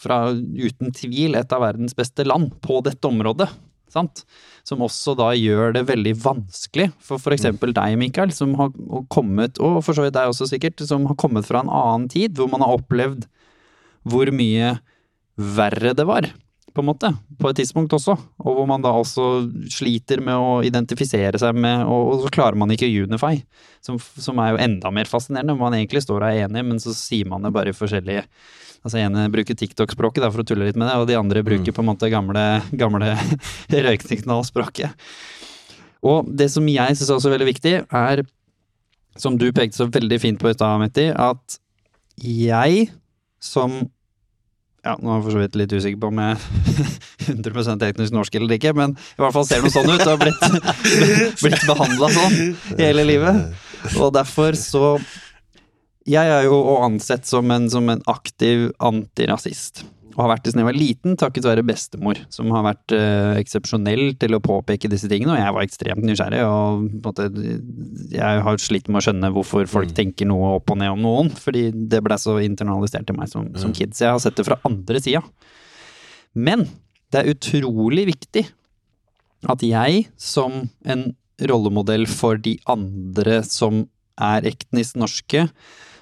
fra 0.00 0.24
uten 0.34 0.90
tvil 0.96 1.38
et 1.38 1.52
av 1.54 1.62
verdens 1.62 1.94
beste 1.94 2.26
land 2.26 2.50
på 2.64 2.80
dette 2.82 3.06
området. 3.06 3.46
Sant? 3.92 4.24
Som 4.66 4.84
også 4.86 5.16
da 5.18 5.30
gjør 5.36 5.74
det 5.76 5.86
veldig 5.88 6.14
vanskelig 6.22 6.90
for 7.02 7.20
f.eks. 7.20 7.48
deg, 7.60 7.96
Mikael, 8.00 8.34
som 8.34 8.54
har 8.58 8.72
kommet, 9.12 9.60
og 9.62 9.80
for 9.86 9.96
så 9.96 10.06
vidt 10.06 10.16
deg 10.18 10.30
også 10.30 10.50
sikkert, 10.50 10.82
som 10.86 11.08
har 11.10 11.18
kommet 11.20 11.48
fra 11.48 11.64
en 11.64 11.72
annen 11.72 12.10
tid, 12.12 12.36
hvor 12.38 12.50
man 12.52 12.64
har 12.64 12.76
opplevd 12.78 13.26
hvor 14.08 14.30
mye 14.32 14.76
verre 15.40 15.92
det 15.96 16.06
var, 16.08 16.28
på 16.70 16.82
en 16.82 16.86
måte, 16.86 17.10
på 17.40 17.50
et 17.50 17.58
tidspunkt 17.58 17.94
også. 17.96 18.14
Og 18.44 18.56
hvor 18.56 18.68
man 18.70 18.82
da 18.84 18.92
også 18.94 19.26
sliter 19.72 20.22
med 20.24 20.38
å 20.38 20.60
identifisere 20.66 21.40
seg 21.40 21.58
med, 21.58 21.82
og, 21.84 22.12
og 22.14 22.24
så 22.24 22.32
klarer 22.34 22.58
man 22.60 22.70
ikke 22.74 22.88
unify. 22.88 23.34
Som, 23.84 23.98
som 23.98 24.38
er 24.42 24.54
jo 24.54 24.62
enda 24.62 24.92
mer 24.94 25.10
fascinerende, 25.10 25.56
hvor 25.56 25.70
man 25.70 25.78
egentlig 25.80 26.04
står 26.04 26.22
og 26.22 26.28
er 26.28 26.46
enig, 26.46 26.64
men 26.68 26.82
så 26.82 26.94
sier 26.96 27.28
man 27.30 27.46
det 27.46 27.54
bare 27.56 27.72
i 27.72 27.76
forskjellige 27.76 28.26
Altså 28.80 29.00
ene 29.02 29.26
bruker 29.32 29.56
TikTok-språket 29.58 30.24
for 30.30 30.40
å 30.40 30.46
tulle 30.48 30.68
litt 30.68 30.78
med 30.80 30.88
det, 30.88 30.96
og 30.96 31.08
de 31.10 31.18
andre 31.18 31.42
bruker 31.44 31.74
på 31.76 31.82
en 31.82 31.90
måte 31.90 32.08
gamle, 32.12 32.44
gamle 32.80 33.12
røyksignalspråket. 33.88 35.06
Og 36.00 36.28
det 36.32 36.48
som 36.52 36.68
jeg 36.70 36.96
syns 36.96 37.10
er 37.10 37.18
også 37.18 37.32
veldig 37.34 37.48
viktig, 37.50 37.74
er, 37.84 38.24
som 39.20 39.36
du 39.36 39.50
pekte 39.52 39.82
så 39.82 39.88
veldig 39.92 40.20
fint 40.22 40.40
på 40.40 40.48
i 40.48 40.56
stad, 40.56 40.80
Metti, 40.80 41.10
at 41.12 41.60
jeg 42.24 42.88
som 43.40 43.82
ja, 44.80 44.94
nå 44.96 45.10
er 45.10 45.18
jeg 45.18 45.24
for 45.26 45.34
så 45.34 45.40
vidt 45.42 45.56
litt 45.60 45.72
usikker 45.76 46.00
på 46.00 46.08
om 46.08 46.20
jeg 46.22 46.36
er 47.28 47.34
100 47.36 47.84
etnisk 47.90 48.14
norsk 48.16 48.36
eller 48.38 48.56
ikke, 48.56 48.72
men 48.76 48.94
i 48.96 49.20
hvert 49.20 49.34
fall 49.36 49.44
ser 49.44 49.60
noe 49.60 49.72
sånn 49.74 49.90
ut 49.92 50.06
og 50.06 50.12
har 50.14 50.20
blitt, 50.22 50.46
blitt 51.44 51.66
behandla 51.68 52.08
sånn 52.16 52.38
hele 52.80 53.04
livet. 53.04 53.42
Og 54.00 54.08
derfor 54.16 54.56
så 54.56 54.94
Jeg 56.10 56.34
er 56.34 56.44
jo 56.48 56.58
ansett 56.80 57.28
som 57.28 57.50
en, 57.54 57.68
som 57.70 57.88
en 57.92 58.02
aktiv 58.10 58.70
antirasist. 58.82 59.84
Og 60.16 60.24
har 60.24 60.32
vært 60.32 60.42
det 60.44 60.50
siden 60.52 60.60
jeg 60.60 60.66
var 60.66 60.76
liten, 60.76 61.16
takket 61.18 61.46
være 61.46 61.62
bestemor, 61.64 62.18
som 62.34 62.50
har 62.52 62.64
vært 62.66 62.94
uh, 62.96 63.36
eksepsjonell 63.38 64.16
til 64.20 64.34
å 64.34 64.40
påpeke 64.42 64.90
disse 64.90 65.08
tingene. 65.10 65.36
Og 65.36 65.38
jeg 65.38 65.54
var 65.56 65.66
ekstremt 65.66 66.04
nysgjerrig, 66.06 66.40
og 66.44 66.88
måte, 67.04 67.28
jeg 68.10 68.42
har 68.46 68.60
slitt 68.60 68.90
med 68.90 69.00
å 69.00 69.04
skjønne 69.06 69.30
hvorfor 69.36 69.70
folk 69.70 69.94
tenker 69.96 70.28
noe 70.28 70.56
opp 70.58 70.74
og 70.74 70.80
ned 70.82 70.96
om 70.96 71.04
noen, 71.06 71.30
fordi 71.30 71.68
det 71.72 72.02
ble 72.04 72.18
så 72.20 72.40
internalisert 72.42 73.06
til 73.08 73.20
meg 73.20 73.30
som, 73.30 73.46
som 73.60 73.74
kid. 73.76 73.94
Så 73.94 74.08
jeg 74.08 74.16
har 74.16 74.24
sett 74.24 74.40
det 74.40 74.48
fra 74.50 74.58
andre 74.68 75.02
sida. 75.02 75.22
Men 76.34 76.66
det 77.10 77.22
er 77.22 77.32
utrolig 77.32 78.08
viktig 78.10 78.44
at 79.50 79.62
jeg, 79.64 80.04
som 80.20 80.66
en 80.84 81.12
rollemodell 81.48 82.04
for 82.10 82.36
de 82.36 82.58
andre 82.68 83.40
som 83.46 83.86
er 84.20 84.44
etnisk 84.50 84.98
norske, 85.00 85.46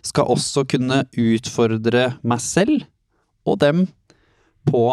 skal 0.06 0.30
også 0.30 0.64
kunne 0.68 1.02
utfordre 1.18 2.12
meg 2.22 2.42
selv 2.44 2.86
og 3.48 3.60
dem 3.62 3.86
på 4.68 4.86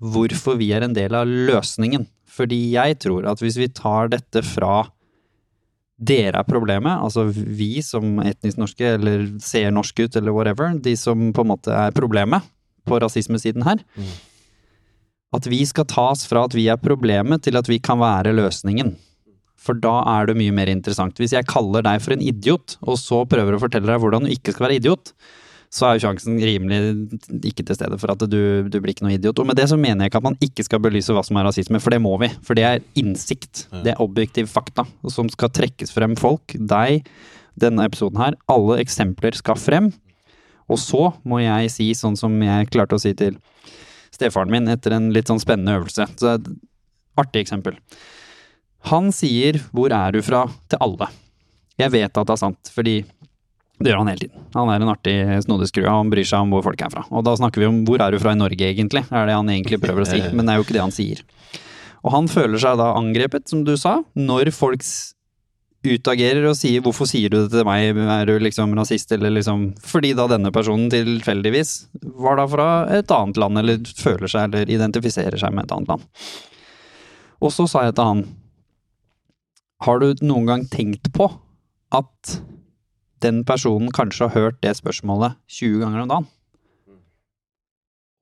hvorfor 0.00 0.56
vi 0.60 0.70
er 0.74 0.86
en 0.86 0.96
del 0.96 1.14
av 1.16 1.28
løsningen. 1.28 2.06
Fordi 2.32 2.58
jeg 2.74 2.98
tror 3.04 3.28
at 3.28 3.42
hvis 3.42 3.58
vi 3.60 3.68
tar 3.72 4.12
dette 4.12 4.42
fra 4.46 4.86
dere 6.02 6.40
er 6.40 6.48
problemet, 6.48 6.98
altså 6.98 7.28
vi 7.30 7.76
som 7.84 8.16
etnisk 8.24 8.58
norske, 8.58 8.94
eller 8.96 9.26
ser 9.42 9.70
norsk 9.70 10.00
ut, 10.02 10.16
eller 10.18 10.34
whatever, 10.34 10.72
de 10.82 10.96
som 10.98 11.30
på 11.34 11.44
en 11.44 11.52
måte 11.52 11.74
er 11.76 11.94
problemet 11.94 12.42
på 12.88 12.98
rasismesiden 12.98 13.62
her, 13.66 13.84
at 15.32 15.46
vi 15.48 15.60
skal 15.68 15.86
tas 15.88 16.24
fra 16.28 16.46
at 16.48 16.56
vi 16.56 16.66
er 16.72 16.80
problemet, 16.80 17.44
til 17.46 17.56
at 17.60 17.70
vi 17.70 17.78
kan 17.78 18.00
være 18.02 18.34
løsningen. 18.34 18.96
For 19.62 19.78
da 19.78 20.00
er 20.16 20.26
det 20.28 20.38
mye 20.40 20.54
mer 20.54 20.70
interessant. 20.72 21.20
Hvis 21.20 21.34
jeg 21.36 21.46
kaller 21.50 21.84
deg 21.86 22.02
for 22.02 22.16
en 22.16 22.24
idiot, 22.24 22.76
og 22.82 22.98
så 22.98 23.22
prøver 23.30 23.54
å 23.54 23.62
fortelle 23.62 23.86
deg 23.86 24.02
hvordan 24.02 24.26
du 24.26 24.32
ikke 24.34 24.54
skal 24.54 24.66
være 24.66 24.80
idiot, 24.80 25.12
så 25.72 25.86
er 25.88 25.96
jo 25.96 26.02
sjansen 26.04 26.36
rimelig 26.36 26.78
ikke 27.48 27.64
til 27.64 27.76
stede 27.78 27.96
for 27.96 28.12
at 28.12 28.20
du, 28.28 28.68
du 28.68 28.74
blir 28.76 28.92
ikke 28.92 29.06
noe 29.06 29.14
idiot. 29.14 29.38
Og 29.40 29.48
med 29.48 29.56
det 29.56 29.70
så 29.70 29.78
mener 29.80 30.04
jeg 30.04 30.12
ikke 30.12 30.20
at 30.20 30.26
man 30.26 30.36
ikke 30.44 30.66
skal 30.66 30.82
belyse 30.84 31.14
hva 31.16 31.22
som 31.24 31.38
er 31.40 31.46
rasisme, 31.48 31.80
for 31.80 31.94
det 31.94 32.02
må 32.04 32.12
vi. 32.20 32.28
For 32.44 32.58
det 32.58 32.66
er 32.68 32.82
innsikt. 33.00 33.66
Det 33.72 33.94
er 33.94 34.02
objektiv 34.04 34.50
fakta 34.52 34.84
som 35.14 35.30
skal 35.32 35.52
trekkes 35.54 35.94
frem 35.94 36.18
folk. 36.20 36.52
Deg, 36.58 37.08
denne 37.56 37.86
episoden 37.88 38.20
her. 38.20 38.36
Alle 38.52 38.82
eksempler 38.84 39.38
skal 39.38 39.56
frem. 39.60 39.88
Og 40.68 40.80
så 40.80 41.08
må 41.28 41.40
jeg 41.40 41.72
si 41.72 41.88
sånn 41.96 42.18
som 42.20 42.36
jeg 42.44 42.68
klarte 42.72 42.98
å 42.98 43.00
si 43.00 43.14
til 43.16 43.40
stefaren 44.12 44.52
min 44.52 44.68
etter 44.72 44.98
en 44.98 45.08
litt 45.14 45.32
sånn 45.32 45.40
spennende 45.40 45.78
øvelse. 45.80 46.10
Så 46.20 46.34
et 46.36 46.52
artig 47.20 47.46
eksempel. 47.46 47.80
Han 48.90 49.12
sier 49.12 49.60
'hvor 49.72 49.92
er 49.92 50.12
du 50.12 50.22
fra?' 50.22 50.50
til 50.68 50.78
alle. 50.80 51.08
Jeg 51.78 51.90
vet 51.90 52.18
at 52.18 52.26
det 52.26 52.32
er 52.32 52.36
sant, 52.36 52.70
fordi 52.74 53.04
det 53.82 53.90
gjør 53.90 53.98
han 53.98 54.10
hele 54.12 54.28
tiden. 54.28 54.42
Han 54.54 54.68
er 54.70 54.82
en 54.82 54.92
artig 54.92 55.16
snodeskrue, 55.44 55.88
han 55.88 56.10
bryr 56.10 56.26
seg 56.26 56.44
om 56.44 56.50
hvor 56.50 56.62
folk 56.62 56.82
er 56.82 56.90
fra. 56.90 57.04
Og 57.10 57.24
da 57.24 57.34
snakker 57.34 57.62
vi 57.62 57.66
om 57.66 57.84
'hvor 57.84 58.00
er 58.00 58.10
du 58.10 58.18
fra 58.18 58.32
i 58.32 58.38
Norge', 58.38 58.68
egentlig, 58.70 59.04
er 59.10 59.26
det 59.26 59.34
han 59.34 59.48
egentlig 59.48 59.80
prøver 59.80 60.02
å 60.02 60.06
si. 60.06 60.20
Men 60.34 60.46
det 60.46 60.52
er 60.52 60.56
jo 60.58 60.64
ikke 60.64 60.78
det 60.78 60.86
han 60.86 60.98
sier. 60.98 61.22
Og 62.04 62.12
han 62.12 62.26
føler 62.28 62.58
seg 62.58 62.78
da 62.78 62.94
angrepet, 62.94 63.48
som 63.48 63.64
du 63.64 63.76
sa, 63.76 64.02
når 64.16 64.52
folk 64.52 64.82
utagerer 65.82 66.46
og 66.46 66.54
sier 66.54 66.80
'hvorfor 66.80 67.06
sier 67.06 67.28
du 67.28 67.42
det 67.42 67.50
til 67.50 67.64
meg, 67.64 67.96
er 67.96 68.26
du 68.26 68.38
liksom 68.38 68.74
rasist', 68.74 69.10
eller 69.12 69.30
liksom 69.30 69.74
Fordi 69.80 70.14
da 70.14 70.28
denne 70.28 70.52
personen 70.52 70.90
tilfeldigvis 70.90 71.86
var 72.14 72.36
da 72.36 72.46
fra 72.46 72.86
et 72.88 73.10
annet 73.10 73.36
land, 73.36 73.58
eller 73.58 73.78
føler 73.78 74.28
seg 74.28 74.44
eller 74.44 74.66
identifiserer 74.66 75.38
seg 75.38 75.52
med 75.52 75.64
et 75.64 75.72
annet 75.72 75.88
land. 75.88 76.02
Og 77.40 77.50
så 77.50 77.68
sa 77.68 77.82
jeg 77.82 77.96
til 77.96 78.04
han 78.04 78.24
Har 79.82 79.98
du 79.98 80.12
noen 80.22 80.46
gang 80.46 80.64
tenkt 80.70 81.10
på 81.14 81.26
at 81.92 82.36
den 83.22 83.42
personen 83.46 83.90
kanskje 83.94 84.28
har 84.28 84.36
hørt 84.36 84.60
det 84.62 84.76
spørsmålet 84.78 85.38
20 85.50 85.82
ganger 85.82 86.04
om 86.04 86.12
dagen? 86.12 86.28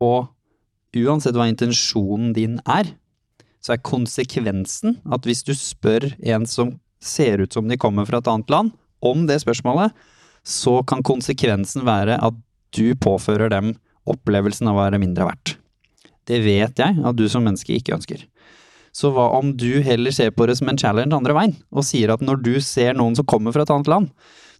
Og 0.01 0.31
uansett 0.97 1.37
hva 1.37 1.49
intensjonen 1.51 2.33
din 2.37 2.59
er, 2.65 2.95
så 3.61 3.75
er 3.75 3.85
konsekvensen 3.85 4.97
at 5.13 5.29
hvis 5.29 5.45
du 5.45 5.53
spør 5.57 6.09
en 6.33 6.47
som 6.49 6.79
ser 7.01 7.45
ut 7.45 7.53
som 7.53 7.69
de 7.69 7.77
kommer 7.81 8.09
fra 8.09 8.21
et 8.21 8.31
annet 8.31 8.53
land, 8.53 8.73
om 9.01 9.27
det 9.29 9.41
spørsmålet, 9.41 9.93
så 10.45 10.81
kan 10.89 11.05
konsekvensen 11.05 11.85
være 11.85 12.17
at 12.21 12.37
du 12.77 12.93
påfører 12.97 13.53
dem 13.53 13.75
opplevelsen 14.09 14.69
av 14.69 14.77
å 14.77 14.85
være 14.85 15.01
mindre 15.01 15.29
verdt. 15.29 15.57
Det 16.29 16.41
vet 16.45 16.81
jeg 16.81 17.01
at 17.05 17.17
du 17.17 17.27
som 17.29 17.45
menneske 17.45 17.75
ikke 17.77 17.97
ønsker. 17.97 18.25
Så 18.97 19.13
hva 19.15 19.29
om 19.39 19.53
du 19.59 19.81
heller 19.87 20.15
ser 20.15 20.33
på 20.35 20.49
det 20.51 20.57
som 20.59 20.71
en 20.71 20.79
challenge 20.81 21.15
andre 21.15 21.37
veien, 21.37 21.57
og 21.71 21.87
sier 21.87 22.13
at 22.13 22.25
når 22.25 22.43
du 22.43 22.55
ser 22.65 22.97
noen 22.99 23.17
som 23.19 23.29
kommer 23.29 23.55
fra 23.55 23.67
et 23.67 23.73
annet 23.75 23.91
land, 23.91 24.11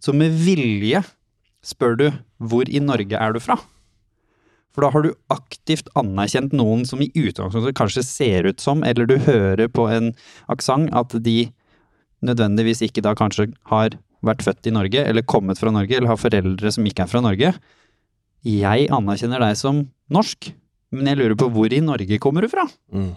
så 0.01 0.15
med 0.15 0.33
vilje 0.45 1.03
spør 1.65 1.97
du 1.99 2.07
hvor 2.41 2.69
i 2.69 2.81
Norge 2.81 3.19
er 3.19 3.35
du 3.35 3.41
fra? 3.43 3.59
For 4.71 4.85
da 4.85 4.91
har 4.93 5.03
du 5.03 5.11
aktivt 5.33 5.89
anerkjent 5.99 6.53
noen 6.55 6.85
som 6.87 7.01
i 7.03 7.09
utgangspunktet 7.11 7.75
kanskje 7.75 8.05
ser 8.07 8.47
ut 8.47 8.63
som, 8.63 8.85
eller 8.87 9.09
du 9.09 9.17
hører 9.19 9.67
på 9.67 9.89
en 9.91 10.13
aksent, 10.51 10.93
at 10.95 11.15
de 11.25 11.51
nødvendigvis 12.23 12.85
ikke 12.87 13.03
da 13.03 13.13
kanskje 13.17 13.49
har 13.71 13.97
vært 14.23 14.45
født 14.45 14.69
i 14.69 14.73
Norge, 14.75 15.03
eller 15.03 15.27
kommet 15.27 15.59
fra 15.59 15.73
Norge, 15.73 15.97
eller 15.97 16.13
har 16.13 16.21
foreldre 16.21 16.71
som 16.71 16.87
ikke 16.87 17.03
er 17.03 17.11
fra 17.11 17.23
Norge. 17.25 17.51
Jeg 18.47 18.87
anerkjenner 18.93 19.43
deg 19.43 19.57
som 19.59 19.83
norsk, 20.13 20.53
men 20.95 21.09
jeg 21.09 21.19
lurer 21.19 21.37
på 21.39 21.49
hvor 21.51 21.73
i 21.73 21.81
Norge 21.83 22.19
kommer 22.21 22.45
du 22.45 22.51
fra? 22.51 22.67
Mm. 22.93 23.11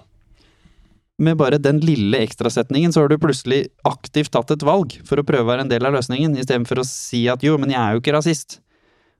Med 1.23 1.39
bare 1.39 1.61
den 1.63 1.79
lille 1.79 2.19
ekstrasetningen 2.25 2.93
så 2.93 3.05
har 3.05 3.13
du 3.13 3.21
plutselig 3.23 3.69
aktivt 3.87 4.33
tatt 4.35 4.51
et 4.51 4.65
valg 4.67 4.97
for 5.07 5.21
å 5.21 5.27
prøve 5.27 5.47
å 5.47 5.51
være 5.53 5.63
en 5.63 5.71
del 5.71 5.87
av 5.87 5.95
løsningen, 5.95 6.35
istedenfor 6.41 6.83
å 6.83 6.87
si 6.89 7.29
at 7.31 7.45
jo, 7.47 7.55
men 7.61 7.71
jeg 7.71 7.79
er 7.79 7.95
jo 7.95 8.03
ikke 8.03 8.17
rasist. 8.17 8.59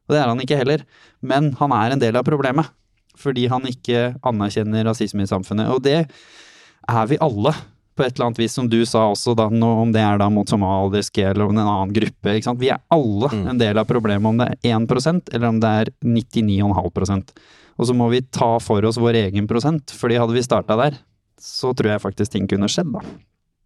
Og 0.09 0.17
det 0.17 0.21
er 0.21 0.33
han 0.33 0.43
ikke 0.43 0.59
heller. 0.59 0.83
Men 1.25 1.53
han 1.61 1.75
er 1.77 1.95
en 1.95 2.03
del 2.03 2.19
av 2.19 2.27
problemet. 2.27 2.67
Fordi 3.15 3.47
han 3.47 3.63
ikke 3.71 4.17
anerkjenner 4.27 4.89
rasisme 4.89 5.23
i 5.23 5.31
samfunnet. 5.31 5.71
Og 5.71 5.85
det 5.87 6.01
er 6.03 7.07
vi 7.09 7.21
alle, 7.23 7.55
på 7.95 8.03
et 8.03 8.17
eller 8.17 8.27
annet 8.27 8.41
vis, 8.43 8.57
som 8.59 8.67
du 8.67 8.81
sa 8.91 9.07
også, 9.13 9.37
da, 9.39 9.47
om 9.47 9.93
det 9.95 10.03
er 10.03 10.19
da 10.19 10.27
mot 10.35 10.51
somaliske 10.51 11.23
eller 11.31 11.47
om 11.47 11.55
en 11.55 11.63
annen 11.63 11.95
gruppe. 11.95 12.35
ikke 12.35 12.49
sant? 12.51 12.61
Vi 12.61 12.73
er 12.75 12.83
alle 12.93 13.31
en 13.39 13.61
del 13.61 13.79
av 13.79 13.87
problemet, 13.87 14.27
om 14.27 14.41
det 14.43 14.51
er 14.51 14.75
1 14.75 15.31
eller 15.31 15.47
om 15.49 15.63
det 15.63 15.71
er 15.85 15.93
99,5% 16.03 17.31
Og 17.79 17.87
så 17.87 17.95
må 17.95 18.11
vi 18.11 18.25
ta 18.35 18.57
for 18.59 18.85
oss 18.85 18.99
vår 18.99 19.23
egen 19.29 19.47
prosent, 19.47 19.95
fordi 19.95 20.19
hadde 20.19 20.35
vi 20.35 20.43
starta 20.43 20.77
der, 20.81 20.99
så 21.41 21.73
tror 21.77 21.95
jeg 21.95 22.03
faktisk 22.05 22.35
ting 22.35 22.49
kunne 22.51 22.69
skjedd, 22.71 22.93
da. 22.95 23.03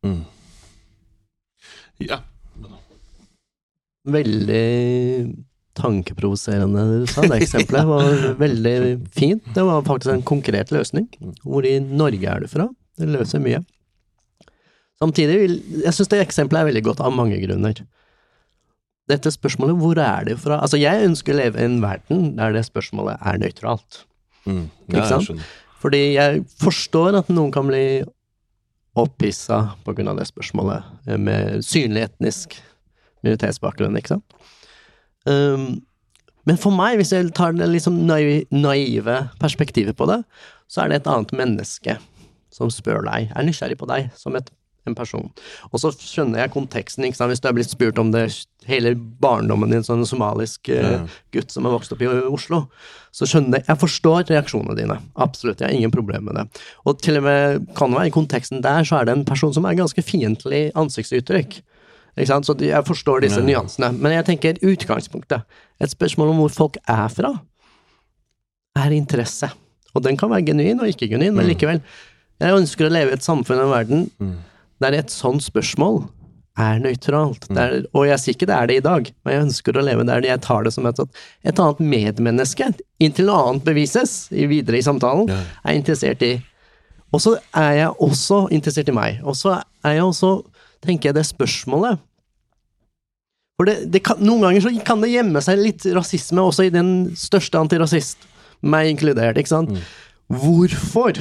Mm. 0.07 0.23
Ja. 2.09 2.21
Veldig 4.09 4.65
tankeprovoserende 5.79 6.85
det 6.89 7.01
du 7.03 7.11
sa. 7.11 7.25
Det 7.27 7.41
eksempelet 7.43 7.89
var 7.89 8.23
veldig 8.41 8.77
fint. 9.15 9.45
Det 9.55 9.65
var 9.67 9.85
faktisk 9.87 10.15
en 10.15 10.25
konkret 10.27 10.73
løsning. 10.75 11.09
Hvor 11.45 11.67
i 11.67 11.79
Norge 11.83 12.31
er 12.31 12.43
du 12.43 12.51
fra? 12.51 12.69
Det 12.99 13.11
løser 13.11 13.43
mye. 13.43 13.63
Samtidig 14.99 15.37
vil 15.39 15.55
Jeg 15.85 15.95
syns 15.95 16.11
det 16.11 16.19
eksempelet 16.25 16.65
er 16.65 16.71
veldig 16.73 16.85
godt 16.89 17.05
av 17.05 17.15
mange 17.15 17.39
grunner. 17.45 17.85
Dette 19.09 19.31
spørsmålet, 19.33 19.79
hvor 19.81 20.01
er 20.03 20.27
du 20.29 20.35
fra? 20.37 20.59
Altså, 20.61 20.77
jeg 20.81 21.07
ønsker 21.07 21.33
å 21.33 21.39
leve 21.39 21.63
i 21.63 21.69
en 21.69 21.79
verden 21.81 22.35
der 22.37 22.53
det 22.57 22.67
spørsmålet 22.67 23.23
er 23.25 23.39
nøytralt. 23.41 24.03
Mm. 24.45 24.67
Ikke 24.89 24.99
ja, 24.99 25.05
jeg 25.05 25.29
sant? 25.29 25.47
Fordi 25.79 26.03
jeg 26.17 26.45
forstår 26.59 27.21
at 27.21 27.29
noen 27.33 27.53
kan 27.55 27.69
bli 27.69 28.03
opphissa 28.99 29.61
av 29.87 30.17
det 30.19 30.27
spørsmålet, 30.27 30.83
eh, 31.07 31.19
med 31.19 31.65
synlig 31.65 32.09
etnisk 32.09 32.59
minoritetsbakgrunn, 33.23 33.97
ikke 33.99 34.17
sant? 34.17 34.39
Um, 35.27 35.83
men 36.49 36.57
for 36.57 36.73
meg, 36.73 36.97
hvis 36.97 37.13
jeg 37.13 37.33
tar 37.37 37.53
det 37.53 37.67
liksom 37.69 38.07
naive 38.09 39.17
perspektivet 39.43 39.97
på 39.99 40.07
det, 40.09 40.23
så 40.71 40.83
er 40.83 40.89
det 40.89 41.03
et 41.03 41.11
annet 41.11 41.35
menneske 41.37 41.99
som 42.55 42.71
spør 42.73 43.05
deg, 43.05 43.29
er 43.35 43.45
nysgjerrig 43.45 43.77
på 43.79 43.89
deg 43.91 44.09
som 44.17 44.37
et, 44.39 44.49
en 44.89 44.97
person. 44.97 45.29
Og 45.71 45.83
så 45.83 45.93
skjønner 45.93 46.41
jeg 46.43 46.55
konteksten, 46.55 47.05
ikke 47.05 47.21
sant? 47.21 47.33
hvis 47.35 47.43
du 47.45 47.51
er 47.51 47.59
blitt 47.59 47.75
spurt 47.75 48.01
om 48.01 48.13
det 48.15 48.31
hele 48.69 48.93
barndommen 48.95 49.71
din 49.73 49.83
som 49.87 49.99
en 49.99 50.07
somalisk 50.09 50.69
uh, 50.69 51.07
gutt 51.35 51.51
som 51.55 51.65
har 51.65 51.73
vokst 51.75 51.93
opp 51.95 52.03
i 52.05 52.09
Oslo, 52.29 52.67
så 53.13 53.27
skjønner 53.27 53.59
jeg 53.63 53.67
Jeg 53.73 53.81
forstår 53.81 54.29
reaksjonene 54.29 54.77
dine. 54.77 54.99
Absolutt, 55.17 55.61
jeg 55.61 55.69
har 55.71 55.75
ingen 55.79 55.91
problemer 55.95 56.29
med 56.33 56.37
det. 56.43 56.63
Og 56.87 57.01
til 57.03 57.17
og 57.19 57.25
med 57.25 57.67
kan 57.79 57.91
være 57.97 58.11
i 58.11 58.15
konteksten 58.15 58.61
der, 58.63 58.85
så 58.85 59.01
er 59.01 59.09
det 59.09 59.17
en 59.17 59.25
person 59.25 59.53
som 59.57 59.65
er 59.65 59.75
ganske 59.79 60.05
fiendtlig 60.05 60.69
ansiktsuttrykk. 60.79 61.61
Ikke 62.19 62.27
sant? 62.33 62.47
Så 62.47 62.55
jeg 62.61 62.85
forstår 62.85 63.21
disse 63.23 63.41
Ja. 63.41 63.47
nyansene. 63.47 63.93
Men 63.99 64.13
jeg 64.13 64.25
tenker 64.27 64.59
utgangspunktet. 64.63 65.43
Et 65.81 65.91
spørsmål 65.91 66.31
om 66.33 66.37
hvor 66.43 66.51
folk 66.51 66.77
er 66.89 67.09
fra, 67.09 67.41
er 68.77 68.91
interesse. 68.95 69.51
Og 69.95 70.03
den 70.05 70.17
kan 70.19 70.31
være 70.31 70.45
genuin 70.47 70.81
og 70.81 70.89
ikke 70.91 71.09
genuin, 71.09 71.35
men 71.35 71.47
Mm. 71.47 71.53
likevel. 71.55 71.81
Jeg 72.41 72.55
ønsker 72.55 72.87
å 72.87 72.93
leve 72.93 73.11
i 73.11 73.15
et 73.15 73.23
samfunn 73.25 73.59
og 73.59 73.65
en 73.67 73.73
verden 73.73 74.11
Mm. 74.21 74.37
der 74.81 74.93
et 74.99 75.11
sånt 75.11 75.43
spørsmål 75.43 76.09
er 76.59 76.81
nøytralt. 76.83 77.47
Er, 77.55 77.81
og 77.95 78.09
jeg 78.09 78.21
sier 78.23 78.37
ikke 78.37 78.49
det 78.51 78.57
er 78.57 78.69
det 78.71 78.79
i 78.81 78.85
dag, 78.85 79.11
men 79.25 79.35
jeg 79.35 79.45
ønsker 79.47 79.79
å 79.79 79.85
leve 79.87 80.07
der 80.09 80.27
jeg 80.27 80.43
tar 80.45 80.67
det 80.67 80.75
som 80.75 80.89
et, 80.91 81.01
et 81.47 81.63
annet 81.63 81.83
medmenneske, 81.95 82.71
inntil 83.03 83.31
noe 83.31 83.45
annet 83.53 83.67
bevises 83.69 84.17
i, 84.35 84.49
videre 84.51 84.81
i 84.81 84.85
samtalen, 84.85 85.31
er 85.31 85.79
interessert 85.79 86.25
i. 86.27 86.35
Og 87.15 87.23
så 87.25 87.37
er 87.57 87.73
jeg 87.79 87.95
også 88.05 88.43
interessert 88.55 88.91
i 88.91 88.97
meg. 88.97 89.23
Og 89.25 89.39
så 89.39 89.57
er 89.87 89.97
jeg 89.97 90.05
også, 90.05 90.33
tenker 90.85 91.11
jeg, 91.11 91.19
det 91.19 91.27
spørsmålet 91.31 92.03
For 93.59 93.71
det, 93.71 93.79
det 93.95 94.03
kan, 94.07 94.21
noen 94.23 94.45
ganger 94.45 94.67
så 94.67 94.75
kan 94.87 95.01
det 95.03 95.15
gjemme 95.15 95.43
seg 95.45 95.63
litt 95.63 95.87
rasisme 95.97 96.45
også 96.45 96.69
i 96.69 96.75
den 96.75 96.93
største 97.19 97.59
antirasist, 97.59 98.29
meg 98.61 98.93
inkludert, 98.93 99.39
ikke 99.39 99.55
sant? 99.55 99.73
Hvorfor 100.29 101.17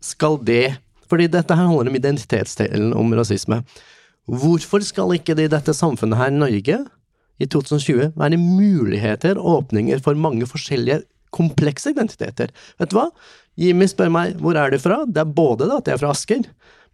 skal 0.00 0.38
det 0.46 0.78
Fordi 1.08 1.26
dette 1.32 1.56
her 1.56 1.66
handler 1.66 1.88
om 1.88 1.96
identitetsdelen 1.96 2.90
om 2.92 3.14
rasisme. 3.16 3.62
Hvorfor 4.28 4.84
skal 4.84 5.16
ikke 5.16 5.36
det 5.38 5.48
i 5.48 5.52
dette 5.52 5.74
samfunnet 5.76 6.20
her 6.20 6.32
i 6.32 6.38
Norge 6.38 6.78
i 7.38 7.46
2020 7.46 8.12
være 8.18 8.40
muligheter, 8.40 9.38
og 9.38 9.64
åpninger 9.64 10.02
for 10.04 10.18
mange 10.18 10.46
forskjellige 10.48 11.02
komplekse 11.34 11.94
identiteter? 11.94 12.52
Vet 12.80 12.92
du 12.92 12.98
hva? 12.98 13.08
Jimmy 13.58 13.88
spør 13.90 14.12
meg 14.12 14.38
hvor 14.42 14.58
er 14.60 14.70
du 14.70 14.78
fra. 14.82 15.02
Det 15.08 15.22
er 15.22 15.36
både 15.38 15.68
da 15.70 15.80
at 15.80 15.88
jeg 15.88 15.96
er 15.96 16.02
fra 16.02 16.12
Asker, 16.14 16.44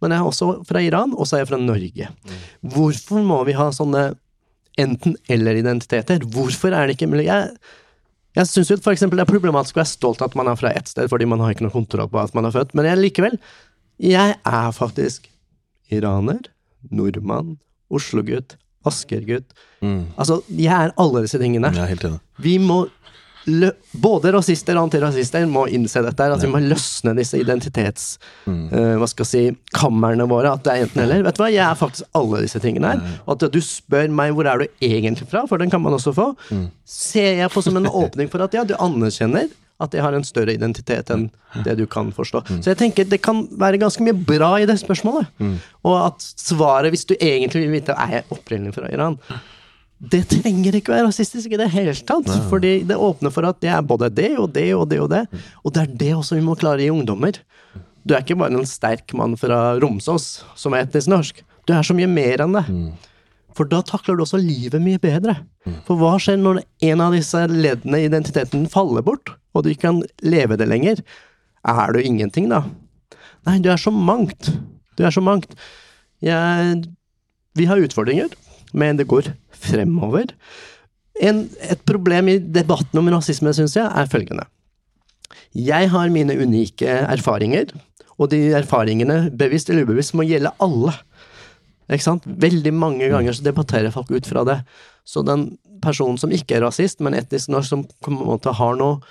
men 0.01 0.13
jeg 0.13 0.21
er 0.21 0.29
også 0.29 0.51
fra 0.67 0.81
Iran, 0.83 1.13
og 1.15 1.27
så 1.27 1.37
er 1.37 1.43
jeg 1.43 1.51
fra 1.51 1.61
Norge. 1.61 2.11
Hvorfor 2.75 3.25
må 3.25 3.41
vi 3.47 3.57
ha 3.57 3.69
sånne 3.75 4.13
enten-eller-identiteter? 4.81 6.25
Hvorfor 6.31 6.75
er 6.75 6.87
det 6.87 6.97
ikke 6.97 7.11
mulig? 7.11 7.27
Jeg, 7.29 7.53
jeg 8.35 8.49
syns 8.51 8.71
jo 8.71 8.79
for 8.83 8.95
eksempel 8.95 9.19
det 9.19 9.27
er 9.27 9.31
problematisk 9.31 9.77
å 9.77 9.83
være 9.83 9.91
stolt 9.93 10.23
av 10.23 10.31
at 10.31 10.39
man 10.39 10.51
er 10.51 10.59
fra 10.59 10.73
ett 10.75 10.91
sted, 10.91 11.07
fordi 11.11 11.27
man 11.29 11.43
har 11.43 11.55
ikke 11.55 11.67
noe 11.67 11.75
kontroll 11.75 12.09
på 12.11 12.19
at 12.23 12.35
man 12.35 12.47
er 12.47 12.55
født, 12.55 12.75
men 12.75 12.89
jeg 12.89 13.01
likevel 13.01 13.39
Jeg 14.03 14.35
er 14.43 14.71
faktisk 14.75 15.29
iraner, 15.93 16.41
nordmann, 16.91 17.55
Oslo-gutt, 17.93 18.57
Asker-gutt. 18.85 19.55
Mm. 19.81 20.03
Altså, 20.17 20.41
jeg 20.49 20.73
er 20.73 20.93
alle 21.01 21.25
disse 21.25 21.39
tingene. 21.41 21.71
Jeg 21.73 21.85
er 21.85 21.93
helt 21.95 22.05
enig. 22.09 22.21
Vi 22.41 22.59
må 22.61 22.85
både 24.01 24.31
rasister 24.33 24.77
og 24.77 24.87
antirasister 24.87 25.45
må 25.49 25.67
innse 25.73 26.01
dette, 26.01 26.23
her, 26.23 26.33
at 26.33 26.41
vi 26.41 26.49
må 26.49 26.61
løsne 26.63 27.13
disse 27.17 27.37
identitets... 27.37 28.15
eh, 28.49 28.95
hva 28.97 29.07
skal 29.09 29.25
jeg 29.25 29.29
si 29.29 29.75
kammerne 29.75 30.25
våre. 30.29 30.55
At 30.55 30.65
det 30.65 30.73
er 30.73 30.85
enten 30.87 31.03
eller. 31.03 31.21
Vet 31.27 31.37
du 31.37 31.43
hva, 31.43 31.51
jeg 31.53 31.65
er 31.65 31.77
faktisk 31.79 32.17
alle 32.17 32.41
disse 32.45 32.61
tingene 32.63 32.95
her. 32.95 33.03
Og 33.25 33.35
at 33.35 33.45
du 33.53 33.59
spør 33.61 34.09
meg 34.09 34.33
hvor 34.35 34.49
er 34.49 34.63
du 34.63 34.87
egentlig 34.89 35.29
fra, 35.29 35.45
for 35.49 35.61
den 35.61 35.73
kan 35.73 35.83
man 35.83 35.93
også 35.97 36.15
få, 36.15 36.31
ser 36.89 37.43
jeg 37.43 37.53
på 37.53 37.63
som 37.65 37.77
en 37.77 37.91
åpning 38.03 38.31
for 38.33 38.45
at 38.45 38.57
ja, 38.57 38.65
du 38.65 38.73
anerkjenner 38.81 39.51
at 39.83 39.93
jeg 39.93 40.03
har 40.05 40.15
en 40.15 40.23
større 40.23 40.53
identitet 40.55 41.09
enn 41.11 41.25
det 41.65 41.73
du 41.79 41.85
kan 41.91 42.11
forstå. 42.15 42.41
Så 42.63 42.71
jeg 42.71 42.77
tenker 42.79 43.07
det 43.11 43.19
kan 43.23 43.41
være 43.59 43.79
ganske 43.81 44.03
mye 44.05 44.15
bra 44.15 44.53
i 44.61 44.67
det 44.69 44.77
spørsmålet. 44.79 45.27
Og 45.83 45.97
at 46.05 46.23
svaret, 46.39 46.93
hvis 46.93 47.05
du 47.09 47.15
egentlig 47.19 47.65
vil 47.65 47.75
vite 47.75 47.95
er 47.97 48.19
jeg 48.19 48.27
opprinnelig 48.31 48.75
fra 48.77 48.87
Iran, 48.93 49.17
det 49.99 50.25
trenger 50.29 50.75
ikke 50.75 50.91
være 50.91 51.07
rasistisk 51.07 51.51
i 51.55 51.59
det 51.59 51.69
hele 51.73 51.93
tatt. 52.07 52.27
Fordi 52.49 52.83
det 52.87 52.95
åpner 52.99 53.31
for 53.31 53.47
at 53.47 53.59
det 53.63 53.71
er 53.71 53.81
både 53.81 54.09
det 54.11 54.31
og 54.39 54.53
det 54.55 54.69
og 54.75 54.87
det 54.91 54.99
og 55.03 55.09
det. 55.11 55.25
Og 55.63 55.73
det 55.75 55.81
er 55.83 55.97
det 56.03 56.13
også 56.15 56.35
vi 56.39 56.45
må 56.45 56.55
klare 56.59 56.83
i 56.83 56.91
ungdommer. 56.91 57.39
Du 58.05 58.13
er 58.13 58.21
ikke 58.21 58.37
bare 58.37 58.53
en 58.53 58.67
sterk 58.69 59.11
mann 59.17 59.35
fra 59.39 59.73
Romsås 59.81 60.45
som 60.55 60.75
er 60.75 60.85
etnisk 60.85 61.09
norsk. 61.09 61.43
Du 61.65 61.73
er 61.73 61.81
så 61.81 61.95
mye 61.97 62.07
mer 62.07 62.43
enn 62.45 62.53
det. 62.59 62.65
For 63.55 63.67
da 63.71 63.79
takler 63.87 64.17
du 64.17 64.25
også 64.25 64.41
livet 64.41 64.83
mye 64.83 64.99
bedre. 65.01 65.37
For 65.87 65.99
hva 65.99 66.17
skjer 66.21 66.41
når 66.41 66.61
en 66.89 67.03
av 67.05 67.15
disse 67.15 67.45
leddene 67.51 68.01
i 68.01 68.09
identiteten 68.09 68.67
faller 68.71 69.05
bort, 69.05 69.31
og 69.55 69.63
du 69.63 69.71
ikke 69.71 69.87
kan 69.87 70.01
leve 70.27 70.57
det 70.59 70.67
lenger? 70.67 70.99
Er 71.65 71.95
du 71.95 72.01
ingenting, 72.01 72.49
da? 72.51 72.65
Nei, 73.47 73.59
du 73.63 73.71
er 73.71 73.79
så 73.79 73.93
mangt. 73.93 74.51
Du 74.99 75.05
er 75.05 75.13
så 75.13 75.23
mangt. 75.23 75.55
Jeg, 76.23 76.83
vi 77.55 77.67
har 77.69 77.81
utfordringer, 77.81 78.33
men 78.75 78.99
det 78.99 79.07
går 79.07 79.31
fremover. 79.55 80.35
En, 81.23 81.45
et 81.63 81.81
problem 81.87 82.33
i 82.33 82.39
debatten 82.39 82.99
om 82.99 83.09
rasisme, 83.13 83.53
syns 83.55 83.77
jeg, 83.77 83.87
er 83.87 84.11
følgende. 84.11 84.49
Jeg 85.55 85.87
har 85.93 86.11
mine 86.11 86.35
unike 86.35 86.97
erfaringer, 87.05 87.71
og 88.19 88.31
de 88.31 88.41
erfaringene, 88.55 89.29
bevisst 89.35 89.69
eller 89.71 89.87
ubevisst, 89.87 90.15
må 90.15 90.25
gjelde 90.27 90.51
alle. 90.63 90.91
Ikke 91.91 92.05
sant? 92.05 92.25
Veldig 92.25 92.73
mange 92.73 93.09
ganger 93.11 93.35
så 93.35 93.45
debatterer 93.45 93.93
folk 93.93 94.09
ut 94.09 94.27
fra 94.29 94.45
det. 94.47 94.59
Så 95.05 95.21
den 95.25 95.51
personen 95.83 96.17
som 96.17 96.33
ikke 96.33 96.57
er 96.57 96.65
rasist, 96.65 97.01
men 97.03 97.17
etnisk 97.17 97.51
norsk, 97.53 97.69
som 97.69 97.83
på 97.85 98.13
en 98.13 98.21
måte 98.23 98.53
har 98.57 98.79
noen 98.79 99.03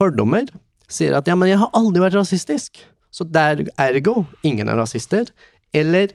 fordommer, 0.00 0.46
sier 0.88 1.16
at 1.18 1.28
ja, 1.28 1.36
men 1.36 1.50
jeg 1.50 1.60
har 1.60 1.74
aldri 1.76 2.00
vært 2.00 2.16
rasistisk, 2.16 2.80
så 3.12 3.26
der 3.28 3.66
ergo 3.80 4.22
ingen 4.46 4.70
er 4.70 4.78
rasister. 4.78 5.28
Eller 5.76 6.14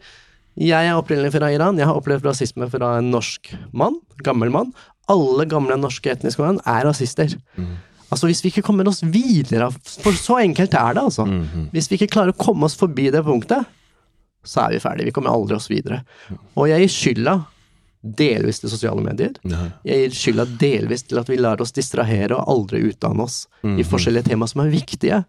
jeg 0.58 0.88
er 0.88 0.98
opprinnelig 0.98 1.34
fra 1.36 1.52
Iran, 1.54 1.78
jeg 1.78 1.90
har 1.90 1.98
opplevd 1.98 2.26
rasisme 2.26 2.70
fra 2.72 2.96
en 3.00 3.12
norsk 3.14 3.54
mann, 3.74 4.00
gammel 4.26 4.54
mann. 4.54 4.74
Alle 5.12 5.46
gamle 5.50 5.76
norske 5.78 6.10
etniske 6.14 6.42
menn 6.42 6.62
er 6.70 6.86
rasister. 6.88 7.34
Altså 8.14 8.30
Hvis 8.30 8.44
vi 8.44 8.52
ikke 8.54 8.62
kommer 8.66 8.88
oss 8.88 9.02
videre, 9.04 9.72
for 9.74 10.14
så 10.14 10.38
enkelt 10.44 10.74
er 10.78 10.94
det, 10.94 11.04
altså. 11.04 11.26
Hvis 11.74 11.90
vi 11.90 11.98
ikke 11.98 12.12
klarer 12.14 12.34
å 12.34 12.38
komme 12.40 12.66
oss 12.70 12.78
forbi 12.78 13.10
det 13.12 13.24
punktet, 13.26 13.66
så 14.44 14.66
er 14.68 14.76
vi 14.76 14.80
ferdige. 14.84 15.06
Vi 15.10 15.16
kommer 15.16 15.32
aldri 15.34 15.56
oss 15.56 15.70
videre. 15.72 16.02
Og 16.56 16.68
jeg 16.70 16.84
gir 16.86 16.94
skylda 16.94 17.36
delvis 18.04 18.60
til 18.60 18.70
sosiale 18.74 19.00
medier. 19.04 19.38
Jeg 19.88 20.02
gir 20.10 20.16
skylda 20.18 20.46
delvis 20.60 21.04
til 21.08 21.22
at 21.22 21.30
vi 21.32 21.38
lar 21.40 21.62
oss 21.64 21.72
distrahere 21.72 22.36
og 22.36 22.50
aldri 22.52 22.82
utdanne 22.90 23.24
oss 23.24 23.46
i 23.64 23.84
forskjellige 23.88 24.28
tema 24.34 24.48
som 24.52 24.62
er 24.66 24.74
viktige. 24.74 25.22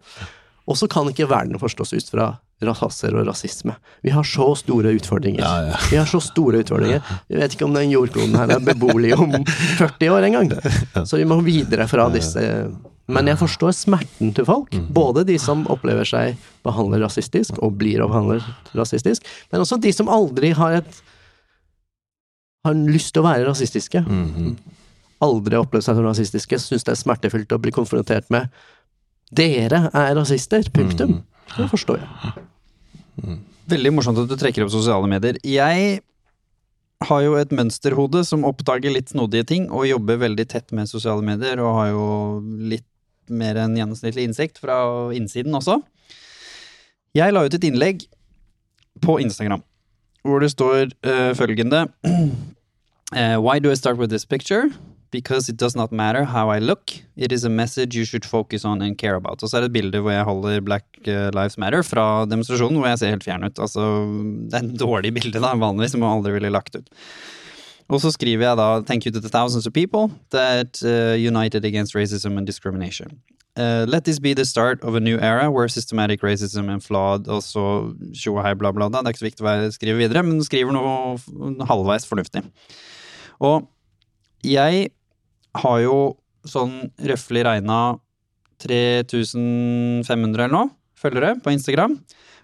Og 0.67 0.77
så 0.81 0.89
kan 0.91 1.07
ikke 1.11 1.29
verden 1.31 1.59
forstås 1.61 1.93
ut 1.95 2.11
fra 2.11 2.33
raser 2.65 3.13
og 3.19 3.27
rasisme. 3.29 3.75
Vi 4.03 4.11
har 4.15 4.25
så 4.25 4.47
store 4.57 4.95
utfordringer. 4.97 5.43
Ja, 5.45 5.69
ja. 5.69 5.77
Vi 5.91 5.97
har 6.01 6.07
så 6.09 6.21
store 6.23 6.63
utfordringer. 6.65 7.03
Vi 7.29 7.37
vet 7.37 7.53
ikke 7.55 7.67
om 7.67 7.75
den 7.77 7.91
jordkloden 7.93 8.35
her 8.39 8.49
er 8.57 8.63
beboelig 8.65 9.13
om 9.19 9.35
40 9.79 10.09
år 10.15 10.23
engang. 10.31 10.51
Så 11.05 11.19
vi 11.21 11.27
må 11.29 11.41
videre 11.45 11.87
fra 11.91 12.09
disse 12.15 12.41
Men 13.07 13.29
jeg 13.29 13.37
forstår 13.37 13.75
smerten 13.77 14.31
til 14.37 14.47
folk. 14.49 14.73
Både 14.97 15.27
de 15.29 15.37
som 15.41 15.67
opplever 15.73 16.09
seg 16.09 16.39
behandlet 16.65 17.03
rasistisk, 17.05 17.59
og 17.61 17.77
blir 17.81 18.01
behandlet 18.01 18.47
rasistisk, 18.77 19.27
men 19.53 19.65
også 19.65 19.77
de 19.83 19.93
som 19.93 20.09
aldri 20.09 20.55
har 20.57 20.81
et 20.81 21.03
har 22.65 22.79
lyst 22.89 23.13
til 23.13 23.21
å 23.21 23.27
være 23.27 23.45
rasistiske. 23.45 24.01
Aldri 25.25 25.57
har 25.57 25.67
opplevd 25.67 25.85
seg 25.85 25.99
som 25.99 26.07
rasistiske. 26.07 26.61
Syns 26.63 26.87
det 26.87 26.95
er 26.95 27.01
smertefullt 27.01 27.53
å 27.53 27.61
bli 27.61 27.75
konfrontert 27.75 28.31
med 28.33 28.49
Dere 29.35 29.89
er 29.93 30.15
rasister. 30.17 30.65
Punktum. 30.73 31.19
Det 31.57 31.69
forstår 31.69 32.01
jeg. 32.01 33.37
Veldig 33.73 33.93
morsomt 33.97 34.21
at 34.21 34.31
du 34.31 34.37
trekker 34.39 34.65
opp 34.65 34.73
sosiale 34.73 35.09
medier. 35.11 35.39
Jeg 35.45 36.01
har 37.05 37.23
jo 37.25 37.37
et 37.37 37.53
mønsterhode 37.53 38.23
som 38.25 38.47
oppdager 38.49 38.93
litt 38.95 39.13
snodige 39.13 39.49
ting, 39.51 39.69
og 39.69 39.89
jobber 39.89 40.21
veldig 40.23 40.47
tett 40.49 40.73
med 40.77 40.89
sosiale 40.89 41.25
medier, 41.25 41.61
og 41.61 41.81
har 41.81 41.89
jo 41.93 42.07
litt 42.73 42.87
mer 43.33 43.59
enn 43.61 43.77
gjennomsnittlig 43.79 44.29
innsikt 44.29 44.61
fra 44.63 44.79
innsiden 45.17 45.55
også. 45.57 45.79
Jeg 47.15 47.33
la 47.35 47.45
ut 47.47 47.55
et 47.55 47.69
innlegg 47.69 48.09
på 49.05 49.21
Instagram 49.23 49.63
hvor 50.25 50.41
det 50.41 50.51
står 50.55 50.89
uh, 51.05 51.33
følgende 51.37 51.87
uh, 52.09 53.39
Why 53.45 53.59
do 53.61 53.71
I 53.71 53.77
start 53.77 53.99
with 53.99 54.11
this 54.11 54.25
picture? 54.25 54.71
Because 55.11 55.49
it 55.49 55.57
does 55.57 55.77
not 55.77 55.93
matter 55.93 56.25
how 56.25 56.51
I 56.51 56.59
look. 56.59 56.91
It 57.17 57.31
is 57.31 57.45
a 57.45 57.51
message 57.51 57.95
you 57.95 58.05
should 58.05 58.25
focus 58.25 58.65
on 58.65 58.83
and 58.83 58.99
care 58.99 59.15
about. 59.15 59.43
Og 59.43 59.51
så 59.51 59.57
er 59.57 59.61
det 59.61 59.69
et 59.69 59.77
bilde 59.77 60.01
hvor 60.03 60.11
jeg 60.11 60.25
holder 60.27 60.65
Black 60.67 60.85
eh, 61.07 61.29
Lives 61.31 61.55
Matter 61.57 61.85
fra 61.87 62.25
demonstrasjonen, 62.27 62.81
hvor 62.81 62.89
jeg 62.91 62.99
ser 62.99 63.13
helt 63.15 63.23
fjern 63.23 63.47
ut. 63.47 63.61
Altså, 63.63 63.85
det 64.51 64.59
er 64.59 64.67
et 64.67 64.81
dårlig 64.81 65.13
bilde, 65.15 65.39
da, 65.39 65.53
vanligvis, 65.55 65.95
som 65.95 66.03
man 66.03 66.17
aldri 66.17 66.35
ville 66.35 66.51
lagt 66.51 66.75
ut. 66.75 66.91
Og 67.89 68.01
så 68.01 68.11
skriver 68.15 68.47
jeg 68.47 68.57
da 68.57 68.81
Thank 68.81 69.07
you 69.07 69.13
to 69.13 69.21
the 69.21 69.29
thousands 69.29 69.67
of 69.67 69.73
people 69.73 70.11
that 70.31 70.81
uh, 70.83 71.15
united 71.15 71.65
against 71.65 71.95
racism 71.95 72.39
and 72.39 72.47
discrimination. 72.47 73.21
Uh, 73.57 73.85
let 73.87 74.05
this 74.05 74.19
be 74.19 74.35
the 74.35 74.45
start 74.45 74.83
of 74.83 74.97
a 74.97 75.01
new 75.01 75.17
era 75.19 75.49
where 75.51 75.69
systematic 75.69 76.23
racism 76.23 76.69
and 76.69 76.83
flawed 76.83 77.29
Og 77.29 77.43
så 77.43 77.95
tjo 78.15 78.35
og 78.35 78.43
hei, 78.43 78.55
bla, 78.55 78.73
bla, 78.73 78.89
Da. 78.89 78.99
Det 78.99 79.07
er 79.07 79.15
ikke 79.15 79.23
så 79.23 79.31
viktig 79.31 79.47
hva 79.47 79.55
jeg 79.61 79.77
skriver 79.77 80.01
videre, 80.01 80.25
men 80.27 80.43
skriver 80.43 80.75
noe 80.75 81.63
halvveis 81.69 82.09
fornuftig. 82.09 82.43
Og 83.39 83.69
jeg 84.45 84.89
har 85.55 85.79
jo 85.85 85.99
sånn 86.45 86.91
røftlig 86.99 87.45
regna 87.47 87.79
3500 88.65 90.45
eller 90.45 90.53
noe 90.53 90.73
følgere 90.99 91.35
på 91.45 91.53
Instagram. 91.55 91.99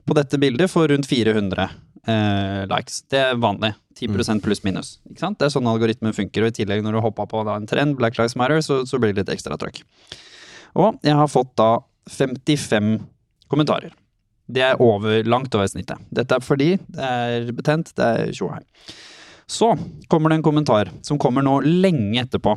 På 0.07 0.17
dette 0.17 0.39
bildet 0.41 0.71
får 0.71 0.93
rundt 0.93 1.09
400 1.11 1.67
eh, 2.07 2.63
likes. 2.71 3.03
Det 3.11 3.21
er 3.21 3.41
vanlig. 3.41 3.75
10% 4.01 4.43
pluss 4.45 4.65
minus. 4.65 4.95
Ikke 5.11 5.23
sant? 5.23 5.39
Det 5.41 5.49
er 5.49 5.55
sånn 5.55 5.69
algoritmen 5.71 6.17
funker. 6.17 6.47
Og 6.47 6.53
i 6.53 6.59
tillegg, 6.63 6.83
når 6.85 6.97
du 6.97 7.03
hopper 7.05 7.29
på 7.31 7.45
da 7.49 7.59
en 7.61 7.69
trend, 7.71 7.97
Black 8.01 8.19
Lives 8.19 8.37
Matter, 8.41 8.63
så, 8.65 8.83
så 8.89 9.01
blir 9.01 9.15
det 9.15 9.25
litt 9.25 9.35
ekstra 9.37 9.59
trøkk. 9.61 9.83
Og 10.81 11.01
jeg 11.07 11.17
har 11.19 11.31
fått 11.31 11.53
da 11.61 11.71
55 12.11 12.99
kommentarer. 13.51 13.95
Det 14.51 14.65
er 14.67 14.83
over, 14.83 15.23
langt 15.29 15.55
over 15.55 15.69
snittet. 15.71 16.01
Dette 16.11 16.39
er 16.39 16.43
fordi 16.43 16.73
det 16.91 17.07
er 17.07 17.51
betent, 17.55 17.93
det 17.99 18.07
er 18.07 18.35
tjo 18.35 18.51
og. 18.51 18.67
Så 19.51 19.73
kommer 20.11 20.31
det 20.31 20.41
en 20.41 20.47
kommentar 20.47 20.93
som 21.07 21.19
kommer 21.19 21.43
nå 21.43 21.57
lenge 21.67 22.23
etterpå. 22.23 22.55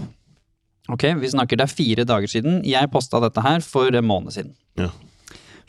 Ok, 0.93 1.07
vi 1.21 1.29
snakker 1.31 1.57
det 1.57 1.65
er 1.65 1.73
fire 1.73 2.05
dager 2.05 2.29
siden. 2.29 2.59
Jeg 2.67 2.91
posta 2.93 3.21
dette 3.23 3.41
her 3.41 3.63
for 3.65 3.93
en 3.95 4.05
måned 4.05 4.35
siden. 4.35 4.53
Ja. 4.77 4.89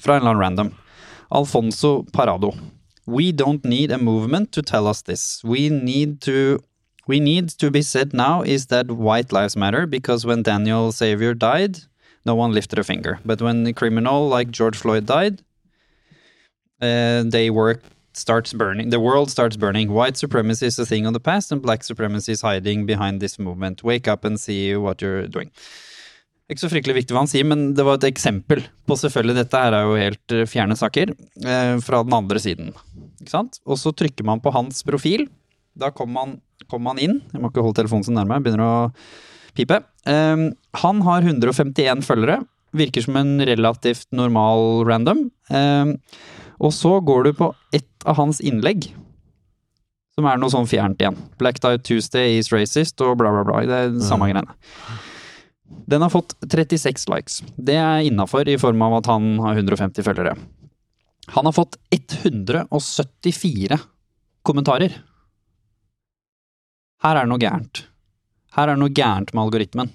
Fra 0.00 0.16
en 0.16 0.24
eller 0.24 0.34
annen 0.34 0.42
random. 0.42 0.72
Alfonso 1.34 2.02
Parado. 2.12 2.52
We 3.06 3.32
don't 3.32 3.64
need 3.64 3.90
a 3.90 3.98
movement 3.98 4.52
to 4.52 4.62
tell 4.62 4.86
us 4.86 5.02
this. 5.02 5.42
We 5.44 5.68
need 5.68 6.20
to 6.22 6.60
We 7.06 7.20
need 7.20 7.50
to 7.60 7.70
be 7.70 7.82
said 7.82 8.14
now 8.14 8.42
is 8.42 8.66
that 8.66 8.90
white 8.90 9.30
lives 9.30 9.56
matter 9.56 9.86
because 9.86 10.24
when 10.24 10.42
Daniel 10.42 10.90
Xavier 10.90 11.34
died, 11.34 11.80
no 12.24 12.34
one 12.34 12.52
lifted 12.52 12.78
a 12.78 12.84
finger. 12.84 13.20
But 13.24 13.42
when 13.42 13.66
a 13.66 13.72
criminal 13.74 14.28
like 14.28 14.50
George 14.50 14.78
Floyd 14.78 15.04
died, 15.06 15.42
uh, 16.80 17.24
they 17.26 17.50
work 17.50 17.82
starts 18.14 18.52
burning. 18.52 18.90
The 18.90 19.00
world 19.00 19.30
starts 19.30 19.56
burning. 19.56 19.90
White 19.90 20.16
supremacy 20.16 20.66
is 20.66 20.78
a 20.78 20.86
thing 20.86 21.04
of 21.06 21.12
the 21.12 21.20
past, 21.20 21.52
and 21.52 21.60
black 21.60 21.82
supremacy 21.84 22.32
is 22.32 22.40
hiding 22.40 22.86
behind 22.86 23.20
this 23.20 23.38
movement. 23.38 23.82
Wake 23.82 24.08
up 24.08 24.24
and 24.24 24.38
see 24.40 24.74
what 24.76 25.02
you're 25.02 25.26
doing. 25.26 25.50
Ikke 26.50 26.60
så 26.60 26.68
fryktelig 26.68 26.98
viktig 26.98 27.14
hva 27.16 27.22
han 27.22 27.30
sier, 27.30 27.46
men 27.48 27.70
det 27.76 27.84
var 27.86 27.96
et 27.96 28.10
eksempel 28.10 28.60
på 28.84 28.96
selvfølgelig 29.00 29.38
Dette 29.38 29.60
her 29.62 29.76
er 29.78 29.86
jo 29.86 29.94
helt 29.96 30.34
eh, 30.36 30.48
fjerne 30.48 30.76
saker 30.76 31.14
eh, 31.14 31.76
fra 31.84 32.02
den 32.04 32.16
andre 32.16 32.42
siden. 32.42 32.74
Ikke 33.22 33.32
sant? 33.32 33.60
Og 33.64 33.80
så 33.80 33.94
trykker 33.96 34.26
man 34.28 34.42
på 34.44 34.52
hans 34.52 34.82
profil. 34.84 35.24
Da 35.74 35.88
kommer 35.90 36.18
man, 36.18 36.34
kommer 36.68 36.92
man 36.92 37.00
inn. 37.00 37.22
Jeg 37.32 37.40
må 37.40 37.48
ikke 37.48 37.64
holde 37.64 37.78
telefonen 37.80 38.04
så 38.04 38.12
nærme, 38.12 38.36
jeg 38.36 38.44
begynner 38.44 38.64
å 38.66 38.74
pipe. 39.56 39.80
Eh, 40.04 40.44
han 40.82 41.00
har 41.08 41.24
151 41.24 42.04
følgere. 42.04 42.42
virker 42.74 43.04
som 43.06 43.16
en 43.16 43.38
relativt 43.46 44.08
normal 44.12 44.84
random. 44.84 45.30
Eh, 45.48 45.94
og 46.60 46.72
så 46.74 46.98
går 47.00 47.24
du 47.24 47.32
på 47.38 47.54
ett 47.72 48.04
av 48.04 48.18
hans 48.20 48.40
innlegg, 48.44 48.90
som 50.14 50.28
er 50.28 50.36
noe 50.38 50.52
sånn 50.52 50.68
fjernt 50.68 51.00
igjen. 51.00 51.16
Black 51.40 51.58
Tie 51.62 51.80
Tuesday 51.80 52.36
is 52.38 52.52
racist 52.52 53.00
og 53.00 53.16
bla, 53.18 53.32
bla, 53.32 53.46
bla. 53.48 53.64
Det 53.64 53.80
er 53.80 53.92
den 53.94 54.04
samme 54.04 54.28
greiene. 54.28 54.54
Den 55.86 56.02
har 56.04 56.12
fått 56.12 56.34
36 56.44 57.08
likes. 57.12 57.40
Det 57.56 57.76
er 57.78 58.04
innafor 58.08 58.48
i 58.48 58.58
form 58.60 58.82
av 58.86 59.00
at 59.00 59.10
han 59.10 59.38
har 59.44 59.58
150 59.58 60.06
følgere. 60.06 60.36
Han 61.34 61.48
har 61.48 61.56
fått 61.56 61.78
174 61.94 63.78
kommentarer. 64.44 64.96
Her 67.04 67.18
er 67.18 67.24
det 67.24 67.32
noe 67.32 67.42
gærent. 67.42 67.84
Her 68.54 68.68
er 68.68 68.76
det 68.76 68.82
noe 68.84 68.94
gærent 68.94 69.32
med 69.34 69.44
algoritmen. 69.46 69.92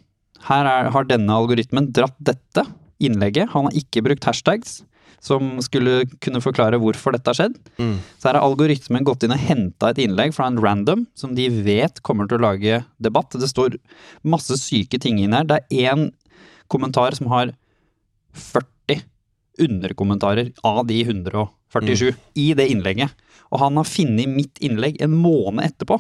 Her 0.50 0.68
er, 0.68 0.92
har 0.94 1.08
denne 1.10 1.36
algoritmen 1.36 1.92
dratt 1.96 2.18
dette 2.20 2.66
innlegget. 3.00 3.52
Han 3.54 3.68
har 3.68 3.78
ikke 3.78 4.04
brukt 4.06 4.28
hashtags 4.28 4.82
som 5.24 5.58
skulle 5.64 6.04
kunne 6.24 6.42
forklare 6.44 6.80
hvorfor 6.82 7.16
dette 7.16 7.32
har 7.32 7.38
skjedd. 7.38 7.58
Mm. 7.80 7.98
Så 8.18 8.30
her 8.30 8.40
har 8.40 8.48
algoritmen 8.48 9.06
gått 9.08 9.26
inn 9.26 9.36
og 9.36 9.44
henta 9.44 9.92
et 9.92 10.02
innlegg 10.04 10.34
fra 10.36 10.48
en 10.50 10.60
random 10.62 11.06
som 11.20 11.36
de 11.38 11.50
vet 11.66 12.02
kommer 12.06 12.30
til 12.30 12.40
å 12.40 12.46
lage 12.48 12.82
debatt. 13.04 13.36
Det 13.36 13.52
står 13.52 13.78
masse 14.24 14.58
syke 14.62 15.02
ting 15.02 15.20
inn 15.22 15.36
her. 15.36 15.48
Det 15.48 15.62
er 15.62 15.94
én 15.94 16.10
kommentar 16.72 17.18
som 17.18 17.32
har 17.34 17.54
40 18.34 19.04
underkommentarer 19.60 20.54
av 20.64 20.86
de 20.88 21.02
147 21.04 22.14
i 22.40 22.52
det 22.56 22.70
innlegget. 22.72 23.12
Og 23.50 23.64
han 23.64 23.80
har 23.80 23.88
funnet 23.88 24.30
mitt 24.30 24.62
innlegg 24.64 25.02
en 25.04 25.18
måned 25.18 25.66
etterpå. 25.66 26.00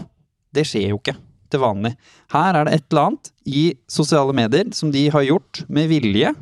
Det 0.56 0.66
skjer 0.68 0.94
jo 0.94 1.02
ikke 1.02 1.18
til 1.50 1.64
vanlig. 1.64 1.96
Her 2.34 2.58
er 2.58 2.68
det 2.68 2.78
et 2.78 2.86
eller 2.92 3.10
annet 3.10 3.32
i 3.50 3.64
sosiale 3.90 4.36
medier 4.38 4.70
som 4.78 4.94
de 4.94 5.08
har 5.14 5.26
gjort 5.26 5.64
med 5.68 5.90
vilje 5.90 6.34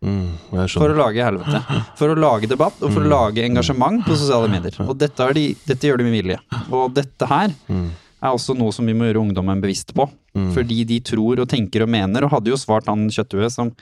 Mm, 0.00 0.28
for 0.72 0.88
å 0.88 0.96
lage 0.96 1.20
helvete. 1.26 1.58
For 1.98 2.08
å 2.08 2.16
lage 2.16 2.48
debatt 2.48 2.78
og 2.80 2.92
for 2.94 3.04
å 3.04 3.10
lage 3.10 3.42
engasjement 3.44 4.00
på 4.06 4.14
sosiale 4.16 4.48
medier. 4.48 4.78
Og 4.86 4.94
dette, 4.96 5.26
de, 5.36 5.42
dette 5.68 5.90
gjør 5.90 6.00
de 6.00 6.06
med 6.08 6.14
vilje. 6.16 6.38
Og 6.72 6.94
dette 6.96 7.28
her 7.28 7.52
Mm. 7.68 7.90
er 8.22 8.30
også 8.32 8.56
noe 8.56 8.72
som 8.72 8.86
vi 8.88 8.94
må 8.96 9.04
gjøre 9.10 9.20
ungdommen 9.26 9.60
bevisst 9.60 9.92
på. 9.96 10.08
Fordi 10.54 10.84
de 10.86 11.00
tror 11.04 11.40
og 11.42 11.48
tenker 11.50 11.82
og 11.84 11.88
mener, 11.92 12.24
og 12.24 12.30
hadde 12.32 12.48
jo 12.52 12.56
svart 12.56 12.86
han 12.86 13.08
kjøtthuet 13.10 13.50
som, 13.52 13.72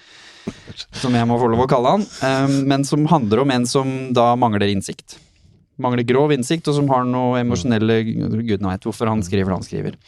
som 0.97 1.13
jeg 1.15 1.27
må 1.29 1.39
få 1.39 1.51
lov 1.53 1.67
å 1.67 1.69
kalle 1.71 1.91
han, 1.99 2.07
um, 2.25 2.55
men 2.67 2.85
som 2.89 3.05
handler 3.07 3.43
om 3.45 3.51
en 3.51 3.67
som 3.69 4.13
da 4.17 4.31
mangler 4.35 4.71
innsikt. 4.73 5.19
Mangler 5.79 6.03
grov 6.09 6.33
innsikt, 6.35 6.67
og 6.67 6.75
som 6.75 6.89
har 6.91 7.05
noe 7.07 7.39
emosjonelle 7.45 8.01
Gudene 8.43 8.73
veit 8.73 8.83
hvorfor 8.89 9.07
han 9.13 9.23
skriver 9.23 9.53
det 9.53 9.59
han 9.61 9.67
skriver. 9.67 9.99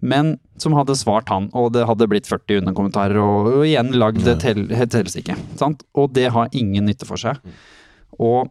Men 0.00 0.34
som 0.60 0.74
hadde 0.76 0.94
svart 0.98 1.28
han, 1.32 1.48
og 1.56 1.72
det 1.72 1.86
hadde 1.88 2.06
blitt 2.10 2.28
40 2.28 2.60
underkommentarer, 2.62 3.16
og, 3.22 3.48
og 3.60 3.64
igjen 3.66 3.94
lagd 3.96 4.26
et 4.28 4.42
hel- 4.44 4.68
et 4.72 4.92
helsike. 4.92 5.36
sant? 5.56 5.82
Og 5.96 6.12
det 6.12 6.28
har 6.34 6.48
ingen 6.52 6.84
nytte 6.86 7.06
for 7.08 7.16
seg. 7.16 7.40
Og 8.20 8.50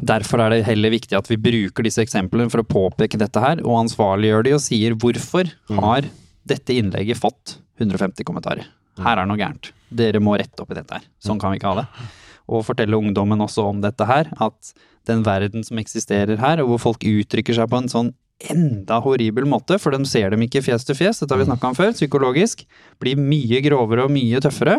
Derfor 0.00 0.38
er 0.38 0.52
det 0.54 0.64
heller 0.68 0.92
viktig 0.94 1.16
at 1.18 1.26
vi 1.26 1.34
bruker 1.36 1.82
disse 1.82 1.98
eksemplene 1.98 2.46
for 2.48 2.62
å 2.62 2.66
påpeke 2.70 3.18
dette 3.18 3.40
her, 3.42 3.58
og 3.66 3.80
ansvarliggjør 3.82 4.44
de 4.46 4.52
og 4.54 4.60
sier 4.62 4.94
hvorfor 4.94 5.50
har 5.80 6.06
dette 6.46 6.76
innlegget 6.78 7.18
fått 7.18 7.56
150 7.82 8.22
kommentarer. 8.24 8.68
Her 9.02 9.18
er 9.18 9.26
noe 9.26 9.36
gærent. 9.40 9.72
Dere 9.90 10.20
må 10.22 10.36
rette 10.38 10.62
opp 10.62 10.70
i 10.70 10.78
dette 10.78 10.94
her. 10.94 11.08
Sånn 11.18 11.40
kan 11.42 11.50
vi 11.50 11.58
ikke 11.58 11.72
ha 11.74 11.80
det. 11.82 12.06
Og 12.46 12.62
fortelle 12.68 12.96
ungdommen 13.02 13.42
også 13.42 13.66
om 13.66 13.82
dette 13.82 14.06
her, 14.06 14.30
at 14.38 14.70
den 15.10 15.24
verden 15.26 15.66
som 15.66 15.82
eksisterer 15.82 16.38
her, 16.38 16.62
og 16.62 16.70
hvor 16.76 16.84
folk 16.86 17.02
uttrykker 17.10 17.58
seg 17.58 17.68
på 17.74 17.82
en 17.82 17.90
sånn 17.90 18.12
enda 18.50 19.00
horribel 19.04 19.46
måte, 19.48 19.76
for 19.80 19.94
de 19.94 20.08
ser 20.08 20.32
dem 20.32 20.44
ikke 20.46 20.62
fjes 20.64 20.86
til 20.86 20.96
fjes, 20.98 21.20
dette 21.20 21.34
har 21.34 21.42
vi 21.42 21.48
snakka 21.48 21.70
om 21.70 21.76
før, 21.76 21.92
psykologisk, 21.96 22.64
blir 23.02 23.20
mye 23.20 23.60
grovere 23.64 24.06
og 24.06 24.14
mye 24.14 24.40
tøffere. 24.42 24.78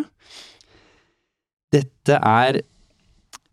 Dette 1.72 2.18
er 2.18 2.62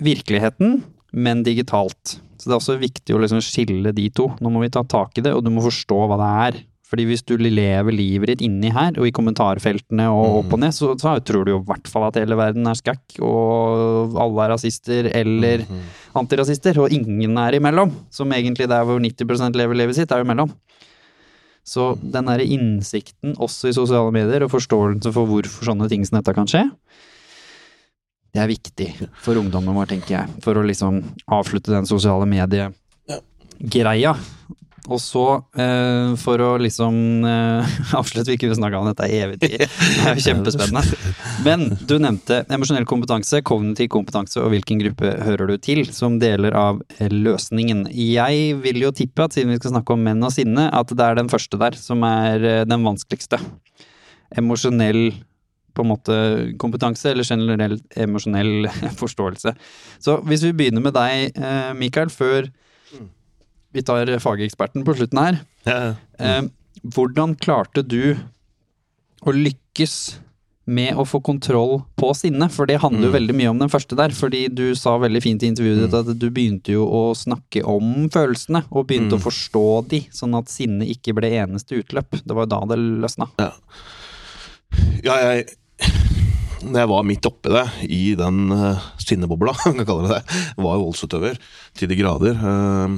virkeligheten, 0.02 0.80
men 1.12 1.44
digitalt. 1.46 2.18
Så 2.38 2.46
det 2.46 2.54
er 2.54 2.60
også 2.60 2.78
viktig 2.80 3.14
å 3.14 3.20
liksom 3.22 3.42
skille 3.42 3.92
de 3.94 4.08
to. 4.14 4.28
Nå 4.42 4.52
må 4.52 4.62
vi 4.62 4.72
ta 4.74 4.84
tak 4.86 5.18
i 5.18 5.24
det, 5.24 5.34
og 5.34 5.44
du 5.44 5.50
må 5.52 5.64
forstå 5.64 6.00
hva 6.06 6.18
det 6.20 6.32
er. 6.46 6.60
Fordi 6.88 7.04
hvis 7.04 7.20
du 7.28 7.34
lever 7.36 7.92
livet 7.92 8.30
ditt 8.32 8.42
inni 8.46 8.70
her, 8.72 8.94
og 8.96 9.04
i 9.04 9.12
kommentarfeltene 9.12 10.06
og 10.08 10.38
opp 10.38 10.54
og 10.56 10.62
ned, 10.62 10.72
så, 10.72 10.94
så 10.96 11.18
tror 11.20 11.44
du 11.44 11.52
jo 11.52 11.58
i 11.60 11.66
hvert 11.68 11.90
fall 11.92 12.06
at 12.06 12.16
hele 12.16 12.38
verden 12.38 12.64
er 12.70 12.78
skakk, 12.78 13.18
og 13.20 14.16
alle 14.16 14.46
er 14.46 14.54
rasister 14.54 15.10
eller 15.12 15.66
antirasister, 16.16 16.80
og 16.80 16.94
ingen 16.96 17.36
er 17.44 17.58
imellom. 17.58 17.92
Som 18.14 18.32
egentlig 18.32 18.70
der 18.72 18.88
hvor 18.88 19.02
90% 19.04 19.60
lever 19.60 19.82
livet 19.82 20.00
sitt, 20.00 20.14
er 20.14 20.22
jo 20.22 20.28
imellom. 20.28 20.54
Så 21.68 21.90
den 22.00 22.30
derre 22.30 22.46
innsikten 22.48 23.36
også 23.36 23.68
i 23.68 23.76
sosiale 23.76 24.14
medier, 24.14 24.46
og 24.46 24.54
forståelse 24.54 25.12
for 25.12 25.28
hvorfor 25.28 25.68
sånne 25.68 25.90
ting 25.92 26.08
som 26.08 26.16
dette 26.16 26.32
kan 26.36 26.48
skje, 26.48 26.64
det 28.32 28.40
er 28.42 28.50
viktig 28.50 28.88
for 29.24 29.40
ungdommen 29.40 29.76
vår, 29.76 29.88
tenker 29.92 30.14
jeg. 30.14 30.40
For 30.44 30.56
å 30.56 30.64
liksom 30.64 31.00
avslutte 31.36 31.72
den 31.72 31.88
sosiale 31.88 32.28
mediegreia. 32.28 34.12
Og 34.88 35.00
så, 35.04 35.24
eh, 35.60 36.14
for 36.20 36.40
å 36.40 36.50
liksom 36.60 37.24
eh, 37.28 37.74
avslutte, 37.98 38.30
vi 38.32 38.38
kunne 38.40 38.56
snakka 38.56 38.80
om 38.80 38.88
dette 38.88 39.08
i 39.08 39.20
evig 39.20 39.38
tid. 39.42 39.66
Det 39.68 40.06
er 40.06 40.16
jo 40.16 40.24
kjempespennende. 40.24 41.12
Men 41.44 41.66
du 41.84 41.98
nevnte 42.00 42.40
emosjonell 42.48 42.88
kompetanse, 42.88 43.42
kognitiv 43.46 43.90
kompetanse 43.92 44.40
og 44.40 44.52
hvilken 44.54 44.80
gruppe 44.82 45.12
hører 45.26 45.52
du 45.52 45.56
til 45.62 45.84
som 45.92 46.16
deler 46.22 46.56
av 46.56 46.80
eh, 46.96 47.12
løsningen. 47.12 47.86
Jeg 47.92 48.56
vil 48.64 48.82
jo 48.86 48.94
tippe 48.96 49.28
at 49.28 49.36
siden 49.36 49.52
vi 49.52 49.60
skal 49.60 49.76
snakke 49.76 49.96
om 49.96 50.04
menn 50.08 50.24
og 50.24 50.32
sinne, 50.34 50.70
at 50.72 50.92
det 50.94 51.04
er 51.04 51.20
den 51.20 51.32
første 51.32 51.60
der 51.60 51.76
som 51.78 52.04
er 52.08 52.44
eh, 52.44 52.66
den 52.68 52.86
vanskeligste. 52.86 53.40
Emosjonell 54.38 55.10
på 55.78 55.84
en 55.84 55.92
måte 55.92 56.14
kompetanse, 56.58 57.12
eller 57.12 57.26
generell 57.26 57.76
emosjonell 57.94 58.70
forståelse. 59.02 59.52
Så 60.02 60.16
hvis 60.26 60.48
vi 60.48 60.56
begynner 60.56 60.82
med 60.84 60.96
deg, 60.96 61.36
eh, 61.36 61.70
Mikael, 61.78 62.10
før 62.10 62.48
vi 63.74 63.82
tar 63.84 64.10
fageksperten 64.22 64.84
på 64.86 64.96
slutten 64.98 65.20
her. 65.22 65.42
Ja, 65.68 65.94
Eh, 66.18 66.42
hvordan 66.82 67.36
klarte 67.38 67.82
du 67.86 68.16
å 69.26 69.32
lykkes 69.34 70.18
med 70.68 70.98
å 71.00 71.04
få 71.08 71.20
kontroll 71.24 71.82
på 71.96 72.10
sinnet? 72.16 72.52
For 72.54 72.66
det 72.68 72.80
handler 72.82 73.08
jo 73.08 73.14
veldig 73.14 73.36
mye 73.38 73.50
om 73.52 73.60
den 73.62 73.70
første 73.72 73.96
der. 73.98 74.10
Fordi 74.14 74.46
du 74.52 74.74
sa 74.78 74.96
veldig 75.00 75.22
fint 75.24 75.42
i 75.42 75.50
intervjuet 75.52 75.84
ditt 75.84 75.94
at 75.96 76.10
du 76.18 76.26
begynte 76.30 76.74
jo 76.74 76.84
å 76.86 77.02
snakke 77.16 77.62
om 77.66 78.08
følelsene, 78.12 78.64
og 78.70 78.88
begynte 78.90 79.16
å 79.16 79.22
forstå 79.22 79.64
de, 79.92 80.02
sånn 80.14 80.36
at 80.38 80.50
sinnet 80.52 80.90
ikke 80.92 81.14
ble 81.16 81.30
eneste 81.40 81.78
utløp. 81.80 82.18
Det 82.24 82.34
var 82.36 82.46
jo 82.48 82.52
da 82.54 82.60
det 82.72 82.80
løsna. 82.82 83.30
Ja, 85.04 85.16
jeg 85.22 85.48
Når 86.58 86.80
jeg 86.80 86.88
var 86.90 87.04
midt 87.06 87.26
oppi 87.28 87.52
det, 87.54 87.66
i 87.86 88.14
den 88.18 88.50
uh, 88.50 88.80
sinnebobla, 88.98 89.52
kan 89.62 89.78
jeg 89.78 89.86
kalle 89.86 90.08
det 90.08 90.16
det, 90.18 90.40
var 90.58 90.74
jo 90.74 90.88
voldsutøver 90.88 91.38
til 91.78 91.88
de 91.92 91.98
grader. 92.00 92.34
eh, 92.34 92.96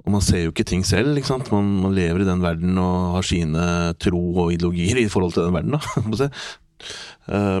og 0.00 0.14
man 0.14 0.24
ser 0.24 0.46
jo 0.46 0.52
ikke 0.54 0.66
ting 0.68 0.84
selv, 0.86 1.12
ikke 1.18 1.28
sant. 1.28 1.50
Man, 1.52 1.66
man 1.82 1.96
lever 1.96 2.22
i 2.22 2.28
den 2.28 2.40
verden 2.44 2.78
og 2.80 3.18
har 3.18 3.26
sine 3.26 3.64
tro 4.00 4.22
og 4.46 4.54
ideologier 4.54 5.02
i 5.02 5.10
forhold 5.12 5.36
til 5.36 5.46
den 5.46 5.56
verden, 5.58 5.76
da. 5.78 6.30
Eh, 7.30 7.60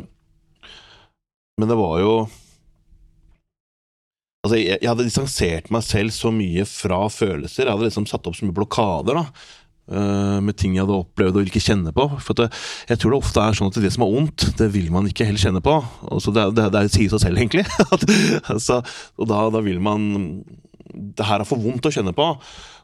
men 1.60 1.68
det 1.68 1.76
var 1.76 1.98
jo 2.00 2.12
Altså, 4.40 4.56
jeg, 4.56 4.78
jeg 4.80 4.88
hadde 4.88 5.04
distansert 5.04 5.66
meg 5.68 5.84
selv 5.84 6.14
så 6.16 6.30
mye 6.32 6.64
fra 6.64 7.02
følelser. 7.12 7.66
Jeg 7.66 7.74
hadde 7.74 7.90
liksom 7.90 8.06
satt 8.08 8.24
opp 8.24 8.38
så 8.38 8.46
mye 8.48 8.56
blokader, 8.56 9.18
da. 9.20 9.26
uh, 9.92 10.38
med 10.40 10.56
ting 10.56 10.78
jeg 10.78 10.86
hadde 10.86 10.96
opplevd 10.96 11.36
og 11.36 11.50
ikke 11.50 11.60
kjenne 11.60 11.92
på. 11.92 12.06
For 12.24 12.38
det, 12.40 12.48
jeg 12.88 13.02
tror 13.02 13.12
det 13.12 13.20
ofte 13.20 13.44
er 13.44 13.58
sånn 13.58 13.68
at 13.68 13.76
det 13.84 13.92
som 13.92 14.06
er 14.06 14.16
ondt, 14.22 14.46
det 14.56 14.70
vil 14.72 14.88
man 14.94 15.10
ikke 15.12 15.28
heller 15.28 15.44
kjenne 15.44 15.60
på. 15.60 15.76
Altså 16.08 16.32
det, 16.32 16.46
det, 16.56 16.70
det 16.72 16.86
sier 16.88 17.12
seg 17.12 17.26
selv, 17.26 17.44
egentlig. 17.44 17.66
Altså, 18.54 18.80
og 19.20 19.28
da, 19.28 19.44
da 19.52 19.60
vil 19.68 19.84
man 19.84 20.08
Det 20.90 21.26
her 21.26 21.42
er 21.42 21.48
for 21.48 21.62
vondt 21.62 21.86
å 21.88 21.92
kjenne 21.94 22.14
på. 22.16 22.26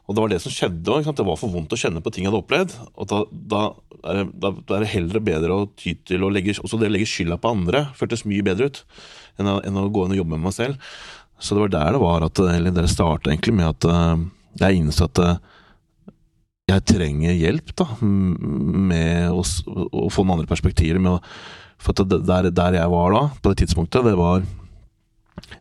Og 0.07 0.15
det 0.15 0.23
var 0.23 0.31
det 0.31 0.39
som 0.43 0.53
skjedde. 0.53 1.01
Det 1.03 1.25
var 1.27 1.39
for 1.39 1.51
vondt 1.51 1.73
å 1.75 1.79
kjenne 1.79 2.01
på 2.03 2.13
ting 2.13 2.23
jeg 2.25 2.31
hadde 2.31 2.39
opplevd. 2.39 2.75
Og 2.95 3.09
da, 3.11 3.19
da, 3.31 3.63
er, 4.03 4.21
det, 4.23 4.25
da, 4.39 4.53
er 4.77 4.85
det 4.85 4.93
heller 4.93 5.23
bedre 5.23 5.57
å 5.57 5.67
ty 5.75 5.97
til 6.07 6.23
å 6.23 6.31
legge 6.31 6.55
Også 6.63 6.79
det 6.79 6.87
å 6.87 6.95
legge 6.95 7.09
skylda 7.11 7.39
på 7.41 7.51
andre 7.51 7.87
føltes 7.97 8.23
mye 8.29 8.45
bedre 8.45 8.71
ut 8.71 8.81
enn 9.37 9.51
å, 9.51 9.59
enn 9.67 9.79
å 9.81 9.89
gå 9.91 10.05
inn 10.05 10.15
og 10.15 10.21
jobbe 10.21 10.37
med 10.37 10.47
meg 10.47 10.55
selv. 10.55 10.79
Så 11.37 11.53
det 11.53 11.65
var 11.65 11.75
der 11.75 11.97
det 11.97 12.01
var 12.01 12.25
at 12.25 12.41
Eller 12.41 12.73
det 12.73 12.87
starta 12.89 13.35
med 13.51 13.67
at 13.67 13.87
eh, 13.91 14.25
jeg 14.63 14.79
innså 14.79 15.05
at 15.11 15.21
eh, 15.21 15.37
jeg 16.67 16.83
trenger 16.83 17.31
hjelp 17.31 17.69
da, 17.79 17.85
med 18.03 19.31
å, 19.31 19.39
å 19.39 20.09
få 20.11 20.25
noen 20.25 20.35
andre 20.35 20.49
perspektiver. 20.49 20.99
Å, 21.07 21.19
for 21.79 21.95
der, 21.95 22.49
der 22.51 22.79
jeg 22.79 22.91
var 22.91 23.13
da, 23.15 23.21
på 23.39 23.53
det 23.53 23.61
tidspunktet, 23.61 24.03
det 24.03 24.17
var 24.19 24.43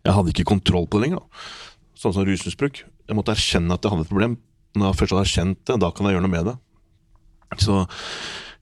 Jeg 0.02 0.14
hadde 0.16 0.32
ikke 0.32 0.48
kontroll 0.48 0.89
på 0.89 0.98
det 0.98 1.06
lenger. 1.06 1.23
da. 1.23 1.65
Sånn 1.97 2.12
som 2.12 2.27
rusmisbruk. 2.28 2.82
Jeg 2.85 3.16
måtte 3.16 3.32
erkjenne 3.32 3.77
at 3.77 3.85
jeg 3.85 3.94
hadde 3.94 4.05
et 4.05 4.12
problem. 4.12 4.39
Når 4.77 4.90
jeg 4.90 4.98
først 5.01 5.14
hadde 5.14 5.28
erkjent 5.28 5.62
det, 5.64 5.78
da 5.81 5.93
kan 5.94 6.09
jeg 6.09 6.16
gjøre 6.16 6.27
noe 6.27 6.35
med 6.35 6.51
det. 6.51 6.56
Så 7.62 7.78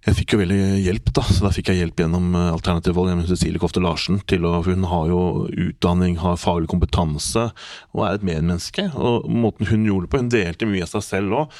jeg 0.05 0.19
fikk 0.19 0.35
jo 0.35 0.41
veldig 0.43 0.61
hjelp, 0.85 1.07
da. 1.17 1.23
Så 1.25 1.47
da 1.47 1.51
fikk 1.55 1.71
jeg 1.73 1.81
hjelp 1.81 2.03
gjennom 2.03 2.35
eh, 2.37 2.51
Alternativ 2.53 2.97
Vold 2.99 3.11
gjennom 3.11 3.29
Cecilie 3.31 3.61
Kofte 3.63 3.81
Larsen. 3.81 4.21
Til 4.29 4.45
å, 4.45 4.59
hun 4.67 4.85
har 4.91 5.09
jo 5.09 5.21
utdanning, 5.49 6.19
har 6.21 6.37
faglig 6.41 6.69
kompetanse 6.71 7.47
og 7.95 8.05
er 8.05 8.19
et 8.19 8.27
medmenneske. 8.27 8.91
Og 8.95 9.25
måten 9.33 9.71
hun 9.71 9.89
gjorde 9.89 10.07
det 10.07 10.13
på, 10.13 10.21
hun 10.21 10.31
delte 10.35 10.69
mye 10.69 10.85
av 10.85 10.93
seg 10.93 11.07
selv 11.09 11.39
òg. 11.41 11.59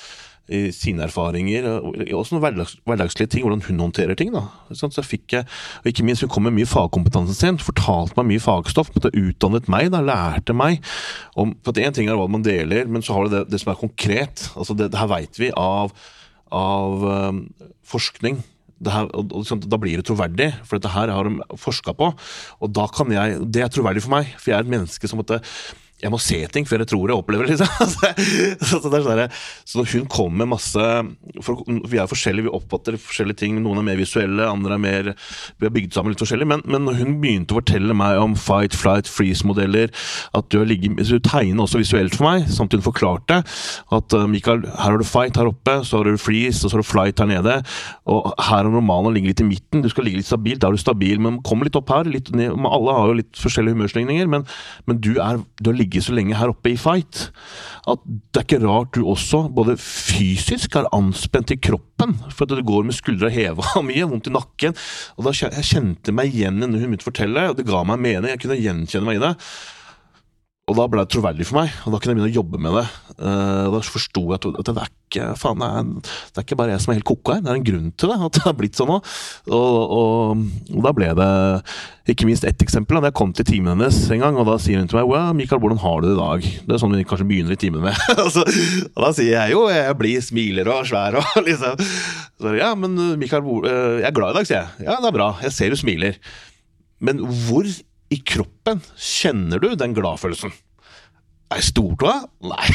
I 0.53 0.69
sine 0.77 1.07
erfaringer, 1.07 1.65
og 1.81 1.95
også 2.19 2.35
noen 2.35 2.43
hverdags, 2.45 2.75
hverdagslige 2.85 3.31
ting, 3.33 3.45
hvordan 3.47 3.63
hun 3.65 3.81
håndterer 3.87 4.17
ting. 4.19 4.33
da. 4.35 4.45
Så 4.77 4.91
jeg 4.93 5.09
fikk 5.09 5.37
og 5.39 5.89
Ikke 5.89 6.05
minst 6.05 6.21
hun 6.21 6.29
kom 6.29 6.45
med 6.45 6.53
mye 6.53 6.69
fagkompetansen 6.69 7.35
sin, 7.35 7.59
fortalte 7.59 8.19
meg 8.19 8.35
mye 8.35 8.45
fagstoff, 8.45 8.93
på 8.93 9.09
utdannet 9.09 9.71
meg, 9.73 9.91
da, 9.95 10.03
lærte 10.05 10.53
meg 10.53 10.85
om 11.37 11.55
for 11.65 11.73
Én 11.85 11.95
ting 11.97 12.09
er 12.09 12.17
hva 12.17 12.29
man 12.31 12.45
deler, 12.45 12.87
men 12.87 13.03
så 13.03 13.17
har 13.17 13.25
du 13.25 13.37
det, 13.37 13.45
det 13.53 13.61
som 13.61 13.73
er 13.73 13.81
konkret. 13.81 14.51
altså 14.55 14.77
Det, 14.77 14.91
det 14.93 15.01
her 15.01 15.11
veit 15.11 15.41
vi 15.41 15.51
av, 15.57 15.95
av 16.53 17.05
um, 17.05 17.47
forskning. 17.89 18.43
Det 18.85 18.93
her, 18.93 19.09
og, 19.17 19.33
og, 19.33 19.47
sånn, 19.49 19.63
da 19.65 19.79
blir 19.81 19.97
det 19.97 20.07
troverdig, 20.09 20.51
for 20.67 20.77
dette 20.77 20.93
her 20.93 21.13
har 21.13 21.29
de 21.29 21.57
forska 21.61 21.95
på. 21.97 22.11
Og 22.61 22.75
da 22.75 22.85
kan 22.93 23.13
jeg, 23.13 23.41
Det 23.49 23.65
er 23.65 23.73
troverdig 23.73 24.05
for 24.05 24.17
meg, 24.19 24.29
for 24.37 24.53
jeg 24.53 24.59
er 24.59 24.67
et 24.67 24.75
menneske 24.77 25.09
som 25.09 25.23
måtte 25.23 25.41
jeg 26.05 26.13
må 26.13 26.21
se 26.21 26.39
ting 26.53 26.67
før 26.69 26.83
jeg 26.85 26.91
tror 26.93 27.11
jeg 27.11 27.17
opplever 27.17 27.49
det. 27.49 27.57
Liksom. 27.57 27.71
sånn 28.69 29.85
så 29.85 29.85
hun 29.95 30.09
kom 30.13 30.35
med 30.37 30.51
masse 30.51 30.89
for, 31.45 31.63
Vi 31.89 32.01
er 32.01 32.11
forskjellige, 32.11 32.47
vi 32.49 32.53
oppfatter 32.53 32.99
forskjellige 33.01 33.41
ting. 33.41 33.61
Noen 33.65 33.81
er 33.81 33.87
mer 33.89 34.01
visuelle, 34.01 34.45
andre 34.45 34.77
er 34.77 34.83
mer 34.83 35.11
Vi 35.15 35.67
har 35.67 35.73
bygd 35.75 35.97
sammen 35.97 36.13
litt 36.13 36.21
forskjellig. 36.21 36.49
Men, 36.51 36.65
men 36.69 36.91
hun 36.99 37.17
begynte 37.23 37.57
å 37.57 37.61
fortelle 37.63 37.97
meg 37.97 38.21
om 38.21 38.37
fight, 38.37 38.77
flight, 38.77 39.09
freeze-modeller 39.11 39.93
At 40.37 40.51
du, 40.53 40.61
ligget, 40.69 41.01
du 41.09 41.17
tegner 41.25 41.65
også 41.65 41.81
visuelt 41.81 42.19
for 42.19 42.29
meg, 42.29 42.51
samtidig 42.53 42.85
hun 42.85 42.91
forklarte 42.91 43.41
at 43.95 44.15
uh, 44.17 44.27
Mikael, 44.29 44.65
her 44.67 44.93
har 44.93 45.01
du 45.01 45.07
fight 45.07 45.39
her 45.39 45.49
oppe, 45.49 45.77
så 45.87 46.01
har 46.01 46.09
du 46.09 46.21
freeze, 46.21 46.61
og 46.65 46.71
så 46.71 46.77
har 46.77 46.83
du 46.83 46.89
flight 46.89 47.21
her 47.23 47.29
nede. 47.31 47.57
Og 48.11 48.29
her 48.33 48.65
har 48.65 48.71
romanen 48.71 49.15
ligger 49.15 49.33
litt 49.33 49.43
i 49.45 49.47
midten. 49.49 49.85
Du 49.85 49.91
skal 49.93 50.09
ligge 50.09 50.21
litt 50.21 50.29
stabilt, 50.29 50.61
da 50.63 50.71
er 50.71 50.77
du 50.77 50.83
stabil, 50.83 51.21
men 51.23 51.41
kom 51.47 51.65
litt 51.65 51.77
opp 51.79 51.93
her. 51.95 52.09
Litt 52.11 52.33
ned. 52.37 52.55
Alle 52.69 52.97
har 52.97 53.11
jo 53.11 53.19
litt 53.21 53.41
forskjellige 53.41 53.77
humørsvingninger, 53.77 54.31
men, 54.31 54.47
men 54.91 55.01
du, 55.05 55.13
er, 55.23 55.41
du 55.61 55.71
har 55.71 55.79
ligget 55.79 55.94
ligge 55.95 56.05
så 56.05 56.15
lenge 56.15 56.39
her 56.39 56.51
oppe 56.51 56.73
i 56.73 56.79
fight 56.79 57.29
at 57.85 58.01
det 58.05 58.41
er 58.41 58.47
ikke 58.47 58.63
rart 58.65 58.97
du 58.97 59.03
også, 59.05 59.45
både 59.53 59.77
fysisk, 59.77 60.77
er 60.77 60.89
anspent 60.97 61.53
i 61.53 61.59
kroppen. 61.61 62.15
For 62.33 62.47
at 62.47 62.57
du 62.57 62.63
går 62.65 62.87
med 62.89 62.97
skuldra 62.97 63.29
heva 63.29 63.83
mye, 63.85 64.07
vondt 64.09 64.31
i 64.31 64.33
nakken. 64.33 64.77
Og 65.19 65.27
da 65.27 65.35
Jeg 65.35 65.69
kjente 65.69 66.15
meg 66.17 66.33
igjen 66.33 66.63
i 66.63 66.65
det 66.65 66.81
hun 66.81 66.95
begynte 66.95 67.05
å 67.05 67.11
fortelle, 67.11 67.49
og 67.51 67.59
det 67.59 67.67
ga 67.69 67.83
meg 67.85 68.01
mening. 68.01 68.31
Jeg 68.33 68.41
kunne 68.41 68.57
gjenkjenne 68.57 69.05
meg 69.05 69.21
i 69.21 69.25
det. 69.27 69.35
Og 70.65 70.79
da 70.79 70.85
ble 70.89 71.03
det 71.05 71.13
troverdig 71.13 71.45
for 71.45 71.59
meg, 71.59 71.73
og 71.85 71.93
da 71.93 71.99
kunne 72.01 72.15
jeg 72.15 72.17
begynne 72.17 72.33
å 72.33 72.39
jobbe 72.39 72.59
med 72.65 72.73
det. 72.79 72.85
Uh, 73.19 73.67
da 73.69 73.81
forsto 73.85 74.23
jeg 74.25 74.39
at, 74.39 74.47
at, 74.49 74.69
det 74.71 74.81
er 74.81 74.87
ikke 74.89 75.27
faen, 75.37 75.61
det 75.61 75.67
er, 75.69 75.91
det 76.01 76.41
er, 76.41 76.47
ikke 76.47 76.57
bare 76.57 76.73
jeg 76.73 76.81
som 76.81 76.93
er 76.93 76.99
helt 76.99 77.07
koko 77.11 77.35
her, 77.35 77.43
det 77.45 77.53
er 77.53 77.59
en 77.59 77.67
grunn 77.69 77.91
til 78.01 78.11
det. 78.11 78.17
At 78.25 78.39
det 78.39 78.45
har 78.47 78.57
blitt 78.57 78.81
sånn 78.81 78.95
òg. 78.95 79.11
Og, 79.53 79.77
og, 79.99 80.41
og, 80.73 80.81
da 80.87 80.95
ble 80.97 81.13
det 81.21 82.17
ikke 82.17 82.31
minst 82.31 82.49
ett 82.49 82.65
eksempel. 82.65 82.97
Da 82.97 83.13
jeg 83.13 83.19
kom 83.21 83.37
til 83.37 83.49
timen 83.51 83.75
hennes 83.75 84.01
en 84.09 84.25
gang, 84.25 84.41
og 84.41 84.49
da 84.49 84.57
sier 84.63 84.81
hun 84.81 84.89
til 84.89 85.03
meg 85.03 85.13
well, 85.13 85.37
'Mikael, 85.37 85.61
hvordan 85.61 85.85
har 85.85 86.01
du 86.01 86.09
det 86.09 86.17
i 86.17 86.23
dag?' 86.23 86.51
Det 86.65 86.77
er 86.79 86.83
sånn 86.87 86.97
vi 86.97 87.07
kanskje 87.13 87.29
begynner 87.29 87.59
i 87.59 87.61
timen 87.61 87.85
med. 87.85 88.05
Og 88.97 89.01
da 89.05 89.13
sier 89.13 89.35
jeg 89.37 89.53
jo 89.53 89.69
jeg 89.69 90.01
blir 90.01 90.25
smiler 90.25 90.73
og 90.73 90.89
svær 90.89 91.21
og 91.21 91.33
liksom. 91.49 91.89
Så 92.41 92.57
ja, 92.57 92.73
men 92.73 92.97
Mikael, 93.21 93.45
eh, 93.69 94.01
jeg 94.01 94.09
er 94.09 94.17
glad 94.17 94.33
i 94.33 94.41
dag, 94.41 94.49
sier 94.49 94.63
jeg. 94.63 94.89
Ja, 94.89 94.97
det 94.97 95.13
er 95.13 95.19
bra. 95.21 95.35
Jeg 95.45 95.53
ser 95.61 95.77
du 95.77 95.77
smiler. 95.77 96.17
Men 97.05 97.21
hvor 97.21 97.69
i 98.13 98.21
kroppen 98.21 98.83
kjenner 99.01 99.63
du 99.63 99.73
den 99.79 99.97
gladfølelsen? 99.97 100.53
Er 101.53 101.61
det 101.61 101.69
stortåa? 101.69 102.15
Nei. 102.49 102.69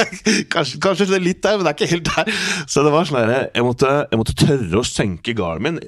kanskje, 0.52 0.80
kanskje 0.82 1.18
litt 1.22 1.42
der, 1.44 1.56
men 1.56 1.66
det 1.66 1.72
er 1.72 1.76
ikke 1.78 1.92
helt 1.94 2.10
der. 2.10 2.40
Så 2.68 2.82
det 2.84 2.92
var 2.92 3.06
sånn 3.08 3.22
jeg, 3.22 3.44
jeg, 3.54 3.66
jeg 4.10 4.20
måtte 4.20 4.40
tørre 4.42 4.80
å 4.82 4.86
senke 4.86 5.36
garden 5.38 5.66
min. 5.66 5.78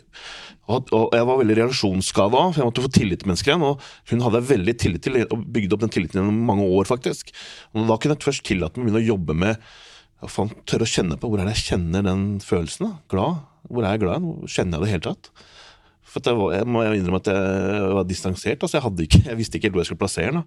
Og, 0.68 0.90
og, 0.92 1.14
jeg 1.16 1.24
var 1.24 1.38
veldig 1.40 1.56
relasjonsskada 1.62 2.40
òg, 2.40 2.50
for 2.52 2.60
jeg 2.60 2.68
måtte 2.68 2.84
få 2.84 2.92
tillit 2.92 3.22
til 3.22 3.30
mennesker 3.30 3.54
igjen. 3.54 3.66
Og 3.68 3.84
hun 4.12 4.24
hadde 4.24 4.40
jeg 4.40 4.50
veldig 4.52 4.74
tillit 4.80 5.04
til, 5.04 5.20
og 5.24 5.44
bygde 5.56 5.76
opp 5.76 5.84
den 5.84 5.94
tilliten 5.94 6.20
gjennom 6.20 6.40
mange 6.48 6.66
år, 6.68 6.88
faktisk. 6.88 7.32
Og 7.74 7.88
da 7.88 7.96
kunne 7.96 8.16
jeg 8.16 8.28
først 8.28 8.44
tillate 8.48 8.76
meg 8.76 8.84
å 8.84 8.88
begynne 8.90 9.04
å 9.04 9.10
jobbe 9.14 9.38
med 9.44 9.68
å 10.18 10.48
tørre 10.66 10.84
å 10.84 10.90
kjenne 10.90 11.16
på 11.20 11.30
hvor 11.30 11.40
er 11.40 11.48
det 11.48 11.56
jeg 11.56 11.72
kjenner 11.72 12.04
den 12.04 12.26
følelsen. 12.44 12.88
da, 12.88 13.04
Glad. 13.12 13.46
Hvor 13.68 13.84
er 13.84 13.96
jeg 13.96 14.04
glad? 14.04 14.28
Kjenner 14.48 14.78
jeg 14.78 14.82
det 14.82 14.88
i 14.88 14.94
hele 14.96 15.06
tatt? 15.08 15.32
For 16.08 16.24
var, 16.24 16.54
jeg 16.56 16.68
må 16.68 16.82
innrømme 16.88 17.20
at 17.20 17.30
jeg 17.32 17.94
var 17.98 18.06
distansert. 18.08 18.62
altså 18.62 18.78
Jeg, 18.78 19.08
ikke, 19.08 19.24
jeg 19.28 19.38
visste 19.38 19.58
ikke 19.58 19.68
helt 19.68 19.76
hvor 19.76 19.84
jeg 19.84 19.90
skulle 19.90 20.04
plassere 20.04 20.34
den. 20.34 20.44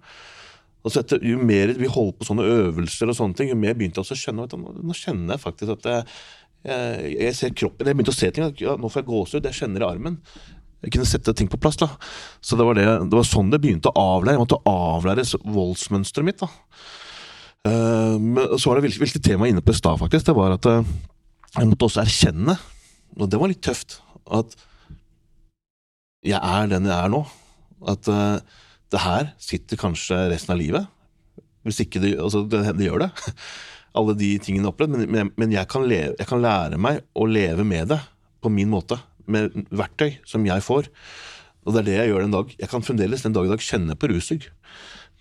Og 0.82 0.90
så 0.90 1.02
etter, 1.02 1.22
Jo 1.22 1.38
mer 1.38 1.74
vi 1.78 1.90
holdt 1.90 2.18
på 2.18 2.26
sånne 2.26 2.46
øvelser, 2.46 3.10
og 3.10 3.18
sånne 3.18 3.38
ting, 3.38 3.52
jo 3.52 3.58
mer 3.58 3.76
begynte 3.78 4.02
jeg 4.02 4.16
å 4.16 4.18
skjønne 4.18 4.48
at 4.48 4.56
nå, 4.58 4.96
kjenner 4.98 5.36
jeg 5.36 5.44
faktisk 5.44 5.76
at 5.76 5.86
jeg, 5.92 6.16
jeg, 6.66 7.12
jeg, 7.12 7.36
ser 7.38 7.54
kroppen 7.58 7.90
Jeg 7.90 7.98
begynte 7.98 8.14
å 8.14 8.18
se 8.18 8.32
ting. 8.34 8.50
Ja, 8.62 8.74
nå 8.78 8.90
får 8.90 9.02
jeg 9.02 9.10
gåsehud. 9.12 9.46
Jeg 9.50 9.60
kjenner 9.60 9.84
i 9.84 9.88
armen. 9.92 10.18
Jeg 10.82 10.96
kunne 10.96 11.06
sette 11.06 11.34
ting 11.38 11.50
på 11.50 11.60
plass. 11.62 11.78
da. 11.78 11.92
Så 12.42 12.58
det 12.58 12.66
var, 12.66 12.78
det, 12.78 12.88
det 13.06 13.18
var 13.18 13.28
sånn 13.28 13.52
det 13.52 13.62
begynte 13.62 13.92
å 13.92 14.06
avlære. 14.16 14.34
Jeg 14.34 14.42
måtte 14.42 14.60
avlære 14.66 15.26
voldsmønsteret 15.46 16.26
mitt. 16.26 16.42
da. 16.42 16.50
Uh, 17.62 18.18
men 18.18 18.58
så 18.58 18.72
var 18.72 18.80
det 18.80 18.90
hvilket 18.90 19.22
tema 19.22 19.46
inne 19.46 19.62
på 19.62 19.70
i 19.70 19.78
stad, 19.78 20.00
faktisk. 20.00 20.26
Det 20.26 20.34
var 20.34 20.56
at 20.56 20.66
uh, 20.66 20.82
jeg 21.52 21.68
måtte 21.70 21.86
også 21.86 22.02
erkjenne, 22.02 22.56
og 23.20 23.28
det 23.30 23.38
var 23.38 23.50
litt 23.52 23.62
tøft, 23.62 24.00
at 24.32 24.56
jeg 26.22 26.38
er 26.38 26.70
den 26.70 26.88
jeg 26.88 26.96
er 26.96 27.12
nå. 27.12 27.22
At 27.90 28.08
uh, 28.10 28.38
det 28.92 29.02
her 29.02 29.32
sitter 29.42 29.80
kanskje 29.80 30.18
resten 30.32 30.54
av 30.54 30.60
livet. 30.60 30.88
Hvis 31.66 31.82
ikke 31.84 32.02
det 32.02 32.16
Altså, 32.20 32.44
det, 32.46 32.64
det 32.78 32.88
gjør 32.88 33.06
det. 33.06 33.10
Alle 33.98 34.16
de 34.16 34.30
tingene 34.42 34.70
opplevd. 34.70 34.94
Men, 34.94 35.06
men, 35.10 35.32
men 35.40 35.54
jeg, 35.54 35.68
kan 35.70 35.86
leve, 35.88 36.14
jeg, 36.18 36.28
kan 36.28 36.42
lære 36.42 36.80
meg 36.80 37.02
å 37.14 37.28
leve 37.28 37.66
med 37.66 37.92
det 37.92 38.00
på 38.42 38.52
min 38.52 38.70
måte. 38.72 39.00
Med 39.30 39.54
verktøy 39.70 40.18
som 40.28 40.46
jeg 40.46 40.64
får. 40.64 40.90
Og 41.62 41.74
det 41.74 41.82
er 41.82 41.88
det 41.88 41.98
jeg 42.00 42.12
gjør 42.12 42.26
den 42.26 42.36
dag. 42.36 42.54
Jeg 42.58 42.70
kan 42.70 42.84
fremdeles 42.86 43.26
den 43.26 43.34
dag 43.36 43.46
i 43.46 43.52
dag 43.52 43.62
kjenne 43.62 43.98
på 43.98 44.10
rusug. 44.10 44.48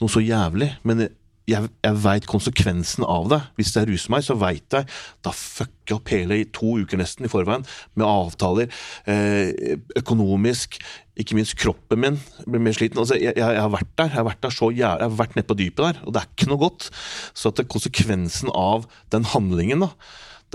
Noe 0.01 0.09
så 0.09 0.23
jævlig. 0.23 0.71
Men 0.87 1.05
jeg, 1.05 1.15
jeg 1.51 1.97
veit 2.03 2.27
konsekvensen 2.29 3.05
av 3.07 3.29
det. 3.31 3.39
Hvis 3.59 3.73
jeg 3.75 3.87
ruser 3.89 4.13
meg, 4.13 4.25
så 4.25 4.37
veit 4.39 4.75
jeg 4.75 4.87
Da 5.25 5.33
fucker 5.35 5.91
jeg 5.91 5.97
opp 5.97 6.11
hele 6.13 6.37
i 6.39 6.47
to 6.55 6.77
uker 6.81 6.99
nesten 7.01 7.27
i 7.27 7.31
forveien 7.31 7.65
med 7.99 8.07
avtaler. 8.07 8.71
Eh, 9.09 9.77
økonomisk. 9.99 10.79
Ikke 11.19 11.35
minst 11.35 11.57
kroppen 11.59 12.01
min 12.01 12.19
blir 12.47 12.63
mer 12.63 12.77
sliten. 12.77 13.01
Altså, 13.01 13.17
jeg, 13.19 13.35
jeg, 13.35 13.59
har 13.59 13.71
vært 13.73 13.91
der. 13.99 14.09
Jeg 14.09 14.19
har 14.21 14.29
vært 14.29 14.43
der 14.45 14.55
så 14.55 14.71
jævlig, 14.71 15.03
jeg 15.03 15.09
har 15.09 15.19
vært 15.19 15.37
nede 15.37 15.49
på 15.49 15.59
dypet 15.59 15.83
der, 15.83 16.01
og 16.05 16.15
det 16.15 16.21
er 16.21 16.31
ikke 16.31 16.49
noe 16.51 16.61
godt. 16.61 16.87
Så 17.35 17.51
at 17.51 17.63
konsekvensen 17.71 18.53
av 18.55 18.87
den 19.13 19.27
handlingen, 19.33 19.83
da, 19.87 19.91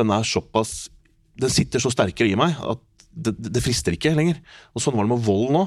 den 0.01 0.13
er 0.13 0.27
såpass 0.27 0.91
Den 1.37 1.53
sitter 1.53 1.83
så 1.83 1.91
sterkere 1.93 2.31
i 2.33 2.37
meg 2.39 2.55
at 2.65 2.81
det, 3.13 3.35
det 3.37 3.61
frister 3.65 3.93
ikke 3.93 4.15
lenger. 4.17 4.39
Og 4.73 4.81
sånn 4.81 4.97
var 4.97 5.05
det 5.05 5.13
med 5.13 5.25
vold 5.27 5.51
nå. 5.53 5.65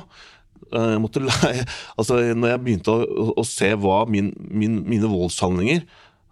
Eh, 0.70 0.90
jeg 0.94 1.02
måtte 1.02 1.24
lære, 1.30 1.66
altså 2.00 2.20
når 2.38 2.54
jeg 2.54 2.64
begynte 2.66 2.94
å, 2.94 3.30
å 3.42 3.46
se 3.48 3.72
hva 3.80 4.04
min, 4.10 4.32
min, 4.38 4.82
mine 4.86 5.10
voldshandlinger 5.10 5.86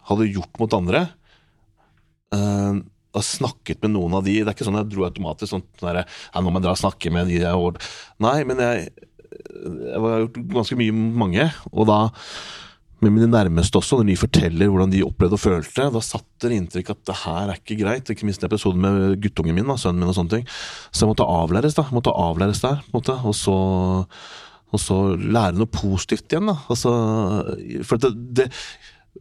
hadde 0.08 0.30
gjort 0.30 0.60
mot 0.60 0.76
andre 0.76 1.02
uh, 2.32 2.78
og 3.16 3.24
snakket 3.24 3.82
med 3.84 3.92
noen 3.92 4.14
av 4.16 4.22
de 4.24 4.38
Det 4.38 4.46
er 4.46 4.54
ikke 4.54 4.64
sånn 4.68 4.78
jeg 4.78 4.88
dro 4.92 5.04
automatisk 5.08 5.52
sånn 5.52 5.64
der, 5.82 6.00
ja, 6.04 6.40
nå 6.40 6.48
må 6.48 6.60
jeg 6.60 6.68
dra 6.68 6.76
og 6.76 6.80
snakke 6.80 7.12
med 7.12 7.28
de 7.28 7.42
jeg 7.42 7.72
Nei, 8.24 8.38
men 8.48 8.62
jeg, 8.62 8.88
jeg 9.28 10.00
har 10.06 10.24
gjort 10.24 10.40
ganske 10.54 10.78
mye 10.80 10.96
mange, 11.24 11.50
og 11.72 11.90
da 11.90 11.98
med 13.04 13.14
mine 13.14 13.28
nærmeste 13.30 13.78
også, 13.78 14.00
når 14.00 14.08
de 14.10 14.18
forteller 14.18 14.70
hvordan 14.70 14.90
de 14.92 15.04
opplevde 15.06 15.38
og 15.38 15.42
følte, 15.42 15.86
da 15.94 16.02
satt 16.02 16.26
det 16.42 16.56
inntrykk 16.56 16.92
at 16.94 17.00
det 17.06 17.16
her 17.22 17.52
er 17.52 17.60
ikke 17.60 17.78
greit. 17.82 18.10
Ikke 18.10 18.26
minst 18.26 18.44
episoden 18.46 18.82
med 18.82 19.16
guttungen 19.22 19.54
min, 19.54 19.68
da, 19.70 19.78
sønnen 19.78 20.02
min 20.02 20.10
og 20.10 20.16
sånne 20.18 20.34
ting. 20.34 20.44
Så 20.90 21.04
jeg 21.04 21.12
måtte 21.12 21.28
avlæres 21.28 21.78
da, 21.78 21.86
måtte 21.94 22.14
avlæres 22.26 22.62
der, 22.64 22.82
på 22.82 22.90
en 22.90 22.98
måte. 22.98 23.16
Og 23.30 23.36
så, 23.38 23.56
og 24.68 24.82
så 24.82 25.00
lære 25.14 25.58
noe 25.58 25.70
positivt 25.70 26.26
igjen, 26.26 26.50
da. 26.50 26.58
Altså, 26.74 26.94
for 27.86 28.02
det, 28.02 28.12
det, 28.40 28.48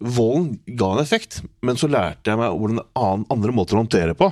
volden 0.01 0.55
ga 0.77 0.93
en 0.93 1.03
effekt, 1.03 1.41
men 1.65 1.79
så 1.79 1.89
lærte 1.91 2.33
jeg 2.33 2.41
meg 2.41 2.57
hvordan 2.57 3.27
andre 3.33 3.55
måter 3.55 3.77
å 3.77 3.85
håndtere 3.85 4.17
på. 4.17 4.31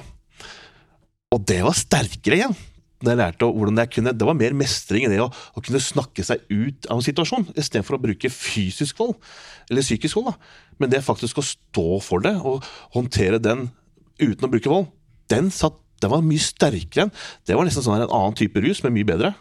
Og 1.36 1.46
det 1.50 1.62
var 1.66 1.78
sterkere 1.78 2.42
igjen 2.42 2.58
jeg 3.14 3.20
lærte 3.20 3.48
hvordan 3.48 3.82
jeg 3.84 3.92
kunne, 3.96 4.14
Det 4.18 4.28
var 4.28 4.38
mer 4.38 4.56
mestring 4.58 5.06
i 5.06 5.12
det 5.12 5.22
å, 5.24 5.30
å 5.30 5.64
kunne 5.64 5.82
snakke 5.84 6.26
seg 6.26 6.44
ut 6.50 6.88
av 6.90 7.00
en 7.00 7.06
situasjon, 7.06 7.48
istedenfor 7.56 7.98
å 7.98 8.04
bruke 8.08 8.32
fysisk 8.34 9.00
vold, 9.02 9.16
eller 9.70 9.86
psykisk 9.86 10.20
vold. 10.20 10.34
da. 10.34 10.66
Men 10.82 10.92
det 10.92 11.06
faktisk 11.06 11.40
å 11.40 11.46
stå 11.46 11.88
for 12.04 12.26
det 12.26 12.36
og 12.42 12.66
håndtere 12.96 13.42
den 13.42 13.70
uten 14.22 14.48
å 14.48 14.52
bruke 14.52 14.72
vold, 14.72 14.90
den, 15.32 15.50
satt, 15.54 15.78
den 16.02 16.12
var 16.12 16.26
mye 16.26 16.42
sterkere 16.42 17.08
enn 17.08 17.14
Det 17.48 17.56
var 17.58 17.66
nesten 17.68 17.86
sånn 17.86 18.02
en 18.02 18.10
annen 18.10 18.36
type 18.38 18.62
rus, 18.62 18.84
men 18.84 18.94
mye 18.96 19.08
bedre. 19.08 19.34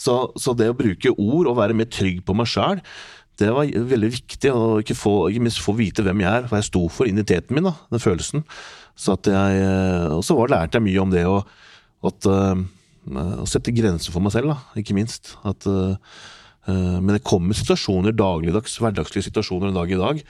Så, 0.00 0.32
så 0.40 0.54
det 0.56 0.70
å 0.72 0.76
bruke 0.76 1.12
ord 1.12 1.50
og 1.50 1.58
være 1.58 1.76
mer 1.76 1.90
trygg 1.92 2.22
på 2.26 2.34
meg 2.36 2.48
sjøl, 2.50 2.80
det 3.40 3.48
var 3.54 3.66
veldig 3.66 4.10
viktig. 4.12 4.52
å 4.52 4.78
ikke 4.82 4.96
få, 4.98 5.14
ikke 5.30 5.44
minst 5.46 5.62
få 5.64 5.74
vite 5.78 6.04
hvem 6.04 6.22
jeg 6.22 6.30
er, 6.30 6.46
hva 6.48 6.60
jeg 6.60 6.68
sto 6.68 6.84
for, 6.92 7.08
identiteten 7.08 7.56
min, 7.56 7.66
da, 7.68 7.74
den 7.92 8.02
følelsen. 8.02 8.44
Så 8.98 9.16
at 9.16 9.28
jeg, 9.30 9.66
og 10.12 10.22
så 10.26 10.36
lærte 10.36 10.78
jeg 10.78 10.86
mye 10.86 11.02
om 11.02 11.12
det 11.12 11.24
og 11.28 11.48
at, 12.06 12.28
uh, 12.28 12.58
å 13.10 13.46
sette 13.50 13.74
grenser 13.74 14.14
for 14.14 14.24
meg 14.24 14.34
selv, 14.34 14.52
da, 14.52 14.80
ikke 14.80 14.96
minst. 14.96 15.34
At, 15.48 15.66
uh, 15.66 15.94
men 16.68 17.14
det 17.16 17.24
kommer 17.26 17.56
situasjoner, 17.58 18.14
dagligdags, 18.14 18.78
hverdagslige 18.78 19.26
situasjoner 19.30 19.70
en 19.70 19.78
dag 19.80 19.90
i 19.90 19.98
dag. 20.00 20.22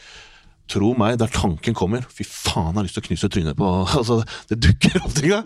Tro 0.72 0.92
meg, 0.96 1.18
der 1.20 1.28
tanken 1.32 1.74
kommer 1.76 2.04
Fy 2.06 2.24
faen, 2.24 2.70
jeg 2.70 2.78
har 2.78 2.86
lyst 2.86 2.94
til 2.96 3.02
å 3.02 3.06
knuse 3.08 3.28
trynet 3.34 3.58
på 3.58 3.68
altså, 3.98 4.20
Det 4.48 4.60
dukker 4.62 5.00
opp 5.02 5.14
ting, 5.16 5.32
da. 5.34 5.42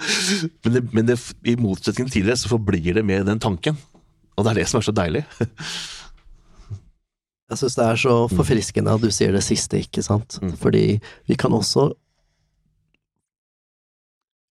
Men, 0.63 0.75
det, 0.75 0.83
men 0.93 1.09
det, 1.09 1.17
i 1.49 1.57
motsetning 1.59 2.11
til 2.11 2.21
tidligere, 2.21 2.39
så 2.39 2.53
forblir 2.53 3.01
det 3.01 3.05
med 3.07 3.27
den 3.27 3.41
tanken. 3.43 3.79
Og 4.37 4.45
det 4.45 4.53
er 4.53 4.61
det 4.61 4.67
som 4.71 4.81
er 4.81 4.87
så 4.87 4.95
deilig. 4.95 5.25
Jeg 7.47 7.61
syns 7.61 7.77
det 7.79 7.85
er 7.87 8.01
så 8.03 8.15
forfriskende 8.33 8.95
at 8.97 9.03
du 9.03 9.11
sier 9.15 9.31
det 9.35 9.45
siste, 9.47 9.79
ikke 9.79 10.03
sant. 10.03 10.39
Mm. 10.43 10.57
Fordi 10.59 10.85
vi 11.31 11.37
kan 11.39 11.55
også 11.55 11.89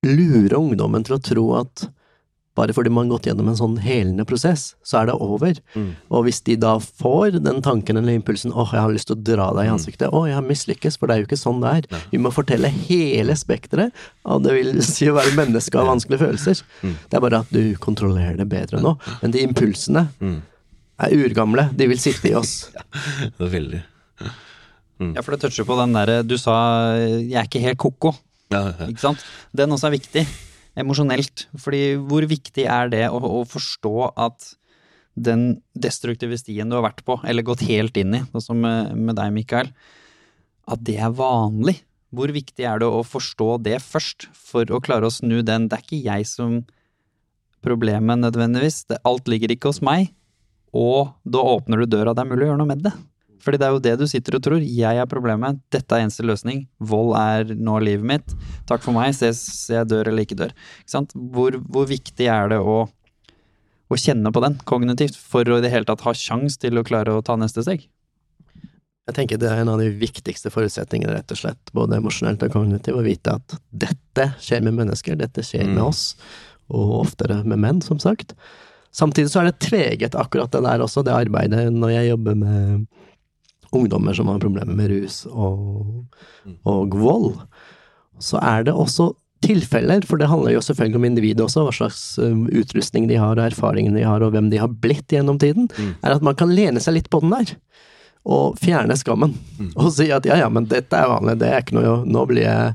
lure 0.06 0.60
ungdommen 0.60 1.04
til 1.04 1.18
å 1.18 1.24
tro 1.24 1.46
at 1.60 1.88
bare 2.56 2.72
fordi 2.74 2.90
man 2.90 3.10
har 3.10 3.18
gått 3.18 3.26
gjennom 3.28 3.50
en 3.52 3.58
sånn 3.60 3.74
helende 3.84 4.24
prosess, 4.26 4.76
så 4.84 5.02
er 5.02 5.10
det 5.10 5.16
over. 5.20 5.58
Mm. 5.76 5.90
Og 6.10 6.24
hvis 6.24 6.40
de 6.48 6.56
da 6.56 6.78
får 6.80 7.42
den 7.44 7.62
tanken 7.62 7.98
eller 8.00 8.16
impulsen 8.16 8.54
'åh, 8.54 8.72
jeg 8.72 8.82
har 8.82 8.92
lyst 8.96 9.08
til 9.08 9.18
å 9.18 9.24
dra 9.24 9.48
deg 9.54 9.66
i 9.66 9.70
Mm. 9.70 9.76
ansiktet', 9.76 10.10
'å, 10.14 10.26
jeg 10.28 10.36
har 10.36 10.42
mislykkes', 10.48 10.98
for 10.98 11.08
det 11.08 11.16
er 11.16 11.20
jo 11.20 11.28
ikke 11.28 11.44
sånn 11.44 11.60
det 11.62 11.92
er. 11.92 12.00
Vi 12.12 12.18
må 12.18 12.32
fortelle 12.32 12.70
hele 12.72 13.36
spekteret 13.36 13.92
av 14.26 14.42
det 14.42 14.54
vil 14.54 14.82
si 14.96 15.06
å 15.06 15.14
være 15.20 15.36
menneske 15.36 15.76
av 15.76 15.88
vanskelige 15.88 16.20
følelser. 16.24 16.64
Mm. 16.82 16.96
Det 17.10 17.14
er 17.18 17.22
bare 17.22 17.40
at 17.40 17.52
du 17.52 17.76
kontrollerer 17.76 18.38
det 18.38 18.48
bedre 18.50 18.80
nå. 18.82 18.98
Men 19.22 19.32
de 19.32 19.40
impulsene 19.44 20.08
er 20.98 21.12
urgamle, 21.12 21.70
de 21.76 21.88
vil 21.88 21.98
sitte 22.00 22.30
i 22.30 22.34
oss. 22.34 22.72
Det 23.38 23.46
er 23.46 23.52
veldig 23.52 23.84
Ja, 25.14 25.22
for 25.22 25.32
det 25.36 25.42
toucher 25.42 25.66
på 25.68 25.76
den 25.76 25.92
derre 25.92 26.24
Du 26.26 26.38
sa 26.38 26.96
'jeg 26.96 27.34
er 27.36 27.44
ikke 27.44 27.60
helt 27.60 27.78
ko-ko', 27.78 28.16
ja, 28.50 28.72
ja. 28.80 28.88
ikke 28.88 29.00
sant? 29.00 29.20
Den 29.54 29.70
også 29.72 29.88
er 29.88 29.98
viktig. 30.00 30.26
Emosjonelt. 30.80 31.48
Fordi 31.62 31.96
hvor 32.04 32.28
viktig 32.30 32.68
er 32.68 32.92
det 32.92 33.06
å, 33.10 33.20
å 33.20 33.42
forstå 33.48 34.12
at 34.12 34.54
den 35.16 35.62
destruktive 35.72 36.38
stien 36.40 36.70
du 36.70 36.76
har 36.76 36.86
vært 36.90 37.04
på, 37.08 37.18
eller 37.24 37.48
gått 37.48 37.64
helt 37.70 37.96
inn 37.98 38.18
i, 38.18 38.24
sånn 38.34 38.44
som 38.44 38.60
med, 38.60 39.16
deg, 39.16 39.32
Mikael, 39.36 39.72
at 40.68 40.84
det 40.84 40.98
er 41.00 41.16
vanlig? 41.16 41.80
Hvor 42.16 42.32
viktig 42.32 42.68
er 42.68 42.80
det 42.84 42.88
å 42.88 43.04
forstå 43.08 43.50
det 43.64 43.80
først, 43.84 44.28
for 44.36 44.68
å 44.72 44.82
klare 44.84 45.08
å 45.08 45.14
snu 45.14 45.42
den? 45.44 45.70
Det 45.72 45.80
er 45.80 45.86
ikke 45.88 46.04
jeg 46.04 46.28
som 46.30 46.60
problemet 47.66 48.22
nødvendigvis, 48.22 48.84
alt 49.08 49.32
ligger 49.32 49.56
ikke 49.56 49.72
hos 49.72 49.82
meg, 49.84 50.12
og 50.76 51.16
da 51.24 51.42
åpner 51.56 51.82
du 51.82 51.88
døra, 51.90 52.14
det 52.14 52.26
er 52.26 52.30
mulig 52.30 52.46
å 52.46 52.50
gjøre 52.52 52.62
noe 52.62 52.72
med 52.74 52.84
det. 52.86 52.94
Fordi 53.46 53.60
det 53.62 53.68
er 53.68 53.76
jo 53.76 53.82
det 53.86 53.94
du 54.02 54.06
sitter 54.10 54.40
og 54.40 54.44
tror. 54.48 54.64
Jeg 54.66 54.98
er 54.98 55.10
problemet, 55.10 55.60
dette 55.74 55.94
er 55.94 56.06
eneste 56.08 56.26
løsning. 56.26 56.64
Vold 56.82 57.14
er 57.20 57.54
nå 57.56 57.78
livet 57.86 58.08
mitt. 58.10 58.36
Takk 58.66 58.82
for 58.82 58.96
meg, 58.98 59.14
se 59.14 59.30
se 59.38 59.76
jeg 59.78 59.90
dør 59.92 60.10
eller 60.10 60.26
ikke 60.26 60.38
dør. 60.40 60.54
Ikke 60.82 60.96
sant? 60.98 61.14
Hvor, 61.14 61.60
hvor 61.70 61.86
viktig 61.90 62.26
er 62.26 62.50
det 62.56 62.58
å, 62.58 62.80
å 63.86 64.00
kjenne 64.02 64.32
på 64.34 64.42
den 64.42 64.58
kognitivt 64.66 65.20
for 65.22 65.46
å 65.46 65.60
i 65.62 65.66
det 65.66 65.70
hele 65.74 65.86
tatt 65.86 66.02
ha 66.08 66.16
sjans 66.18 66.58
til 66.58 66.82
å 66.82 66.86
klare 66.88 67.14
å 67.14 67.22
ta 67.26 67.38
neste 67.38 67.62
steg? 67.68 67.86
Jeg 69.06 69.14
tenker 69.20 69.38
det 69.38 69.52
er 69.52 69.60
en 69.62 69.70
av 69.70 69.78
de 69.78 69.92
viktigste 69.94 70.50
forutsetningene, 70.50 71.14
rett 71.20 71.30
og 71.36 71.38
slett, 71.38 71.70
både 71.78 72.00
emosjonelt 72.00 72.42
og 72.48 72.56
kognitivt, 72.56 72.98
å 72.98 73.04
vite 73.06 73.36
at 73.38 73.58
dette 73.70 74.32
skjer 74.42 74.64
med 74.66 74.80
mennesker, 74.80 75.20
dette 75.20 75.44
skjer 75.46 75.68
med 75.68 75.84
Mm. 75.84 75.90
oss, 75.92 76.16
og 76.74 76.96
oftere 77.04 77.44
med 77.46 77.62
menn, 77.62 77.82
som 77.86 78.00
sagt. 78.02 78.34
Samtidig 78.96 79.30
så 79.30 79.44
er 79.44 79.52
det 79.52 79.60
tveget 79.62 80.16
akkurat 80.18 80.50
det 80.50 80.64
der 80.66 80.82
også, 80.82 81.04
det 81.06 81.14
arbeidet 81.14 81.68
når 81.70 81.92
jeg 82.00 82.10
jobber 82.16 82.36
med 82.42 82.88
ungdommer 83.76 84.16
som 84.18 84.32
har 84.32 84.42
problemer 84.44 84.76
med 84.78 84.92
rus 84.94 85.24
og, 85.30 86.06
og 86.64 86.98
vold. 87.00 87.32
Så 88.24 88.40
er 88.42 88.66
det 88.68 88.74
også 88.74 89.12
tilfeller, 89.46 90.06
for 90.08 90.20
det 90.20 90.30
handler 90.32 90.56
jo 90.56 90.64
selvfølgelig 90.64 91.00
om 91.00 91.08
individet 91.10 91.44
også, 91.46 91.66
hva 91.68 91.74
slags 91.76 92.02
um, 92.22 92.46
utrustning 92.50 93.10
de 93.12 93.20
har, 93.20 93.36
og 93.36 93.46
erfaringen 93.46 93.98
de 93.98 94.06
har, 94.06 94.24
og 94.24 94.34
hvem 94.34 94.50
de 94.52 94.62
har 94.62 94.72
blitt 94.82 95.12
gjennom 95.12 95.40
tiden, 95.42 95.68
er 96.02 96.16
at 96.16 96.26
man 96.26 96.38
kan 96.40 96.54
lene 96.56 96.82
seg 96.82 96.98
litt 96.98 97.12
på 97.14 97.22
den 97.24 97.36
der. 97.36 97.56
Og 98.26 98.58
fjerne 98.58 98.96
skammen. 98.98 99.36
Og 99.76 99.92
si 99.94 100.10
at 100.14 100.26
ja, 100.26 100.40
ja, 100.42 100.50
men 100.50 100.66
dette 100.72 100.98
er 100.98 101.12
vanlig, 101.12 101.38
det 101.44 101.52
er 101.52 101.62
ikke 101.62 101.78
noe 101.78 102.00
Nå 102.10 102.24
blir 102.26 102.42
jeg 102.42 102.72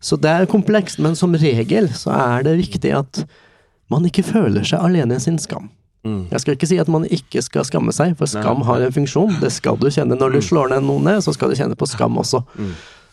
Så 0.00 0.16
det 0.16 0.30
er 0.32 0.48
komplekst, 0.48 0.96
men 1.02 1.18
som 1.18 1.36
regel 1.36 1.90
så 1.92 2.14
er 2.16 2.46
det 2.46 2.56
viktig 2.62 2.94
at 2.96 3.24
man 3.92 4.08
ikke 4.08 4.24
føler 4.24 4.64
seg 4.64 4.80
alene 4.80 5.18
i 5.18 5.22
sin 5.22 5.36
skam. 5.38 5.68
Mm. 6.02 6.24
Jeg 6.32 6.42
skal 6.42 6.56
ikke 6.56 6.68
si 6.70 6.78
at 6.82 6.90
man 6.90 7.04
ikke 7.06 7.42
skal 7.46 7.66
skamme 7.68 7.92
seg, 7.94 8.16
for 8.18 8.30
skam 8.30 8.64
har 8.66 8.82
en 8.82 8.94
funksjon. 8.94 9.36
Det 9.42 9.52
skal 9.54 9.78
du 9.78 9.86
kjenne. 9.86 10.18
Når 10.18 10.34
du 10.34 10.40
slår 10.42 10.72
ned 10.74 10.86
noen 10.88 11.06
ned, 11.06 11.22
så 11.22 11.34
skal 11.36 11.52
du 11.52 11.58
kjenne 11.58 11.78
på 11.78 11.86
skam 11.90 12.18
også. 12.18 12.42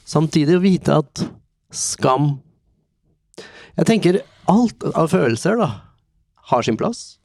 Samtidig 0.09 0.57
å 0.57 0.63
vite 0.63 0.95
at 1.03 1.25
skam 1.69 2.39
Jeg 3.77 3.85
tenker 3.85 4.15
alt 4.49 4.83
av 4.97 5.11
følelser, 5.13 5.59
da, 5.61 5.67
har 6.51 6.65
sin 6.65 6.75
plass. 6.75 7.19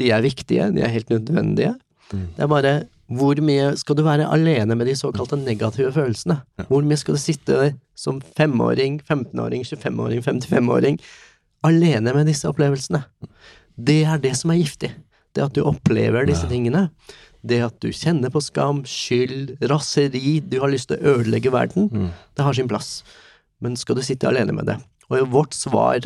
De 0.00 0.08
er 0.14 0.22
viktige, 0.24 0.70
de 0.72 0.80
er 0.86 0.94
helt 0.94 1.10
nødvendige. 1.12 1.74
Det 2.14 2.46
er 2.46 2.48
bare 2.48 2.72
hvor 3.10 3.40
mye 3.42 3.72
skal 3.74 3.96
du 3.98 4.04
være 4.06 4.28
alene 4.30 4.76
med 4.78 4.86
de 4.86 4.94
såkalte 4.94 5.36
negative 5.36 5.90
følelsene? 5.92 6.36
Hvor 6.68 6.84
mye 6.86 6.98
skal 6.98 7.16
du 7.16 7.20
sitte 7.20 7.72
som 7.98 8.20
femåring, 8.38 9.00
15-åring, 9.02 9.64
25-åring, 9.66 10.22
55-åring 10.22 11.00
alene 11.66 12.14
med 12.14 12.30
disse 12.30 12.46
opplevelsene? 12.48 13.02
Det 13.88 14.02
er 14.04 14.20
det 14.22 14.34
som 14.38 14.52
er 14.52 14.60
giftig. 14.60 14.90
Det 15.34 15.44
at 15.44 15.54
du 15.56 15.62
opplever 15.64 16.26
disse 16.28 16.48
tingene. 16.50 16.88
Det 17.46 17.60
at 17.64 17.76
du 17.80 17.88
kjenner 17.94 18.32
på 18.34 18.42
skam, 18.44 18.82
skyld, 18.84 19.54
raseri, 19.70 20.40
du 20.44 20.58
har 20.60 20.72
lyst 20.72 20.90
til 20.90 20.98
å 20.98 21.14
ødelegge 21.16 21.52
verden. 21.54 21.88
Det 22.36 22.44
har 22.44 22.56
sin 22.58 22.68
plass. 22.68 23.02
Men 23.62 23.76
skal 23.80 23.96
du 23.96 24.02
sitte 24.04 24.28
alene 24.28 24.52
med 24.56 24.66
det? 24.68 24.76
Og 25.10 25.30
vårt 25.32 25.54
svar, 25.56 26.04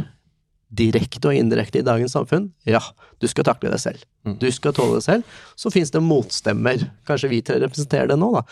direkte 0.75 1.29
og 1.31 1.37
indirekte 1.39 1.79
i 1.83 1.87
dagens 1.87 2.15
samfunn, 2.17 2.49
ja, 2.67 2.81
du 3.23 3.27
skal 3.31 3.45
takle 3.47 3.71
det 3.71 3.81
selv. 3.83 4.01
Du 4.41 4.47
skal 4.53 4.73
tåle 4.75 4.99
det 5.01 5.05
selv. 5.07 5.25
Så 5.57 5.71
fins 5.71 5.91
det 5.95 6.03
motstemmer. 6.03 6.87
Kanskje 7.07 7.31
vi 7.31 7.43
tre 7.43 7.59
representerer 7.63 8.09
det 8.11 8.19
nå, 8.19 8.31
da. 8.39 8.43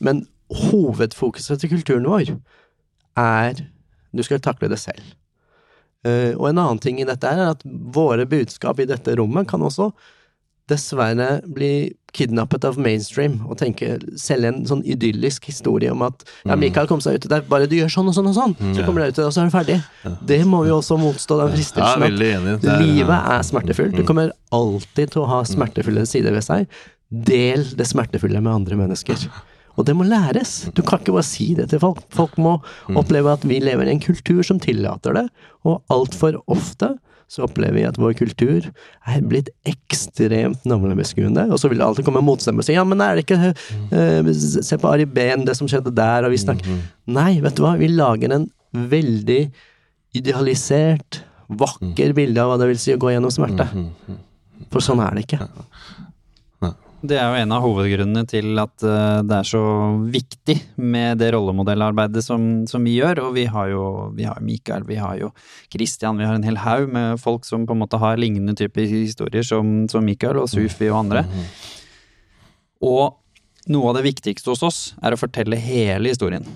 Men 0.00 0.26
hovedfokuset 0.70 1.58
til 1.60 1.70
kulturen 1.74 2.06
vår 2.06 2.36
er 3.18 3.64
du 4.14 4.22
skal 4.22 4.40
takle 4.40 4.68
det 4.70 4.78
selv. 4.78 5.02
Eh, 6.04 6.34
og 6.36 6.50
en 6.50 6.58
annen 6.60 6.82
ting 6.82 7.00
i 7.00 7.08
dette 7.08 7.30
er 7.30 7.54
at 7.54 7.64
våre 7.64 8.26
budskap 8.28 8.82
i 8.82 8.88
dette 8.90 9.16
rommet 9.18 9.48
kan 9.48 9.62
også 9.64 9.92
dessverre 10.66 11.40
bli 11.46 11.94
kidnappet 12.16 12.64
av 12.66 12.78
mainstream 12.80 13.36
og 13.46 13.58
tenke, 13.60 13.98
selge 14.18 14.48
en 14.50 14.62
sånn 14.66 14.80
idyllisk 14.88 15.46
historie 15.46 15.92
om 15.92 16.02
at 16.02 16.24
ja, 16.48 16.56
Mikael 16.58 16.88
kom 16.90 17.02
seg 17.04 17.20
ut 17.20 17.28
der, 17.30 17.44
bare 17.46 17.68
du 17.70 17.76
gjør 17.76 17.92
sånn 17.92 18.10
og 18.10 18.16
sånn 18.16 18.30
og 18.32 18.34
sånn, 18.34 18.54
så 18.74 18.86
kommer 18.86 19.04
du 19.04 19.12
ut 19.14 19.20
og 19.22 19.34
så 19.36 19.44
er 19.44 19.50
du 19.50 19.54
ferdig. 19.54 19.76
Det 20.26 20.40
må 20.48 20.64
vi 20.66 20.72
også 20.74 20.98
motstå, 20.98 21.38
den 21.44 21.54
fristelsen 21.54 22.06
at 22.56 22.66
livet 22.82 23.30
er 23.36 23.46
smertefullt. 23.46 23.94
Det 24.00 24.06
kommer 24.08 24.32
alltid 24.56 25.12
til 25.14 25.22
å 25.22 25.28
ha 25.36 25.42
smertefulle 25.46 26.06
sider 26.08 26.34
ved 26.34 26.46
seg. 26.48 26.66
Del 27.30 27.62
det 27.78 27.86
smertefulle 27.86 28.40
med 28.42 28.54
andre 28.56 28.80
mennesker. 28.80 29.28
Og 29.76 29.86
det 29.88 29.96
må 29.96 30.06
læres. 30.08 30.70
Du 30.76 30.82
kan 30.82 31.00
ikke 31.02 31.14
bare 31.16 31.26
si 31.26 31.50
det 31.56 31.68
til 31.72 31.82
folk. 31.82 32.00
Folk 32.14 32.36
må 32.40 32.58
oppleve 32.96 33.34
at 33.36 33.44
vi 33.48 33.60
lever 33.60 33.88
i 33.88 33.96
en 33.96 34.02
kultur 34.02 34.40
som 34.46 34.60
tillater 34.62 35.16
det, 35.18 35.26
og 35.68 35.82
altfor 35.92 36.40
ofte 36.46 36.94
så 37.26 37.42
opplever 37.42 37.74
vi 37.74 37.86
at 37.88 37.96
vår 37.98 38.12
kultur 38.14 38.68
er 38.70 39.22
blitt 39.26 39.48
ekstremt 39.66 40.62
navlebeskuende, 40.68 41.48
og 41.50 41.58
så 41.58 41.66
vil 41.70 41.80
det 41.80 41.86
alltid 41.88 42.06
komme 42.06 42.22
motstemmer 42.22 42.62
og 42.62 42.68
si 42.68 42.76
ja, 42.76 42.84
men 42.86 43.02
er 43.02 43.18
det 43.18 43.24
ikke 43.24 43.50
uh, 43.50 44.28
Se 44.62 44.78
på 44.78 44.92
Ari 44.92 45.08
Behn, 45.10 45.42
det 45.48 45.56
som 45.58 45.66
skjedde 45.70 45.90
der, 45.96 46.26
og 46.26 46.30
vi 46.30 46.38
snakker 46.38 46.78
Nei, 47.10 47.40
vet 47.42 47.58
du 47.58 47.64
hva, 47.64 47.74
vi 47.80 47.90
lager 47.90 48.30
en 48.36 48.46
veldig 48.76 49.40
idealisert, 50.16 51.24
vakker 51.50 52.14
bilde 52.16 52.42
av 52.42 52.52
hva 52.52 52.60
det 52.62 52.70
vil 52.70 52.80
si 52.80 52.94
å 52.94 53.00
gå 53.00 53.10
gjennom 53.12 53.32
smerte. 53.34 53.66
For 54.72 54.84
sånn 54.84 55.02
er 55.04 55.18
det 55.18 55.26
ikke. 55.26 55.46
Det 57.06 57.16
er 57.20 57.26
jo 57.28 57.38
en 57.38 57.52
av 57.54 57.62
hovedgrunnene 57.64 58.22
til 58.28 58.58
at 58.58 58.84
eh, 58.86 59.20
det 59.26 59.36
er 59.36 59.46
så 59.46 59.62
viktig 60.10 60.56
med 60.80 61.20
det 61.20 61.28
rollemodellarbeidet 61.34 62.24
som, 62.24 62.64
som 62.70 62.86
vi 62.86 62.96
gjør. 62.98 63.20
Og 63.28 63.36
vi 63.36 63.46
har 63.50 63.70
jo 63.70 63.84
vi 64.16 64.26
har 64.26 64.40
Mikael, 64.42 64.86
vi 64.88 64.98
har 65.00 65.18
jo 65.20 65.30
Christian, 65.72 66.18
vi 66.18 66.26
har 66.26 66.38
en 66.38 66.46
hel 66.46 66.58
haug 66.64 66.90
med 66.92 67.20
folk 67.22 67.46
som 67.46 67.66
på 67.68 67.76
en 67.76 67.82
måte 67.84 68.00
har 68.02 68.18
lignende 68.20 68.56
typer 68.58 68.88
historier 68.90 69.46
som, 69.46 69.84
som 69.92 70.06
Mikael 70.06 70.40
og 70.42 70.50
Sufi 70.50 70.90
og 70.90 71.04
andre. 71.04 71.26
Og 72.84 73.16
noe 73.72 73.90
av 73.90 73.98
det 73.98 74.06
viktigste 74.06 74.52
hos 74.52 74.64
oss 74.66 74.80
er 75.02 75.14
å 75.14 75.20
fortelle 75.20 75.58
hele 75.58 76.12
historien. 76.12 76.46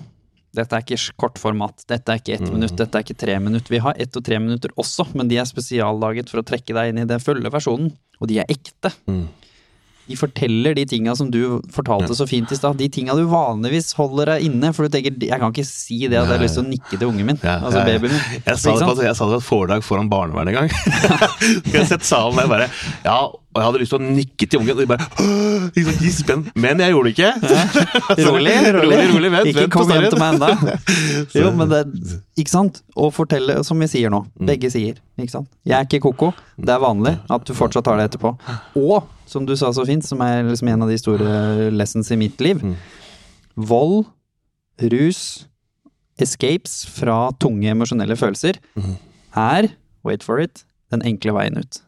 Dette 0.55 0.75
er 0.75 0.83
ikke 0.83 1.13
kort 1.19 1.39
format, 1.39 1.83
dette 1.87 2.11
er 2.11 2.19
ikke 2.19 2.33
ett 2.35 2.49
minutt, 2.51 2.75
dette 2.79 2.97
er 2.97 3.05
ikke 3.05 3.19
tre 3.19 3.37
minutt. 3.39 3.69
Vi 3.71 3.79
har 3.79 3.95
ett 3.95 4.15
og 4.19 4.23
tre 4.27 4.39
minutter 4.39 4.73
også, 4.79 5.05
men 5.15 5.31
de 5.31 5.37
er 5.39 5.47
spesiallaget 5.47 6.31
for 6.31 6.41
å 6.41 6.47
trekke 6.47 6.75
deg 6.75 6.91
inn 6.91 6.99
i 7.05 7.07
den 7.07 7.23
fulle 7.23 7.51
versjonen. 7.53 7.93
Og 8.19 8.27
de 8.27 8.41
er 8.43 8.51
ekte. 8.51 8.91
De 10.11 10.17
forteller 10.19 10.75
de 10.77 10.85
tinga 10.89 11.15
som 11.15 11.29
du 11.31 11.39
fortalte 11.71 12.15
så 12.17 12.27
fint 12.27 12.51
i 12.51 12.57
stad. 12.59 12.77
De 12.79 12.89
tinga 12.91 13.15
du 13.17 13.23
vanligvis 13.31 13.93
holder 13.97 14.35
deg 14.35 14.47
inne, 14.49 14.73
for 14.75 14.87
du 14.87 14.93
tenker 14.93 15.15
jeg 15.21 15.39
kan 15.41 15.53
ikke 15.53 15.67
si 15.67 16.01
det 16.05 16.19
at 16.19 16.27
jeg 16.27 16.35
har 16.35 16.43
lyst 16.43 16.59
til 16.59 16.65
å 16.65 16.69
nikke 16.69 16.97
til 16.97 17.07
ungen 17.07 17.31
min. 17.31 17.39
Altså 17.41 17.85
babyen 17.87 18.09
min. 18.09 18.41
Jeg 18.45 18.59
sa, 18.59 18.75
det 18.75 18.89
på, 18.89 18.97
jeg 19.05 19.17
sa 19.17 19.29
det 19.29 19.37
på 19.37 19.43
et 19.43 19.47
foredrag 19.47 19.85
foran 19.87 20.11
barnevernet 20.11 20.51
en 20.51 20.59
gang. 20.61 20.73
jeg 21.71 21.77
har 21.79 21.87
sett 21.93 22.07
salen 22.07 22.41
der 22.41 22.51
bare 22.51 22.67
Ja, 23.05 23.21
og 23.51 23.59
jeg 23.59 23.67
hadde 23.67 23.79
lyst 23.81 23.91
til 23.91 23.99
å 23.99 24.11
nikke 24.15 24.47
til 24.47 24.61
ungen, 24.61 24.77
og 24.77 24.79
de 24.79 24.87
bare 24.87 25.97
liksom. 26.05 26.45
Men 26.63 26.79
jeg 26.79 26.93
gjorde 26.93 27.09
det 27.09 27.15
ikke. 27.17 27.31
Rolig, 28.27 28.53
rolig. 28.63 28.75
rolig, 28.77 29.07
rolig 29.11 29.31
vent, 29.33 29.49
ikke 29.51 29.65
kom 29.73 29.91
hjem 29.91 30.07
til 30.07 30.21
meg 30.21 30.37
ennå. 30.37 30.75
Jo, 31.41 31.49
men 31.55 31.71
det 31.71 31.81
Ikke 32.39 32.51
sant? 32.53 32.79
Å 32.95 33.09
fortelle, 33.11 33.57
som 33.67 33.79
vi 33.83 33.89
sier 33.91 34.13
nå. 34.13 34.23
Begge 34.39 34.71
sier. 34.71 35.01
Ikke 35.19 35.33
sant? 35.33 35.49
Jeg 35.67 35.75
er 35.77 35.87
ikke 35.89 35.99
ko-ko. 36.07 36.31
Det 36.55 36.71
er 36.71 36.79
vanlig 36.83 37.17
at 37.31 37.43
du 37.47 37.51
fortsatt 37.57 37.85
tar 37.87 37.99
det 37.99 38.07
etterpå. 38.11 38.33
Og, 38.79 39.03
som 39.31 39.45
du 39.47 39.55
sa 39.55 39.71
så 39.73 39.85
fint, 39.87 40.03
som 40.05 40.21
er 40.25 40.43
liksom 40.43 40.67
en 40.71 40.83
av 40.85 40.89
de 40.91 40.97
store 40.99 41.69
lessons 41.71 42.11
i 42.11 42.17
mitt 42.19 42.41
liv 42.43 42.59
Vold, 43.55 44.05
rus, 44.91 45.47
escapes 46.21 46.85
fra 46.87 47.31
tunge 47.41 47.67
emosjonelle 47.71 48.15
følelser 48.19 48.59
er, 49.35 49.69
wait 50.03 50.23
for 50.23 50.39
it, 50.43 50.63
den 50.91 51.01
enkle 51.07 51.33
veien 51.35 51.57
ut. 51.59 51.81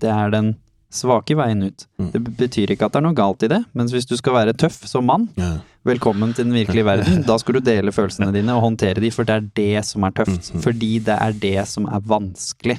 Det 0.00 0.08
er 0.10 0.30
den 0.34 0.54
svake 0.90 1.36
veien 1.36 1.62
ut. 1.66 1.86
Det 2.14 2.22
betyr 2.38 2.70
ikke 2.72 2.86
at 2.88 2.94
det 2.94 3.00
er 3.02 3.06
noe 3.06 3.14
galt 3.18 3.42
i 3.44 3.50
det, 3.50 3.60
men 3.76 3.86
hvis 3.92 4.06
du 4.08 4.16
skal 4.16 4.34
være 4.38 4.54
tøff 4.56 4.86
som 4.88 5.04
mann, 5.06 5.28
Ja. 5.36 5.58
Velkommen 5.88 6.34
til 6.36 6.44
den 6.44 6.52
virkelige 6.52 6.84
verden. 6.84 7.22
Da 7.24 7.38
skal 7.40 7.56
du 7.56 7.60
dele 7.64 7.92
følelsene 7.94 8.28
dine 8.34 8.52
og 8.56 8.64
håndtere 8.66 9.00
de, 9.00 9.08
for 9.14 9.24
det 9.24 9.36
er 9.38 9.46
det 9.56 9.84
som 9.88 10.04
er 10.04 10.12
tøft. 10.18 10.50
Fordi 10.60 10.90
det 11.06 11.14
er 11.16 11.36
det 11.40 11.62
som 11.70 11.86
er 11.88 12.02
vanskelig. 12.10 12.76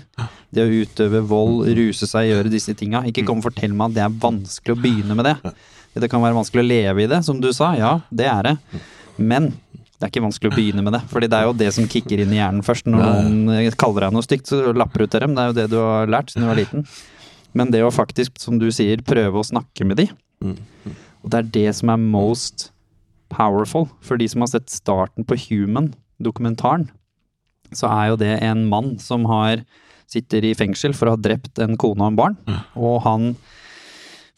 Det 0.53 0.65
å 0.65 0.69
utøve 0.83 1.23
vold, 1.31 1.63
ruse 1.79 2.09
seg, 2.09 2.29
gjøre 2.29 2.51
disse 2.53 2.75
tinga. 2.77 3.01
Ikke 3.09 3.25
kom 3.25 3.41
og 3.41 3.47
fortell 3.47 3.73
meg 3.73 3.89
at 3.89 3.97
det 3.97 4.05
er 4.05 4.21
vanskelig 4.27 4.75
å 4.75 4.81
begynne 4.83 5.17
med 5.17 5.25
det. 5.25 5.35
Det 5.99 6.11
kan 6.11 6.21
være 6.21 6.37
vanskelig 6.37 6.61
å 6.61 6.69
leve 6.69 7.03
i 7.03 7.09
det, 7.09 7.23
som 7.25 7.41
du 7.41 7.49
sa. 7.55 7.71
Ja, 7.79 7.95
det 8.13 8.29
er 8.29 8.51
det. 8.51 8.55
Men 9.17 9.51
det 9.73 10.05
er 10.05 10.13
ikke 10.13 10.27
vanskelig 10.27 10.53
å 10.53 10.57
begynne 10.59 10.85
med 10.85 10.99
det. 10.99 11.03
Fordi 11.09 11.31
det 11.31 11.39
er 11.39 11.49
jo 11.49 11.59
det 11.65 11.73
som 11.75 11.89
kicker 11.89 12.21
inn 12.21 12.35
i 12.35 12.39
hjernen 12.39 12.63
først. 12.65 12.87
Når 12.93 13.29
noen 13.33 13.77
kaller 13.79 14.05
deg 14.05 14.17
noe 14.19 14.27
stygt, 14.27 14.51
så 14.51 14.69
lapper 14.77 15.03
du 15.03 15.09
til 15.09 15.25
dem. 15.25 15.33
Det 15.35 15.43
er 15.43 15.49
jo 15.49 15.57
det 15.57 15.69
du 15.73 15.79
har 15.81 16.11
lært 16.13 16.29
siden 16.31 16.45
du 16.45 16.53
var 16.53 16.61
liten. 16.61 16.85
Men 17.57 17.73
det 17.73 17.81
å 17.81 17.89
faktisk, 17.91 18.37
som 18.39 18.61
du 18.61 18.69
sier, 18.75 19.01
prøve 19.01 19.41
å 19.41 19.47
snakke 19.49 19.87
med 19.89 20.03
de. 20.03 20.11
Og 21.25 21.33
det 21.33 21.41
er 21.41 21.55
det 21.57 21.71
som 21.81 21.89
er 21.91 21.99
most 21.99 22.69
powerful. 23.31 23.87
For 24.05 24.19
de 24.19 24.27
som 24.29 24.45
har 24.45 24.51
sett 24.53 24.71
starten 24.73 25.27
på 25.27 25.37
Human, 25.47 25.93
dokumentaren, 26.21 26.89
så 27.75 27.89
er 27.91 28.11
jo 28.11 28.19
det 28.19 28.33
en 28.43 28.65
mann 28.69 28.97
som 29.01 29.27
har 29.29 29.63
sitter 30.09 30.45
i 30.47 30.55
fengsel 30.57 30.95
for 30.97 31.09
å 31.09 31.15
ha 31.15 31.21
drept 31.21 31.61
en 31.61 31.77
kone 31.77 32.01
og 32.01 32.11
en 32.11 32.17
barn. 32.17 32.37
Og 32.79 32.97
han 33.05 33.33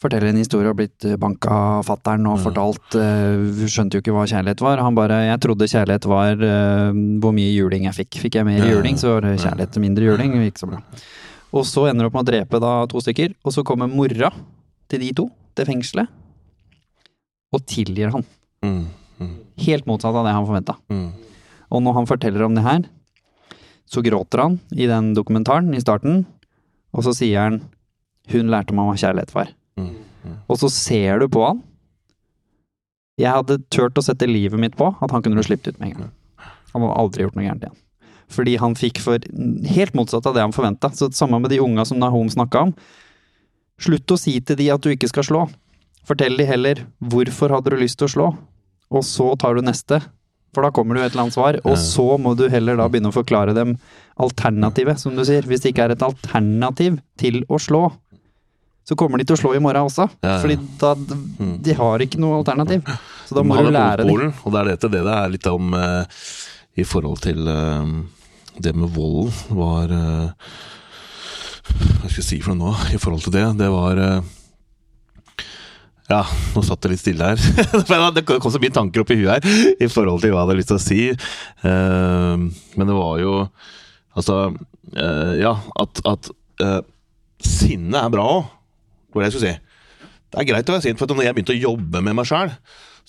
forteller 0.01 0.31
en 0.31 0.39
historie 0.41 0.65
og 0.65 0.73
har 0.73 0.79
blitt 0.81 1.05
banka 1.21 1.53
av 1.77 1.85
fattern 1.85 2.25
og 2.31 2.39
fortalt 2.41 2.95
uh, 2.97 3.67
Skjønte 3.69 3.99
jo 3.99 4.01
ikke 4.01 4.15
hva 4.15 4.25
kjærlighet 4.29 4.63
var. 4.65 4.81
Han 4.81 4.97
bare 4.97 5.19
Jeg 5.27 5.41
trodde 5.45 5.69
kjærlighet 5.69 6.07
var 6.09 6.41
uh, 6.41 6.89
hvor 7.21 7.35
mye 7.37 7.51
juling 7.53 7.85
jeg 7.87 7.99
fikk. 8.01 8.21
Fikk 8.25 8.39
jeg 8.39 8.49
mer 8.49 8.65
juling, 8.65 8.97
så 8.99 9.15
var 9.15 9.27
det 9.27 9.37
kjærlighet. 9.43 9.77
Mindre 9.83 10.09
juling, 10.09 10.33
det 10.39 10.49
gikk 10.49 10.63
så 10.63 10.71
bra. 10.73 10.81
Og 11.51 11.67
så 11.67 11.85
ender 11.89 12.05
det 12.07 12.09
opp 12.09 12.17
med 12.17 12.25
å 12.25 12.31
drepe 12.31 12.63
da 12.63 12.73
to 12.89 13.03
stykker, 13.03 13.35
og 13.43 13.53
så 13.53 13.63
kommer 13.67 13.91
mora 13.91 14.31
til 14.91 15.03
de 15.03 15.13
to 15.15 15.27
til 15.55 15.67
fengselet 15.67 16.17
og 17.51 17.65
tilgir 17.67 18.13
han. 18.13 18.23
Helt 19.61 19.85
motsatt 19.85 20.15
av 20.15 20.25
det 20.25 20.33
han 20.33 20.47
forventa. 20.47 20.77
Og 21.71 21.81
når 21.83 21.93
han 21.99 22.09
forteller 22.09 22.43
om 22.45 22.55
det 22.55 22.65
her, 22.65 22.83
så 23.91 24.01
gråter 24.03 24.41
han 24.41 24.59
i 24.71 24.87
den 24.87 25.13
dokumentaren 25.13 25.73
i 25.75 25.81
starten, 25.83 26.25
og 26.95 27.03
så 27.03 27.13
sier 27.15 27.39
han 27.39 27.61
'Hun 28.27 28.47
lærte 28.47 28.73
meg 28.73 28.85
hva 28.85 28.95
kjærlighet 28.95 29.33
var'. 29.33 29.53
Og 30.49 30.57
så 30.57 30.69
ser 30.69 31.19
du 31.19 31.27
på 31.27 31.45
han. 31.45 31.63
Jeg 33.17 33.31
hadde 33.31 33.63
turt 33.69 33.97
å 33.97 34.03
sette 34.03 34.27
livet 34.27 34.59
mitt 34.59 34.75
på 34.75 34.95
at 35.01 35.11
han 35.11 35.21
kunne 35.21 35.35
du 35.35 35.43
sluppet 35.43 35.75
ut 35.75 35.79
med 35.79 35.91
en 35.91 35.97
gang. 35.97 36.11
Han 36.73 36.81
hadde 36.81 36.99
aldri 36.99 37.23
gjort 37.23 37.35
noe 37.35 37.45
gærent 37.45 37.63
igjen. 37.65 37.77
Fordi 38.31 38.57
han 38.57 38.75
fikk 38.75 39.01
for 39.03 39.19
helt 39.67 39.93
motsatt 39.93 40.25
av 40.25 40.33
det 40.33 40.41
han 40.41 40.55
forventa. 40.55 40.89
Så 40.95 41.11
samme 41.11 41.39
med 41.41 41.51
de 41.51 41.59
unga 41.59 41.85
som 41.85 41.99
Nahom 41.99 42.29
snakka 42.29 42.61
om. 42.67 42.73
Slutt 43.81 44.07
å 44.07 44.17
si 44.17 44.39
til 44.39 44.55
de 44.55 44.69
at 44.71 44.81
du 44.81 44.89
ikke 44.89 45.09
skal 45.09 45.23
slå. 45.23 45.49
Fortell 46.07 46.37
de 46.37 46.45
heller 46.45 46.85
hvorfor 47.03 47.51
hadde 47.53 47.73
du 47.73 47.77
lyst 47.77 47.99
til 47.99 48.07
å 48.07 48.13
slå, 48.13 48.37
og 48.91 49.05
så 49.07 49.31
tar 49.39 49.55
du 49.57 49.63
neste. 49.65 50.01
For 50.51 50.65
da 50.65 50.71
kommer 50.75 50.97
det 50.97 51.01
jo 51.01 51.07
et 51.07 51.13
eller 51.13 51.23
annet 51.23 51.35
svar, 51.37 51.57
og 51.63 51.77
så 51.79 52.05
må 52.19 52.33
du 52.35 52.43
heller 52.51 52.75
da 52.75 52.89
begynne 52.91 53.11
å 53.11 53.15
forklare 53.15 53.53
dem 53.55 53.77
alternativet, 54.19 54.99
som 54.99 55.15
du 55.15 55.23
sier. 55.27 55.45
Hvis 55.47 55.63
det 55.63 55.71
ikke 55.71 55.85
er 55.87 55.93
et 55.95 56.03
alternativ 56.03 56.97
til 57.21 57.39
å 57.47 57.59
slå, 57.61 57.85
så 58.83 58.97
kommer 58.99 59.21
de 59.21 59.27
til 59.29 59.37
å 59.37 59.39
slå 59.39 59.53
i 59.55 59.61
morgen 59.63 59.87
også. 59.87 60.09
Ja, 60.19 60.33
ja. 60.35 60.39
Fordi 60.43 60.57
da 60.81 60.95
De 61.63 61.75
har 61.77 62.03
ikke 62.03 62.19
noe 62.19 62.41
alternativ. 62.41 62.83
Så 63.29 63.37
da 63.37 63.45
må 63.47 63.61
du 63.61 63.69
lære 63.71 64.03
dem. 64.03 64.33
Og 64.43 64.51
det 64.51 64.59
er 64.63 64.71
dette 64.73 64.91
det 64.91 65.03
det 65.07 65.15
er 65.15 65.31
litt 65.37 65.47
om 65.47 65.71
eh, 65.77 66.19
i 66.81 66.87
forhold 66.87 67.21
til 67.23 67.47
eh, 67.47 67.93
det 68.59 68.75
med 68.75 68.91
volden 68.91 69.55
var 69.55 69.93
eh, 69.95 70.51
Hva 71.71 72.09
skal 72.09 72.19
jeg 72.19 72.27
si 72.27 72.39
for 72.43 72.57
noe 72.57 72.73
nå 72.73 72.91
i 72.97 72.99
forhold 72.99 73.23
til 73.23 73.37
det? 73.37 73.45
Det 73.61 73.69
var 73.71 74.01
eh, 74.01 74.31
Ja, 76.11 76.25
nå 76.51 76.61
satt 76.65 76.81
det 76.83 76.91
litt 76.91 77.01
stille 77.01 77.29
her. 77.31 77.39
Det 78.17 78.25
kom 78.27 78.51
så 78.51 78.59
mye 78.59 78.73
tanker 78.75 79.03
opp 79.03 79.13
i 79.13 79.19
huet 79.21 79.45
her 79.45 79.75
i 79.79 79.87
forhold 79.87 80.19
til 80.19 80.33
hva 80.33 80.41
jeg 80.41 80.49
hadde 80.49 80.57
lyst 80.59 80.71
til 80.73 80.79
å 80.79 80.83
si. 80.83 81.03
Eh, 81.71 82.43
men 82.75 82.89
det 82.89 82.97
var 82.97 83.21
jo 83.23 83.35
Altså, 84.11 84.49
eh, 84.91 85.37
ja, 85.39 85.53
at, 85.79 85.99
at 86.03 86.27
eh, 86.59 86.81
sinne 87.47 87.95
er 87.95 88.09
bra 88.11 88.25
òg. 88.27 88.49
Var 89.13 89.23
det 89.23 89.29
jeg 89.29 89.35
skulle 89.37 89.53
si. 89.53 90.09
Det 90.31 90.41
er 90.41 90.47
greit 90.49 90.67
å 90.67 90.75
være 90.75 90.83
sint, 90.83 90.99
for 90.99 91.07
når 91.07 91.29
jeg 91.29 91.37
begynte 91.37 91.55
å 91.55 91.61
jobbe 91.61 92.01
med 92.03 92.17
meg 92.17 92.27
sjøl, 92.27 92.51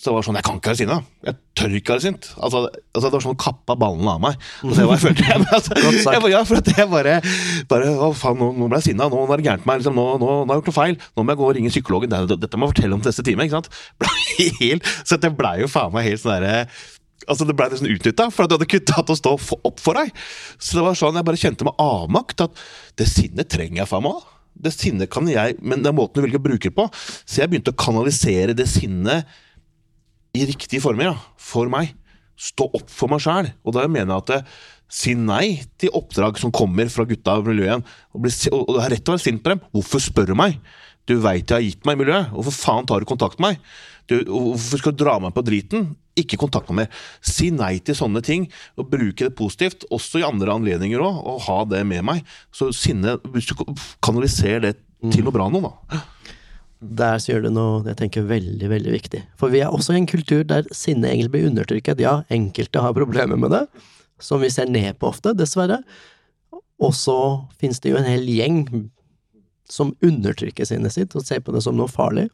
så 0.02 0.10
var 0.10 0.18
det 0.18 0.26
sånn 0.26 0.36
Jeg 0.40 0.46
kan 0.48 0.56
ikke 0.58 0.70
være 0.72 0.78
sinna. 0.80 0.96
Jeg 1.22 1.36
tør 1.58 1.74
ikke 1.78 1.94
være 1.94 2.02
sint. 2.02 2.28
Altså, 2.42 2.62
altså 2.90 3.06
Det 3.06 3.14
var 3.14 3.22
sånn 3.22 3.36
kappa 3.38 3.76
ballene 3.78 4.14
av 4.16 4.22
meg. 4.24 4.46
Altså, 4.64 4.80
jeg, 4.80 4.88
var, 4.88 4.96
jeg, 4.96 5.02
følte, 5.04 5.26
jeg, 5.28 5.44
altså, 5.54 6.14
jeg, 6.16 6.32
ja, 6.32 6.40
for 6.48 6.58
at 6.58 6.70
jeg 6.72 6.88
bare, 6.90 7.12
bare 7.70 7.92
Å, 7.92 8.08
faen, 8.18 8.40
nå, 8.40 8.48
nå 8.58 8.66
ble 8.72 8.80
jeg 8.80 8.88
sinna. 8.88 9.06
Nå, 9.12 9.20
nå 9.22 9.36
er 9.36 9.42
det 9.42 9.46
gærent 9.46 9.62
med 9.62 9.70
meg. 9.70 9.84
Liksom, 9.84 9.94
nå, 10.00 10.06
nå, 10.18 10.32
nå 10.32 10.50
har 10.50 10.58
jeg 10.58 10.64
gjort 10.64 10.72
noe 10.72 10.78
feil. 10.80 10.96
Nå 10.98 11.22
må 11.22 11.34
jeg 11.34 11.40
gå 11.42 11.46
og 11.46 11.54
ringe 11.58 11.72
psykologen. 11.74 12.16
Det, 12.16 12.38
dette 12.42 12.58
må 12.58 12.66
jeg 12.66 12.74
fortelle 12.74 12.98
om 12.98 13.04
til 13.04 13.12
neste 13.12 13.26
time. 13.28 13.46
Ikke 13.46 13.60
sant? 13.60 13.70
Helt, 14.58 14.90
så 15.06 15.20
det 15.22 15.32
blei 15.38 15.54
jo 15.62 15.70
faen 15.70 15.94
meg 15.94 16.08
helt 16.08 16.22
sånn 16.24 16.34
derre 16.34 16.66
Altså 17.30 17.46
Det 17.46 17.54
blei 17.54 17.68
nesten 17.70 17.90
utnytta, 17.92 18.24
for 18.34 18.42
at 18.42 18.50
du 18.50 18.56
hadde 18.56 18.66
kutta 18.72 19.04
å 19.06 19.14
stå 19.14 19.36
opp 19.38 19.78
for 19.78 19.94
deg. 20.00 20.10
Så 20.58 20.80
det 20.80 20.86
var 20.88 20.98
sånn 20.98 21.20
jeg 21.20 21.28
bare 21.28 21.38
kjente 21.38 21.68
med 21.68 21.78
avmakt 21.78 22.42
at 22.42 22.62
det 22.98 23.06
sinnet 23.06 23.46
trenger 23.52 23.84
jeg 23.84 23.90
faen 23.92 24.08
meg. 24.08 24.26
Det 24.66 24.74
sinnet 24.74 25.10
kan 25.12 25.30
jeg, 25.30 25.54
men 25.62 25.84
det 25.84 25.92
er 25.92 25.96
måten 25.96 26.18
du 26.18 26.26
velger 26.26 26.42
å 26.42 26.46
bruke 26.48 26.66
det 26.66 26.74
på. 26.74 26.88
Så 27.22 27.44
jeg 27.44 27.52
begynte 27.52 27.70
å 27.70 27.78
kanalisere 27.78 28.58
det 28.58 28.66
sinnet 28.70 29.30
i 30.32 30.46
riktige 30.48 30.80
former, 30.80 31.10
ja, 31.10 31.16
for 31.36 31.68
meg. 31.72 31.92
Stå 32.40 32.68
opp 32.72 32.88
for 32.90 33.12
meg 33.12 33.20
sjæl. 33.22 33.50
Og 33.66 33.76
da 33.76 33.84
mener 33.86 34.14
jeg 34.14 34.22
at 34.22 34.30
det, 34.30 34.40
si 34.92 35.14
nei 35.16 35.62
til 35.80 35.92
oppdrag 35.96 36.38
som 36.40 36.52
kommer 36.52 36.88
fra 36.92 37.06
gutta 37.09 37.38
i 37.40 37.46
miljøet. 37.46 37.84
Og, 38.12 38.24
bli, 38.24 38.32
og, 38.52 38.74
det 38.74 38.84
er 38.84 38.94
rett 38.96 39.10
å 39.10 39.16
være 39.16 39.24
sint 39.24 39.42
på 39.44 39.54
dem. 39.54 39.62
Hvorfor 39.76 40.04
spør 40.04 40.32
du 40.32 40.36
meg? 40.38 40.59
Du 41.09 41.16
veit 41.20 41.50
jeg 41.50 41.56
har 41.56 41.64
gitt 41.64 41.88
meg 41.88 41.98
miljøet. 42.00 42.30
Hvorfor 42.32 42.56
faen 42.56 42.88
tar 42.88 43.02
du 43.02 43.09
kontakt 43.09 43.40
med 43.40 43.56
meg? 43.56 43.74
Du, 44.10 44.16
hvorfor 44.28 44.80
skal 44.80 44.94
du 44.94 45.04
dra 45.04 45.18
meg 45.22 45.34
på 45.36 45.44
driten? 45.46 45.90
Ikke 46.18 46.38
kontakt 46.40 46.68
meg 46.70 46.82
mer. 46.82 47.04
Si 47.24 47.50
nei 47.54 47.74
til 47.84 47.96
sånne 47.96 48.22
ting, 48.24 48.48
og 48.76 48.90
bruke 48.92 49.28
det 49.28 49.36
positivt, 49.38 49.86
også 49.92 50.20
i 50.20 50.26
andre 50.26 50.56
anledninger 50.56 51.02
òg, 51.02 51.20
og 51.28 51.44
ha 51.48 51.59
det 51.72 51.84
med 51.88 52.04
meg. 52.09 52.24
Så 52.52 52.70
sinne 52.76 53.18
Hvis 53.32 53.48
du 53.52 53.56
kanaliserer 54.04 54.64
det 54.68 54.74
til 55.10 55.24
noe 55.26 55.34
bra 55.34 55.48
nå, 55.50 55.62
da. 55.64 56.02
Der 56.82 57.20
sier 57.22 57.42
du 57.42 57.50
noe 57.54 57.84
jeg 57.86 57.98
tenker 58.00 58.24
veldig, 58.26 58.68
veldig 58.72 58.94
viktig. 58.94 59.20
For 59.38 59.52
vi 59.52 59.60
er 59.62 59.70
også 59.70 59.94
i 59.94 60.00
en 60.00 60.09
kultur 60.10 60.42
der 60.48 60.66
sinne 60.74 61.12
egentlig 61.12 61.34
blir 61.36 61.50
undertrykket. 61.50 62.02
Ja, 62.02 62.22
enkelte 62.32 62.82
har 62.82 62.96
problemer 62.96 63.38
med 63.38 63.54
det, 63.54 63.66
som 64.22 64.42
vi 64.42 64.50
ser 64.50 64.70
ned 64.70 64.98
på 64.98 65.12
ofte, 65.12 65.34
dessverre. 65.38 65.82
Og 66.82 66.90
så 66.98 67.16
finnes 67.62 67.78
det 67.82 67.92
jo 67.92 68.00
en 68.00 68.09
hel 68.09 68.26
gjeng 68.26 68.64
som 69.72 69.94
undertrykker 70.04 70.66
sinnet 70.68 70.92
sitt 70.92 71.14
og 71.16 71.24
ser 71.24 71.40
på 71.44 71.54
det 71.54 71.62
som 71.64 71.78
noe 71.78 71.90
farlig. 71.90 72.26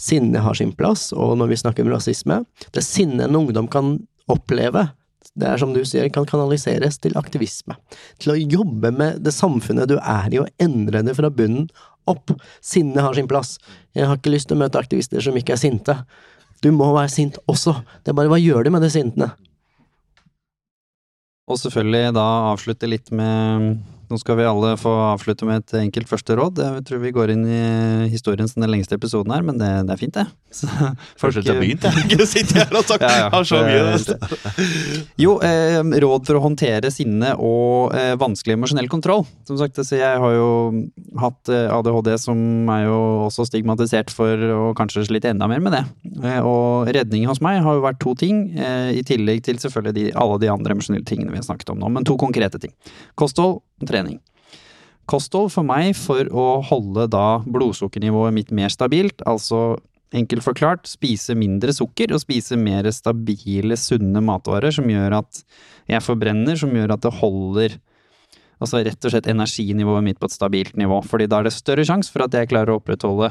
Sinne 0.00 0.42
har 0.42 0.56
sin 0.58 0.72
plass, 0.76 1.10
og 1.12 1.36
når 1.38 1.52
vi 1.52 1.60
snakker 1.60 1.86
om 1.86 1.92
rasisme 1.92 2.40
Det 2.72 2.82
sinnet 2.82 3.28
en 3.28 3.38
ungdom 3.42 3.68
kan 3.70 3.98
oppleve, 4.30 4.88
det 5.38 5.46
er 5.46 5.60
som 5.60 5.74
du 5.74 5.82
sier, 5.86 6.08
kan 6.10 6.26
kanaliseres 6.26 6.98
til 6.98 7.14
aktivisme. 7.18 7.76
Til 8.18 8.32
å 8.32 8.40
jobbe 8.40 8.90
med 8.94 9.20
det 9.22 9.34
samfunnet 9.36 9.90
du 9.90 9.98
er 10.00 10.32
i, 10.32 10.40
og 10.40 10.50
endre 10.62 11.04
det 11.06 11.14
fra 11.18 11.30
bunnen 11.30 11.68
opp. 12.08 12.32
Sinne 12.64 13.04
har 13.04 13.16
sin 13.16 13.28
plass. 13.30 13.58
Jeg 13.96 14.08
har 14.08 14.18
ikke 14.18 14.32
lyst 14.32 14.50
til 14.50 14.58
å 14.58 14.62
møte 14.62 14.80
aktivister 14.80 15.22
som 15.24 15.36
ikke 15.36 15.56
er 15.56 15.60
sinte. 15.60 15.96
Du 16.64 16.70
må 16.76 16.90
være 16.94 17.12
sint 17.12 17.38
også. 17.50 17.76
Det 18.04 18.12
er 18.12 18.18
bare 18.18 18.32
hva 18.32 18.40
gjør 18.40 18.66
du 18.66 18.74
med 18.74 18.84
de 18.84 18.92
sintene? 18.92 19.30
Og 21.50 21.58
selvfølgelig 21.58 22.14
da 22.14 22.26
avslutte 22.52 22.90
litt 22.90 23.10
med 23.10 23.80
Nå 24.10 24.18
skal 24.18 24.36
vi 24.40 24.44
alle 24.48 24.72
få 24.80 24.90
avslutte 25.12 25.46
med 25.46 25.60
et 25.62 25.74
enkelt 25.84 26.08
første 26.10 26.34
råd. 26.34 26.58
Jeg 26.58 26.82
tror 26.88 26.98
vi 27.04 27.12
går 27.14 27.30
inn 27.36 27.44
i 27.46 27.60
historien 28.10 28.48
som 28.50 28.64
den 28.64 28.72
lengste 28.72 28.96
episoden 28.98 29.30
her, 29.30 29.44
men 29.46 29.60
det, 29.60 29.68
det 29.86 29.94
er 29.94 30.00
fint, 30.00 30.16
det. 30.18 30.24
Så, 30.60 30.66
folk- 30.66 31.30
Først 31.36 31.46
jeg 31.46 31.54
har 31.54 31.60
begynt, 31.62 31.84
jeg. 31.86 32.06
Ikke 32.10 32.26
sitte 32.26 32.58
her 32.58 32.74
og 32.74 32.82
snakke. 32.88 33.06
Ja, 33.20 33.28
ja. 33.30 33.42
Så 33.46 33.60
mye. 33.62 34.64
Jo, 35.22 35.36
eh, 35.46 35.78
råd 36.02 36.26
for 36.26 36.38
å 36.40 36.42
håndtere 36.42 36.90
sinne 36.92 37.36
og 37.38 37.94
eh, 37.94 38.16
vanskelig 38.18 38.56
emosjonell 38.58 38.88
kontroll. 38.90 39.22
Som 39.46 39.58
sagt, 39.60 39.78
så 39.86 39.98
jeg 40.00 40.18
har 40.22 40.34
jo 40.34 40.48
hatt 41.22 41.50
eh, 41.54 41.68
ADHD, 41.70 42.10
som 42.22 42.42
er 42.74 42.86
jo 42.88 42.98
også 43.28 43.46
stigmatisert 43.48 44.10
for 44.14 44.42
å 44.56 44.72
kanskje 44.78 45.06
slite 45.06 45.30
enda 45.30 45.46
mer 45.50 45.62
med 45.62 45.76
det. 45.78 45.84
Eh, 46.24 46.40
og 46.42 46.90
redningen 46.90 47.30
hos 47.30 47.42
meg 47.46 47.62
har 47.62 47.78
jo 47.78 47.86
vært 47.86 48.02
to 48.02 48.16
ting, 48.18 48.42
eh, 48.58 48.90
i 48.98 49.06
tillegg 49.06 49.44
til 49.46 49.62
selvfølgelig 49.62 49.96
de, 50.00 50.06
alle 50.18 50.40
de 50.42 50.50
andre 50.50 50.74
emosjonelle 50.76 51.06
tingene 51.06 51.30
vi 51.34 51.38
har 51.40 51.46
snakket 51.46 51.70
om 51.76 51.78
nå, 51.82 51.94
men 51.94 52.06
to 52.10 52.18
konkrete 52.20 52.58
ting. 52.62 52.74
Kosthold 53.20 53.60
og 53.80 53.90
trening. 53.90 54.18
Kosthold 55.10 55.50
for 55.50 55.66
meg 55.66 55.96
for 55.98 56.28
å 56.30 56.60
holde 56.68 57.08
da 57.10 57.40
blodsukkernivået 57.42 58.34
mitt 58.36 58.52
mer 58.54 58.70
stabilt, 58.70 59.24
altså 59.26 59.80
enkelt 60.14 60.44
forklart 60.44 60.90
spise 60.90 61.36
mindre 61.38 61.74
sukker 61.74 62.14
og 62.14 62.22
spise 62.22 62.58
mer 62.58 62.88
stabile, 62.94 63.78
sunne 63.78 64.22
matvarer 64.22 64.74
som 64.74 64.88
gjør 64.90 65.20
at 65.20 65.42
jeg 65.90 66.02
forbrenner, 66.06 66.58
som 66.58 66.74
gjør 66.74 66.96
at 66.96 67.06
det 67.06 67.16
holder 67.20 67.78
Altså 68.60 68.82
rett 68.84 69.06
og 69.08 69.12
slett 69.14 69.28
energinivået 69.32 70.04
mitt 70.04 70.18
på 70.20 70.28
et 70.28 70.34
stabilt 70.34 70.74
nivå, 70.76 70.98
fordi 71.08 71.24
da 71.32 71.38
er 71.40 71.46
det 71.48 71.54
større 71.56 71.84
sjanse 71.88 72.12
for 72.12 72.26
at 72.26 72.34
jeg 72.36 72.50
klarer 72.50 72.74
å 72.74 72.76
opprettholde 72.76 73.30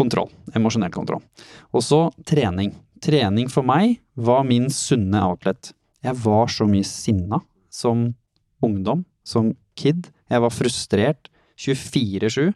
kontroll, 0.00 0.30
emosjonell 0.56 0.94
kontroll. 0.94 1.20
Og 1.76 1.84
så 1.84 1.98
trening. 2.24 2.72
Trening 3.04 3.50
for 3.52 3.68
meg 3.68 3.98
var 4.16 4.46
min 4.48 4.70
sunne 4.72 5.20
outlet. 5.20 5.74
Jeg 6.00 6.16
var 6.24 6.48
så 6.48 6.64
mye 6.68 6.88
sinna 6.88 7.42
som 7.68 8.08
ungdom, 8.64 9.04
som 9.28 9.52
kid. 9.78 10.10
Jeg 10.32 10.42
var 10.42 10.54
frustrert 10.54 11.30
24-7. 11.60 12.50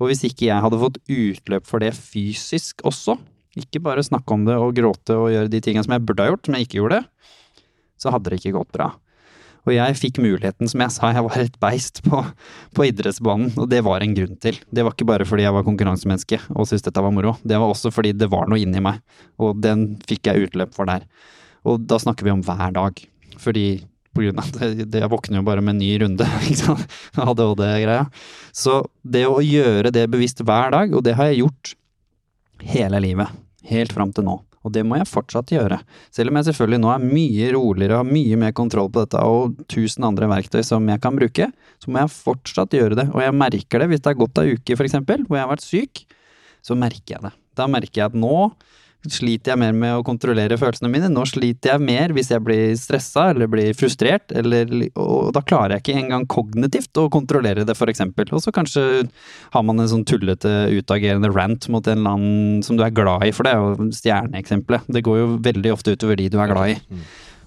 Og 0.00 0.10
hvis 0.10 0.24
ikke 0.26 0.48
jeg 0.48 0.64
hadde 0.64 0.80
fått 0.80 0.98
utløp 1.06 1.68
for 1.68 1.84
det 1.84 1.92
fysisk 1.94 2.82
også, 2.86 3.16
ikke 3.58 3.82
bare 3.84 4.02
snakke 4.02 4.34
om 4.34 4.42
det 4.48 4.56
og 4.58 4.74
gråte 4.74 5.14
og 5.14 5.30
gjøre 5.30 5.52
de 5.52 5.60
tingene 5.62 5.86
som 5.86 5.94
jeg 5.94 6.02
burde 6.06 6.24
ha 6.24 6.32
gjort, 6.32 6.46
som 6.48 6.56
jeg 6.56 6.66
ikke 6.66 6.80
gjorde, 6.80 7.00
så 8.02 8.10
hadde 8.10 8.32
det 8.32 8.40
ikke 8.40 8.56
gått 8.56 8.72
bra. 8.74 8.90
Og 9.64 9.72
jeg 9.72 9.96
fikk 9.96 10.18
muligheten, 10.20 10.68
som 10.68 10.82
jeg 10.84 10.92
sa, 10.92 11.08
jeg 11.14 11.24
var 11.24 11.40
et 11.40 11.54
beist 11.62 12.02
på, 12.04 12.20
på 12.76 12.88
idrettsbanen, 12.90 13.54
og 13.56 13.70
det 13.72 13.80
var 13.86 14.04
en 14.04 14.16
grunn 14.16 14.36
til. 14.42 14.58
Det 14.68 14.84
var 14.84 14.92
ikke 14.92 15.08
bare 15.08 15.28
fordi 15.28 15.46
jeg 15.46 15.56
var 15.56 15.64
konkurransemenneske 15.64 16.40
og 16.52 16.68
syntes 16.68 16.84
dette 16.84 17.04
var 17.04 17.14
moro, 17.14 17.36
det 17.46 17.60
var 17.60 17.72
også 17.72 17.94
fordi 17.94 18.12
det 18.18 18.28
var 18.32 18.50
noe 18.50 18.60
inni 18.60 18.82
meg, 18.84 19.00
og 19.40 19.62
den 19.64 19.94
fikk 20.04 20.28
jeg 20.28 20.50
utløp 20.50 20.76
for 20.76 20.90
der. 20.90 21.06
Og 21.64 21.86
da 21.88 21.96
snakker 22.02 22.26
vi 22.26 22.34
om 22.34 22.44
hver 22.44 22.74
dag, 22.76 23.00
fordi 23.40 23.66
på 24.14 24.24
grunn 24.24 24.40
av 24.40 24.48
at 24.48 24.96
jeg 24.98 25.10
våkner 25.10 25.40
jo 25.40 25.46
bare 25.46 25.64
med 25.64 25.76
en 25.76 25.82
ny 25.82 25.90
runde, 26.04 26.28
sant, 26.60 26.96
ADHD-greia. 27.18 28.08
Så 28.54 28.80
det 29.02 29.26
å 29.28 29.42
gjøre 29.44 29.92
det 29.94 30.06
bevisst 30.12 30.42
hver 30.44 30.74
dag, 30.74 30.94
og 30.94 31.04
det 31.06 31.16
har 31.18 31.30
jeg 31.30 31.42
gjort 31.44 31.74
hele 32.64 33.00
livet, 33.02 33.30
helt 33.68 33.94
fram 33.94 34.14
til 34.14 34.28
nå. 34.28 34.40
Og 34.64 34.72
det 34.72 34.80
må 34.88 34.96
jeg 34.96 35.10
fortsatt 35.10 35.52
gjøre. 35.52 35.76
Selv 36.14 36.32
om 36.32 36.38
jeg 36.38 36.48
selvfølgelig 36.48 36.80
nå 36.80 36.90
er 36.94 37.02
mye 37.04 37.48
roligere 37.52 37.98
og 37.98 38.00
har 38.00 38.14
mye 38.16 38.38
mer 38.40 38.54
kontroll 38.56 38.88
på 38.88 39.02
dette 39.04 39.20
og 39.20 39.58
tusen 39.68 40.06
andre 40.08 40.28
verktøy 40.30 40.62
som 40.64 40.86
jeg 40.88 41.02
kan 41.04 41.18
bruke, 41.18 41.50
så 41.82 41.92
må 41.92 42.00
jeg 42.00 42.14
fortsatt 42.14 42.76
gjøre 42.76 42.96
det. 43.02 43.10
Og 43.12 43.20
jeg 43.20 43.36
merker 43.36 43.82
det 43.82 43.90
hvis 43.90 44.00
det 44.00 44.14
har 44.14 44.20
gått 44.22 44.40
ei 44.40 44.54
uke, 44.56 44.78
eksempel, 44.86 45.26
hvor 45.28 45.36
jeg 45.36 45.44
har 45.44 45.52
vært 45.52 45.66
syk, 45.66 46.04
så 46.64 46.76
merker 46.80 47.18
jeg 47.18 47.26
det. 47.26 47.34
Da 47.60 47.68
merker 47.68 48.00
jeg 48.00 48.08
at 48.08 48.16
nå 48.16 48.38
sliter 49.10 49.52
jeg 49.52 49.60
mer 49.60 49.74
med 49.76 49.98
å 49.98 50.04
kontrollere 50.06 50.56
følelsene 50.60 50.90
mine. 50.92 51.10
Nå 51.12 51.24
sliter 51.28 51.74
jeg 51.74 51.84
mer 51.84 52.14
hvis 52.16 52.30
jeg 52.32 52.42
blir 52.44 52.72
stressa 52.80 53.28
eller 53.32 53.50
blir 53.50 53.74
frustrert, 53.76 54.32
eller, 54.32 54.70
og 55.00 55.32
da 55.36 55.42
klarer 55.44 55.76
jeg 55.76 55.84
ikke 55.84 55.98
engang 56.04 56.26
kognitivt 56.30 57.00
å 57.00 57.08
kontrollere 57.12 57.66
det, 57.68 57.76
eksempel. 57.94 58.30
Og 58.32 58.40
så 58.44 58.52
kanskje 58.54 58.84
har 59.52 59.66
man 59.66 59.82
en 59.82 59.90
sånn 59.90 60.06
tullete, 60.08 60.52
utagerende 60.72 61.32
rant 61.34 61.68
mot 61.72 61.84
en 61.86 62.00
eller 62.00 62.16
annen 62.16 62.64
som 62.64 62.78
du 62.78 62.84
er 62.86 62.94
glad 62.94 63.26
i, 63.28 63.32
for 63.34 63.46
det 63.46 63.54
er 63.54 63.60
jo 63.60 63.90
stjerneeksempelet. 64.00 64.88
Det 64.96 65.04
går 65.04 65.20
jo 65.20 65.30
veldig 65.44 65.74
ofte 65.74 65.96
utover 65.96 66.18
de 66.20 66.30
du 66.32 66.40
er 66.40 66.52
glad 66.52 66.74
i. 66.74 67.04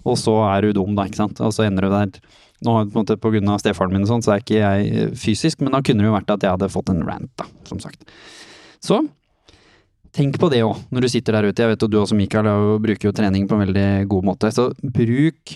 Og 0.08 0.18
så 0.20 0.36
er 0.48 0.68
du 0.68 0.78
dum, 0.78 0.94
da, 0.96 1.08
ikke 1.08 1.24
sant. 1.24 1.42
Og 1.44 1.54
så 1.56 1.66
ender 1.66 1.88
du 1.88 1.94
der. 1.94 2.36
Nå 2.66 2.74
på 2.74 2.86
en 2.88 2.96
måte 3.04 3.20
på 3.22 3.30
grunn 3.34 3.50
av 3.54 3.60
stefaren 3.62 3.94
min 3.94 4.06
og 4.06 4.10
sånn, 4.10 4.24
så 4.26 4.34
er 4.34 4.42
ikke 4.42 4.62
jeg 4.62 5.12
fysisk, 5.20 5.62
men 5.62 5.76
da 5.76 5.82
kunne 5.86 6.02
det 6.02 6.10
jo 6.10 6.16
vært 6.16 6.32
at 6.34 6.46
jeg 6.46 6.56
hadde 6.56 6.74
fått 6.74 6.90
en 6.94 7.04
rant, 7.06 7.30
da, 7.38 7.46
som 7.70 7.82
sagt. 7.82 8.08
Så 8.82 9.04
Tenk 10.18 10.40
på 10.42 10.50
det 10.50 10.64
òg, 10.66 10.80
når 10.90 11.06
du 11.06 11.10
sitter 11.14 11.36
der 11.38 11.46
ute. 11.52 11.62
Jeg 11.62 11.76
vet 11.76 11.84
jo 11.84 11.90
du 11.92 12.00
også, 12.02 12.16
Mikael, 12.18 12.48
bruker 12.82 13.12
jo 13.12 13.14
trening 13.14 13.46
på 13.46 13.54
en 13.54 13.68
veldig 13.68 13.90
god 14.10 14.26
måte. 14.26 14.50
Så 14.54 14.72
bruk 14.82 15.54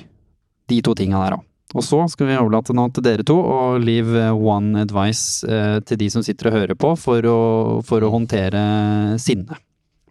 de 0.69 0.77
to 0.85 0.93
tinga 0.97 1.23
der 1.23 1.39
òg. 1.39 1.47
Og 1.71 1.85
så 1.87 2.01
skal 2.11 2.27
vi 2.27 2.35
overlate 2.35 2.75
nå 2.75 2.89
til 2.91 3.05
dere 3.05 3.23
to 3.25 3.37
og 3.39 3.79
leave 3.81 4.25
one 4.35 4.83
advice 4.83 5.47
eh, 5.47 5.77
til 5.87 6.01
de 6.01 6.09
som 6.11 6.23
sitter 6.25 6.49
og 6.49 6.57
hører 6.57 6.75
på, 6.75 6.91
for 6.99 7.25
å, 7.25 7.39
for 7.87 8.03
å 8.03 8.11
håndtere 8.11 8.61
sinne 9.23 9.55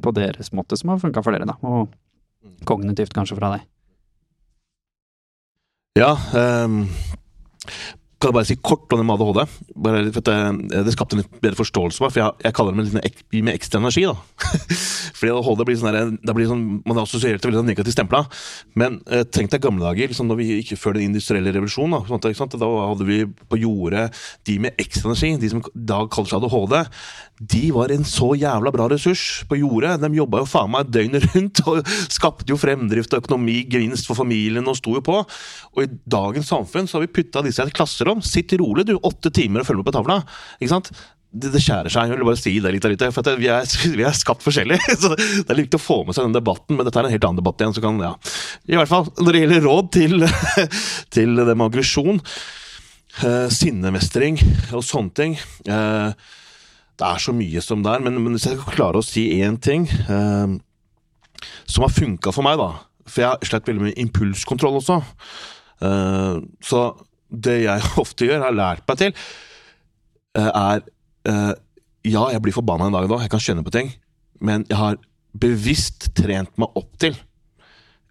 på 0.01 0.13
deres 0.17 0.55
måte, 0.57 0.79
som 0.81 0.95
har 0.95 1.03
funka 1.03 1.23
for 1.23 1.37
dere, 1.37 1.47
da. 1.47 1.59
Og 1.61 1.93
kognitivt 2.67 3.13
kanskje 3.15 3.37
fra 3.37 3.53
deg. 3.55 3.67
Ja, 6.01 6.15
um, 6.65 6.87
kan 8.21 8.29
jeg 8.29 8.37
bare 8.37 8.49
si 8.51 8.57
kort 8.61 8.93
om 8.93 9.01
det 9.01 9.07
med 9.09 9.17
ADHD? 9.17 9.61
Bare 9.81 10.01
for 10.13 10.25
det, 10.27 10.37
det 10.85 10.93
skapte 10.93 11.17
en 11.17 11.23
litt 11.23 11.39
bedre 11.41 11.57
forståelse 11.57 12.03
for 12.03 12.13
for 12.13 12.21
jeg, 12.21 12.53
kaller 12.57 12.75
det 12.75 12.81
med, 12.81 12.89
litt, 12.91 13.23
med 13.33 13.55
ekstra 13.55 13.81
energi. 13.81 14.05
da. 14.05 14.17
Fordi 15.19 15.33
ADHD 15.33 15.65
blir 15.69 15.79
sånn 15.81 15.97
der, 15.97 16.11
det 16.21 16.35
blir 16.37 16.51
sånn, 16.51 16.67
Man 16.85 16.99
er 16.99 17.07
assosiert 17.07 17.41
til 17.41 17.51
veldig 17.51 17.63
sånn 17.63 17.71
negativt 17.73 17.97
stempla. 17.97 18.23
Men 18.81 19.01
eh, 19.09 19.25
tenk 19.25 19.55
deg 19.55 19.65
gamle 19.65 19.87
dager, 19.87 20.13
liksom, 20.13 20.29
når 20.29 20.41
vi 20.43 20.51
ikke 20.61 20.79
før 20.81 20.99
den 20.99 21.09
industrielle 21.09 21.55
revolusjonen. 21.57 21.97
Da, 21.97 22.03
sånt, 22.11 22.29
ikke 22.29 22.43
sant? 22.43 22.59
da 22.61 22.71
hadde 22.91 23.09
vi 23.09 23.23
på 23.25 23.61
jordet 23.63 24.11
de 24.49 24.59
med 24.67 24.85
ekstra 24.85 25.11
energi, 25.11 25.33
de 25.41 25.53
som 25.55 25.65
i 25.65 25.85
dag 25.89 26.13
kaller 26.13 26.35
seg 26.35 26.45
ADHD. 26.45 26.77
De 27.41 27.63
var 27.73 27.93
en 27.95 28.05
så 28.05 28.35
jævla 28.37 28.75
bra 28.75 28.91
ressurs 28.93 29.25
på 29.49 29.63
jordet. 29.63 29.97
De 30.03 30.13
jobba 30.19 30.43
jo 30.43 30.51
faen 30.51 30.75
meg 30.75 30.93
døgnet 30.93 31.25
rundt 31.33 31.65
og 31.71 31.89
skapte 32.13 32.53
jo 32.53 32.61
fremdrift 32.61 33.17
og 33.17 33.25
økonomi, 33.25 33.63
gevinst 33.71 34.11
for 34.11 34.19
familien 34.19 34.69
og 34.69 34.77
sto 34.77 34.99
jo 34.99 35.05
på. 35.05 35.23
Og 35.73 35.85
i 35.87 35.91
dagens 36.05 36.53
samfunn 36.53 36.89
så 36.91 36.99
har 36.99 37.07
vi 37.07 37.15
putta 37.21 37.45
disse 37.47 37.65
i 37.65 37.69
et 37.71 37.77
klasserom. 37.77 38.10
Sitt 38.25 38.53
rolig, 38.59 38.89
du. 38.89 38.97
Åtte 39.07 39.33
timer 39.35 39.63
og 39.63 39.69
følg 39.69 39.81
med 39.81 39.89
på 39.89 39.95
tavla. 39.95 40.21
Ikke 40.59 40.73
sant? 40.75 40.91
Det, 41.31 41.53
det 41.55 41.61
skjærer 41.63 41.93
seg. 41.93 42.11
Jeg 42.11 42.19
vil 42.19 42.27
bare 42.27 42.41
si 42.41 42.53
det 42.59 42.73
litt, 42.75 42.87
litt 42.91 43.05
for 43.15 43.37
vi 43.39 43.51
er, 43.53 43.69
vi, 43.99 44.07
er, 44.07 44.17
skapt 44.19 44.43
forskjellig. 44.47 44.81
Så 45.03 45.13
det 45.15 45.47
er 45.47 45.61
viktig 45.61 45.79
å 45.79 45.83
få 45.83 46.01
med 46.07 46.17
seg 46.17 46.27
den 46.27 46.39
debatten, 46.41 46.77
men 46.77 46.87
dette 46.87 46.99
er 46.99 47.07
en 47.07 47.15
helt 47.15 47.29
annen 47.29 47.43
debatt 47.43 47.63
igjen. 47.63 47.77
Så 47.77 47.85
kan, 47.85 48.01
ja. 48.03 48.17
I 48.67 48.81
hvert 48.81 48.91
fall 48.91 49.07
når 49.21 49.37
det 49.37 49.45
gjelder 49.45 49.69
råd 49.69 49.93
til, 49.95 50.27
til 51.15 51.39
det 51.39 51.55
med 51.55 51.69
aggresjon, 51.69 52.21
eh, 53.23 53.47
sinnemestring 53.55 54.41
og 54.77 54.85
sånne 54.87 55.15
ting 55.19 55.33
eh, 55.67 56.11
Det 56.95 57.09
er 57.09 57.23
så 57.23 57.35
mye 57.35 57.63
som 57.65 57.83
det 57.85 57.95
er, 57.95 58.05
men, 58.05 58.19
men 58.23 58.37
hvis 58.37 58.47
jeg 58.47 58.59
skal 58.59 58.77
klare 58.77 59.01
å 59.01 59.07
si 59.07 59.27
én 59.41 59.59
ting 59.63 59.87
eh, 59.91 60.59
som 61.67 61.87
har 61.87 61.95
funka 61.95 62.35
for 62.35 62.47
meg, 62.47 62.59
da 62.61 62.73
For 63.07 63.25
jeg 63.25 63.31
har 63.33 63.49
slett 63.49 63.71
veldig 63.71 63.87
mye 63.87 64.01
impulskontroll 64.03 64.81
også. 64.83 64.99
Eh, 65.87 66.37
så 66.65 66.83
det 67.31 67.57
jeg 67.65 67.91
ofte 68.03 68.29
gjør, 68.29 68.45
har 68.47 68.57
lært 68.57 68.87
meg 68.89 69.01
til, 69.01 69.25
eh, 70.39 70.51
er 70.51 70.85
uh, 71.29 71.53
Ja, 72.01 72.31
jeg 72.33 72.41
blir 72.41 72.57
forbanna 72.57 72.89
en 72.89 72.97
dag 72.97 73.09
da, 73.11 73.21
jeg 73.21 73.33
kan 73.33 73.43
skjønne 73.45 73.65
på 73.67 73.75
ting, 73.75 73.91
men 74.41 74.65
jeg 74.71 74.79
har 74.81 75.01
bevisst 75.37 76.09
trent 76.17 76.51
meg 76.59 76.73
opp 76.75 76.95
til 76.99 77.13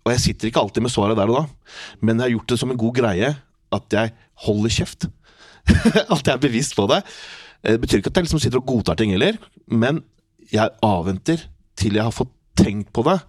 Og 0.06 0.12
jeg 0.14 0.22
sitter 0.24 0.48
ikke 0.48 0.62
alltid 0.62 0.86
med 0.86 0.94
svaret 0.94 1.18
der 1.18 1.32
og 1.32 1.40
da, 1.40 1.44
men 2.00 2.20
jeg 2.20 2.28
har 2.28 2.36
gjort 2.38 2.54
det 2.54 2.60
som 2.62 2.72
en 2.72 2.80
god 2.80 2.96
greie 3.02 3.32
at 3.70 3.94
jeg 3.94 4.14
holder 4.46 4.72
kjeft. 4.74 5.06
at 6.16 6.24
jeg 6.26 6.32
er 6.34 6.42
bevisst 6.42 6.74
på 6.74 6.88
det. 6.90 7.04
Det 7.62 7.76
betyr 7.84 8.00
ikke 8.00 8.10
at 8.10 8.18
jeg 8.18 8.26
liksom 8.26 8.42
sitter 8.42 8.62
og 8.62 8.70
godtar 8.72 8.98
ting 8.98 9.12
heller, 9.14 9.38
men 9.68 10.00
jeg 10.50 10.74
avventer 10.82 11.44
til 11.78 12.00
jeg 12.00 12.08
har 12.08 12.16
fått 12.16 12.32
tenkt 12.58 12.90
på 12.96 13.04
det. 13.06 13.20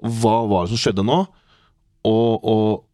Hva 0.00 0.36
var 0.48 0.64
det 0.64 0.72
som 0.72 0.80
skjedde 0.80 1.04
nå? 1.04 1.18
Og, 2.08 2.32
og 2.44 2.84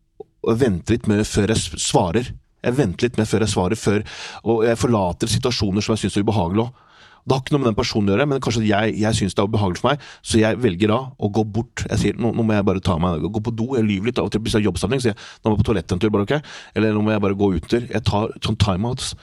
vente 0.61 0.95
litt 0.95 1.09
med 1.11 1.25
før 1.29 1.53
jeg 1.55 1.81
svarer. 1.81 2.31
Jeg 2.61 2.77
venter 2.77 3.09
litt 3.09 3.19
med 3.21 3.29
før 3.29 3.45
jeg 3.45 3.55
svarer, 3.55 3.81
før, 3.81 4.05
og 4.45 4.65
jeg 4.69 4.79
forlater 4.81 5.31
situasjoner 5.33 5.85
som 5.85 5.97
jeg 5.97 6.05
syns 6.05 6.19
er 6.21 6.27
ubehagelige. 6.27 6.89
Det 7.21 7.35
har 7.37 7.43
ikke 7.43 7.53
noe 7.53 7.61
med 7.61 7.69
den 7.69 7.77
personen 7.77 8.09
å 8.09 8.15
gjøre, 8.15 8.27
men 8.31 8.41
kanskje 8.43 8.62
jeg, 8.65 8.95
jeg 9.01 9.17
syns 9.17 9.37
det 9.37 9.43
er 9.43 9.49
ubehagelig 9.51 9.81
for 9.83 9.91
meg, 9.91 10.05
så 10.25 10.41
jeg 10.41 10.59
velger 10.61 10.93
da 10.93 10.99
å 11.12 11.29
gå 11.37 11.45
bort. 11.57 11.85
Jeg 11.85 12.01
sier 12.01 12.21
nå, 12.21 12.33
nå 12.37 12.45
må 12.47 12.57
jeg 12.57 12.67
bare 12.67 12.83
ta 12.85 12.97
meg, 13.01 13.23
gå 13.23 13.43
på 13.45 13.53
do, 13.55 13.69
jeg 13.77 13.87
lyver 13.87 14.11
litt 14.11 14.21
av 14.23 14.29
og 14.31 14.35
til 14.35 14.43
hvis 14.45 14.57
det 14.57 14.62
er 14.62 14.69
jobbsamling, 14.71 15.03
sier 15.05 15.12
jeg 15.12 15.21
nå 15.21 15.51
må 15.51 15.55
jeg 15.55 15.62
på 15.62 15.69
toalettet 15.69 15.97
en 15.97 16.03
tur, 16.03 16.12
bare 16.15 16.27
ok? 16.27 16.53
Eller 16.81 16.97
nå 16.97 17.05
må 17.05 17.12
jeg 17.12 17.25
bare 17.27 17.39
gå 17.39 17.51
ut 17.57 17.71
tur. 17.71 17.85
Jeg 17.85 18.05
tar 18.09 18.33
sånn 18.41 18.61
timeouts 18.61 19.15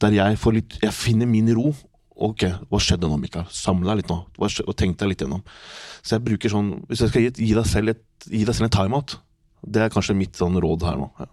der 0.00 0.14
jeg 0.16 0.38
får 0.40 0.54
litt 0.56 0.78
Jeg 0.80 0.96
finner 0.96 1.28
min 1.28 1.50
ro. 1.58 1.74
Ok, 2.20 2.46
hva 2.70 2.80
skjedde 2.80 3.08
nå, 3.08 3.18
Mikael? 3.20 3.48
Samle 3.52 3.90
deg 3.90 4.02
litt 4.02 4.12
nå, 4.12 4.18
og 4.40 4.72
tenk 4.76 4.98
deg 5.00 5.10
litt 5.10 5.24
gjennom. 5.24 5.42
Så 6.00 6.16
jeg 6.16 6.24
bruker 6.24 6.52
sånn 6.52 6.70
Hvis 6.88 7.02
jeg 7.04 7.12
skal 7.12 7.24
gi, 7.26 7.30
gi 7.48 7.54
deg 7.56 8.54
selv 8.56 8.68
en 8.68 8.76
timeout, 8.76 9.18
det 9.66 9.84
er 9.84 9.92
kanskje 9.92 10.16
mitt 10.16 10.38
sånn 10.38 10.58
råd 10.60 10.86
her 10.88 10.98
nå. 11.00 11.10
Ja. 11.20 11.28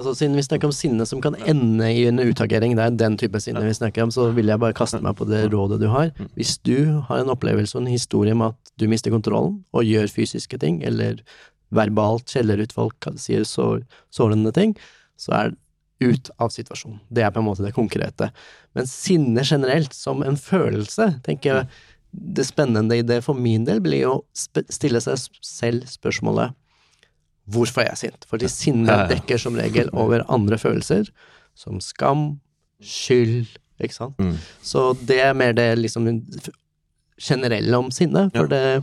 Altså, 0.00 0.14
siden 0.16 0.38
vi 0.38 0.42
snakker 0.46 0.70
om 0.70 0.72
sinne 0.72 1.04
som 1.04 1.20
kan 1.20 1.34
ende 1.44 1.90
i 1.92 2.06
en 2.08 2.22
utagering, 2.22 2.72
det 2.72 2.84
er 2.86 2.94
den 2.96 3.18
type 3.20 3.36
sinne 3.44 3.60
vi 3.66 3.74
snakker 3.76 4.06
om, 4.06 4.12
så 4.14 4.30
vil 4.32 4.48
jeg 4.48 4.60
bare 4.62 4.76
kaste 4.76 5.02
meg 5.04 5.18
på 5.18 5.26
det 5.28 5.42
rådet 5.52 5.76
du 5.82 5.90
har. 5.92 6.08
Hvis 6.38 6.54
du 6.64 7.02
har 7.04 7.20
en 7.20 7.32
opplevelse 7.34 7.76
og 7.76 7.82
en 7.82 7.92
historie 7.92 8.32
med 8.32 8.54
at 8.54 8.72
du 8.80 8.86
mister 8.88 9.12
kontrollen 9.12 9.58
og 9.76 9.84
gjør 9.84 10.08
fysiske 10.08 10.56
ting, 10.62 10.78
eller 10.88 11.20
verbalt 11.76 12.32
skjeller 12.32 12.62
ut 12.64 12.72
folk, 12.72 13.10
sier 13.20 13.44
sår, 13.44 13.84
sårende 14.08 14.54
ting, 14.56 14.72
så 15.20 15.36
er 15.36 15.52
ut 16.00 16.32
av 16.40 16.48
situasjonen. 16.48 17.02
Det 17.12 17.26
er 17.26 17.34
på 17.34 17.42
en 17.42 17.48
måte 17.50 17.66
det 17.66 17.76
konkrete. 17.76 18.30
Men 18.72 18.88
sinne 18.88 19.44
generelt, 19.44 19.92
som 19.92 20.24
en 20.24 20.40
følelse, 20.40 21.10
tenker 21.26 21.52
jeg 21.52 21.68
det 22.10 22.48
spennende 22.48 22.96
i 22.96 23.04
det 23.06 23.20
for 23.26 23.36
min 23.36 23.68
del 23.68 23.84
blir 23.84 24.08
å 24.08 24.16
stille 24.32 25.04
seg 25.04 25.28
selv 25.44 25.84
spørsmålet 25.92 26.56
Hvorfor 27.50 27.82
er 27.82 27.92
jeg 27.92 28.02
sint? 28.04 28.28
Fordi 28.30 28.50
sinne 28.52 28.98
dekker 29.10 29.40
som 29.40 29.56
regel 29.58 29.90
over 29.96 30.24
andre 30.28 30.58
følelser, 30.60 31.08
som 31.58 31.80
skam, 31.82 32.40
skyld, 32.84 33.48
ikke 33.80 33.96
sant. 33.96 34.18
Mm. 34.20 34.36
Så 34.62 34.92
det 35.08 35.20
er 35.24 35.36
mer 35.36 35.52
det 35.56 35.72
liksom 35.80 36.08
generelle 37.20 37.76
om 37.76 37.90
sinne, 37.92 38.28
for 38.36 38.48
det, 38.50 38.80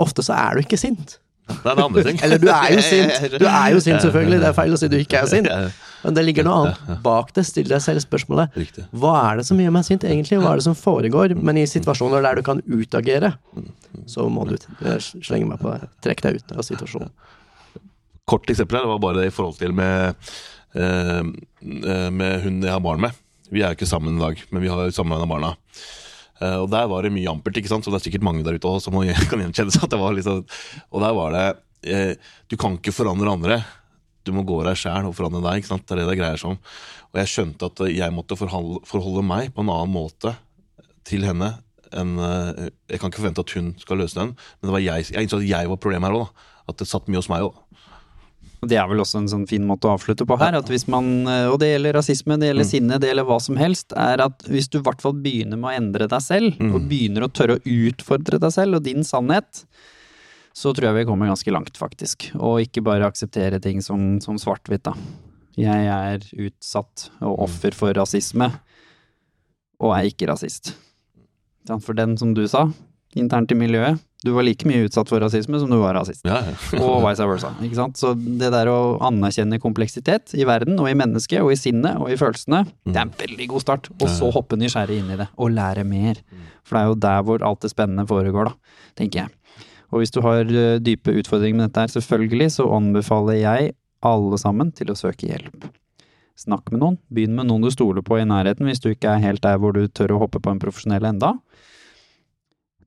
ofte 0.00 0.24
så 0.26 0.36
er 0.36 0.56
du 0.56 0.64
ikke 0.64 0.78
sint. 0.80 1.18
Det 1.50 1.66
er 1.66 1.78
det 1.78 1.84
andre 1.84 2.02
ting. 2.06 2.18
Eller 2.24 2.38
du 2.38 2.48
er 2.52 2.74
jo 2.74 2.82
sint, 2.86 3.24
du 3.42 3.46
er 3.46 3.70
jo 3.74 3.80
sint 3.82 4.04
selvfølgelig, 4.04 4.40
det 4.42 4.50
er 4.50 4.58
feil 4.58 4.74
å 4.74 4.80
si 4.80 4.90
du 4.90 4.98
ikke 5.00 5.22
er 5.24 5.30
sint. 5.30 5.48
Men 6.04 6.16
det 6.16 6.24
ligger 6.24 6.46
noe 6.46 6.60
annet 6.60 7.00
bak 7.04 7.32
det. 7.36 7.44
Still 7.48 7.68
deg 7.68 7.82
selv 7.84 8.04
spørsmålet 8.04 8.54
hva 8.96 9.16
er 9.24 9.40
det 9.40 9.48
som 9.48 9.58
gjør 9.60 9.74
meg 9.74 9.88
sint 9.88 10.06
egentlig, 10.06 10.38
hva 10.40 10.54
er 10.54 10.62
det 10.62 10.68
som 10.68 10.78
foregår? 10.78 11.34
Men 11.36 11.58
i 11.60 11.66
situasjoner 11.68 12.24
der 12.24 12.38
du 12.38 12.46
kan 12.46 12.62
utagere, 12.70 13.34
så 14.08 14.28
må 14.32 14.46
du 14.48 14.56
slenge 14.86 15.50
meg 15.50 15.60
på 15.60 15.74
det. 15.74 15.90
Trekk 16.06 16.24
deg 16.26 16.40
ut 16.40 16.56
av 16.56 16.66
situasjonen 16.66 17.12
kort 18.30 18.50
eksempel 18.52 18.78
her, 18.78 18.86
det 18.86 18.94
var 18.94 19.02
bare 19.02 19.20
det 19.20 19.30
i 19.30 19.34
forhold 19.34 19.58
til 19.58 19.74
med, 19.76 20.30
eh, 20.78 21.22
eh, 21.22 22.10
med 22.14 22.44
hun 22.44 22.62
jeg 22.62 22.72
har 22.72 22.84
barn 22.84 23.02
med. 23.02 23.18
Vi 23.50 23.64
er 23.64 23.72
jo 23.72 23.80
ikke 23.80 23.90
sammen 23.90 24.16
i 24.16 24.22
dag, 24.22 24.44
men 24.50 24.62
vi 24.62 24.70
har 24.70 24.92
sammen 24.94 25.18
med 25.18 25.30
barna. 25.30 25.56
Eh, 26.40 26.56
og 26.56 26.70
der 26.72 26.88
var 26.88 27.04
det 27.04 27.12
mye 27.12 27.28
ampert, 27.30 27.58
ikke 27.60 27.70
sant? 27.70 27.84
så 27.84 27.92
det 27.92 28.00
er 28.00 28.06
sikkert 28.08 28.24
mange 28.24 28.44
der 28.46 28.56
ute 28.56 28.68
også, 28.68 28.88
som 28.88 28.96
kan 29.30 29.42
gjenkjenne 29.44 29.74
seg. 29.74 29.84
at 29.84 29.92
det 29.92 30.00
var 30.00 30.16
liksom, 30.16 30.44
Og 30.90 31.04
der 31.04 31.16
var 31.16 31.36
det 31.36 31.44
eh, 31.90 32.14
Du 32.48 32.56
kan 32.60 32.78
ikke 32.78 32.96
forandre 32.96 33.34
andre. 33.34 33.60
Du 34.24 34.32
må 34.36 34.44
gå 34.48 34.60
deg 34.64 34.78
sjæl 34.78 35.08
og 35.08 35.16
forandre 35.18 35.42
deg. 35.44 35.60
ikke 35.60 35.72
sant? 35.72 35.86
Det 35.86 35.96
er 35.96 36.02
det 36.02 36.12
det 36.12 36.20
greier 36.20 36.40
seg 36.40 36.54
om. 36.54 36.60
Og 37.10 37.20
jeg 37.20 37.32
skjønte 37.32 37.72
at 37.72 37.82
jeg 37.90 38.14
måtte 38.14 38.38
forholde, 38.38 38.80
forholde, 38.88 39.26
meg 39.26 39.50
på 39.54 39.64
en 39.64 39.72
annen 39.74 39.92
måte 39.92 40.36
til 41.08 41.26
henne 41.26 41.56
en 41.90 42.18
eh, 42.22 42.68
Jeg 42.92 43.00
kan 43.02 43.10
ikke 43.10 43.24
forvente 43.24 43.42
at 43.42 43.56
hun 43.56 43.72
skal 43.82 43.98
løse 43.98 44.14
den, 44.14 44.36
men 44.62 44.76
jeg, 44.78 45.08
jeg 45.10 45.26
innså 45.26 45.40
at 45.40 45.48
jeg 45.48 45.70
var 45.72 45.80
problemet 45.82 46.08
her 46.08 46.22
òg. 46.22 46.46
At 46.70 46.78
det 46.78 46.86
satt 46.86 47.08
mye 47.10 47.18
hos 47.18 47.28
meg 47.32 47.42
òg. 47.48 47.56
Det 48.60 48.76
er 48.76 48.88
vel 48.90 49.00
også 49.00 49.22
en 49.22 49.28
sånn 49.30 49.46
fin 49.48 49.64
måte 49.64 49.88
å 49.88 49.94
avslutte 49.96 50.26
på 50.28 50.36
her, 50.40 50.58
at 50.58 50.68
hvis 50.68 50.84
man, 50.92 51.06
eh, 51.24 51.46
og 51.48 51.56
det 51.62 51.70
gjelder 51.70 51.96
rasisme, 51.96 52.36
det 52.40 52.50
gjelder 52.50 52.68
sinne, 52.68 52.98
det 53.00 53.08
gjelder 53.08 53.28
hva 53.30 53.38
som 53.40 53.56
helst, 53.56 53.94
er 53.96 54.20
at 54.26 54.44
hvis 54.50 54.68
du 54.68 54.80
i 54.80 54.82
hvert 54.84 55.00
fall 55.00 55.16
begynner 55.16 55.56
med 55.56 55.70
å 55.70 55.78
endre 55.78 56.08
deg 56.10 56.24
selv, 56.24 56.60
og 56.68 56.84
begynner 56.90 57.24
å 57.24 57.30
tørre 57.32 57.56
å 57.56 57.62
utfordre 57.64 58.40
deg 58.42 58.52
selv 58.52 58.76
og 58.76 58.84
din 58.84 59.06
sannhet, 59.06 59.64
så 60.52 60.74
tror 60.74 60.90
jeg 60.90 60.98
vi 60.98 61.06
kommer 61.08 61.30
ganske 61.30 61.54
langt, 61.54 61.78
faktisk. 61.80 62.28
Og 62.36 62.66
ikke 62.66 62.84
bare 62.84 63.08
akseptere 63.08 63.62
ting 63.64 63.80
som, 63.80 64.18
som 64.20 64.36
svart-hvitt, 64.40 64.84
da. 64.90 64.96
Jeg 65.60 65.88
er 65.88 66.26
utsatt 66.46 67.08
og 67.24 67.46
offer 67.46 67.74
for 67.76 67.96
rasisme, 67.96 68.50
og 69.80 69.96
er 69.96 70.10
ikke 70.10 70.28
rasist. 70.28 70.74
For 71.80 71.96
den, 71.96 72.16
som 72.20 72.34
du 72.36 72.44
sa, 72.50 72.66
internt 73.16 73.52
i 73.54 73.58
miljøet, 73.58 74.00
du 74.24 74.32
var 74.36 74.44
like 74.44 74.68
mye 74.68 74.84
utsatt 74.84 75.08
for 75.08 75.22
rasisme 75.22 75.56
som 75.62 75.70
du 75.72 75.78
var 75.80 75.94
rasist 75.96 76.26
Ja, 76.28 76.42
ja. 76.44 76.54
og 76.84 77.00
vice 77.06 77.24
versa. 77.24 77.54
Ikke 77.64 77.78
sant? 77.78 77.96
Så 78.00 78.12
det 78.18 78.50
der 78.52 78.68
å 78.68 78.98
anerkjenne 79.08 79.60
kompleksitet 79.62 80.34
i 80.36 80.44
verden 80.48 80.76
og 80.82 80.90
i 80.90 80.96
mennesket 80.98 81.40
og 81.40 81.54
i 81.54 81.58
sinnet 81.58 81.96
og 82.00 82.12
i 82.12 82.18
følelsene, 82.20 82.66
det 82.84 82.96
er 82.96 83.06
en 83.06 83.16
veldig 83.22 83.48
god 83.54 83.64
start. 83.64 83.90
Og 83.96 84.06
så 84.12 84.28
hoppe 84.34 84.60
nysgjerrig 84.60 85.00
inn 85.00 85.12
i 85.14 85.18
det 85.22 85.30
og 85.40 85.54
lære 85.56 85.86
mer. 85.88 86.20
For 86.68 86.76
det 86.76 86.82
er 86.82 86.92
jo 86.92 87.02
der 87.06 87.26
hvor 87.26 87.46
alt 87.48 87.64
det 87.64 87.72
spennende 87.72 88.04
foregår, 88.08 88.50
da, 88.52 88.80
tenker 89.00 89.24
jeg. 89.24 89.34
Og 89.90 90.02
hvis 90.02 90.12
du 90.14 90.20
har 90.22 90.44
eh, 90.46 90.78
dype 90.84 91.16
utfordringer 91.18 91.56
med 91.56 91.70
dette 91.70 91.86
her, 91.86 91.92
selvfølgelig, 91.96 92.50
så 92.60 92.68
anbefaler 92.76 93.40
jeg 93.40 93.72
alle 94.06 94.38
sammen 94.40 94.70
til 94.76 94.92
å 94.92 94.98
søke 94.98 95.28
hjelp. 95.32 95.66
Snakk 96.40 96.70
med 96.72 96.80
noen. 96.80 96.96
Begynn 97.12 97.34
med 97.36 97.50
noen 97.50 97.66
du 97.66 97.72
stoler 97.72 98.04
på 98.06 98.16
i 98.20 98.24
nærheten, 98.28 98.68
hvis 98.68 98.80
du 98.80 98.92
ikke 98.92 99.16
er 99.16 99.24
helt 99.24 99.42
der 99.44 99.58
hvor 99.60 99.74
du 99.76 99.82
tør 99.92 100.14
å 100.16 100.22
hoppe 100.22 100.40
på 100.40 100.52
en 100.52 100.62
profesjonell 100.62 101.04
enda. 101.10 101.34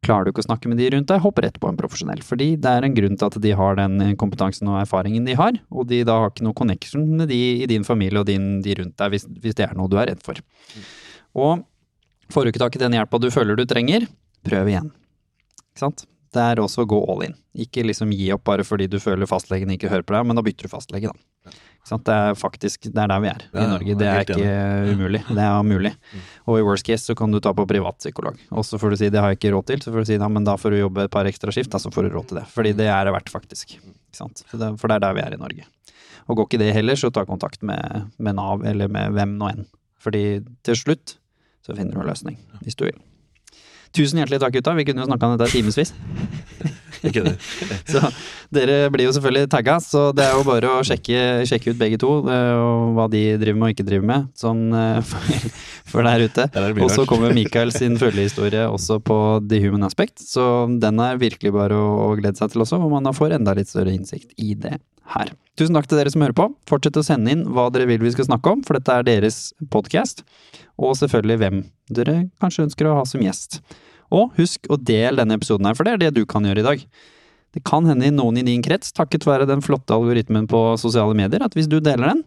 Klarer 0.03 0.27
du 0.27 0.33
ikke 0.33 0.43
å 0.43 0.47
snakke 0.49 0.67
med 0.67 0.81
de 0.81 0.89
rundt 0.91 1.07
deg, 1.07 1.21
hopp 1.23 1.39
rett 1.39 1.59
på 1.63 1.69
en 1.71 1.77
profesjonell. 1.79 2.23
Fordi 2.27 2.49
det 2.59 2.71
er 2.75 2.83
en 2.83 2.95
grunn 2.95 3.15
til 3.19 3.29
at 3.29 3.37
de 3.45 3.53
har 3.55 3.77
den 3.79 4.15
kompetansen 4.19 4.67
og 4.71 4.81
erfaringen 4.81 5.27
de 5.27 5.37
har, 5.39 5.59
og 5.71 5.87
de 5.91 6.01
da 6.07 6.17
har 6.19 6.33
ikke 6.33 6.47
noe 6.47 6.57
connection 6.57 7.05
med 7.21 7.31
de 7.31 7.39
i 7.63 7.69
din 7.71 7.87
familie 7.87 8.19
og 8.19 8.27
din, 8.27 8.57
de 8.65 8.75
rundt 8.81 8.97
deg, 8.99 9.13
hvis, 9.13 9.27
hvis 9.43 9.55
det 9.59 9.69
er 9.69 9.77
noe 9.79 9.91
du 9.91 9.95
er 10.01 10.11
redd 10.11 10.23
for. 10.25 10.41
Og 11.39 11.63
får 12.33 12.43
du 12.43 12.51
ikke 12.51 12.65
tak 12.65 12.75
i 12.75 12.83
den 12.83 12.97
hjelpa 12.97 13.21
du 13.21 13.29
føler 13.31 13.59
du 13.59 13.63
trenger, 13.69 14.09
prøv 14.43 14.73
igjen. 14.73 14.91
Ikke 15.71 15.85
sant? 15.85 16.05
Det 16.33 16.41
er 16.41 16.59
også 16.59 16.83
å 16.83 16.89
gå 16.89 16.99
all 17.13 17.27
in. 17.29 17.35
Ikke 17.63 17.85
liksom 17.85 18.11
gi 18.11 18.31
opp 18.33 18.43
bare 18.49 18.65
fordi 18.65 18.89
du 18.89 18.99
føler 18.99 19.29
fastlegen 19.29 19.71
ikke 19.71 19.91
hører 19.91 20.05
på 20.07 20.17
deg, 20.17 20.27
men 20.27 20.39
da 20.39 20.43
bytter 20.45 20.67
du 20.67 20.73
fastlege, 20.73 21.13
da. 21.13 21.53
Det 21.83 22.13
er 22.15 22.37
faktisk 22.39 22.85
det 22.87 23.01
er 23.03 23.09
der 23.11 23.19
vi 23.19 23.27
er 23.27 23.41
Ja, 23.51 23.63
i 23.65 23.67
Norge. 23.73 23.95
Det 23.99 24.07
er 24.07 24.21
ikke 24.23 24.93
umulig. 24.93 25.19
Det 25.27 25.43
er 25.43 25.65
mulig. 25.67 25.91
Og 26.47 26.59
i 26.59 26.63
worst 26.63 26.87
case 26.87 27.09
så 27.09 27.15
kan 27.15 27.31
du 27.31 27.41
ta 27.43 27.51
på 27.53 27.65
privatpsykolog. 27.67 28.39
Og 28.55 28.63
så 28.63 28.79
får 28.79 28.93
du 28.93 28.97
si 29.01 29.09
det 29.11 29.19
har 29.19 29.33
jeg 29.33 29.41
ikke 29.41 29.51
råd 29.55 29.67
til, 29.67 29.83
så 29.83 29.91
får 29.91 30.05
du 30.05 30.11
si 30.13 30.15
ja, 30.15 30.29
men 30.31 30.47
da 30.47 30.55
får 30.55 30.71
du 30.71 30.79
jobbe 30.79 31.03
et 31.03 31.11
par 31.11 31.27
ekstra 31.27 31.51
skift, 31.51 31.73
da 31.75 31.81
så 31.83 31.91
får 31.91 32.07
du 32.07 32.15
råd 32.15 32.29
til 32.31 32.39
det. 32.39 32.45
Fordi 32.55 32.71
det 32.79 32.87
er 32.87 33.03
det 33.03 33.13
verdt, 33.17 33.31
faktisk. 33.33 33.75
Ikke 33.75 34.19
sant? 34.21 34.45
For 34.47 34.61
det, 34.63 34.71
for 34.79 34.87
det 34.87 34.95
er 34.95 35.05
der 35.09 35.17
vi 35.19 35.25
er 35.25 35.35
i 35.35 35.41
Norge. 35.41 35.67
Og 36.31 36.39
går 36.39 36.47
ikke 36.47 36.61
det 36.63 36.71
heller, 36.77 36.95
så 36.95 37.11
ta 37.11 37.25
kontakt 37.27 37.61
med, 37.67 38.07
med 38.17 38.39
Nav 38.39 38.63
eller 38.63 38.87
med 38.87 39.11
hvem 39.17 39.35
nå 39.41 39.51
enn. 39.51 39.67
Fordi 39.99 40.39
til 40.63 40.79
slutt 40.79 41.17
så 41.63 41.75
finner 41.75 41.95
du 41.95 42.03
en 42.03 42.07
løsning, 42.07 42.39
hvis 42.63 42.79
du 42.79 42.87
vil. 42.87 42.95
Tusen 43.93 44.17
hjertelig 44.23 44.39
takk, 44.41 44.55
gutta. 44.55 44.73
Vi 44.79 44.87
kunne 44.87 45.03
jo 45.03 45.11
snakka 45.11 45.27
om 45.27 45.35
dette 45.37 45.51
i 45.51 45.59
timevis. 45.61 45.93
Ikke 47.09 47.23
det. 47.25 47.33
Så 47.89 47.99
dere 48.53 48.77
blir 48.93 49.07
jo 49.09 49.13
selvfølgelig 49.15 49.49
tagga, 49.51 49.77
så 49.83 50.05
det 50.15 50.25
er 50.25 50.37
jo 50.37 50.45
bare 50.47 50.71
å 50.71 50.85
sjekke, 50.87 51.43
sjekke 51.49 51.73
ut 51.73 51.81
begge 51.81 51.99
to, 52.01 52.13
eh, 52.31 52.53
og 52.59 52.95
hva 52.97 53.09
de 53.11 53.23
driver 53.41 53.59
med 53.59 53.69
og 53.69 53.75
ikke 53.75 53.87
driver 53.89 54.09
med, 54.13 54.29
sånn 54.39 54.63
eh, 54.79 55.01
for, 55.09 55.49
for 55.91 56.07
der 56.07 56.25
ute. 56.27 56.47
Og 56.85 56.93
så 56.93 57.07
kommer 57.09 57.35
Mikael 57.35 57.73
sin 57.75 57.99
følgehistorie 58.01 58.65
også 58.69 59.01
på 59.03 59.19
The 59.49 59.59
Human 59.65 59.85
Aspect, 59.87 60.23
så 60.23 60.65
den 60.81 61.03
er 61.03 61.21
virkelig 61.21 61.53
bare 61.55 61.77
å, 61.77 61.93
å 62.07 62.09
glede 62.19 62.39
seg 62.39 62.53
til 62.53 62.65
også, 62.65 62.79
hvor 62.81 62.93
man 62.93 63.07
da 63.07 63.15
får 63.15 63.37
enda 63.39 63.55
litt 63.57 63.71
større 63.71 63.93
innsikt 63.95 64.33
i 64.39 64.55
det 64.55 64.77
her. 65.13 65.33
Tusen 65.59 65.75
takk 65.77 65.85
til 65.89 65.99
dere 65.99 66.09
som 66.09 66.23
hører 66.23 66.37
på. 66.37 66.47
Fortsett 66.69 66.97
å 66.97 67.05
sende 67.05 67.33
inn 67.33 67.43
hva 67.53 67.67
dere 67.73 67.85
vil 67.89 68.01
vi 68.01 68.13
skal 68.15 68.25
snakke 68.29 68.55
om, 68.55 68.63
for 68.65 68.79
dette 68.79 68.95
er 68.95 69.05
deres 69.05 69.51
podkast. 69.73 70.23
Og 70.81 70.95
selvfølgelig 70.97 71.39
hvem 71.41 71.59
dere 71.93 72.15
kanskje 72.41 72.67
ønsker 72.67 72.89
å 72.89 72.95
ha 73.01 73.03
som 73.09 73.21
gjest. 73.21 73.59
Og 74.11 74.35
husk 74.39 74.67
å 74.71 74.77
dele 74.77 75.21
denne 75.21 75.37
episoden 75.39 75.69
her, 75.69 75.77
for 75.77 75.87
det 75.87 75.95
er 75.95 76.03
det 76.05 76.13
du 76.17 76.23
kan 76.29 76.45
gjøre 76.45 76.63
i 76.63 76.67
dag. 76.67 76.85
Det 77.53 77.61
kan 77.67 77.85
hende 77.85 78.09
noen 78.11 78.39
i 78.41 78.45
din 78.45 78.63
krets, 78.65 78.91
takket 78.95 79.27
være 79.29 79.47
den 79.49 79.61
flotte 79.61 79.93
algoritmen 79.93 80.47
på 80.49 80.61
sosiale 80.81 81.15
medier, 81.17 81.43
at 81.45 81.53
hvis 81.57 81.69
du 81.69 81.77
deler 81.79 82.09
den, 82.11 82.23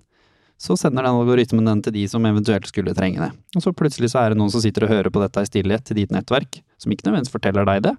så 0.56 0.76
sender 0.78 1.04
den 1.04 1.18
algoritmen 1.18 1.66
den 1.68 1.82
til 1.84 1.96
de 1.98 2.04
som 2.08 2.24
eventuelt 2.24 2.68
skulle 2.70 2.94
trenge 2.96 3.20
det. 3.20 3.32
Og 3.58 3.64
så 3.64 3.74
plutselig 3.76 4.12
så 4.14 4.22
er 4.22 4.32
det 4.32 4.40
noen 4.40 4.52
som 4.54 4.62
sitter 4.64 4.86
og 4.86 4.94
hører 4.94 5.12
på 5.12 5.20
dette 5.20 5.42
i 5.44 5.50
stillhet 5.50 5.84
til 5.84 6.00
ditt 6.00 6.14
nettverk, 6.14 6.62
som 6.80 6.94
ikke 6.94 7.10
nødvendigvis 7.10 7.34
forteller 7.34 7.68
deg 7.68 7.82
det, 7.90 7.96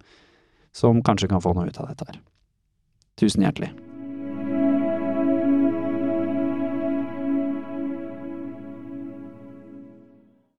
som 0.77 1.03
kanskje 1.05 1.29
kan 1.29 1.43
få 1.43 1.53
noe 1.57 1.69
ut 1.69 1.83
av 1.83 1.91
dette 1.91 2.09
her. 2.09 2.23
Tusen 3.17 3.45
hjertelig. 3.45 3.73